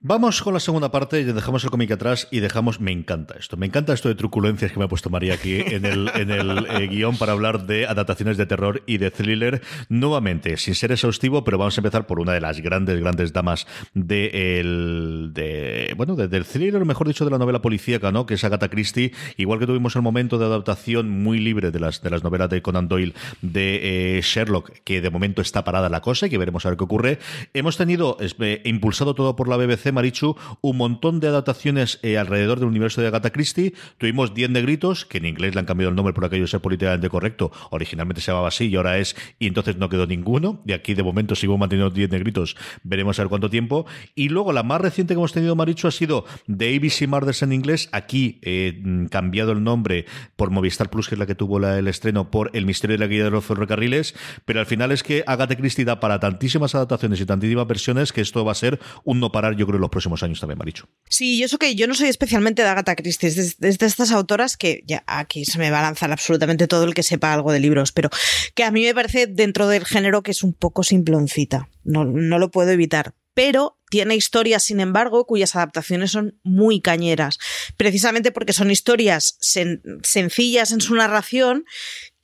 Vamos 0.00 0.42
con 0.42 0.54
la 0.54 0.60
segunda 0.60 0.92
parte, 0.92 1.24
dejamos 1.24 1.64
el 1.64 1.70
cómic 1.70 1.90
atrás 1.90 2.28
y 2.30 2.38
dejamos, 2.38 2.78
me 2.78 2.92
encanta 2.92 3.34
esto, 3.36 3.56
me 3.56 3.66
encanta 3.66 3.92
esto 3.92 4.08
de 4.08 4.14
truculencias 4.14 4.70
que 4.70 4.78
me 4.78 4.84
ha 4.84 4.88
puesto 4.88 5.10
María 5.10 5.34
aquí 5.34 5.56
en 5.58 5.84
el, 5.84 6.08
en 6.14 6.30
el 6.30 6.66
eh, 6.70 6.86
guion 6.90 7.18
para 7.18 7.32
hablar 7.32 7.66
de 7.66 7.84
adaptaciones 7.84 8.36
de 8.36 8.46
terror 8.46 8.84
y 8.86 8.98
de 8.98 9.10
thriller. 9.10 9.60
Nuevamente, 9.88 10.56
sin 10.56 10.76
ser 10.76 10.92
exhaustivo, 10.92 11.42
pero 11.42 11.58
vamos 11.58 11.76
a 11.76 11.80
empezar 11.80 12.06
por 12.06 12.20
una 12.20 12.32
de 12.32 12.40
las 12.40 12.60
grandes, 12.60 13.00
grandes 13.00 13.32
damas 13.32 13.66
de 13.92 14.60
el, 14.60 15.32
de, 15.34 15.94
bueno, 15.96 16.14
del 16.14 16.44
thriller, 16.44 16.84
mejor 16.84 17.08
dicho, 17.08 17.24
de 17.24 17.32
la 17.32 17.38
novela 17.38 17.60
policíaca, 17.60 18.12
¿no? 18.12 18.24
Que 18.24 18.34
es 18.34 18.44
Agatha 18.44 18.68
Christie, 18.68 19.12
igual 19.36 19.58
que 19.58 19.66
tuvimos 19.66 19.96
el 19.96 20.02
momento 20.02 20.38
de 20.38 20.44
adaptación 20.44 21.10
muy 21.10 21.40
libre 21.40 21.72
de 21.72 21.80
las, 21.80 22.02
de 22.02 22.10
las 22.10 22.22
novelas 22.22 22.50
de 22.50 22.62
Conan 22.62 22.86
Doyle 22.86 23.14
de 23.42 24.18
eh, 24.18 24.20
Sherlock, 24.22 24.70
que 24.84 25.00
de 25.00 25.10
momento 25.10 25.42
está 25.42 25.64
parada 25.64 25.88
la 25.88 26.02
cosa 26.02 26.28
y 26.28 26.30
que 26.30 26.38
veremos 26.38 26.64
a 26.64 26.68
ver 26.68 26.78
qué 26.78 26.84
ocurre. 26.84 27.18
Hemos 27.52 27.76
tenido, 27.76 28.16
eh, 28.20 28.62
impulsado 28.64 29.16
todo 29.16 29.34
por 29.34 29.48
la 29.48 29.56
BBC, 29.56 29.87
Marichu, 29.92 30.36
un 30.60 30.76
montón 30.76 31.20
de 31.20 31.28
adaptaciones 31.28 31.98
eh, 32.02 32.18
alrededor 32.18 32.58
del 32.58 32.68
universo 32.68 33.00
de 33.00 33.08
Agatha 33.08 33.30
Christie. 33.30 33.74
Tuvimos 33.98 34.34
10 34.34 34.50
negritos, 34.50 35.04
que 35.04 35.18
en 35.18 35.26
inglés 35.26 35.54
le 35.54 35.60
han 35.60 35.66
cambiado 35.66 35.90
el 35.90 35.96
nombre 35.96 36.14
por 36.14 36.24
aquello 36.24 36.46
ser 36.46 36.60
políticamente 36.60 37.08
correcto. 37.08 37.50
Originalmente 37.70 38.20
se 38.20 38.30
llamaba 38.30 38.48
así 38.48 38.66
y 38.68 38.76
ahora 38.76 38.98
es, 38.98 39.16
y 39.38 39.46
entonces 39.46 39.76
no 39.76 39.88
quedó 39.88 40.06
ninguno. 40.06 40.60
De 40.64 40.74
aquí 40.74 40.94
de 40.94 41.02
momento 41.02 41.34
sigo 41.34 41.58
manteniendo 41.58 41.94
10 41.94 42.10
negritos, 42.10 42.56
veremos 42.82 43.18
a 43.18 43.22
ver 43.22 43.28
cuánto 43.28 43.50
tiempo. 43.50 43.86
Y 44.14 44.28
luego 44.28 44.52
la 44.52 44.62
más 44.62 44.80
reciente 44.80 45.14
que 45.14 45.18
hemos 45.18 45.32
tenido, 45.32 45.56
Marichu, 45.56 45.88
ha 45.88 45.90
sido 45.90 46.24
de 46.46 46.76
ABC 46.76 47.08
Murders 47.08 47.42
en 47.42 47.52
inglés. 47.52 47.88
Aquí 47.92 48.38
eh, 48.42 48.82
cambiado 49.10 49.52
el 49.52 49.62
nombre 49.62 50.06
por 50.36 50.50
Movistar 50.50 50.90
Plus, 50.90 51.08
que 51.08 51.14
es 51.14 51.18
la 51.18 51.26
que 51.26 51.34
tuvo 51.34 51.58
el 51.58 51.88
estreno, 51.88 52.30
por 52.30 52.50
El 52.54 52.66
misterio 52.66 52.96
de 52.96 53.00
la 53.00 53.06
guía 53.06 53.24
de 53.24 53.30
los 53.30 53.44
ferrocarriles. 53.44 54.14
Pero 54.44 54.60
al 54.60 54.66
final 54.66 54.92
es 54.92 55.02
que 55.02 55.24
Agatha 55.26 55.56
Christie 55.56 55.84
da 55.84 56.00
para 56.00 56.20
tantísimas 56.20 56.74
adaptaciones 56.74 57.20
y 57.20 57.26
tantísimas 57.26 57.66
versiones 57.66 58.12
que 58.12 58.20
esto 58.20 58.44
va 58.44 58.52
a 58.52 58.54
ser 58.54 58.78
un 59.04 59.20
no 59.20 59.32
parar, 59.32 59.56
yo 59.56 59.66
creo, 59.66 59.77
los 59.80 59.90
próximos 59.90 60.22
años 60.22 60.40
también, 60.40 60.58
Maricho. 60.58 60.88
Sí, 61.08 61.38
yo 61.38 61.46
eso 61.46 61.58
que 61.58 61.74
yo 61.74 61.86
no 61.86 61.94
soy 61.94 62.08
especialmente 62.08 62.62
de 62.62 62.68
Agatha 62.68 62.96
Christie, 62.96 63.28
es 63.28 63.58
de, 63.58 63.68
estas 63.68 64.12
autoras 64.12 64.56
que 64.56 64.82
ya 64.86 65.04
aquí 65.06 65.44
se 65.44 65.58
me 65.58 65.70
va 65.70 65.80
a 65.80 65.82
lanzar 65.82 66.12
absolutamente 66.12 66.66
todo 66.66 66.84
el 66.84 66.94
que 66.94 67.02
sepa 67.02 67.32
algo 67.32 67.52
de 67.52 67.60
libros, 67.60 67.92
pero 67.92 68.10
que 68.54 68.64
a 68.64 68.70
mí 68.70 68.82
me 68.82 68.94
parece 68.94 69.26
dentro 69.26 69.68
del 69.68 69.84
género 69.84 70.22
que 70.22 70.32
es 70.32 70.42
un 70.42 70.52
poco 70.52 70.82
simploncita, 70.82 71.68
no, 71.84 72.04
no 72.04 72.38
lo 72.38 72.50
puedo 72.50 72.70
evitar, 72.70 73.14
pero 73.34 73.78
tiene 73.88 74.16
historias, 74.16 74.64
sin 74.64 74.80
embargo, 74.80 75.26
cuyas 75.26 75.56
adaptaciones 75.56 76.10
son 76.10 76.38
muy 76.42 76.80
cañeras, 76.80 77.38
precisamente 77.76 78.32
porque 78.32 78.52
son 78.52 78.70
historias 78.70 79.38
sencillas 79.40 80.72
en 80.72 80.80
su 80.80 80.94
narración 80.94 81.64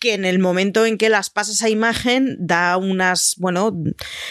que 0.05 0.13
en 0.13 0.27
el 0.27 0.39
momento 0.39 0.85
en 0.85 0.99
que 0.99 1.09
las 1.09 1.31
pasas 1.31 1.63
a 1.63 1.71
imagen 1.71 2.37
da 2.39 2.77
unas, 2.77 3.37
bueno, 3.39 3.73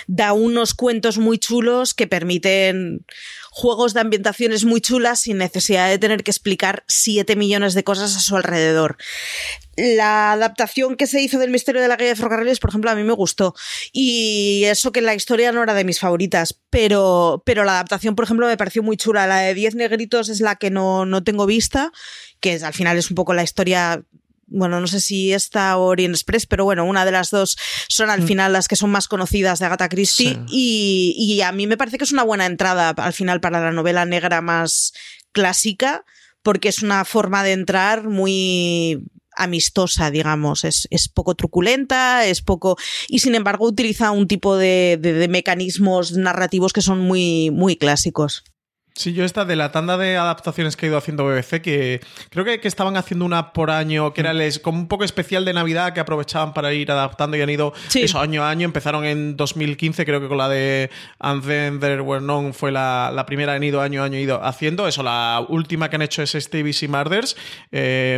da 0.06 0.34
unos 0.34 0.76
cuentos 0.76 1.18
muy 1.18 1.40
chulos 1.40 1.96
que 1.96 2.06
permiten 2.06 3.04
juegos 3.50 3.96
de 3.96 4.02
ambientaciones 4.02 4.66
muy 4.66 4.82
chulas 4.82 5.22
sin 5.22 5.40
necesidad 5.40 5.90
de 5.90 5.98
tener 5.98 6.24
que 6.24 6.30
explicar 6.30 6.84
7 6.88 7.36
millones 7.36 7.74
de 7.74 7.84
cosas 7.84 8.16
a 8.16 8.20
su 8.20 8.36
alrededor. 8.36 8.98
La 9.76 10.34
adaptación 10.34 10.96
que 10.96 11.08
se 11.08 11.22
hizo 11.22 11.40
del 11.40 11.50
misterio 11.50 11.82
de 11.82 11.88
la 11.88 11.96
guía 11.96 12.10
de 12.10 12.16
ferrocarriles, 12.16 12.60
por 12.60 12.70
ejemplo, 12.70 12.92
a 12.92 12.96
mí 12.96 13.04
me 13.04 13.14
gustó. 13.14 13.56
Y 13.92 14.66
eso 14.66 14.92
que 14.92 15.02
la 15.02 15.16
historia 15.16 15.52
no 15.52 15.64
era 15.64 15.74
de 15.74 15.86
mis 15.86 16.00
favoritas, 16.00 16.62
pero, 16.70 17.42
pero 17.48 17.64
la 17.64 17.74
adaptación, 17.74 18.16
por 18.16 18.26
ejemplo, 18.26 18.46
me 18.46 18.58
pareció 18.58 18.84
muy 18.84 18.96
chula. 18.96 19.26
La 19.26 19.40
de 19.40 19.56
10 19.56 19.74
negritos 19.74 20.30
es 20.30 20.40
la 20.40 20.56
que 20.58 20.70
no, 20.70 21.08
no 21.08 21.24
tengo 21.24 21.48
vista, 21.48 21.92
que 22.42 22.58
al 22.64 22.74
final 22.74 23.00
es 23.00 23.10
un 23.10 23.16
poco 23.16 23.34
la 23.34 23.42
historia 23.42 24.04
bueno, 24.54 24.80
no 24.80 24.88
sé 24.88 25.02
si 25.02 25.34
esta 25.34 25.78
o 25.78 25.86
Orient 25.86 26.16
Express, 26.16 26.46
pero 26.46 26.64
bueno, 26.64 26.86
una 26.86 27.06
de 27.06 27.12
las 27.12 27.32
dos 27.32 27.58
son 27.90 28.10
al 28.10 28.22
mm. 28.22 28.28
final 28.28 28.54
las 28.54 28.68
que 28.68 28.76
son 28.76 28.92
más 28.92 29.08
conocidas 29.08 29.60
de 29.60 29.66
Agatha 29.66 29.90
Christie 29.90 30.40
y, 30.48 31.16
y, 31.18 31.42
a 31.42 31.52
mí 31.52 31.68
me 31.68 31.76
parece 31.76 31.98
que 31.98 32.04
es 32.04 32.12
una 32.12 32.24
buena 32.24 32.46
entrada 32.46 32.90
al 32.90 33.14
final 33.14 33.42
para 33.42 33.60
la 33.60 33.72
novela 33.72 34.06
negra 34.06 34.42
más 34.42 34.94
clásica 35.32 36.06
porque 36.44 36.70
es 36.70 36.84
una 36.84 37.04
forma 37.04 37.44
de 37.44 37.54
entrar 37.54 38.08
muy 38.08 39.04
amistosa, 39.36 40.12
digamos. 40.12 40.64
Es, 40.64 40.88
es, 40.92 41.08
poco 41.08 41.36
truculenta, 41.36 42.26
es 42.26 42.42
poco. 42.42 42.78
Y 43.08 43.20
sin 43.20 43.34
embargo, 43.34 43.66
utiliza 43.66 44.12
un 44.12 44.28
tipo 44.28 44.58
de, 44.58 45.00
de, 45.02 45.14
de 45.14 45.28
mecanismos 45.28 46.12
narrativos 46.14 46.74
que 46.74 46.82
son 46.82 47.00
muy, 47.00 47.50
muy 47.50 47.76
clásicos. 47.78 48.44
Sí, 48.96 49.14
yo 49.14 49.26
esta 49.26 49.44
de 49.44 49.56
la 49.56 49.72
tanda 49.72 49.98
de 49.98 50.18
adaptaciones 50.18 50.78
que 50.78 50.86
ha 50.86 50.90
ido 50.90 50.98
haciendo 51.00 51.26
BBC, 51.26 51.62
que 51.64 52.00
creo 52.30 52.46
que, 52.46 52.60
que 52.60 52.68
estaban 52.68 52.96
haciendo 52.96 53.26
una 53.26 53.52
por 53.52 53.72
año, 53.72 54.14
que 54.14 54.22
era 54.22 54.34
les, 54.34 54.60
como 54.60 54.78
un 54.78 54.88
poco 54.88 55.04
especial 55.04 55.46
de 55.46 55.54
Navidad, 55.54 55.94
que 55.94 56.00
aprovechaban 56.00 56.54
para 56.54 56.72
ir 56.74 56.92
adaptando 56.92 57.36
y 57.36 57.42
han 57.42 57.50
ido 57.50 57.74
Sí. 57.88 58.04
eso 58.04 58.20
año 58.20 58.44
a 58.44 58.52
año. 58.52 58.66
Empezaron 58.66 59.04
en 59.04 59.36
2015, 59.36 60.06
creo 60.06 60.22
que 60.22 60.28
con 60.28 60.38
la 60.38 60.48
de 60.48 60.92
And 61.18 61.44
Then 61.44 61.80
There 61.80 62.02
Were 62.02 62.24
None 62.24 62.54
fue 62.54 62.72
la, 62.72 63.12
la 63.12 63.26
primera, 63.26 63.54
han 63.54 63.64
ido 63.64 63.82
año 63.82 64.04
a 64.04 64.06
año 64.06 64.20
ido 64.20 64.44
haciendo. 64.46 64.88
Eso, 64.88 65.02
la 65.02 65.44
última 65.50 65.90
que 65.90 65.96
han 65.96 66.04
hecho 66.04 66.22
es 66.22 66.36
este 66.36 66.60
ABC 66.62 66.88
Murders, 66.88 67.36
eh, 67.72 68.14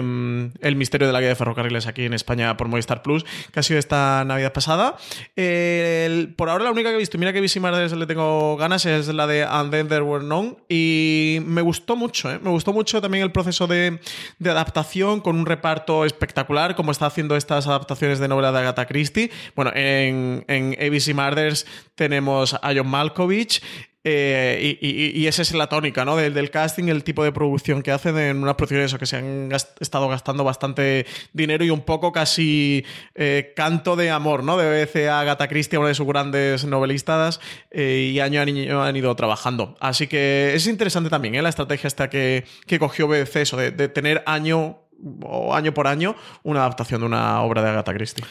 El 0.59 0.75
misterio 0.75 1.07
de 1.07 1.13
la 1.13 1.21
guía 1.21 1.29
de 1.29 1.35
ferrocarriles 1.35 1.87
aquí 1.87 2.03
en 2.03 2.13
España 2.13 2.57
por 2.57 2.67
Movistar 2.67 3.01
Plus, 3.01 3.23
que 3.53 3.61
ha 3.61 3.63
sido 3.63 3.79
esta 3.79 4.25
Navidad 4.25 4.51
pasada. 4.51 4.97
Eh, 5.37 6.03
el- 6.05 6.33
por 6.35 6.49
ahora 6.49 6.65
la 6.65 6.71
única 6.71 6.89
que 6.89 6.95
he 6.95 6.99
visto, 6.99 7.17
mira 7.17 7.31
que 7.31 7.39
ABC 7.39 7.61
Murders 7.61 7.93
le 7.93 8.05
tengo 8.07 8.57
ganas, 8.57 8.85
es 8.85 9.07
la 9.07 9.25
de 9.25 9.45
And 9.45 9.71
Then 9.71 9.87
There 9.87 10.01
Were 10.01 10.25
None. 10.25 10.57
Y 10.67 11.39
me 11.45 11.61
gustó 11.61 11.95
mucho, 11.95 12.31
¿eh? 12.31 12.39
me 12.41 12.49
gustó 12.49 12.73
mucho 12.73 13.01
también 13.01 13.23
el 13.23 13.31
proceso 13.31 13.67
de, 13.67 13.99
adaptación 14.43 15.21
con 15.21 15.37
un 15.37 15.45
reparto 15.45 16.05
espectacular, 16.05 16.75
como 16.75 16.91
está 16.91 17.05
haciendo 17.05 17.35
estas 17.35 17.67
adaptaciones 17.67 18.19
de 18.19 18.27
novela 18.27 18.51
de 18.51 18.59
Agatha 18.59 18.85
Christie. 18.85 19.31
Bueno, 19.55 19.71
en, 19.75 20.43
en 20.47 20.75
ABC 20.79 21.13
Murders 21.13 21.65
tenemos 21.95 22.53
a 22.53 22.73
John 22.75 22.87
Malkovich. 22.87 23.61
eh, 24.07 24.77
y, 24.81 24.87
y- 24.87 25.19
y 25.23 25.25
esa 25.27 25.41
es 25.41 25.51
la 25.55 25.65
tónica 25.67 26.05
¿no? 26.05 26.15
del, 26.15 26.51
casting, 26.51 26.89
el 26.89 27.03
tipo 27.03 27.23
de 27.23 27.31
producción 27.31 27.81
que 27.81 27.89
hacen 27.91 28.15
en 28.19 28.37
unas 28.43 28.53
producciones 28.53 28.93
que 28.93 29.05
se 29.07 29.15
han 29.17 29.49
gas- 29.49 29.73
estado 29.79 30.07
gastando 30.07 30.43
bastante 30.43 31.07
dinero 31.33 31.65
y 31.65 31.71
un 31.71 31.81
poco 31.81 32.11
casi 32.11 32.85
eh, 33.15 33.53
canto 33.55 33.95
de 33.95 34.11
amor 34.11 34.43
¿no? 34.43 34.57
de 34.57 35.09
a 35.09 35.21
Agatha 35.21 35.47
Christie, 35.47 35.79
una 35.79 35.87
de 35.87 35.95
sus 35.95 36.05
grandes 36.05 36.65
novelistas, 36.65 37.39
eh, 37.71 38.11
y 38.13 38.19
año 38.19 38.41
a 38.41 38.43
año 38.43 38.83
han 38.83 38.95
ido 38.95 39.15
trabajando. 39.15 39.75
Así 39.79 40.05
que 40.05 40.53
es 40.53 40.67
interesante 40.67 41.09
también 41.09 41.33
¿eh? 41.33 41.41
la 41.41 41.49
estrategia 41.49 41.87
esta 41.87 42.07
que, 42.07 42.45
que 42.67 42.77
cogió 42.77 43.07
BBC, 43.07 43.37
eso 43.37 43.57
de, 43.57 43.71
de 43.71 43.87
tener 43.89 44.21
año 44.27 44.81
o 45.23 45.55
año 45.55 45.73
por 45.73 45.87
año 45.87 46.15
una 46.43 46.59
adaptación 46.59 47.01
de 47.01 47.07
una 47.07 47.41
obra 47.41 47.63
de 47.63 47.69
Agatha 47.69 47.93
Christie. 47.95 48.23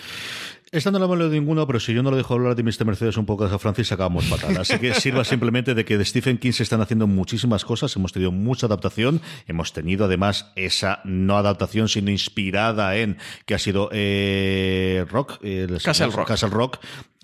Esta 0.75 0.91
no 0.91 0.99
la 0.99 1.05
hemos 1.05 1.19
leído 1.19 1.33
ninguno, 1.33 1.69
pero 1.69 1.79
si 1.79 1.95
yo 1.95 2.03
no 2.03 2.11
lo 2.11 2.17
dejo 2.17 2.35
hablar 2.35 2.57
de 2.57 2.65
Mr. 2.65 2.85
Mercedes 2.85 3.17
un 3.17 3.27
poco 3.27 3.45
a 3.45 3.59
Francis, 3.61 3.93
acabamos 3.93 4.25
fatal. 4.25 4.57
Así 4.57 4.77
que 4.81 4.93
sirva 4.95 5.23
simplemente 5.25 5.73
de 5.73 5.85
que 5.85 5.97
de 5.97 6.05
Stephen 6.05 6.37
King 6.37 6.51
se 6.51 6.65
están 6.65 6.81
haciendo 6.81 7.07
muchísimas 7.07 7.65
cosas. 7.65 7.95
Hemos 7.95 8.13
tenido 8.13 8.33
mucha 8.33 8.67
adaptación. 8.67 9.21
Hemos 9.47 9.73
tenido 9.73 10.07
además 10.07 10.51
esa 10.57 11.01
no 11.05 11.37
adaptación, 11.37 11.89
sino 11.89 12.11
inspirada 12.11 12.97
en 12.97 13.19
que 13.47 13.55
ha 13.55 13.61
sido 13.61 13.89
eh, 13.93 15.07
Rock, 15.09 15.39
eh, 15.45 15.69
Castle 15.81 16.09
Rock. 16.09 16.27
Castle 16.27 16.51
Rock. 16.51 16.79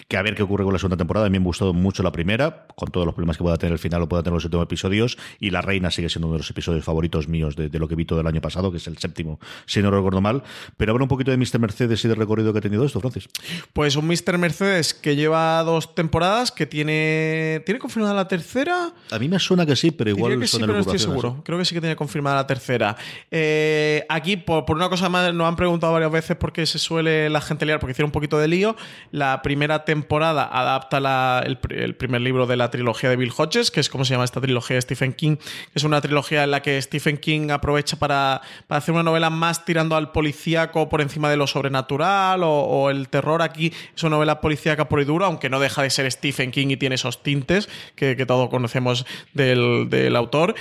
Que 0.08 0.16
a 0.16 0.22
ver 0.22 0.34
qué 0.34 0.42
ocurre 0.42 0.64
con 0.64 0.72
la 0.72 0.78
segunda 0.78 0.96
temporada. 0.96 1.26
A 1.26 1.30
mí 1.30 1.38
me 1.38 1.44
gustó 1.44 1.72
mucho 1.72 2.02
la 2.02 2.12
primera, 2.12 2.66
con 2.74 2.90
todos 2.90 3.06
los 3.06 3.14
problemas 3.14 3.36
que 3.36 3.42
pueda 3.42 3.56
tener 3.56 3.72
el 3.72 3.78
final 3.78 4.02
o 4.02 4.08
pueda 4.08 4.22
tener 4.22 4.34
los 4.34 4.44
últimos 4.44 4.64
episodios. 4.64 5.18
Y 5.38 5.50
La 5.50 5.60
Reina 5.60 5.90
sigue 5.90 6.08
siendo 6.08 6.28
uno 6.28 6.34
de 6.34 6.40
los 6.40 6.50
episodios 6.50 6.84
favoritos 6.84 7.28
míos 7.28 7.56
de, 7.56 7.68
de 7.68 7.78
lo 7.78 7.88
que 7.88 7.94
vi 7.94 8.04
todo 8.04 8.20
el 8.20 8.26
año 8.26 8.40
pasado, 8.40 8.70
que 8.70 8.78
es 8.78 8.86
el 8.86 8.98
séptimo, 8.98 9.40
si 9.66 9.82
no 9.82 9.90
recuerdo 9.90 10.20
mal. 10.20 10.42
Pero 10.76 10.92
habla 10.92 11.04
un 11.04 11.08
poquito 11.08 11.30
de 11.30 11.36
Mr. 11.36 11.58
Mercedes 11.58 12.04
y 12.04 12.08
del 12.08 12.16
recorrido 12.16 12.52
que 12.52 12.58
ha 12.58 12.62
tenido 12.62 12.84
esto, 12.84 13.00
Francis. 13.00 13.28
Pues 13.72 13.96
un 13.96 14.06
Mr. 14.06 14.38
Mercedes 14.38 14.94
que 14.94 15.16
lleva 15.16 15.62
dos 15.62 15.94
temporadas, 15.94 16.52
que 16.52 16.66
tiene. 16.66 17.62
¿Tiene 17.64 17.78
confirmada 17.78 18.14
la 18.14 18.28
tercera? 18.28 18.92
A 19.10 19.18
mí 19.18 19.28
me 19.28 19.38
suena 19.38 19.66
que 19.66 19.76
sí, 19.76 19.90
pero 19.90 20.10
igual 20.10 20.38
que 20.38 20.46
sí, 20.46 20.52
son 20.52 20.62
pero 20.62 20.74
no 20.74 20.80
estoy 20.80 20.98
seguro. 20.98 21.42
Creo 21.44 21.58
que 21.58 21.64
sí 21.64 21.74
que 21.74 21.80
tenía 21.80 21.96
confirmada 21.96 22.36
la 22.36 22.46
tercera. 22.46 22.96
Eh, 23.30 24.04
aquí, 24.08 24.36
por, 24.36 24.64
por 24.64 24.76
una 24.76 24.88
cosa 24.88 25.08
más, 25.08 25.32
nos 25.34 25.46
han 25.46 25.56
preguntado 25.56 25.92
varias 25.92 26.12
veces 26.12 26.36
por 26.36 26.52
qué 26.52 26.66
se 26.66 26.78
suele 26.78 27.30
la 27.30 27.40
gente 27.40 27.66
liar, 27.66 27.80
porque 27.80 27.92
hicieron 27.92 28.08
un 28.08 28.12
poquito 28.12 28.38
de 28.38 28.48
lío. 28.48 28.76
La 29.10 29.42
primera 29.42 29.84
temporada 29.94 30.48
adapta 30.52 31.00
la- 31.00 31.42
el, 31.44 31.58
el 31.70 31.94
primer 31.94 32.20
libro 32.20 32.46
de 32.46 32.56
la 32.56 32.70
trilogía 32.70 33.10
de 33.10 33.16
Bill 33.16 33.32
Hodges, 33.36 33.70
que 33.70 33.80
es 33.80 33.88
como 33.88 34.04
se 34.04 34.14
llama 34.14 34.24
esta 34.24 34.40
trilogía 34.40 34.76
de 34.76 34.82
Stephen 34.82 35.12
King, 35.12 35.36
que 35.36 35.74
es 35.74 35.84
una 35.84 36.00
trilogía 36.00 36.44
en 36.44 36.50
la 36.52 36.62
que 36.62 36.80
Stephen 36.80 37.18
King 37.18 37.50
aprovecha 37.50 37.98
para, 37.98 38.40
para 38.66 38.78
hacer 38.78 38.94
una 38.94 39.02
novela 39.02 39.30
más 39.30 39.64
tirando 39.64 39.96
al 39.96 40.12
policíaco 40.12 40.88
por 40.88 41.00
encima 41.00 41.28
de 41.28 41.36
lo 41.36 41.46
sobrenatural 41.46 42.42
o, 42.44 42.90
el 42.90 43.08
terror. 43.08 43.42
Aquí 43.42 43.72
es 43.96 44.02
una 44.02 44.16
novela 44.16 44.40
policíaca 44.40 44.88
por 44.88 45.00
y 45.00 45.04
duro, 45.04 45.24
aunque 45.26 45.48
no 45.50 45.58
deja 45.60 45.82
de 45.82 45.90
ser 45.90 46.10
Stephen 46.10 46.50
King 46.50 46.68
y 46.70 46.76
tiene 46.76 46.94
esos 46.94 47.22
tintes 47.22 47.68
que, 47.96 48.16
que 48.16 48.26
todos 48.26 48.48
conocemos 48.48 49.06
del, 49.34 49.88
del 49.90 50.16
autor. 50.16 50.54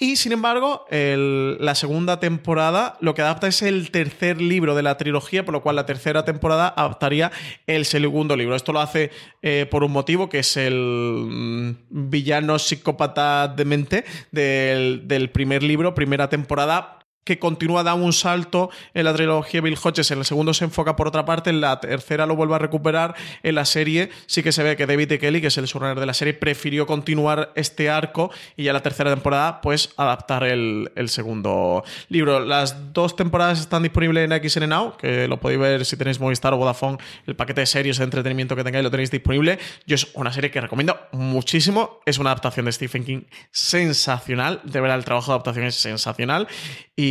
Y 0.00 0.14
sin 0.14 0.30
embargo, 0.30 0.86
la 0.90 1.74
segunda 1.74 2.20
temporada 2.20 2.96
lo 3.00 3.14
que 3.14 3.22
adapta 3.22 3.48
es 3.48 3.62
el 3.62 3.90
tercer 3.90 4.40
libro 4.40 4.76
de 4.76 4.82
la 4.84 4.96
trilogía, 4.96 5.44
por 5.44 5.52
lo 5.52 5.62
cual 5.62 5.74
la 5.74 5.86
tercera 5.86 6.24
temporada 6.24 6.68
adaptaría 6.68 7.32
el 7.66 7.84
segundo 7.84 8.36
libro. 8.36 8.54
Esto 8.54 8.72
lo 8.72 8.80
hace 8.80 9.10
eh, 9.42 9.66
por 9.68 9.82
un 9.82 9.90
motivo, 9.90 10.28
que 10.28 10.40
es 10.40 10.56
el 10.56 10.74
mm, 10.74 12.10
villano 12.10 12.60
psicópata 12.60 13.48
demente 13.48 14.04
del, 14.30 15.08
del 15.08 15.30
primer 15.30 15.64
libro, 15.64 15.94
primera 15.94 16.28
temporada 16.28 16.97
que 17.24 17.38
continúa, 17.38 17.82
da 17.82 17.92
un 17.92 18.14
salto 18.14 18.70
en 18.94 19.04
la 19.04 19.12
trilogía 19.12 19.60
Bill 19.60 19.76
Hodges, 19.82 20.10
en 20.10 20.18
el 20.18 20.24
segundo 20.24 20.54
se 20.54 20.64
enfoca 20.64 20.96
por 20.96 21.08
otra 21.08 21.26
parte, 21.26 21.50
en 21.50 21.60
la 21.60 21.78
tercera 21.78 22.24
lo 22.24 22.36
vuelve 22.36 22.54
a 22.54 22.58
recuperar, 22.58 23.14
en 23.42 23.54
la 23.54 23.66
serie 23.66 24.08
sí 24.26 24.42
que 24.42 24.50
se 24.50 24.62
ve 24.62 24.76
que 24.76 24.86
David 24.86 25.12
E. 25.12 25.18
Kelly, 25.18 25.42
que 25.42 25.48
es 25.48 25.58
el 25.58 25.66
showrunner 25.66 26.00
de 26.00 26.06
la 26.06 26.14
serie, 26.14 26.32
prefirió 26.32 26.86
continuar 26.86 27.52
este 27.54 27.90
arco 27.90 28.30
y 28.56 28.64
ya 28.64 28.72
la 28.72 28.80
tercera 28.80 29.10
temporada 29.10 29.60
pues 29.60 29.92
adaptar 29.98 30.44
el, 30.44 30.90
el 30.96 31.10
segundo 31.10 31.84
libro. 32.08 32.40
Las 32.40 32.94
dos 32.94 33.14
temporadas 33.14 33.60
están 33.60 33.82
disponibles 33.82 34.30
en 34.30 34.48
XN 34.48 34.68
Now, 34.68 34.96
que 34.96 35.28
lo 35.28 35.38
podéis 35.38 35.60
ver 35.60 35.84
si 35.84 35.98
tenéis 35.98 36.20
Movistar 36.20 36.54
o 36.54 36.56
Vodafone, 36.56 36.96
el 37.26 37.36
paquete 37.36 37.60
de 37.60 37.66
series 37.66 37.98
de 37.98 38.04
entretenimiento 38.04 38.56
que 38.56 38.64
tengáis 38.64 38.84
lo 38.84 38.90
tenéis 38.90 39.10
disponible. 39.10 39.58
Yo 39.86 39.96
es 39.96 40.08
una 40.14 40.32
serie 40.32 40.50
que 40.50 40.62
recomiendo 40.62 40.98
muchísimo, 41.12 42.00
es 42.06 42.18
una 42.18 42.30
adaptación 42.30 42.64
de 42.64 42.72
Stephen 42.72 43.04
King 43.04 43.22
sensacional, 43.50 44.62
de 44.64 44.80
verdad 44.80 44.96
el 44.96 45.04
trabajo 45.04 45.32
de 45.32 45.34
adaptación 45.34 45.66
es 45.66 45.74
sensacional 45.74 46.48
y 46.96 47.07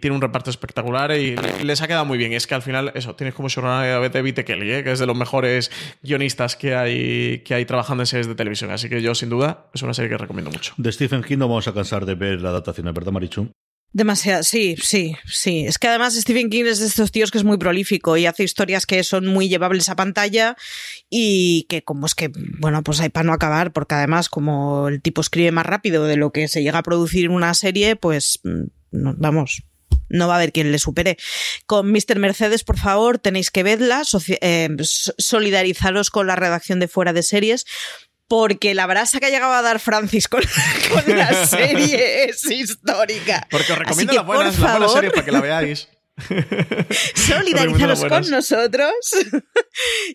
tiene 0.00 0.14
un 0.14 0.22
reparto 0.22 0.50
espectacular 0.50 1.12
y 1.12 1.36
les 1.62 1.80
ha 1.82 1.86
quedado 1.86 2.04
muy 2.04 2.18
bien. 2.18 2.32
Es 2.32 2.46
que 2.46 2.54
al 2.54 2.62
final, 2.62 2.92
eso, 2.94 3.14
tienes 3.14 3.34
como 3.34 3.48
showrunner 3.48 4.00
de 4.00 4.08
David 4.10 4.38
E. 4.38 4.44
Kelly, 4.44 4.72
¿eh? 4.72 4.84
que 4.84 4.92
es 4.92 4.98
de 4.98 5.06
los 5.06 5.16
mejores 5.16 5.70
guionistas 6.02 6.56
que 6.56 6.74
hay, 6.74 7.40
que 7.40 7.54
hay 7.54 7.64
trabajando 7.64 8.02
en 8.02 8.06
series 8.06 8.26
de 8.26 8.34
televisión. 8.34 8.70
Así 8.70 8.88
que 8.88 9.02
yo, 9.02 9.14
sin 9.14 9.28
duda, 9.28 9.66
es 9.74 9.82
una 9.82 9.94
serie 9.94 10.10
que 10.10 10.18
recomiendo 10.18 10.50
mucho. 10.50 10.74
De 10.76 10.92
Stephen 10.92 11.22
King 11.22 11.38
no 11.38 11.48
vamos 11.48 11.68
a 11.68 11.74
cansar 11.74 12.06
de 12.06 12.14
ver 12.14 12.40
la 12.40 12.50
adaptación, 12.50 12.92
¿verdad, 12.92 13.12
Marichu? 13.12 13.50
Demasiado, 13.92 14.42
sí, 14.42 14.76
sí, 14.82 15.16
sí. 15.26 15.64
Es 15.66 15.78
que 15.78 15.88
además 15.88 16.14
Stephen 16.14 16.50
King 16.50 16.64
es 16.66 16.78
de 16.78 16.86
estos 16.86 17.10
tíos 17.10 17.30
que 17.30 17.38
es 17.38 17.44
muy 17.44 17.56
prolífico 17.56 18.16
y 18.18 18.26
hace 18.26 18.44
historias 18.44 18.84
que 18.84 19.02
son 19.02 19.26
muy 19.26 19.48
llevables 19.48 19.88
a 19.88 19.96
pantalla 19.96 20.56
y 21.08 21.64
que 21.70 21.82
como 21.82 22.06
es 22.06 22.14
que, 22.14 22.30
bueno, 22.60 22.82
pues 22.84 23.00
hay 23.00 23.08
para 23.08 23.24
no 23.24 23.32
acabar, 23.32 23.72
porque 23.72 23.94
además 23.94 24.28
como 24.28 24.88
el 24.88 25.00
tipo 25.00 25.22
escribe 25.22 25.52
más 25.52 25.66
rápido 25.66 26.04
de 26.04 26.16
lo 26.16 26.32
que 26.32 26.48
se 26.48 26.62
llega 26.62 26.78
a 26.78 26.82
producir 26.82 27.30
una 27.30 27.54
serie, 27.54 27.96
pues 27.96 28.40
mm, 28.44 28.64
vamos. 28.92 29.62
No 30.10 30.26
va 30.28 30.34
a 30.34 30.36
haber 30.36 30.52
quien 30.52 30.72
le 30.72 30.78
supere. 30.78 31.18
Con 31.66 31.90
Mr. 31.92 32.18
Mercedes, 32.18 32.64
por 32.64 32.78
favor, 32.78 33.18
tenéis 33.18 33.50
que 33.50 33.62
verla, 33.62 34.02
eh, 34.40 34.68
so- 34.82 35.12
solidarizaros 35.18 36.10
con 36.10 36.26
la 36.26 36.34
redacción 36.36 36.78
de 36.80 36.88
fuera 36.88 37.12
de 37.12 37.22
series, 37.22 37.66
porque 38.28 38.74
la 38.74 38.86
brasa 38.86 39.18
que 39.18 39.26
ha 39.26 39.30
llegado 39.30 39.54
a 39.54 39.62
dar 39.62 39.80
Francis 39.80 40.28
con, 40.28 40.42
con 40.92 41.16
la 41.16 41.46
serie 41.46 42.24
es 42.24 42.48
histórica. 42.48 43.46
Porque 43.50 43.72
os 43.72 43.78
recomiendo 43.78 44.12
que, 44.12 44.16
las 44.18 44.26
buenas, 44.26 44.54
por 44.54 44.70
buenas 44.70 44.92
favor, 44.92 45.12
para 45.12 45.24
que 45.24 45.32
la 45.32 45.40
veáis. 45.40 45.88
solidarizaros 47.14 48.04
con 48.04 48.28
nosotros 48.30 48.92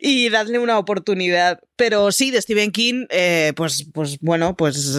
y 0.01 0.30
dadle 0.30 0.59
una 0.59 0.78
oportunidad. 0.78 1.59
Pero 1.76 2.11
sí, 2.11 2.30
de 2.30 2.41
Stephen 2.41 2.72
King, 2.72 3.05
eh, 3.09 3.53
pues, 3.55 3.88
pues 3.93 4.20
bueno, 4.20 4.55
pues 4.55 4.97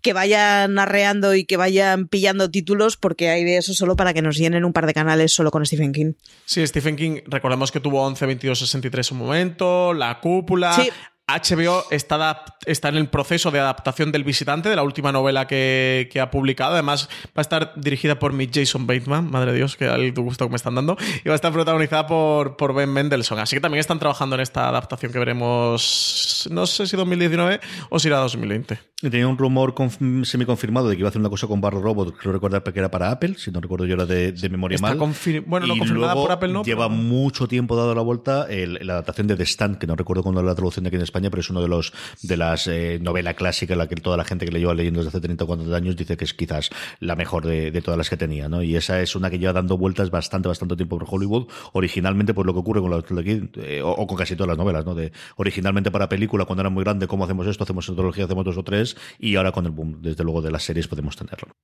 que 0.00 0.12
vayan 0.12 0.78
arreando 0.78 1.34
y 1.34 1.44
que 1.44 1.56
vayan 1.56 2.08
pillando 2.08 2.50
títulos, 2.50 2.96
porque 2.96 3.30
hay 3.30 3.44
de 3.44 3.58
eso 3.58 3.74
solo 3.74 3.96
para 3.96 4.14
que 4.14 4.22
nos 4.22 4.36
llenen 4.36 4.64
un 4.64 4.72
par 4.72 4.86
de 4.86 4.94
canales 4.94 5.32
solo 5.32 5.50
con 5.50 5.66
Stephen 5.66 5.92
King. 5.92 6.12
Sí, 6.44 6.64
Stephen 6.66 6.96
King, 6.96 7.20
recordemos 7.26 7.72
que 7.72 7.80
tuvo 7.80 8.06
11, 8.06 8.24
22, 8.26 8.58
63 8.60 9.12
un 9.12 9.18
momento, 9.18 9.92
La 9.92 10.20
Cúpula. 10.20 10.72
Sí. 10.72 10.90
HBO 11.28 11.84
está, 11.90 12.44
en 12.66 12.96
el 12.96 13.08
proceso 13.08 13.50
de 13.50 13.60
adaptación 13.60 14.10
del 14.12 14.24
visitante, 14.24 14.68
de 14.70 14.76
la 14.76 14.82
última 14.82 15.12
novela 15.12 15.46
que, 15.46 16.08
que 16.10 16.20
ha 16.20 16.30
publicado. 16.30 16.72
Además, 16.72 17.08
va 17.28 17.32
a 17.36 17.40
estar 17.42 17.72
dirigida 17.76 18.18
por 18.18 18.32
mi 18.32 18.48
Jason 18.52 18.86
Bateman, 18.86 19.30
madre 19.30 19.52
de 19.52 19.58
Dios, 19.58 19.76
que 19.76 19.84
al 19.86 20.10
gusto 20.12 20.46
que 20.46 20.50
me 20.50 20.56
están 20.56 20.74
dando. 20.74 20.96
Y 21.24 21.28
va 21.28 21.34
a 21.34 21.36
estar 21.36 21.52
protagonizada 21.52 22.06
por, 22.06 22.56
por 22.56 22.72
Ben 22.74 22.90
Mendelssohn. 22.92 23.38
Así 23.40 23.56
que 23.56 23.60
también 23.60 23.80
están 23.80 23.98
trabajando 23.98 24.36
en 24.36 24.40
esta 24.40 24.68
adaptación 24.68 25.12
que 25.12 25.18
veremos, 25.18 26.48
no 26.50 26.66
sé 26.66 26.86
si 26.86 26.96
2019 26.96 27.60
o 27.90 27.98
si 27.98 28.08
era 28.08 28.18
2020. 28.18 28.78
Y 29.00 29.10
Tenía 29.10 29.28
un 29.28 29.38
rumor 29.38 29.74
conf- 29.74 30.24
semiconfirmado 30.24 30.88
de 30.88 30.96
que 30.96 31.00
iba 31.00 31.08
a 31.08 31.10
hacer 31.10 31.20
una 31.20 31.30
cosa 31.30 31.46
con 31.46 31.60
Barro 31.60 31.80
Robot, 31.80 32.16
creo 32.16 32.32
recordar 32.32 32.62
que 32.64 32.76
era 32.78 32.90
para 32.90 33.10
Apple, 33.12 33.34
si 33.38 33.50
no 33.52 33.60
recuerdo 33.60 33.86
yo 33.86 33.94
era 33.94 34.06
de, 34.06 34.32
de 34.32 34.48
memoria 34.48 34.74
Está 34.74 34.88
mal. 34.94 34.98
bueno, 35.46 35.66
no 35.68 35.74
Y 35.74 35.78
confirmada 35.78 36.14
luego 36.14 36.26
por 36.26 36.32
Apple, 36.32 36.48
no, 36.52 36.64
Lleva 36.64 36.88
pero- 36.88 37.00
mucho 37.00 37.46
tiempo 37.46 37.76
dado 37.76 37.94
la 37.94 38.02
vuelta 38.02 38.46
el- 38.50 38.78
la 38.82 38.94
adaptación 38.94 39.28
de 39.28 39.36
The 39.36 39.44
Stand, 39.46 39.78
que 39.78 39.86
no 39.86 39.94
recuerdo 39.94 40.22
cuándo 40.24 40.40
era 40.40 40.48
la 40.48 40.54
traducción 40.56 40.82
de 40.82 40.88
aquí 40.88 40.96
en 40.96 41.02
España, 41.02 41.17
Pero 41.20 41.40
es 41.40 41.50
uno 41.50 41.60
de 41.60 41.68
los 41.68 41.92
de 42.22 42.36
las 42.36 42.66
eh, 42.66 42.98
novelas 43.00 43.34
clásicas, 43.34 43.76
la 43.76 43.88
que 43.88 43.96
toda 43.96 44.16
la 44.16 44.24
gente 44.24 44.44
que 44.44 44.52
le 44.52 44.60
lleva 44.60 44.74
leyendo 44.74 45.00
desde 45.00 45.08
hace 45.08 45.20
30 45.20 45.44
o 45.44 45.46
40 45.46 45.76
años 45.76 45.96
dice 45.96 46.16
que 46.16 46.24
es 46.24 46.34
quizás 46.34 46.70
la 47.00 47.16
mejor 47.16 47.46
de, 47.46 47.82
todas 47.82 47.98
las 47.98 48.10
que 48.10 48.16
tenía, 48.16 48.48
¿no? 48.48 48.62
Y 48.62 48.76
esa 48.76 49.00
es 49.00 49.14
una 49.14 49.30
que 49.30 49.38
lleva 49.38 49.52
dando 49.52 49.78
vueltas 49.78 50.10
bastante, 50.10 50.48
bastante 50.48 50.76
tiempo 50.76 50.98
por 50.98 51.06
Hollywood. 51.08 51.48
Originalmente, 51.72 52.34
pues 52.34 52.46
lo 52.46 52.52
que 52.52 52.60
ocurre 52.60 52.80
con 52.80 52.90
la 52.90 53.02
eh, 53.08 53.82
o, 53.82 53.90
o, 53.90 54.06
con 54.06 54.16
casi 54.16 54.36
todas 54.36 54.48
las 54.48 54.58
novelas, 54.58 54.84
¿no? 54.84 54.94
De 54.94 55.12
originalmente 55.36 55.90
para 55.90 56.08
película, 56.08 56.44
cuando 56.44 56.62
era 56.62 56.70
muy 56.70 56.84
grande, 56.84 57.06
¿cómo 57.06 57.24
hacemos 57.24 57.46
esto? 57.46 57.64
Hacemos 57.64 57.88
antología, 57.88 58.24
hacemos 58.24 58.44
dos 58.44 58.56
o 58.56 58.64
tres, 58.64 58.96
y 59.18 59.36
ahora 59.36 59.52
con 59.52 59.66
el 59.66 59.72
boom, 59.72 60.02
desde 60.02 60.24
luego, 60.24 60.42
de 60.42 60.50
las 60.50 60.64
series 60.64 60.88
podemos 60.88 61.16
tenerlo. 61.16 61.54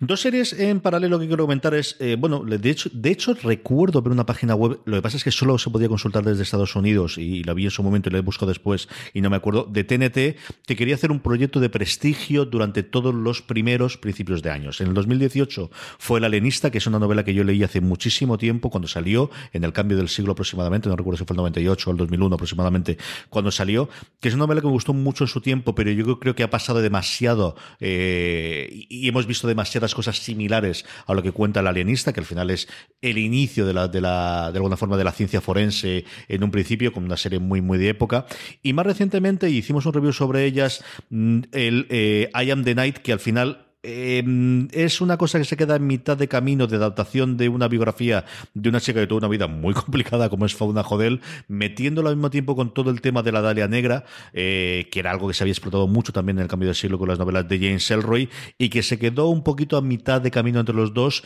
Dos 0.00 0.20
series 0.20 0.52
en 0.52 0.78
paralelo 0.78 1.18
que 1.18 1.26
quiero 1.26 1.42
comentar 1.42 1.74
es, 1.74 1.96
eh, 1.98 2.14
bueno, 2.16 2.44
de 2.44 2.70
hecho, 2.70 2.88
de 2.92 3.10
hecho 3.10 3.34
recuerdo 3.34 4.00
ver 4.00 4.12
una 4.12 4.24
página 4.24 4.54
web, 4.54 4.78
lo 4.84 4.94
que 4.94 5.02
pasa 5.02 5.16
es 5.16 5.24
que 5.24 5.32
solo 5.32 5.58
se 5.58 5.70
podía 5.70 5.88
consultar 5.88 6.22
desde 6.22 6.44
Estados 6.44 6.76
Unidos 6.76 7.18
y 7.18 7.42
la 7.42 7.52
vi 7.52 7.64
en 7.64 7.72
su 7.72 7.82
momento 7.82 8.08
y 8.08 8.12
la 8.12 8.20
busco 8.20 8.46
después 8.46 8.88
y 9.12 9.22
no 9.22 9.28
me 9.28 9.34
acuerdo, 9.34 9.64
de 9.68 9.82
TNT, 9.82 10.38
que 10.68 10.76
quería 10.76 10.94
hacer 10.94 11.10
un 11.10 11.18
proyecto 11.18 11.58
de 11.58 11.68
prestigio 11.68 12.44
durante 12.44 12.84
todos 12.84 13.12
los 13.12 13.42
primeros 13.42 13.96
principios 13.96 14.40
de 14.40 14.52
años. 14.52 14.80
En 14.80 14.86
el 14.86 14.94
2018 14.94 15.68
fue 15.98 16.20
El 16.20 16.26
alienista, 16.26 16.70
que 16.70 16.78
es 16.78 16.86
una 16.86 17.00
novela 17.00 17.24
que 17.24 17.34
yo 17.34 17.42
leí 17.42 17.64
hace 17.64 17.80
muchísimo 17.80 18.38
tiempo, 18.38 18.70
cuando 18.70 18.86
salió, 18.86 19.32
en 19.52 19.64
el 19.64 19.72
cambio 19.72 19.96
del 19.96 20.08
siglo 20.08 20.30
aproximadamente, 20.30 20.88
no 20.88 20.94
recuerdo 20.94 21.18
si 21.18 21.24
fue 21.24 21.34
el 21.34 21.38
98 21.38 21.90
o 21.90 21.92
el 21.92 21.96
2001 21.96 22.36
aproximadamente, 22.36 22.98
cuando 23.30 23.50
salió, 23.50 23.88
que 24.20 24.28
es 24.28 24.34
una 24.34 24.44
novela 24.44 24.60
que 24.60 24.68
me 24.68 24.74
gustó 24.74 24.94
mucho 24.94 25.24
en 25.24 25.28
su 25.28 25.40
tiempo, 25.40 25.74
pero 25.74 25.90
yo 25.90 26.20
creo 26.20 26.36
que 26.36 26.44
ha 26.44 26.50
pasado 26.50 26.80
demasiado 26.82 27.56
eh, 27.80 28.86
y 28.88 29.08
hemos 29.08 29.26
visto 29.26 29.48
demasiadas 29.48 29.87
cosas 29.94 30.18
similares 30.18 30.84
a 31.06 31.14
lo 31.14 31.22
que 31.22 31.32
cuenta 31.32 31.60
el 31.60 31.66
alienista, 31.66 32.12
que 32.12 32.20
al 32.20 32.26
final 32.26 32.50
es 32.50 32.68
el 33.00 33.18
inicio 33.18 33.66
de 33.66 33.74
la, 33.74 33.88
de 33.88 34.00
la, 34.00 34.50
de 34.52 34.58
alguna 34.58 34.76
forma, 34.76 34.96
de 34.96 35.04
la 35.04 35.12
ciencia 35.12 35.40
forense 35.40 36.04
en 36.28 36.44
un 36.44 36.50
principio, 36.50 36.92
con 36.92 37.04
una 37.04 37.16
serie 37.16 37.38
muy, 37.38 37.60
muy 37.60 37.78
de 37.78 37.88
época. 37.88 38.26
Y 38.62 38.72
más 38.72 38.86
recientemente 38.86 39.50
hicimos 39.50 39.86
un 39.86 39.92
review 39.92 40.12
sobre 40.12 40.44
ellas, 40.44 40.84
mm, 41.10 41.40
el 41.52 41.86
eh, 41.90 42.30
I 42.34 42.50
Am 42.50 42.64
the 42.64 42.74
Night, 42.74 42.98
que 42.98 43.12
al 43.12 43.20
final 43.20 43.67
eh, 43.82 44.68
es 44.72 45.00
una 45.00 45.16
cosa 45.16 45.38
que 45.38 45.44
se 45.44 45.56
queda 45.56 45.76
en 45.76 45.86
mitad 45.86 46.16
de 46.16 46.26
camino 46.26 46.66
de 46.66 46.76
adaptación 46.76 47.36
de 47.36 47.48
una 47.48 47.68
biografía 47.68 48.24
de 48.54 48.68
una 48.68 48.80
chica 48.80 49.00
que 49.00 49.06
tuvo 49.06 49.18
una 49.18 49.28
vida 49.28 49.46
muy 49.46 49.72
complicada 49.74 50.28
como 50.28 50.46
es 50.46 50.54
Fauna 50.54 50.82
Jodel, 50.82 51.20
metiéndolo 51.46 52.08
al 52.08 52.16
mismo 52.16 52.30
tiempo 52.30 52.56
con 52.56 52.74
todo 52.74 52.90
el 52.90 53.00
tema 53.00 53.22
de 53.22 53.32
la 53.32 53.40
Dalia 53.40 53.68
Negra, 53.68 54.04
eh, 54.32 54.88
que 54.90 55.00
era 55.00 55.10
algo 55.10 55.28
que 55.28 55.34
se 55.34 55.44
había 55.44 55.52
explotado 55.52 55.86
mucho 55.86 56.12
también 56.12 56.38
en 56.38 56.42
el 56.42 56.48
cambio 56.48 56.68
de 56.68 56.74
siglo 56.74 56.98
con 56.98 57.08
las 57.08 57.18
novelas 57.18 57.48
de 57.48 57.58
James 57.58 57.90
Elroy, 57.90 58.28
y 58.58 58.68
que 58.68 58.82
se 58.82 58.98
quedó 58.98 59.28
un 59.28 59.44
poquito 59.44 59.76
a 59.76 59.82
mitad 59.82 60.20
de 60.20 60.30
camino 60.30 60.60
entre 60.60 60.74
los 60.74 60.92
dos. 60.92 61.22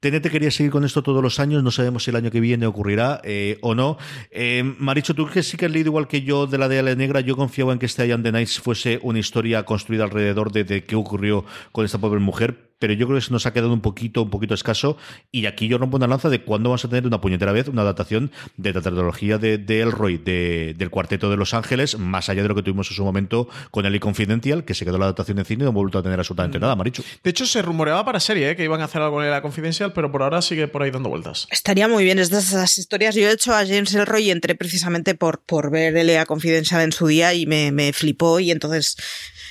TNT 0.00 0.30
quería 0.30 0.52
seguir 0.52 0.70
con 0.70 0.84
esto 0.84 1.02
todos 1.02 1.22
los 1.22 1.40
años, 1.40 1.64
no 1.64 1.72
sabemos 1.72 2.04
si 2.04 2.10
el 2.10 2.16
año 2.16 2.30
que 2.30 2.38
viene 2.38 2.66
ocurrirá 2.66 3.20
eh, 3.24 3.58
o 3.62 3.74
no. 3.74 3.98
Eh, 4.30 4.62
Maricho, 4.78 5.12
tú 5.14 5.26
que 5.26 5.42
sí 5.42 5.56
que 5.56 5.66
has 5.66 5.72
leído 5.72 5.88
igual 5.88 6.06
que 6.06 6.22
yo 6.22 6.46
de 6.46 6.56
la 6.56 6.68
de 6.68 6.78
Ale 6.78 6.94
Negra, 6.94 7.20
yo 7.20 7.36
confiaba 7.36 7.72
en 7.72 7.80
que 7.80 7.86
este 7.86 8.06
I 8.06 8.12
Am 8.12 8.22
the 8.22 8.30
Nights 8.30 8.60
fuese 8.60 9.00
una 9.02 9.18
historia 9.18 9.64
construida 9.64 10.04
alrededor 10.04 10.52
de, 10.52 10.62
de 10.62 10.84
qué 10.84 10.94
ocurrió 10.94 11.44
con 11.72 11.84
esta 11.84 11.98
pobre 11.98 12.20
mujer, 12.20 12.67
pero 12.78 12.92
yo 12.92 13.06
creo 13.06 13.18
que 13.18 13.24
se 13.24 13.32
nos 13.32 13.46
ha 13.46 13.52
quedado 13.52 13.72
un 13.72 13.80
poquito, 13.80 14.22
un 14.22 14.30
poquito 14.30 14.54
escaso. 14.54 14.96
Y 15.32 15.46
aquí 15.46 15.68
yo 15.68 15.78
rompo 15.78 15.96
una 15.96 16.06
lanza 16.06 16.28
de 16.28 16.42
cuándo 16.42 16.70
vamos 16.70 16.84
a 16.84 16.88
tener 16.88 17.06
una 17.06 17.20
puñetera 17.20 17.52
vez 17.52 17.68
una 17.68 17.82
adaptación 17.82 18.30
de 18.56 18.72
la 18.72 18.80
tecnología 18.80 19.38
de, 19.38 19.58
de 19.58 19.80
Elroy, 19.80 20.18
de, 20.18 20.74
del 20.76 20.90
Cuarteto 20.90 21.30
de 21.30 21.36
Los 21.36 21.54
Ángeles, 21.54 21.98
más 21.98 22.28
allá 22.28 22.42
de 22.42 22.48
lo 22.48 22.54
que 22.54 22.62
tuvimos 22.62 22.90
en 22.90 22.96
su 22.96 23.04
momento 23.04 23.48
con 23.70 23.86
el 23.86 23.98
Confidential, 23.98 24.64
que 24.64 24.74
se 24.74 24.84
quedó 24.84 24.98
la 24.98 25.06
adaptación 25.06 25.38
en 25.38 25.44
cine 25.44 25.62
y 25.62 25.64
no 25.64 25.70
hemos 25.70 25.82
vuelto 25.82 25.98
a 25.98 26.02
tener 26.02 26.18
absolutamente 26.18 26.58
mm. 26.58 26.60
nada, 26.60 26.76
Marichu. 26.76 27.02
De 27.24 27.30
hecho, 27.30 27.46
se 27.46 27.62
rumoreaba 27.62 28.04
para 28.04 28.20
serie 28.20 28.50
¿eh? 28.50 28.56
que 28.56 28.64
iban 28.64 28.80
a 28.80 28.84
hacer 28.84 29.02
algo 29.02 29.16
con 29.16 29.24
el 29.24 29.42
Confidential, 29.42 29.92
pero 29.92 30.12
por 30.12 30.22
ahora 30.22 30.42
sigue 30.42 30.68
por 30.68 30.82
ahí 30.82 30.90
dando 30.90 31.08
vueltas. 31.08 31.48
Estaría 31.50 31.88
muy 31.88 32.04
bien, 32.04 32.18
es 32.18 32.30
de 32.30 32.38
esas 32.38 32.78
historias. 32.78 33.14
Yo 33.14 33.28
he 33.28 33.32
hecho 33.32 33.54
a 33.54 33.66
James 33.66 33.94
Elroy 33.94 34.24
y 34.24 34.30
entré 34.30 34.54
precisamente 34.54 35.14
por, 35.14 35.40
por 35.40 35.70
ver 35.70 35.96
el 35.96 36.26
Confidential 36.26 36.82
en 36.82 36.92
su 36.92 37.06
día 37.06 37.34
y 37.34 37.46
me, 37.46 37.72
me 37.72 37.92
flipó 37.92 38.40
y 38.40 38.50
entonces 38.50 38.96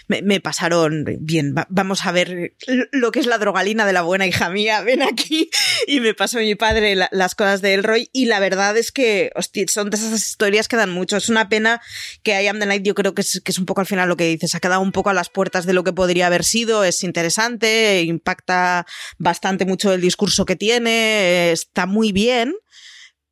me, 0.07 0.39
pasaron 0.39 1.05
bien. 1.19 1.53
vamos 1.69 2.05
a 2.05 2.11
ver 2.11 2.53
lo 2.91 3.11
que 3.11 3.19
es 3.19 3.25
la 3.25 3.37
drogalina 3.37 3.85
de 3.85 3.93
la 3.93 4.01
buena 4.01 4.25
hija 4.25 4.49
mía. 4.49 4.81
Ven 4.81 5.01
aquí. 5.01 5.49
Y 5.85 5.99
me 5.99 6.13
pasó 6.13 6.39
mi 6.39 6.55
padre 6.55 6.95
las 6.95 7.35
cosas 7.35 7.61
de 7.61 7.73
Elroy. 7.73 8.09
Y 8.13 8.25
la 8.25 8.39
verdad 8.39 8.77
es 8.77 8.91
que, 8.91 9.31
hostia, 9.35 9.65
son 9.67 9.89
de 9.89 9.97
esas 9.97 10.13
historias 10.13 10.67
que 10.67 10.77
dan 10.77 10.91
mucho. 10.91 11.17
Es 11.17 11.29
una 11.29 11.49
pena 11.49 11.81
que 12.23 12.41
I 12.41 12.47
Am 12.47 12.59
the 12.59 12.65
Night, 12.65 12.83
yo 12.83 12.95
creo 12.95 13.13
que 13.13 13.21
es, 13.21 13.41
que 13.43 13.51
es 13.51 13.59
un 13.59 13.65
poco 13.65 13.81
al 13.81 13.87
final 13.87 14.07
lo 14.07 14.17
que 14.17 14.27
dices. 14.27 14.55
Ha 14.55 14.59
quedado 14.59 14.81
un 14.81 14.91
poco 14.91 15.09
a 15.09 15.13
las 15.13 15.29
puertas 15.29 15.65
de 15.65 15.73
lo 15.73 15.83
que 15.83 15.93
podría 15.93 16.27
haber 16.27 16.43
sido. 16.43 16.83
Es 16.83 17.03
interesante, 17.03 18.03
impacta 18.03 18.85
bastante 19.17 19.65
mucho 19.65 19.93
el 19.93 20.01
discurso 20.01 20.45
que 20.45 20.55
tiene. 20.55 21.51
Está 21.51 21.85
muy 21.85 22.11
bien 22.11 22.55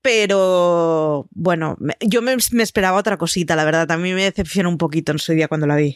pero 0.02 1.28
bueno, 1.32 1.80
yo 2.00 2.22
me, 2.22 2.38
me, 2.52 2.62
esperaba 2.62 3.00
otra 3.00 3.18
cosita, 3.18 3.56
la 3.56 3.66
verdad. 3.66 3.98
Mí 3.98 4.14
me 4.14 4.26
decepcionó 4.26 4.70
un 4.70 4.78
poquito 4.78 5.12
en 5.12 5.18
su 5.18 5.34
día 5.34 5.48
cuando 5.48 5.66
la 5.66 5.78
vi. 5.78 5.96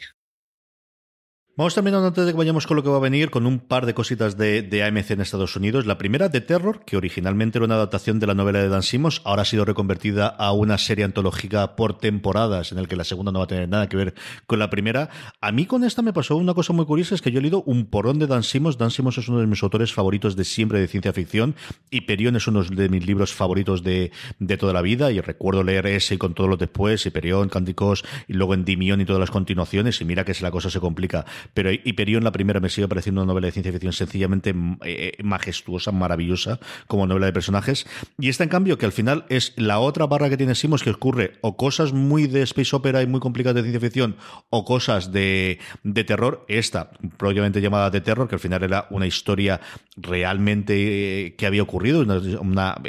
Vamos 1.59 1.75
terminando 1.75 2.07
antes 2.07 2.25
de 2.25 2.31
que 2.31 2.37
vayamos 2.37 2.65
con 2.65 2.77
lo 2.77 2.83
que 2.83 2.89
va 2.89 2.95
a 2.95 3.01
venir, 3.01 3.31
con 3.31 3.45
un 3.45 3.59
par 3.59 3.85
de 3.85 3.93
cositas 3.93 4.37
de, 4.37 4.61
de, 4.61 4.81
AMC 4.81 5.11
en 5.11 5.19
Estados 5.19 5.57
Unidos. 5.57 5.85
La 5.85 5.97
primera, 5.97 6.29
de 6.29 6.39
Terror, 6.39 6.85
que 6.85 6.95
originalmente 6.95 7.57
era 7.57 7.65
una 7.65 7.75
adaptación 7.75 8.17
de 8.17 8.27
la 8.27 8.33
novela 8.33 8.59
de 8.59 8.69
Dan 8.69 8.81
Simmons, 8.81 9.19
ahora 9.25 9.41
ha 9.41 9.45
sido 9.45 9.65
reconvertida 9.65 10.27
a 10.27 10.53
una 10.53 10.77
serie 10.77 11.03
antológica 11.03 11.75
por 11.75 11.97
temporadas, 11.97 12.71
en 12.71 12.77
el 12.77 12.87
que 12.87 12.95
la 12.95 13.03
segunda 13.03 13.33
no 13.33 13.39
va 13.39 13.43
a 13.43 13.49
tener 13.49 13.67
nada 13.67 13.89
que 13.89 13.97
ver 13.97 14.13
con 14.47 14.57
la 14.57 14.69
primera. 14.69 15.09
A 15.41 15.51
mí 15.51 15.65
con 15.65 15.83
esta 15.83 16.01
me 16.01 16.13
pasó 16.13 16.37
una 16.37 16.53
cosa 16.53 16.71
muy 16.71 16.85
curiosa, 16.85 17.13
es 17.13 17.21
que 17.21 17.29
yo 17.29 17.39
he 17.39 17.41
leído 17.41 17.61
un 17.63 17.87
porón 17.87 18.19
de 18.19 18.27
Dan 18.27 18.43
Simmons. 18.43 18.77
Dan 18.77 18.91
Simmons 18.91 19.17
es 19.17 19.27
uno 19.27 19.41
de 19.41 19.47
mis 19.47 19.61
autores 19.61 19.91
favoritos 19.91 20.37
de 20.37 20.45
siempre 20.45 20.79
de 20.79 20.87
ciencia 20.87 21.11
ficción, 21.11 21.55
y 21.91 21.99
Perión 21.99 22.37
es 22.37 22.47
uno 22.47 22.63
de 22.63 22.87
mis 22.87 23.05
libros 23.05 23.33
favoritos 23.33 23.83
de, 23.83 24.13
de 24.39 24.55
toda 24.55 24.71
la 24.71 24.81
vida, 24.81 25.11
y 25.11 25.19
recuerdo 25.19 25.63
leer 25.63 25.87
ese 25.87 26.17
con 26.17 26.33
todos 26.33 26.49
los 26.49 26.57
después, 26.57 27.05
y 27.05 27.09
Perión, 27.09 27.49
Cánticos, 27.49 28.05
y 28.29 28.33
luego 28.35 28.53
Endimión 28.53 29.01
y 29.01 29.05
todas 29.05 29.19
las 29.19 29.29
continuaciones, 29.29 29.99
y 29.99 30.05
mira 30.05 30.23
que 30.23 30.33
si 30.33 30.41
la 30.41 30.51
cosa 30.51 30.69
se 30.69 30.79
complica 30.79 31.25
pero 31.53 31.71
Hyperion, 31.71 32.23
la 32.23 32.31
primera, 32.31 32.59
me 32.59 32.69
sigue 32.69 32.87
pareciendo 32.87 33.21
una 33.21 33.29
novela 33.29 33.47
de 33.47 33.51
ciencia 33.51 33.71
ficción 33.71 33.93
sencillamente 33.93 34.51
eh, 34.83 35.15
eh, 35.17 35.23
majestuosa, 35.23 35.91
maravillosa, 35.91 36.59
como 36.87 37.07
novela 37.07 37.25
de 37.25 37.33
personajes. 37.33 37.87
Y 38.19 38.29
esta, 38.29 38.43
en 38.43 38.49
cambio, 38.49 38.77
que 38.77 38.85
al 38.85 38.91
final 38.91 39.25
es 39.29 39.53
la 39.55 39.79
otra 39.79 40.05
barra 40.07 40.29
que 40.29 40.37
tiene 40.37 40.55
Simos, 40.55 40.83
que 40.83 40.91
ocurre 40.91 41.33
o 41.41 41.57
cosas 41.57 41.93
muy 41.93 42.27
de 42.27 42.41
space 42.43 42.75
opera 42.75 43.01
y 43.01 43.07
muy 43.07 43.19
complicadas 43.19 43.55
de 43.55 43.61
ciencia 43.61 43.79
ficción, 43.79 44.15
o 44.49 44.65
cosas 44.65 45.11
de, 45.11 45.59
de 45.83 46.03
terror. 46.03 46.45
Esta, 46.47 46.91
probablemente 47.17 47.61
llamada 47.61 47.89
de 47.89 48.01
terror, 48.01 48.27
que 48.27 48.35
al 48.35 48.41
final 48.41 48.63
era 48.63 48.87
una 48.89 49.07
historia 49.07 49.59
realmente 49.97 51.25
eh, 51.25 51.35
que 51.35 51.45
había 51.45 51.63
ocurrido, 51.63 52.01
una, 52.41 52.81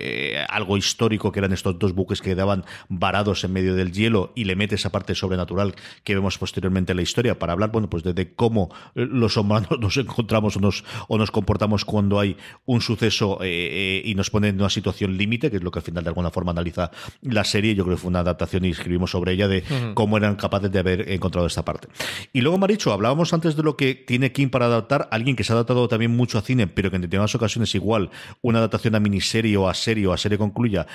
algo 0.48 0.76
histórico, 0.76 1.32
que 1.32 1.38
eran 1.40 1.52
estos 1.52 1.78
dos 1.78 1.94
buques 1.94 2.20
que 2.20 2.30
quedaban 2.30 2.64
varados 2.88 3.44
en 3.44 3.52
medio 3.52 3.74
del 3.74 3.92
hielo, 3.92 4.32
y 4.34 4.44
le 4.44 4.56
mete 4.56 4.74
esa 4.74 4.90
parte 4.90 5.14
sobrenatural 5.14 5.74
que 6.04 6.14
vemos 6.14 6.38
posteriormente 6.38 6.92
en 6.92 6.96
la 6.96 7.02
historia, 7.02 7.38
para 7.38 7.52
hablar, 7.52 7.70
bueno, 7.70 7.88
pues 7.88 8.02
de 8.02 8.34
cómo 8.34 8.49
cómo 8.50 8.68
eh, 8.96 9.06
los 9.08 9.36
humanos 9.36 9.78
nos 9.80 9.96
encontramos 9.96 10.56
o 10.56 10.60
nos, 10.60 10.84
o 11.06 11.16
nos 11.16 11.30
comportamos 11.30 11.84
cuando 11.84 12.18
hay 12.18 12.36
un 12.66 12.80
suceso 12.80 13.38
eh, 13.42 13.46
eh, 13.46 14.02
y 14.04 14.16
nos 14.16 14.28
pone 14.28 14.48
en 14.48 14.56
una 14.56 14.68
situación 14.68 15.16
límite, 15.16 15.52
que 15.52 15.58
es 15.58 15.62
lo 15.62 15.70
que 15.70 15.78
al 15.78 15.84
final 15.84 16.02
de 16.02 16.10
alguna 16.10 16.30
forma 16.30 16.50
analiza 16.50 16.90
la 17.22 17.44
serie. 17.44 17.76
Yo 17.76 17.84
creo 17.84 17.96
que 17.96 18.02
fue 18.02 18.08
una 18.08 18.20
adaptación 18.20 18.64
y 18.64 18.70
escribimos 18.70 19.12
sobre 19.12 19.32
ella 19.32 19.46
de 19.46 19.62
cómo 19.94 20.16
eran 20.16 20.34
capaces 20.34 20.72
de 20.72 20.80
haber 20.80 21.10
encontrado 21.12 21.46
esta 21.46 21.64
parte. 21.64 21.86
Y 22.32 22.40
luego, 22.40 22.58
Maricho, 22.58 22.92
hablábamos 22.92 23.32
antes 23.32 23.54
de 23.54 23.62
lo 23.62 23.76
que 23.76 23.94
tiene 23.94 24.32
King 24.32 24.48
para 24.48 24.66
adaptar, 24.66 25.08
alguien 25.12 25.36
que 25.36 25.44
se 25.44 25.52
ha 25.52 25.54
adaptado 25.54 25.86
también 25.86 26.10
mucho 26.10 26.38
a 26.38 26.42
cine, 26.42 26.66
pero 26.66 26.90
que 26.90 26.96
en 26.96 27.02
determinadas 27.02 27.34
ocasiones 27.36 27.72
igual 27.76 28.10
una 28.42 28.58
adaptación 28.58 28.96
a 28.96 29.00
miniserie 29.00 29.56
o 29.56 29.68
a 29.68 29.74
serie 29.74 30.08
o 30.08 30.12
a 30.12 30.18
serie 30.18 30.38
concluya 30.38 30.88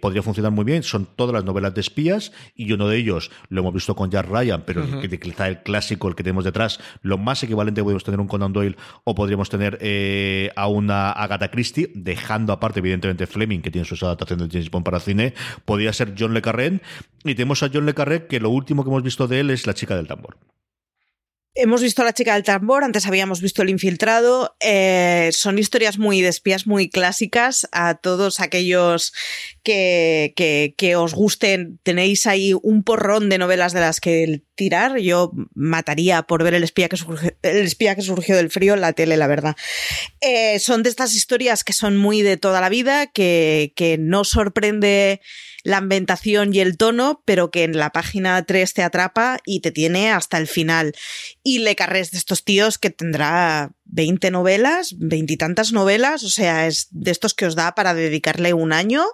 podría 0.00 0.22
funcionar 0.22 0.52
muy 0.52 0.64
bien. 0.64 0.82
Son 0.82 1.06
todas 1.16 1.34
las 1.34 1.44
novelas 1.44 1.74
de 1.74 1.82
espías 1.82 2.32
y 2.54 2.72
uno 2.72 2.88
de 2.88 2.96
ellos 2.96 3.30
lo 3.50 3.60
hemos 3.60 3.74
visto 3.74 3.94
con 3.94 4.10
Jack 4.10 4.26
Ryan, 4.30 4.62
pero 4.64 4.86
quizá 5.20 5.48
el 5.48 5.62
clásico, 5.62 6.08
el 6.08 6.14
que 6.14 6.22
tenemos 6.22 6.44
detrás, 6.44 6.67
lo 7.02 7.18
más 7.18 7.42
equivalente 7.42 7.82
podemos 7.82 8.04
tener 8.04 8.20
un 8.20 8.28
Conan 8.28 8.52
Doyle 8.52 8.76
o 9.04 9.14
podríamos 9.14 9.48
tener 9.48 9.78
eh, 9.80 10.50
a 10.56 10.68
una 10.68 11.10
Agatha 11.12 11.50
Christie, 11.50 11.90
dejando 11.94 12.52
aparte, 12.52 12.80
evidentemente, 12.80 13.26
Fleming, 13.26 13.60
que 13.60 13.70
tiene 13.70 13.86
sus 13.86 14.02
adaptaciones 14.02 14.48
de 14.48 14.52
James 14.52 14.70
Bond 14.70 14.84
para 14.84 15.00
cine, 15.00 15.34
podría 15.64 15.92
ser 15.92 16.14
John 16.18 16.34
Le 16.34 16.42
Carré. 16.42 16.80
Y 17.24 17.34
tenemos 17.34 17.62
a 17.62 17.70
John 17.72 17.86
Le 17.86 17.94
Carré, 17.94 18.26
que 18.26 18.40
lo 18.40 18.50
último 18.50 18.84
que 18.84 18.90
hemos 18.90 19.02
visto 19.02 19.26
de 19.26 19.40
él 19.40 19.50
es 19.50 19.66
La 19.66 19.74
chica 19.74 19.96
del 19.96 20.06
tambor. 20.06 20.36
Hemos 21.54 21.82
visto 21.82 22.02
a 22.02 22.04
la 22.04 22.12
chica 22.12 22.34
del 22.34 22.44
tambor, 22.44 22.84
antes 22.84 23.06
habíamos 23.06 23.40
visto 23.40 23.62
el 23.62 23.70
infiltrado. 23.70 24.56
Eh, 24.60 25.30
son 25.32 25.58
historias 25.58 25.98
muy 25.98 26.20
de 26.20 26.28
espías, 26.28 26.68
muy 26.68 26.88
clásicas. 26.88 27.68
A 27.72 27.94
todos 27.96 28.38
aquellos 28.38 29.12
que, 29.64 30.34
que, 30.76 30.96
os 30.96 31.14
gusten, 31.14 31.80
tenéis 31.82 32.26
ahí 32.26 32.54
un 32.62 32.84
porrón 32.84 33.28
de 33.28 33.38
novelas 33.38 33.72
de 33.72 33.80
las 33.80 33.98
que 33.98 34.42
tirar. 34.54 34.98
Yo 34.98 35.32
mataría 35.54 36.22
por 36.22 36.44
ver 36.44 36.54
el 36.54 36.62
espía 36.62 36.88
que 36.88 36.96
surgió, 36.96 37.32
el 37.42 37.56
espía 37.58 37.96
que 37.96 38.02
surgió 38.02 38.36
del 38.36 38.50
frío 38.50 38.74
en 38.74 38.80
la 38.80 38.92
tele, 38.92 39.16
la 39.16 39.26
verdad. 39.26 39.56
Eh, 40.20 40.60
son 40.60 40.84
de 40.84 40.90
estas 40.90 41.16
historias 41.16 41.64
que 41.64 41.72
son 41.72 41.96
muy 41.96 42.22
de 42.22 42.36
toda 42.36 42.60
la 42.60 42.68
vida, 42.68 43.08
que, 43.08 43.72
que 43.74 43.98
no 43.98 44.22
sorprende 44.22 45.20
la 45.64 45.78
ambientación 45.78 46.54
y 46.54 46.60
el 46.60 46.76
tono, 46.76 47.22
pero 47.24 47.50
que 47.50 47.64
en 47.64 47.76
la 47.76 47.90
página 47.90 48.42
3 48.44 48.74
te 48.74 48.82
atrapa 48.82 49.38
y 49.44 49.60
te 49.60 49.70
tiene 49.70 50.10
hasta 50.10 50.38
el 50.38 50.46
final. 50.46 50.94
Y 51.42 51.58
Le 51.60 51.76
Carrés 51.76 52.10
de 52.10 52.18
estos 52.18 52.44
tíos 52.44 52.78
que 52.78 52.90
tendrá 52.90 53.72
20 53.84 54.30
novelas, 54.30 54.94
veintitantas 54.98 55.72
novelas, 55.72 56.22
o 56.24 56.28
sea, 56.28 56.66
es 56.66 56.88
de 56.90 57.10
estos 57.10 57.34
que 57.34 57.46
os 57.46 57.54
da 57.54 57.74
para 57.74 57.94
dedicarle 57.94 58.52
un 58.52 58.72
año 58.72 59.04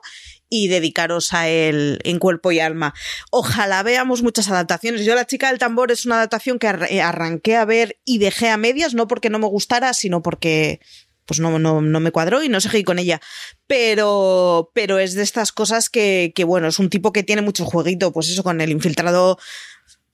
y 0.49 0.69
dedicaros 0.69 1.33
a 1.33 1.49
él 1.49 1.99
en 2.05 2.19
cuerpo 2.19 2.53
y 2.53 2.61
alma. 2.61 2.95
Ojalá 3.31 3.83
veamos 3.83 4.23
muchas 4.23 4.49
adaptaciones. 4.49 5.05
Yo 5.05 5.15
La 5.15 5.27
chica 5.27 5.49
del 5.49 5.59
tambor 5.59 5.91
es 5.91 6.07
una 6.07 6.17
adaptación 6.17 6.59
que 6.59 6.69
arranqué 6.69 7.57
a 7.57 7.65
ver 7.65 7.99
y 8.05 8.19
dejé 8.19 8.51
a 8.51 8.57
medias, 8.57 8.95
no 8.95 9.09
porque 9.09 9.31
no 9.31 9.39
me 9.39 9.47
gustara, 9.47 9.93
sino 9.95 10.23
porque 10.23 10.81
pues 11.27 11.41
no, 11.41 11.59
no, 11.59 11.81
no, 11.81 12.01
me 12.01 12.11
cuadró 12.11 12.43
y 12.43 12.49
no 12.49 12.61
seguí 12.61 12.85
con 12.85 12.99
ella. 12.99 13.21
Pero, 13.67 14.71
pero 14.75 14.99
es 14.99 15.15
de 15.15 15.23
estas 15.23 15.53
cosas 15.53 15.89
que, 15.89 16.33
que, 16.35 16.45
bueno, 16.45 16.69
es 16.69 16.79
un 16.79 16.91
tipo 16.91 17.13
que 17.13 17.23
tiene 17.23 17.43
mucho 17.43 17.65
jueguito, 17.65 18.13
pues 18.13 18.29
eso, 18.29 18.43
con 18.43 18.61
el 18.61 18.71
infiltrado 18.71 19.39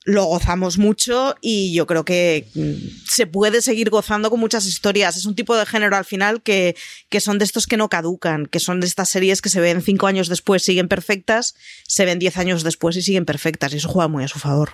lo 0.03 0.25
gozamos 0.25 0.77
mucho 0.77 1.35
y 1.41 1.73
yo 1.73 1.85
creo 1.85 2.03
que 2.03 2.47
mm, 2.55 3.07
se 3.07 3.27
puede 3.27 3.61
seguir 3.61 3.89
gozando 3.89 4.29
con 4.29 4.39
muchas 4.39 4.65
historias. 4.65 5.15
Es 5.15 5.25
un 5.25 5.35
tipo 5.35 5.55
de 5.55 5.65
género 5.65 5.95
al 5.95 6.05
final 6.05 6.41
que, 6.41 6.75
que 7.09 7.19
son 7.19 7.37
de 7.37 7.45
estos 7.45 7.67
que 7.67 7.77
no 7.77 7.89
caducan, 7.89 8.47
que 8.47 8.59
son 8.59 8.79
de 8.79 8.87
estas 8.87 9.09
series 9.09 9.41
que 9.41 9.49
se 9.49 9.61
ven 9.61 9.81
cinco 9.81 10.07
años 10.07 10.27
después, 10.27 10.63
siguen 10.63 10.87
perfectas, 10.87 11.55
se 11.87 12.05
ven 12.05 12.19
diez 12.19 12.37
años 12.37 12.63
después 12.63 12.95
y 12.95 13.01
siguen 13.01 13.25
perfectas 13.25 13.73
y 13.73 13.77
eso 13.77 13.89
juega 13.89 14.07
muy 14.07 14.23
a 14.23 14.27
su 14.27 14.39
favor. 14.39 14.71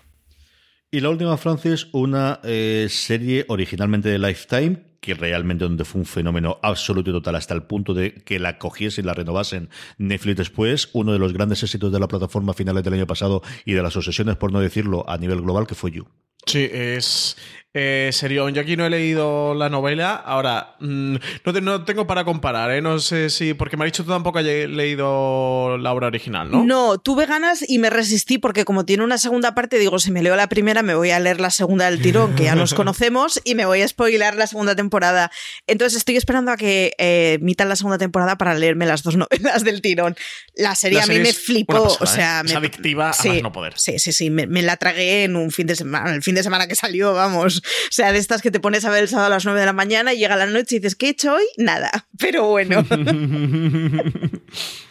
Y 0.89 1.01
la 1.01 1.09
última, 1.09 1.35
Francis, 1.35 1.87
una 1.91 2.39
eh, 2.45 2.87
serie 2.89 3.43
originalmente 3.49 4.07
de 4.07 4.19
Lifetime 4.19 4.86
que 4.99 5.13
realmente 5.13 5.63
donde 5.63 5.85
fue 5.85 5.99
un 5.99 6.05
fenómeno 6.05 6.59
absoluto 6.61 7.09
y 7.09 7.13
total 7.13 7.35
hasta 7.35 7.53
el 7.53 7.63
punto 7.63 7.93
de 7.93 8.13
que 8.13 8.39
la 8.39 8.57
cogiesen 8.57 9.05
y 9.05 9.07
la 9.07 9.13
renovasen 9.13 9.69
Netflix 9.97 10.37
después, 10.37 10.89
uno 10.93 11.13
de 11.13 11.19
los 11.19 11.33
grandes 11.33 11.63
éxitos 11.63 11.91
de 11.91 11.99
la 11.99 12.07
plataforma 12.07 12.53
finales 12.53 12.83
del 12.83 12.93
año 12.93 13.07
pasado 13.07 13.41
y 13.65 13.73
de 13.73 13.83
las 13.83 13.95
obsesiones, 13.95 14.35
por 14.35 14.51
no 14.51 14.59
decirlo, 14.59 15.07
a 15.09 15.17
nivel 15.17 15.41
global, 15.41 15.67
que 15.67 15.75
fue 15.75 15.91
You. 15.91 16.07
Sí, 16.45 16.69
es, 16.71 17.35
eh, 17.73 18.09
serio, 18.11 18.49
yo 18.49 18.61
aquí 18.61 18.75
no 18.75 18.85
he 18.85 18.89
leído 18.89 19.53
la 19.53 19.69
novela. 19.69 20.15
Ahora, 20.15 20.75
mm, 20.79 21.15
no, 21.61 21.85
tengo 21.85 22.07
para 22.07 22.23
comparar, 22.23 22.71
¿eh? 22.71 22.81
No 22.81 22.97
sé 22.99 23.29
si. 23.29 23.53
Porque 23.53 23.77
me 23.77 23.83
ha 23.83 23.85
dicho 23.85 24.03
tú 24.03 24.09
tampoco 24.09 24.39
has 24.39 24.45
leído 24.45 25.77
la 25.77 25.93
obra 25.93 26.07
original, 26.07 26.49
¿no? 26.49 26.63
No, 26.63 26.97
tuve 26.97 27.25
ganas 27.27 27.63
y 27.67 27.77
me 27.77 27.89
resistí 27.89 28.39
porque, 28.39 28.65
como 28.65 28.85
tiene 28.85 29.03
una 29.03 29.19
segunda 29.19 29.53
parte, 29.53 29.77
digo, 29.77 29.99
si 29.99 30.11
me 30.11 30.23
leo 30.23 30.35
la 30.35 30.47
primera, 30.47 30.81
me 30.81 30.95
voy 30.95 31.11
a 31.11 31.19
leer 31.19 31.39
la 31.39 31.51
segunda 31.51 31.89
del 31.89 32.01
tirón, 32.01 32.35
que 32.35 32.45
ya 32.45 32.55
nos 32.55 32.73
conocemos, 32.73 33.39
y 33.43 33.53
me 33.53 33.65
voy 33.65 33.81
a 33.81 33.87
spoilar 33.87 34.35
la 34.35 34.47
segunda 34.47 34.75
temporada. 34.75 35.29
Entonces, 35.67 35.97
estoy 35.97 36.15
esperando 36.15 36.51
a 36.51 36.57
que 36.57 36.93
eh, 36.97 37.37
la 37.57 37.75
segunda 37.75 37.97
temporada 37.97 38.37
para 38.37 38.55
leerme 38.55 38.85
las 38.85 39.03
dos 39.03 39.17
novelas 39.17 39.63
del 39.63 39.81
tirón. 39.81 40.15
La 40.55 40.73
serie, 40.73 41.01
a 41.01 41.05
mí 41.05 41.19
me 41.19 41.33
flipó. 41.33 41.95
o 41.99 42.05
sea, 42.07 42.39
¿eh? 42.39 42.43
es 42.45 42.55
adictiva 42.55 43.11
a 43.11 43.23
más 43.23 43.43
no 43.43 43.51
poder. 43.51 43.73
Sí, 43.77 43.99
sí, 43.99 44.11
sí. 44.11 44.31
Me, 44.31 44.47
me 44.47 44.63
la 44.63 44.77
tragué 44.77 45.25
en 45.25 45.35
un 45.35 45.51
fin 45.51 45.67
de 45.67 45.75
semana, 45.75 46.15
el 46.15 46.23
fin 46.23 46.33
de 46.33 46.41
semana 46.41 46.67
que 46.67 46.75
salió, 46.75 47.13
vamos. 47.13 47.61
O 47.87 47.91
sea, 47.97 48.11
de 48.11 48.19
estas 48.19 48.41
que 48.41 48.51
te 48.51 48.59
pones 48.59 48.85
a 48.85 48.89
ver 48.89 49.03
el 49.03 49.09
sábado 49.09 49.27
a 49.27 49.29
las 49.29 49.45
9 49.45 49.59
de 49.59 49.65
la 49.65 49.73
mañana 49.73 50.13
y 50.13 50.19
llega 50.19 50.35
la 50.35 50.45
noche 50.45 50.75
y 50.75 50.79
dices, 50.79 50.95
¿qué 50.95 51.07
he 51.07 51.09
hecho 51.09 51.33
hoy? 51.33 51.45
Nada. 51.57 52.07
Pero 52.19 52.47
bueno. 52.47 52.85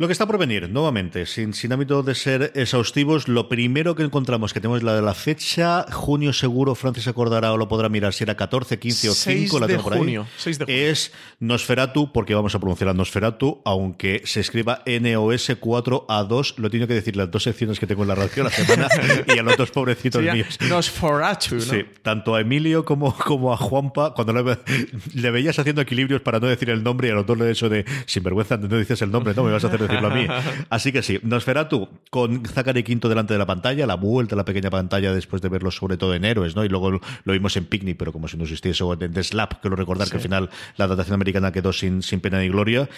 Lo 0.00 0.06
que 0.06 0.14
está 0.14 0.26
por 0.26 0.38
venir, 0.38 0.70
nuevamente, 0.70 1.26
sin, 1.26 1.52
sin 1.52 1.74
ámbito 1.74 2.02
de 2.02 2.14
ser 2.14 2.52
exhaustivos, 2.54 3.28
lo 3.28 3.50
primero 3.50 3.94
que 3.94 4.02
encontramos, 4.02 4.54
que 4.54 4.58
tenemos 4.58 4.82
la 4.82 4.94
de 4.94 5.02
la 5.02 5.12
fecha, 5.12 5.84
junio 5.92 6.32
seguro, 6.32 6.74
Francis 6.74 7.06
acordará 7.06 7.52
o 7.52 7.58
lo 7.58 7.68
podrá 7.68 7.90
mirar 7.90 8.14
si 8.14 8.24
era 8.24 8.34
14, 8.34 8.78
15 8.78 9.10
o 9.10 9.12
5, 9.12 9.60
la 9.60 9.66
de 9.66 9.76
junio, 9.76 10.26
6 10.38 10.58
de 10.58 10.64
junio. 10.64 10.80
Es 10.86 11.12
Nosferatu, 11.38 12.12
porque 12.14 12.34
vamos 12.34 12.54
a 12.54 12.58
pronunciar 12.58 12.96
Nosferatu, 12.96 13.60
aunque 13.66 14.22
se 14.24 14.40
escriba 14.40 14.82
NOS 14.86 15.50
4A2, 15.60 16.54
lo 16.56 16.70
tengo 16.70 16.86
que 16.86 16.94
decir 16.94 17.16
las 17.16 17.30
dos 17.30 17.42
secciones 17.42 17.78
que 17.78 17.86
tengo 17.86 18.00
en 18.00 18.08
la 18.08 18.14
radio 18.14 18.44
la 18.44 18.50
semana 18.50 18.88
y 19.26 19.38
a 19.38 19.42
los 19.42 19.58
dos 19.58 19.70
pobrecitos 19.70 20.22
míos. 20.22 20.56
Nosferatu, 20.66 21.56
¿no? 21.56 21.60
Sí, 21.60 21.84
tanto 22.00 22.34
a 22.34 22.40
Emilio 22.40 22.86
como, 22.86 23.14
como 23.14 23.52
a 23.52 23.58
Juanpa, 23.58 24.14
cuando 24.14 24.32
le, 24.32 25.30
veías 25.30 25.58
haciendo 25.58 25.82
equilibrios 25.82 26.22
para 26.22 26.40
no 26.40 26.46
decir 26.46 26.70
el 26.70 26.82
nombre 26.82 27.08
y 27.08 27.10
a 27.10 27.14
los 27.16 27.26
dos 27.26 27.36
le 27.36 27.50
hecho 27.50 27.68
de 27.68 27.84
sinvergüenza, 28.06 28.56
no 28.56 28.78
dices 28.78 29.02
el 29.02 29.10
nombre, 29.10 29.34
no 29.34 29.44
me 29.44 29.52
vas 29.52 29.62
a 29.62 29.66
hacer 29.66 29.89
a 29.98 30.10
mí. 30.10 30.26
Así 30.70 30.92
que 30.92 31.02
sí, 31.02 31.18
Nosferatu 31.22 31.88
con 32.10 32.44
Zachary 32.44 32.82
Quinto 32.82 33.08
delante 33.08 33.34
de 33.34 33.38
la 33.38 33.46
pantalla, 33.46 33.86
la 33.86 33.96
vuelta 33.96 34.34
a 34.34 34.38
la 34.38 34.44
pequeña 34.44 34.70
pantalla 34.70 35.12
después 35.12 35.42
de 35.42 35.48
verlo 35.48 35.70
sobre 35.70 35.96
todo 35.96 36.14
en 36.14 36.24
Héroes, 36.24 36.56
¿no? 36.56 36.64
Y 36.64 36.68
luego 36.68 36.90
lo 36.90 37.32
vimos 37.32 37.56
en 37.56 37.64
Picnic, 37.66 37.96
pero 37.96 38.12
como 38.12 38.28
si 38.28 38.36
no 38.36 38.44
existiese, 38.44 38.84
o 38.84 38.92
en 38.92 39.12
The 39.12 39.22
Slap, 39.22 39.64
lo 39.64 39.76
recordar 39.76 40.08
que 40.08 40.16
al 40.16 40.22
final 40.22 40.50
la 40.76 40.84
adaptación 40.86 41.14
americana 41.14 41.52
quedó 41.52 41.72
sin, 41.72 42.02
sin 42.02 42.20
pena 42.20 42.38
ni 42.40 42.48
gloria. 42.48 42.88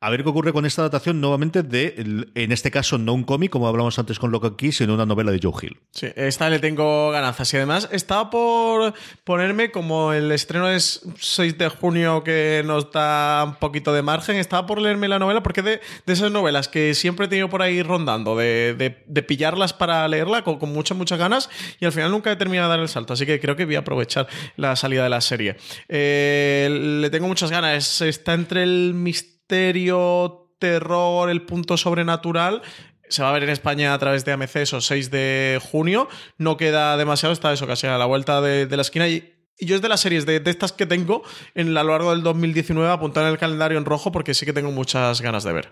A 0.00 0.10
ver 0.10 0.22
qué 0.22 0.28
ocurre 0.28 0.52
con 0.52 0.66
esta 0.66 0.82
adaptación 0.82 1.20
nuevamente 1.20 1.62
de, 1.62 2.26
en 2.34 2.52
este 2.52 2.70
caso, 2.70 2.98
no 2.98 3.14
un 3.14 3.24
cómic, 3.24 3.50
como 3.50 3.68
hablamos 3.68 3.98
antes 3.98 4.18
con 4.18 4.30
Loco 4.30 4.46
aquí, 4.46 4.72
sino 4.72 4.94
una 4.94 5.06
novela 5.06 5.32
de 5.32 5.40
Joe 5.42 5.52
Hill. 5.62 5.78
Sí, 5.90 6.08
esta 6.14 6.50
le 6.50 6.58
tengo 6.58 7.10
gananzas. 7.10 7.52
Y 7.54 7.56
además 7.56 7.88
estaba 7.92 8.30
por 8.30 8.94
ponerme 9.24 9.70
como 9.70 10.12
el 10.12 10.30
estreno 10.32 10.68
es 10.68 11.02
6 11.18 11.58
de 11.58 11.68
junio 11.68 12.22
que 12.22 12.62
nos 12.64 12.92
da 12.92 13.44
un 13.44 13.54
poquito 13.54 13.92
de 13.92 14.02
margen, 14.02 14.36
estaba 14.36 14.66
por 14.66 14.80
leerme 14.80 15.08
la 15.08 15.18
novela 15.18 15.42
porque 15.42 15.62
de, 15.62 15.80
de 16.04 16.12
esas 16.12 16.30
novelas 16.36 16.68
que 16.68 16.94
siempre 16.94 17.26
he 17.26 17.28
tenido 17.28 17.48
por 17.48 17.62
ahí 17.62 17.82
rondando, 17.82 18.36
de, 18.36 19.24
pillarlas 19.26 19.72
para 19.72 20.06
leerla 20.06 20.44
con, 20.44 20.58
muchas, 20.72 20.96
muchas 20.96 21.18
ganas 21.18 21.50
y 21.80 21.84
al 21.84 21.92
final 21.92 22.10
nunca 22.10 22.30
he 22.30 22.36
terminado 22.36 22.68
de 22.68 22.76
dar 22.76 22.80
el 22.80 22.88
salto. 22.88 23.14
Así 23.14 23.26
que 23.26 23.40
creo 23.40 23.56
que 23.56 23.64
voy 23.64 23.76
a 23.76 23.80
aprovechar 23.80 24.28
la 24.56 24.76
salida 24.76 25.02
de 25.02 25.10
la 25.10 25.20
serie. 25.20 25.56
Eh, 25.88 26.68
le 27.00 27.10
tengo 27.10 27.26
muchas 27.26 27.50
ganas. 27.50 28.00
Está 28.00 28.34
entre 28.34 28.62
el 28.62 28.94
misterio, 28.94 30.52
terror, 30.58 31.30
el 31.30 31.42
punto 31.42 31.76
sobrenatural 31.76 32.62
se 33.08 33.22
va 33.22 33.30
a 33.30 33.32
ver 33.32 33.44
en 33.44 33.50
España 33.50 33.94
a 33.94 33.98
través 33.98 34.24
de 34.24 34.32
AMC 34.32 34.56
eso 34.56 34.80
6 34.80 35.10
de 35.10 35.60
junio. 35.62 36.08
No 36.38 36.56
queda 36.56 36.96
demasiado, 36.96 37.32
está 37.32 37.52
eso 37.52 37.66
casi 37.66 37.86
a 37.86 37.98
la 37.98 38.06
vuelta 38.06 38.40
de, 38.40 38.68
la 38.68 38.82
esquina. 38.82 39.08
Y, 39.08 39.32
yo 39.58 39.76
es 39.76 39.82
de 39.82 39.88
las 39.88 40.00
series 40.00 40.26
de, 40.26 40.40
de, 40.40 40.50
estas 40.50 40.72
que 40.72 40.84
tengo 40.84 41.22
en, 41.54 41.76
a 41.76 41.82
lo 41.82 41.92
largo 41.92 42.10
del 42.10 42.22
2019 42.22 42.90
apuntar 42.90 43.24
en 43.24 43.30
el 43.30 43.38
calendario 43.38 43.78
en 43.78 43.86
rojo 43.86 44.12
porque 44.12 44.34
sí 44.34 44.44
que 44.44 44.52
tengo 44.52 44.70
muchas 44.70 45.22
ganas 45.22 45.44
de 45.44 45.52
ver. 45.52 45.70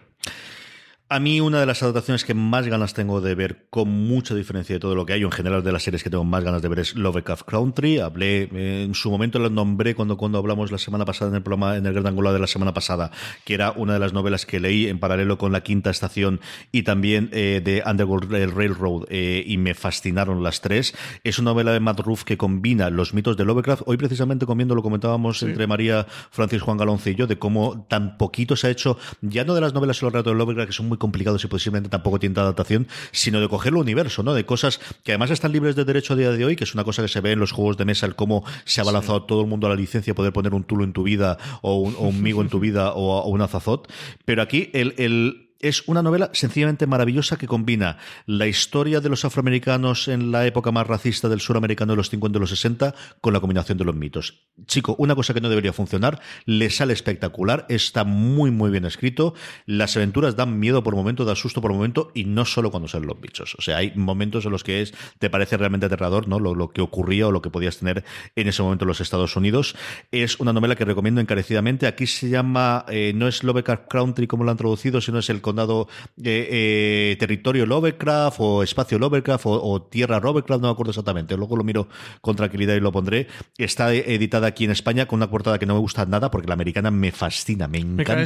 A 1.10 1.20
mí 1.20 1.38
una 1.38 1.60
de 1.60 1.66
las 1.66 1.82
adaptaciones 1.82 2.24
que 2.24 2.32
más 2.32 2.66
ganas 2.66 2.94
tengo 2.94 3.20
de 3.20 3.34
ver, 3.34 3.66
con 3.68 3.90
mucha 3.90 4.34
diferencia 4.34 4.74
de 4.74 4.80
todo 4.80 4.94
lo 4.94 5.04
que 5.04 5.12
hay, 5.12 5.22
en 5.22 5.30
general 5.30 5.62
de 5.62 5.70
las 5.70 5.82
series 5.82 6.02
que 6.02 6.08
tengo 6.08 6.24
más 6.24 6.42
ganas 6.42 6.62
de 6.62 6.68
ver 6.68 6.78
es 6.78 6.94
Lovecraft 6.94 7.44
Country. 7.44 7.98
Hablé, 7.98 8.48
en 8.84 8.94
su 8.94 9.10
momento 9.10 9.38
lo 9.38 9.50
nombré 9.50 9.94
cuando, 9.94 10.16
cuando 10.16 10.38
hablamos 10.38 10.72
la 10.72 10.78
semana 10.78 11.04
pasada 11.04 11.30
en 11.30 11.36
el 11.36 11.42
programa, 11.42 11.76
en 11.76 11.84
el 11.84 11.92
Gran 11.92 12.06
Angular 12.06 12.32
de 12.32 12.38
la 12.38 12.46
semana 12.46 12.72
pasada, 12.72 13.10
que 13.44 13.52
era 13.52 13.72
una 13.72 13.92
de 13.92 13.98
las 13.98 14.14
novelas 14.14 14.46
que 14.46 14.60
leí 14.60 14.86
en 14.86 14.98
paralelo 14.98 15.36
con 15.36 15.52
La 15.52 15.60
Quinta 15.62 15.90
Estación 15.90 16.40
y 16.72 16.84
también 16.84 17.28
eh, 17.32 17.60
de 17.62 17.82
Underworld 17.84 18.54
Railroad, 18.54 19.04
eh, 19.10 19.44
y 19.46 19.58
me 19.58 19.74
fascinaron 19.74 20.42
las 20.42 20.62
tres. 20.62 20.94
Es 21.22 21.38
una 21.38 21.50
novela 21.50 21.72
de 21.72 21.80
Matt 21.80 22.00
Ruff 22.00 22.24
que 22.24 22.38
combina 22.38 22.88
los 22.88 23.12
mitos 23.12 23.36
de 23.36 23.44
Lovecraft. 23.44 23.82
Hoy 23.84 23.98
precisamente 23.98 24.46
comiendo 24.46 24.74
lo 24.74 24.82
comentábamos 24.82 25.42
entre 25.42 25.66
María, 25.66 26.06
Francis, 26.30 26.62
Juan 26.62 26.78
Galonce 26.78 27.10
y 27.10 27.14
yo, 27.14 27.26
de 27.26 27.38
cómo 27.38 27.86
tan 27.90 28.16
poquito 28.16 28.56
se 28.56 28.68
ha 28.68 28.70
hecho, 28.70 28.96
ya 29.20 29.44
no 29.44 29.54
de 29.54 29.60
las 29.60 29.74
novelas 29.74 29.98
sobre 29.98 30.08
el 30.08 30.14
rato 30.14 30.30
de 30.30 30.36
Lovecraft, 30.36 30.68
que 30.68 30.72
son 30.72 30.88
muy 30.88 30.93
complicados 30.96 31.44
y 31.44 31.46
posiblemente 31.46 31.88
tampoco 31.88 32.18
tiene 32.18 32.38
adaptación, 32.40 32.88
sino 33.12 33.40
de 33.40 33.48
coger 33.48 33.72
el 33.72 33.78
universo, 33.78 34.22
¿no? 34.22 34.34
De 34.34 34.44
cosas 34.44 34.80
que 35.02 35.12
además 35.12 35.30
están 35.30 35.52
libres 35.52 35.76
de 35.76 35.84
derecho 35.84 36.14
a 36.14 36.16
día 36.16 36.30
de 36.30 36.44
hoy, 36.44 36.56
que 36.56 36.64
es 36.64 36.74
una 36.74 36.84
cosa 36.84 37.02
que 37.02 37.08
se 37.08 37.20
ve 37.20 37.32
en 37.32 37.40
los 37.40 37.52
juegos 37.52 37.76
de 37.76 37.84
mesa, 37.84 38.06
el 38.06 38.14
cómo 38.14 38.44
se 38.64 38.80
ha 38.80 38.84
balanzado 38.84 39.24
todo 39.24 39.42
el 39.42 39.46
mundo 39.46 39.66
a 39.66 39.70
la 39.70 39.76
licencia, 39.76 40.14
poder 40.14 40.32
poner 40.32 40.54
un 40.54 40.64
tulo 40.64 40.84
en 40.84 40.92
tu 40.92 41.02
vida 41.02 41.38
o 41.62 41.76
un, 41.76 42.22
migo 42.22 42.42
en 42.42 42.48
tu 42.48 42.60
vida 42.60 42.92
o, 42.92 43.28
un 43.28 43.40
azazot. 43.40 43.90
Pero 44.24 44.42
aquí 44.42 44.70
el, 44.72 44.94
el 44.98 45.43
es 45.60 45.86
una 45.86 46.02
novela 46.02 46.30
sencillamente 46.32 46.86
maravillosa 46.86 47.36
que 47.36 47.46
combina 47.46 47.98
la 48.26 48.46
historia 48.46 49.00
de 49.00 49.08
los 49.08 49.24
afroamericanos 49.24 50.08
en 50.08 50.30
la 50.30 50.46
época 50.46 50.72
más 50.72 50.86
racista 50.86 51.28
del 51.28 51.40
suramericano 51.40 51.92
de 51.92 51.96
los 51.96 52.10
50 52.10 52.36
y 52.36 52.40
los 52.40 52.50
60 52.50 52.94
con 53.20 53.32
la 53.32 53.40
combinación 53.40 53.78
de 53.78 53.84
los 53.84 53.94
mitos. 53.94 54.42
Chico, 54.66 54.94
una 54.98 55.14
cosa 55.14 55.34
que 55.34 55.40
no 55.40 55.48
debería 55.48 55.72
funcionar, 55.72 56.20
le 56.44 56.70
sale 56.70 56.92
espectacular, 56.92 57.66
está 57.68 58.04
muy 58.04 58.50
muy 58.50 58.70
bien 58.70 58.84
escrito, 58.84 59.34
las 59.66 59.96
aventuras 59.96 60.36
dan 60.36 60.58
miedo 60.58 60.82
por 60.82 60.94
momento, 60.94 61.24
da 61.24 61.34
susto 61.34 61.60
por 61.60 61.72
momento 61.72 62.10
y 62.14 62.24
no 62.24 62.44
solo 62.44 62.70
cuando 62.70 62.88
salen 62.88 63.08
los 63.08 63.20
bichos. 63.20 63.54
O 63.58 63.62
sea, 63.62 63.78
hay 63.78 63.92
momentos 63.94 64.44
en 64.44 64.52
los 64.52 64.64
que 64.64 64.82
es, 64.82 64.94
te 65.18 65.30
parece 65.30 65.56
realmente 65.56 65.86
aterrador, 65.86 66.28
¿no? 66.28 66.38
Lo, 66.38 66.70
que 66.70 66.80
ocurría 66.80 67.28
o 67.28 67.32
lo 67.32 67.42
que 67.42 67.50
podías 67.50 67.78
tener 67.78 68.04
en 68.36 68.48
ese 68.48 68.62
momento 68.62 68.84
en 68.84 68.88
los 68.88 69.00
Estados 69.00 69.36
Unidos. 69.36 69.76
Es 70.10 70.40
una 70.40 70.52
novela 70.52 70.76
que 70.76 70.84
recomiendo 70.84 71.20
encarecidamente. 71.20 71.86
Aquí 71.86 72.06
se 72.06 72.28
llama, 72.28 72.84
eh, 72.88 73.12
no 73.14 73.28
es 73.28 73.44
Lovecraft 73.44 73.88
Country 73.88 74.26
como 74.26 74.44
lo 74.44 74.50
han 74.50 74.56
traducido, 74.56 75.00
sino 75.00 75.18
es 75.18 75.30
el 75.30 75.40
condado 75.44 75.86
eh, 76.24 77.16
territorio 77.20 77.66
Lovecraft 77.66 78.36
o 78.40 78.62
espacio 78.62 78.98
Lovecraft 78.98 79.44
o, 79.46 79.82
tierra 79.82 80.18
Lovecraft, 80.18 80.62
no 80.62 80.68
me 80.68 80.72
acuerdo 80.72 80.90
exactamente. 80.90 81.36
Luego 81.36 81.56
lo 81.56 81.62
miro 81.62 81.88
con 82.20 82.34
tranquilidad 82.34 82.74
y 82.74 82.80
lo 82.80 82.90
pondré. 82.90 83.28
Está 83.58 83.92
editada 83.94 84.48
aquí 84.48 84.64
en 84.64 84.70
España 84.70 85.06
con 85.06 85.18
una 85.18 85.30
portada 85.30 85.58
que 85.58 85.66
no 85.66 85.74
me 85.74 85.80
gusta 85.80 86.06
nada 86.06 86.30
porque 86.30 86.48
la 86.48 86.54
americana 86.54 86.90
me 86.90 87.12
fascina, 87.12 87.68
me 87.68 87.78
encanta. 87.78 88.22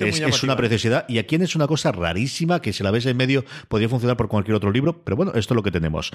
es, 0.00 0.42
una 0.42 0.56
preciosidad. 0.56 1.04
Y 1.08 1.18
aquí 1.18 1.36
es 1.36 1.54
una 1.54 1.66
cosa 1.66 1.92
rarísima 1.92 2.60
que 2.60 2.72
si 2.72 2.82
la 2.82 2.90
ves 2.90 3.06
en 3.06 3.16
medio 3.16 3.44
podría 3.68 3.88
funcionar 3.88 4.16
por 4.16 4.28
cualquier 4.28 4.54
otro 4.56 4.70
libro, 4.70 5.04
pero 5.04 5.16
bueno, 5.16 5.32
esto 5.34 5.54
es 5.54 5.56
lo 5.56 5.62
que 5.62 5.70
tenemos. 5.70 6.10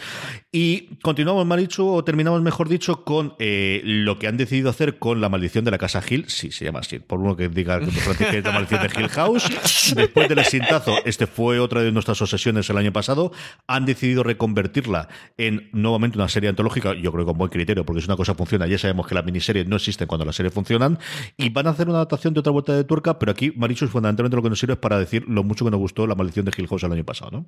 Y 0.52 0.98
continuamos, 1.02 1.46
mal 1.46 1.60
dicho, 1.60 1.86
o 1.86 2.04
terminamos, 2.04 2.42
mejor 2.42 2.68
dicho, 2.68 3.04
con 3.04 3.36
eh, 3.40 3.82
lo 3.84 4.18
que 4.18 4.28
han 4.28 4.38
decidido 4.38 4.70
hacer 4.70 4.98
con 4.98 5.22
la 5.22 5.30
maldición 5.30 5.66
de 5.66 5.72
la 5.72 5.78
casa 5.78 6.02
Hill. 6.08 6.26
Sí, 6.28 6.52
se 6.52 6.66
llama 6.66 6.80
así, 6.80 7.00
por 7.00 7.20
uno 7.20 7.36
que 7.36 7.50
diga 7.50 7.80
que 7.80 7.86
es 8.38 8.44
la 8.44 8.52
maldición 8.52 8.82
de 8.82 8.90
Hill 9.00 9.10
House. 9.10 9.94
Después 9.96 10.30
del 10.30 10.40
exitazo. 10.48 10.96
Este 11.06 11.28
fue 11.28 11.60
otra 11.60 11.82
de 11.82 11.92
nuestras 11.92 12.22
obsesiones 12.22 12.70
el 12.70 12.78
año 12.78 12.94
pasado. 12.94 13.32
Han 13.68 13.86
decidido 13.86 14.24
reconvertirla 14.24 15.10
en 15.38 15.70
nuevamente 15.74 16.18
una 16.18 16.30
serie 16.30 16.50
antológica, 16.50 16.94
yo 16.94 17.12
creo 17.12 17.26
con 17.26 17.38
buen 17.38 17.50
criterio, 17.50 17.86
porque 17.86 18.02
si 18.02 18.08
una 18.08 18.18
cosa 18.18 18.36
funciona, 18.36 18.68
ya 18.68 18.78
sabemos 18.78 19.08
que 19.08 19.16
las 19.16 19.26
miniseries 19.26 19.68
no 19.68 19.76
existen 19.76 20.08
cuando 20.08 20.26
las 20.26 20.36
series 20.36 20.54
funcionan, 20.54 21.00
y 21.38 21.50
van 21.50 21.68
a 21.68 21.72
hacer 21.72 21.88
una 21.88 21.98
adaptación 21.98 22.34
de 22.34 22.40
otra 22.40 22.52
vuelta 22.52 22.74
de 22.74 22.84
tuerca, 22.84 23.20
pero 23.20 23.32
aquí, 23.32 23.52
Marichu, 23.56 23.88
fundamentalmente 23.88 24.36
lo 24.36 24.44
que 24.44 24.50
nos 24.50 24.60
sirve 24.60 24.74
es 24.74 24.80
para 24.80 25.00
decir 25.00 25.26
lo 25.28 25.44
mucho 25.44 25.66
que 25.66 25.72
nos 25.72 25.80
gustó 25.80 26.08
la 26.08 26.16
maldición 26.16 26.46
de 26.46 26.54
Hill 26.58 26.68
House 26.68 26.84
el 26.84 26.92
año 26.92 27.06
pasado, 27.06 27.32
¿no? 27.32 27.46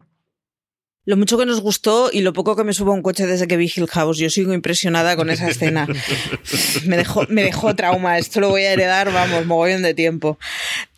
Lo 1.05 1.17
mucho 1.17 1.39
que 1.39 1.45
nos 1.45 1.61
gustó 1.61 2.11
y 2.11 2.21
lo 2.21 2.33
poco 2.33 2.55
que 2.55 2.63
me 2.63 2.73
subo 2.73 2.91
a 2.91 2.93
un 2.93 3.01
coche 3.01 3.25
desde 3.25 3.47
que 3.47 3.57
vi 3.57 3.71
Hill 3.73 3.87
House. 3.87 4.17
Yo 4.19 4.29
sigo 4.29 4.53
impresionada 4.53 5.15
con 5.15 5.29
esa 5.31 5.47
escena. 5.47 5.87
me, 6.85 6.97
dejó, 6.97 7.25
me 7.29 7.41
dejó 7.41 7.73
trauma. 7.75 8.19
Esto 8.19 8.41
lo 8.41 8.49
voy 8.49 8.63
a 8.63 8.73
heredar, 8.73 9.11
vamos, 9.11 9.45
mogollón 9.45 9.81
de 9.81 9.95
tiempo. 9.95 10.37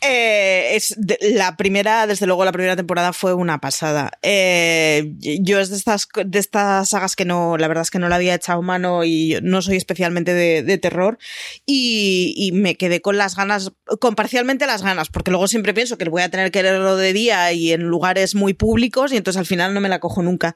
Eh, 0.04 0.74
es 0.74 0.96
la 1.20 1.56
primera, 1.56 2.08
desde 2.08 2.26
luego, 2.26 2.44
la 2.44 2.50
primera 2.50 2.74
temporada 2.74 3.12
fue 3.12 3.34
una 3.34 3.60
pasada. 3.60 4.10
Eh, 4.22 5.14
yo 5.20 5.60
es 5.60 5.70
de 5.70 5.76
estas, 5.76 6.08
de 6.24 6.38
estas 6.40 6.88
sagas 6.88 7.14
que 7.14 7.24
no, 7.24 7.56
la 7.56 7.68
verdad 7.68 7.82
es 7.82 7.90
que 7.90 8.00
no 8.00 8.08
la 8.08 8.16
había 8.16 8.34
echado 8.34 8.62
mano 8.62 9.04
y 9.04 9.38
no 9.42 9.62
soy 9.62 9.76
especialmente 9.76 10.34
de, 10.34 10.78
terror. 10.78 11.18
Y, 11.66 12.50
me 12.52 12.74
quedé 12.74 13.00
con 13.00 13.16
las 13.16 13.36
ganas, 13.36 13.72
con 14.00 14.16
parcialmente 14.16 14.66
las 14.66 14.82
ganas, 14.82 15.08
porque 15.08 15.30
luego 15.30 15.46
siempre 15.46 15.72
pienso 15.72 15.96
que 15.96 16.08
voy 16.08 16.22
a 16.22 16.30
tener 16.30 16.50
que 16.50 16.62
leerlo 16.62 16.96
de 16.96 17.12
día 17.12 17.52
y 17.52 17.72
en 17.72 17.82
lugares 17.82 18.34
muy 18.34 18.54
públicos 18.54 19.12
y 19.12 19.16
entonces 19.16 19.38
al 19.38 19.46
final 19.46 19.72
no 19.72 19.80
me 19.80 19.88
la 19.88 20.00
cojo 20.00 20.22
nunca. 20.22 20.54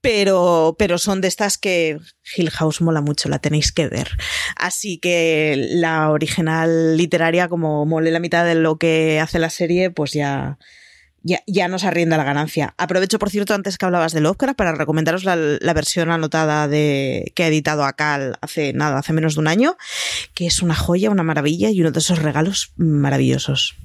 Pero, 0.00 0.74
pero 0.78 0.98
son 0.98 1.20
de 1.20 1.28
estas 1.28 1.58
que 1.58 1.98
Hill 2.36 2.50
House 2.50 2.80
mola 2.80 3.00
mucho, 3.00 3.28
la 3.28 3.38
tenéis 3.38 3.72
que 3.72 3.88
ver. 3.88 4.08
Así 4.56 4.98
que 4.98 5.68
la 5.70 6.10
original 6.10 6.96
literaria, 6.96 7.48
como 7.48 7.86
mole 7.86 8.10
la 8.10 8.20
mitad 8.20 8.44
de 8.44 8.54
lo 8.54 8.76
que 8.78 8.87
hace 9.22 9.38
la 9.38 9.50
serie, 9.50 9.90
pues 9.90 10.12
ya, 10.12 10.58
ya, 11.22 11.42
ya, 11.46 11.68
nos 11.68 11.84
arrienda 11.84 12.16
la 12.16 12.24
ganancia. 12.24 12.74
Aprovecho, 12.78 13.18
por 13.18 13.30
cierto, 13.30 13.54
antes 13.54 13.78
que 13.78 13.86
hablabas 13.86 14.12
de 14.12 14.20
Lovecraft, 14.20 14.56
para 14.56 14.74
recomendaros 14.74 15.24
la, 15.24 15.36
la, 15.36 15.74
versión 15.74 16.10
anotada 16.10 16.68
de, 16.68 17.32
que 17.34 17.44
ha 17.44 17.48
editado 17.48 17.84
Acal 17.84 18.38
hace 18.40 18.72
nada, 18.72 18.98
hace 18.98 19.12
menos 19.12 19.34
de 19.34 19.40
un 19.40 19.48
año, 19.48 19.76
que 20.34 20.46
es 20.46 20.62
una 20.62 20.74
joya, 20.74 21.10
una 21.10 21.22
maravilla 21.22 21.70
y 21.70 21.80
uno 21.80 21.90
de 21.90 21.98
esos 21.98 22.20
regalos 22.20 22.72
maravillosos. 22.76 23.76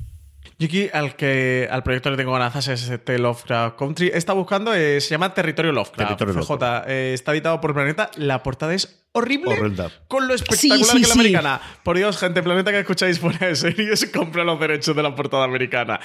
Yo 0.59 0.67
aquí 0.67 0.89
al 0.93 1.15
que 1.15 1.67
al 1.71 1.83
proyecto 1.83 2.11
le 2.11 2.17
tengo 2.17 2.31
ganas 2.33 2.67
es 2.67 2.89
este 2.89 3.17
Lovecraft 3.17 3.77
Country. 3.77 4.11
Está 4.13 4.33
buscando, 4.33 4.73
eh, 4.73 5.01
se 5.01 5.09
llama 5.09 5.33
Territorio 5.33 5.71
Lovecraft. 5.71 6.17
Territorio 6.17 6.83
eh, 6.87 7.11
está 7.13 7.31
editado 7.31 7.59
por 7.59 7.73
Planeta. 7.73 8.09
La 8.17 8.43
portada 8.43 8.73
es 8.73 9.05
horrible 9.13 9.55
con 10.07 10.27
lo 10.27 10.33
espectacular 10.33 10.95
que 10.95 11.01
es 11.01 11.07
la 11.07 11.13
americana. 11.13 11.61
Por 11.83 11.97
Dios, 11.97 12.17
gente, 12.17 12.43
Planeta 12.43 12.71
que 12.71 12.79
escucháis 12.79 13.19
fuera 13.19 13.47
de 13.47 13.55
series, 13.55 14.05
compra 14.13 14.43
los 14.43 14.59
derechos 14.59 14.95
de 14.95 15.03
la 15.03 15.15
portada 15.15 15.45
americana. 15.45 15.99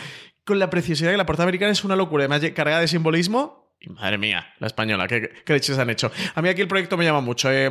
Con 0.44 0.58
la 0.58 0.70
preciosidad 0.70 1.10
que 1.10 1.16
la 1.16 1.26
portada 1.26 1.44
americana 1.44 1.72
es 1.72 1.84
una 1.84 1.96
locura. 1.96 2.24
Además, 2.24 2.50
cargada 2.54 2.80
de 2.80 2.88
simbolismo 2.88 3.67
madre 3.86 4.18
mía, 4.18 4.54
la 4.58 4.66
española, 4.66 5.06
¿qué, 5.06 5.30
qué 5.44 5.52
leches 5.52 5.78
han 5.78 5.88
hecho? 5.88 6.10
A 6.34 6.42
mí 6.42 6.48
aquí 6.48 6.60
el 6.60 6.68
proyecto 6.68 6.96
me 6.96 7.04
llama 7.04 7.20
mucho. 7.20 7.50
Eh, 7.52 7.70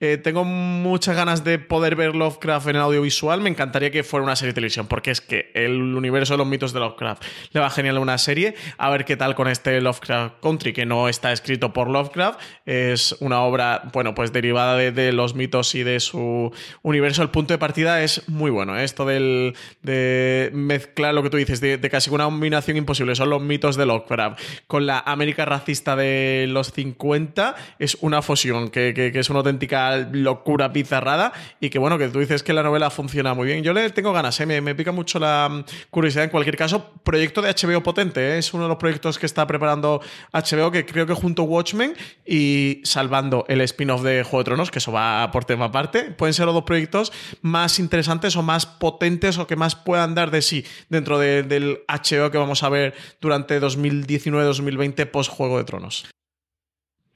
eh, 0.00 0.18
tengo 0.18 0.44
muchas 0.44 1.16
ganas 1.16 1.44
de 1.44 1.58
poder 1.58 1.96
ver 1.96 2.14
Lovecraft 2.14 2.68
en 2.68 2.76
audiovisual. 2.76 3.40
Me 3.40 3.48
encantaría 3.48 3.90
que 3.90 4.04
fuera 4.04 4.22
una 4.22 4.36
serie 4.36 4.50
de 4.50 4.56
televisión, 4.56 4.86
porque 4.86 5.10
es 5.10 5.22
que 5.22 5.50
el 5.54 5.80
universo 5.94 6.34
de 6.34 6.38
los 6.38 6.46
mitos 6.46 6.74
de 6.74 6.80
Lovecraft 6.80 7.24
le 7.52 7.60
va 7.60 7.70
genial 7.70 7.96
a 7.96 8.00
una 8.00 8.18
serie. 8.18 8.54
A 8.76 8.90
ver 8.90 9.06
qué 9.06 9.16
tal 9.16 9.34
con 9.34 9.48
este 9.48 9.80
Lovecraft 9.80 10.40
Country, 10.42 10.74
que 10.74 10.84
no 10.84 11.08
está 11.08 11.32
escrito 11.32 11.72
por 11.72 11.88
Lovecraft. 11.88 12.38
Es 12.66 13.16
una 13.20 13.40
obra, 13.40 13.82
bueno, 13.94 14.14
pues 14.14 14.32
derivada 14.32 14.76
de, 14.76 15.12
los 15.12 15.34
mitos 15.34 15.74
y 15.74 15.82
de 15.82 16.00
su 16.00 16.52
universo. 16.82 17.22
El 17.22 17.30
punto 17.30 17.54
de 17.54 17.58
partida 17.58 18.02
es 18.02 18.28
muy 18.28 18.50
bueno. 18.50 18.78
¿eh? 18.78 18.84
Esto 18.84 19.06
del, 19.06 19.54
de 19.80 20.50
mezclar 20.52 21.14
lo 21.14 21.22
que 21.22 21.30
tú 21.30 21.38
dices, 21.38 21.62
de, 21.62 21.78
de 21.78 21.90
casi 21.90 22.10
una 22.10 22.24
combinación 22.24 22.76
imposible. 22.76 23.14
Son 23.14 23.30
los 23.30 23.40
mitos 23.40 23.76
de 23.76 23.86
Lovecraft 23.86 24.38
con 24.66 24.84
la 24.84 24.98
América 24.98 25.45
racista 25.46 25.96
de 25.96 26.46
los 26.48 26.72
50 26.72 27.54
es 27.78 27.96
una 28.00 28.22
fusión, 28.22 28.70
que, 28.70 29.12
es 29.14 29.30
una 29.30 29.38
auténtica 29.38 29.96
locura 30.12 30.72
pizarrada 30.72 31.32
y 31.60 31.70
que 31.70 31.78
bueno, 31.78 31.98
que 31.98 32.08
tú 32.08 32.20
dices 32.20 32.42
que 32.42 32.52
la 32.52 32.62
novela 32.62 32.90
funciona 32.90 33.34
muy 33.34 33.46
bien. 33.46 33.62
Yo 33.62 33.72
le 33.72 33.88
tengo 33.90 34.12
ganas, 34.12 34.38
¿eh? 34.40 34.46
me, 34.46 34.74
pica 34.74 34.92
mucho 34.92 35.18
la 35.18 35.48
mm, 35.48 35.64
curiosidad. 35.90 36.24
En 36.24 36.30
cualquier 36.30 36.56
caso, 36.56 36.92
proyecto 37.02 37.42
de 37.42 37.54
HBO 37.54 37.82
potente, 37.82 38.34
¿eh? 38.34 38.38
es 38.38 38.52
uno 38.52 38.64
de 38.64 38.68
los 38.68 38.78
proyectos 38.78 39.18
que 39.18 39.26
está 39.26 39.46
preparando 39.46 40.00
HBO, 40.32 40.70
que 40.70 40.84
creo 40.84 41.06
que 41.06 41.14
junto 41.14 41.42
a 41.42 41.44
Watchmen 41.46 41.94
y 42.26 42.80
salvando 42.84 43.44
el 43.48 43.60
spin-off 43.62 44.02
de 44.02 44.22
Juego 44.22 44.38
de 44.38 44.44
Tronos, 44.44 44.70
que 44.70 44.78
eso 44.78 44.92
va 44.92 45.30
por 45.30 45.44
tema 45.44 45.66
aparte, 45.66 46.04
pueden 46.10 46.34
ser 46.34 46.46
los 46.46 46.54
dos 46.54 46.64
proyectos 46.64 47.12
más 47.42 47.78
interesantes 47.78 48.36
o 48.36 48.42
más 48.42 48.66
potentes 48.66 49.38
o 49.38 49.46
que 49.46 49.56
más 49.56 49.74
puedan 49.74 50.14
dar 50.14 50.30
de 50.30 50.42
sí 50.42 50.64
dentro 50.88 51.18
del 51.18 51.80
HBO 51.88 52.30
que 52.30 52.38
vamos 52.38 52.62
a 52.62 52.68
ver 52.68 52.94
durante 53.20 53.60
2019-2020 53.60 55.06
post 55.10 55.30
Juego 55.36 55.58
de 55.58 55.64
Tronos. 55.64 56.15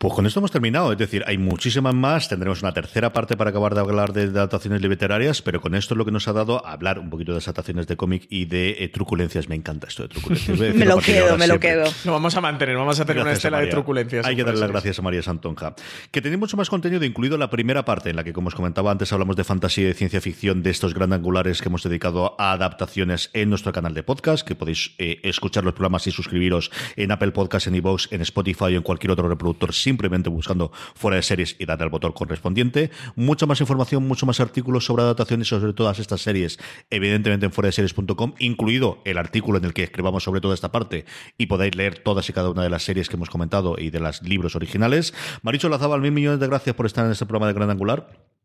Pues 0.00 0.14
con 0.14 0.24
esto 0.24 0.40
hemos 0.40 0.50
terminado, 0.50 0.92
es 0.92 0.96
decir, 0.96 1.22
hay 1.26 1.36
muchísimas 1.36 1.92
más, 1.92 2.26
tendremos 2.26 2.62
una 2.62 2.72
tercera 2.72 3.12
parte 3.12 3.36
para 3.36 3.50
acabar 3.50 3.74
de 3.74 3.80
hablar 3.80 4.14
de, 4.14 4.22
adaptaciones 4.22 4.80
literarias, 4.80 5.42
pero 5.42 5.60
con 5.60 5.74
esto 5.74 5.92
es 5.92 5.98
lo 5.98 6.06
que 6.06 6.10
nos 6.10 6.26
ha 6.26 6.32
dado 6.32 6.66
hablar 6.66 6.98
un 6.98 7.10
poquito 7.10 7.32
de 7.32 7.36
las 7.36 7.48
adaptaciones 7.48 7.86
de 7.86 7.98
cómic 7.98 8.26
y 8.30 8.46
de 8.46 8.76
eh, 8.78 8.88
truculencias. 8.88 9.50
Me 9.50 9.56
encanta 9.56 9.88
esto 9.88 10.04
de 10.04 10.08
truculencias. 10.08 10.58
me 10.74 10.86
lo 10.86 10.96
quedo, 11.00 11.36
me 11.36 11.46
lo 11.46 11.60
quedo. 11.60 11.84
Lo 12.06 12.12
vamos 12.12 12.34
a 12.34 12.40
mantener, 12.40 12.78
vamos 12.78 12.98
a 12.98 13.04
tener 13.04 13.22
una 13.22 13.32
estela 13.32 13.60
de 13.60 13.66
truculencias. 13.66 14.24
Hay 14.24 14.36
que 14.36 14.42
darle 14.42 14.60
las 14.60 14.70
gracias 14.70 14.98
a 14.98 15.02
María 15.02 15.20
Santonja. 15.20 15.74
Que 16.10 16.22
tenéis 16.22 16.40
mucho 16.40 16.56
más 16.56 16.70
contenido, 16.70 17.04
incluido 17.04 17.36
la 17.36 17.50
primera 17.50 17.84
parte, 17.84 18.08
en 18.08 18.16
la 18.16 18.24
que, 18.24 18.32
como 18.32 18.48
os 18.48 18.54
comentaba 18.54 18.90
antes, 18.90 19.12
hablamos 19.12 19.36
de 19.36 19.44
fantasía 19.44 19.84
y 19.84 19.88
de 19.88 19.94
ciencia 19.94 20.22
ficción, 20.22 20.62
de 20.62 20.70
estos 20.70 20.94
grandangulares 20.94 21.60
que 21.60 21.68
hemos 21.68 21.82
dedicado 21.82 22.36
a 22.38 22.52
adaptaciones 22.52 23.28
en 23.34 23.50
nuestro 23.50 23.70
canal 23.72 23.92
de 23.92 24.02
podcast, 24.02 24.48
que 24.48 24.54
podéis 24.54 24.92
eh, 24.96 25.20
escuchar 25.24 25.62
los 25.62 25.74
programas 25.74 26.06
y 26.06 26.10
suscribiros 26.10 26.70
en 26.96 27.12
Apple 27.12 27.32
Podcasts, 27.32 27.66
en 27.66 27.74
iVoox, 27.74 28.10
en 28.12 28.22
Spotify 28.22 28.64
o 28.64 28.68
en 28.68 28.82
cualquier 28.82 29.10
otro 29.10 29.28
reproductor, 29.28 29.74
simplemente 29.90 30.30
buscando 30.30 30.70
fuera 30.94 31.16
de 31.16 31.22
series 31.22 31.56
y 31.58 31.66
date 31.66 31.82
al 31.82 31.90
botón 31.90 32.12
correspondiente. 32.12 32.90
Mucha 33.16 33.46
más 33.46 33.60
información, 33.60 34.06
mucho 34.06 34.24
más 34.24 34.38
artículos 34.38 34.84
sobre 34.84 35.02
adaptaciones 35.02 35.48
sobre 35.48 35.72
todas 35.72 35.98
estas 35.98 36.20
series, 36.20 36.60
evidentemente 36.90 37.46
en 37.46 37.52
fuera 37.52 37.66
de 37.66 37.72
series.com, 37.72 38.34
incluido 38.38 39.02
el 39.04 39.18
artículo 39.18 39.58
en 39.58 39.64
el 39.64 39.74
que 39.74 39.82
escribamos 39.82 40.22
sobre 40.22 40.40
toda 40.40 40.54
esta 40.54 40.70
parte 40.70 41.06
y 41.38 41.46
podáis 41.46 41.74
leer 41.74 41.98
todas 41.98 42.28
y 42.28 42.32
cada 42.32 42.50
una 42.50 42.62
de 42.62 42.70
las 42.70 42.84
series 42.84 43.08
que 43.08 43.16
hemos 43.16 43.30
comentado 43.30 43.74
y 43.78 43.90
de 43.90 43.98
los 43.98 44.22
libros 44.22 44.54
originales. 44.54 45.12
Maricho 45.42 45.68
Lazabal, 45.68 46.00
mil 46.00 46.12
millones 46.12 46.38
de 46.38 46.46
gracias 46.46 46.76
por 46.76 46.86
estar 46.86 47.04
en 47.04 47.10
este 47.10 47.26
programa 47.26 47.48
de 47.48 47.54
Gran 47.54 47.70
Angular. 47.70 48.39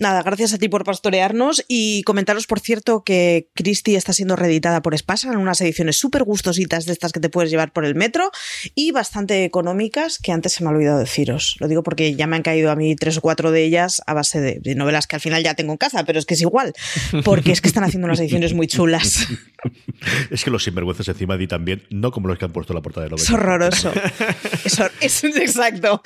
Nada, 0.00 0.22
gracias 0.22 0.52
a 0.52 0.58
ti 0.58 0.68
por 0.68 0.82
pastorearnos 0.84 1.64
y 1.68 2.02
comentaros, 2.02 2.46
por 2.46 2.58
cierto, 2.58 3.04
que 3.04 3.48
Christie 3.54 3.96
está 3.96 4.12
siendo 4.12 4.34
reeditada 4.34 4.82
por 4.82 4.92
Espasa 4.92 5.30
en 5.30 5.38
unas 5.38 5.60
ediciones 5.60 5.96
súper 5.96 6.24
gustositas 6.24 6.84
de 6.86 6.92
estas 6.92 7.12
que 7.12 7.20
te 7.20 7.28
puedes 7.28 7.50
llevar 7.50 7.72
por 7.72 7.84
el 7.84 7.94
metro 7.94 8.32
y 8.74 8.90
bastante 8.90 9.44
económicas 9.44 10.18
que 10.18 10.32
antes 10.32 10.52
se 10.52 10.64
me 10.64 10.70
ha 10.70 10.72
olvidado 10.72 10.98
deciros. 10.98 11.56
Lo 11.60 11.68
digo 11.68 11.84
porque 11.84 12.16
ya 12.16 12.26
me 12.26 12.34
han 12.34 12.42
caído 12.42 12.72
a 12.72 12.76
mí 12.76 12.96
tres 12.96 13.18
o 13.18 13.20
cuatro 13.20 13.52
de 13.52 13.62
ellas 13.62 14.02
a 14.06 14.14
base 14.14 14.40
de, 14.40 14.74
novelas 14.74 15.06
que 15.06 15.14
al 15.14 15.22
final 15.22 15.44
ya 15.44 15.54
tengo 15.54 15.72
en 15.72 15.78
casa, 15.78 16.04
pero 16.04 16.18
es 16.18 16.26
que 16.26 16.34
es 16.34 16.40
igual, 16.40 16.72
porque 17.24 17.52
es 17.52 17.60
que 17.60 17.68
están 17.68 17.84
haciendo 17.84 18.06
unas 18.06 18.18
ediciones 18.18 18.52
muy 18.52 18.66
chulas. 18.66 19.28
es 20.30 20.42
que 20.42 20.50
los 20.50 20.64
sinvergüenzas 20.64 21.06
encima 21.06 21.36
di 21.36 21.46
también, 21.46 21.84
no 21.90 22.10
como 22.10 22.26
los 22.26 22.38
que 22.38 22.46
han 22.46 22.52
puesto 22.52 22.74
la 22.74 22.82
portada 22.82 23.04
de 23.04 23.10
novela. 23.10 23.24
Es 23.24 23.30
horroroso. 23.30 23.92
es, 25.00 25.22
es 25.24 25.24
exacto. 25.24 26.02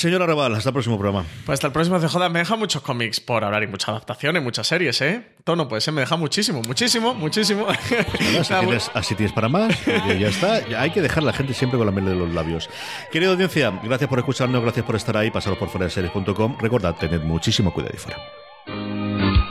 Señora 0.00 0.24
Arrabal, 0.24 0.54
hasta 0.54 0.70
el 0.70 0.72
próximo 0.72 0.98
programa. 0.98 1.26
Pues 1.44 1.56
hasta 1.56 1.66
el 1.66 1.74
próximo 1.74 2.00
CJ. 2.00 2.30
Me 2.30 2.38
deja 2.38 2.56
muchos 2.56 2.80
cómics 2.80 3.20
por 3.20 3.44
hablar 3.44 3.62
y 3.64 3.66
muchas 3.66 3.90
adaptaciones, 3.90 4.42
muchas 4.42 4.66
series, 4.66 4.98
¿eh? 5.02 5.26
Tono, 5.44 5.68
pues 5.68 5.84
se 5.84 5.92
me 5.92 6.00
deja 6.00 6.16
muchísimo, 6.16 6.62
muchísimo, 6.62 7.12
muchísimo. 7.12 7.66
así, 8.94 9.14
tienes, 9.14 9.34
para 9.34 9.50
más, 9.50 9.74
ya 9.84 10.28
está. 10.28 10.62
Hay 10.78 10.90
que 10.90 11.02
dejar 11.02 11.22
a 11.22 11.26
la 11.26 11.32
gente 11.34 11.52
siempre 11.52 11.76
con 11.76 11.84
la 11.84 11.92
miel 11.92 12.06
de 12.06 12.14
los 12.14 12.32
labios. 12.32 12.70
Querida 13.12 13.32
audiencia, 13.32 13.78
gracias 13.82 14.08
por 14.08 14.18
escucharnos, 14.18 14.62
gracias 14.62 14.86
por 14.86 14.96
estar 14.96 15.18
ahí. 15.18 15.30
Pasaros 15.30 15.58
por 15.58 15.68
fuera 15.68 15.84
de 15.84 15.90
series.com. 15.90 16.56
Recordad, 16.58 16.94
tened 16.94 17.20
muchísimo 17.20 17.70
cuidado 17.70 17.94
y 17.94 17.98
fuera. 17.98 19.49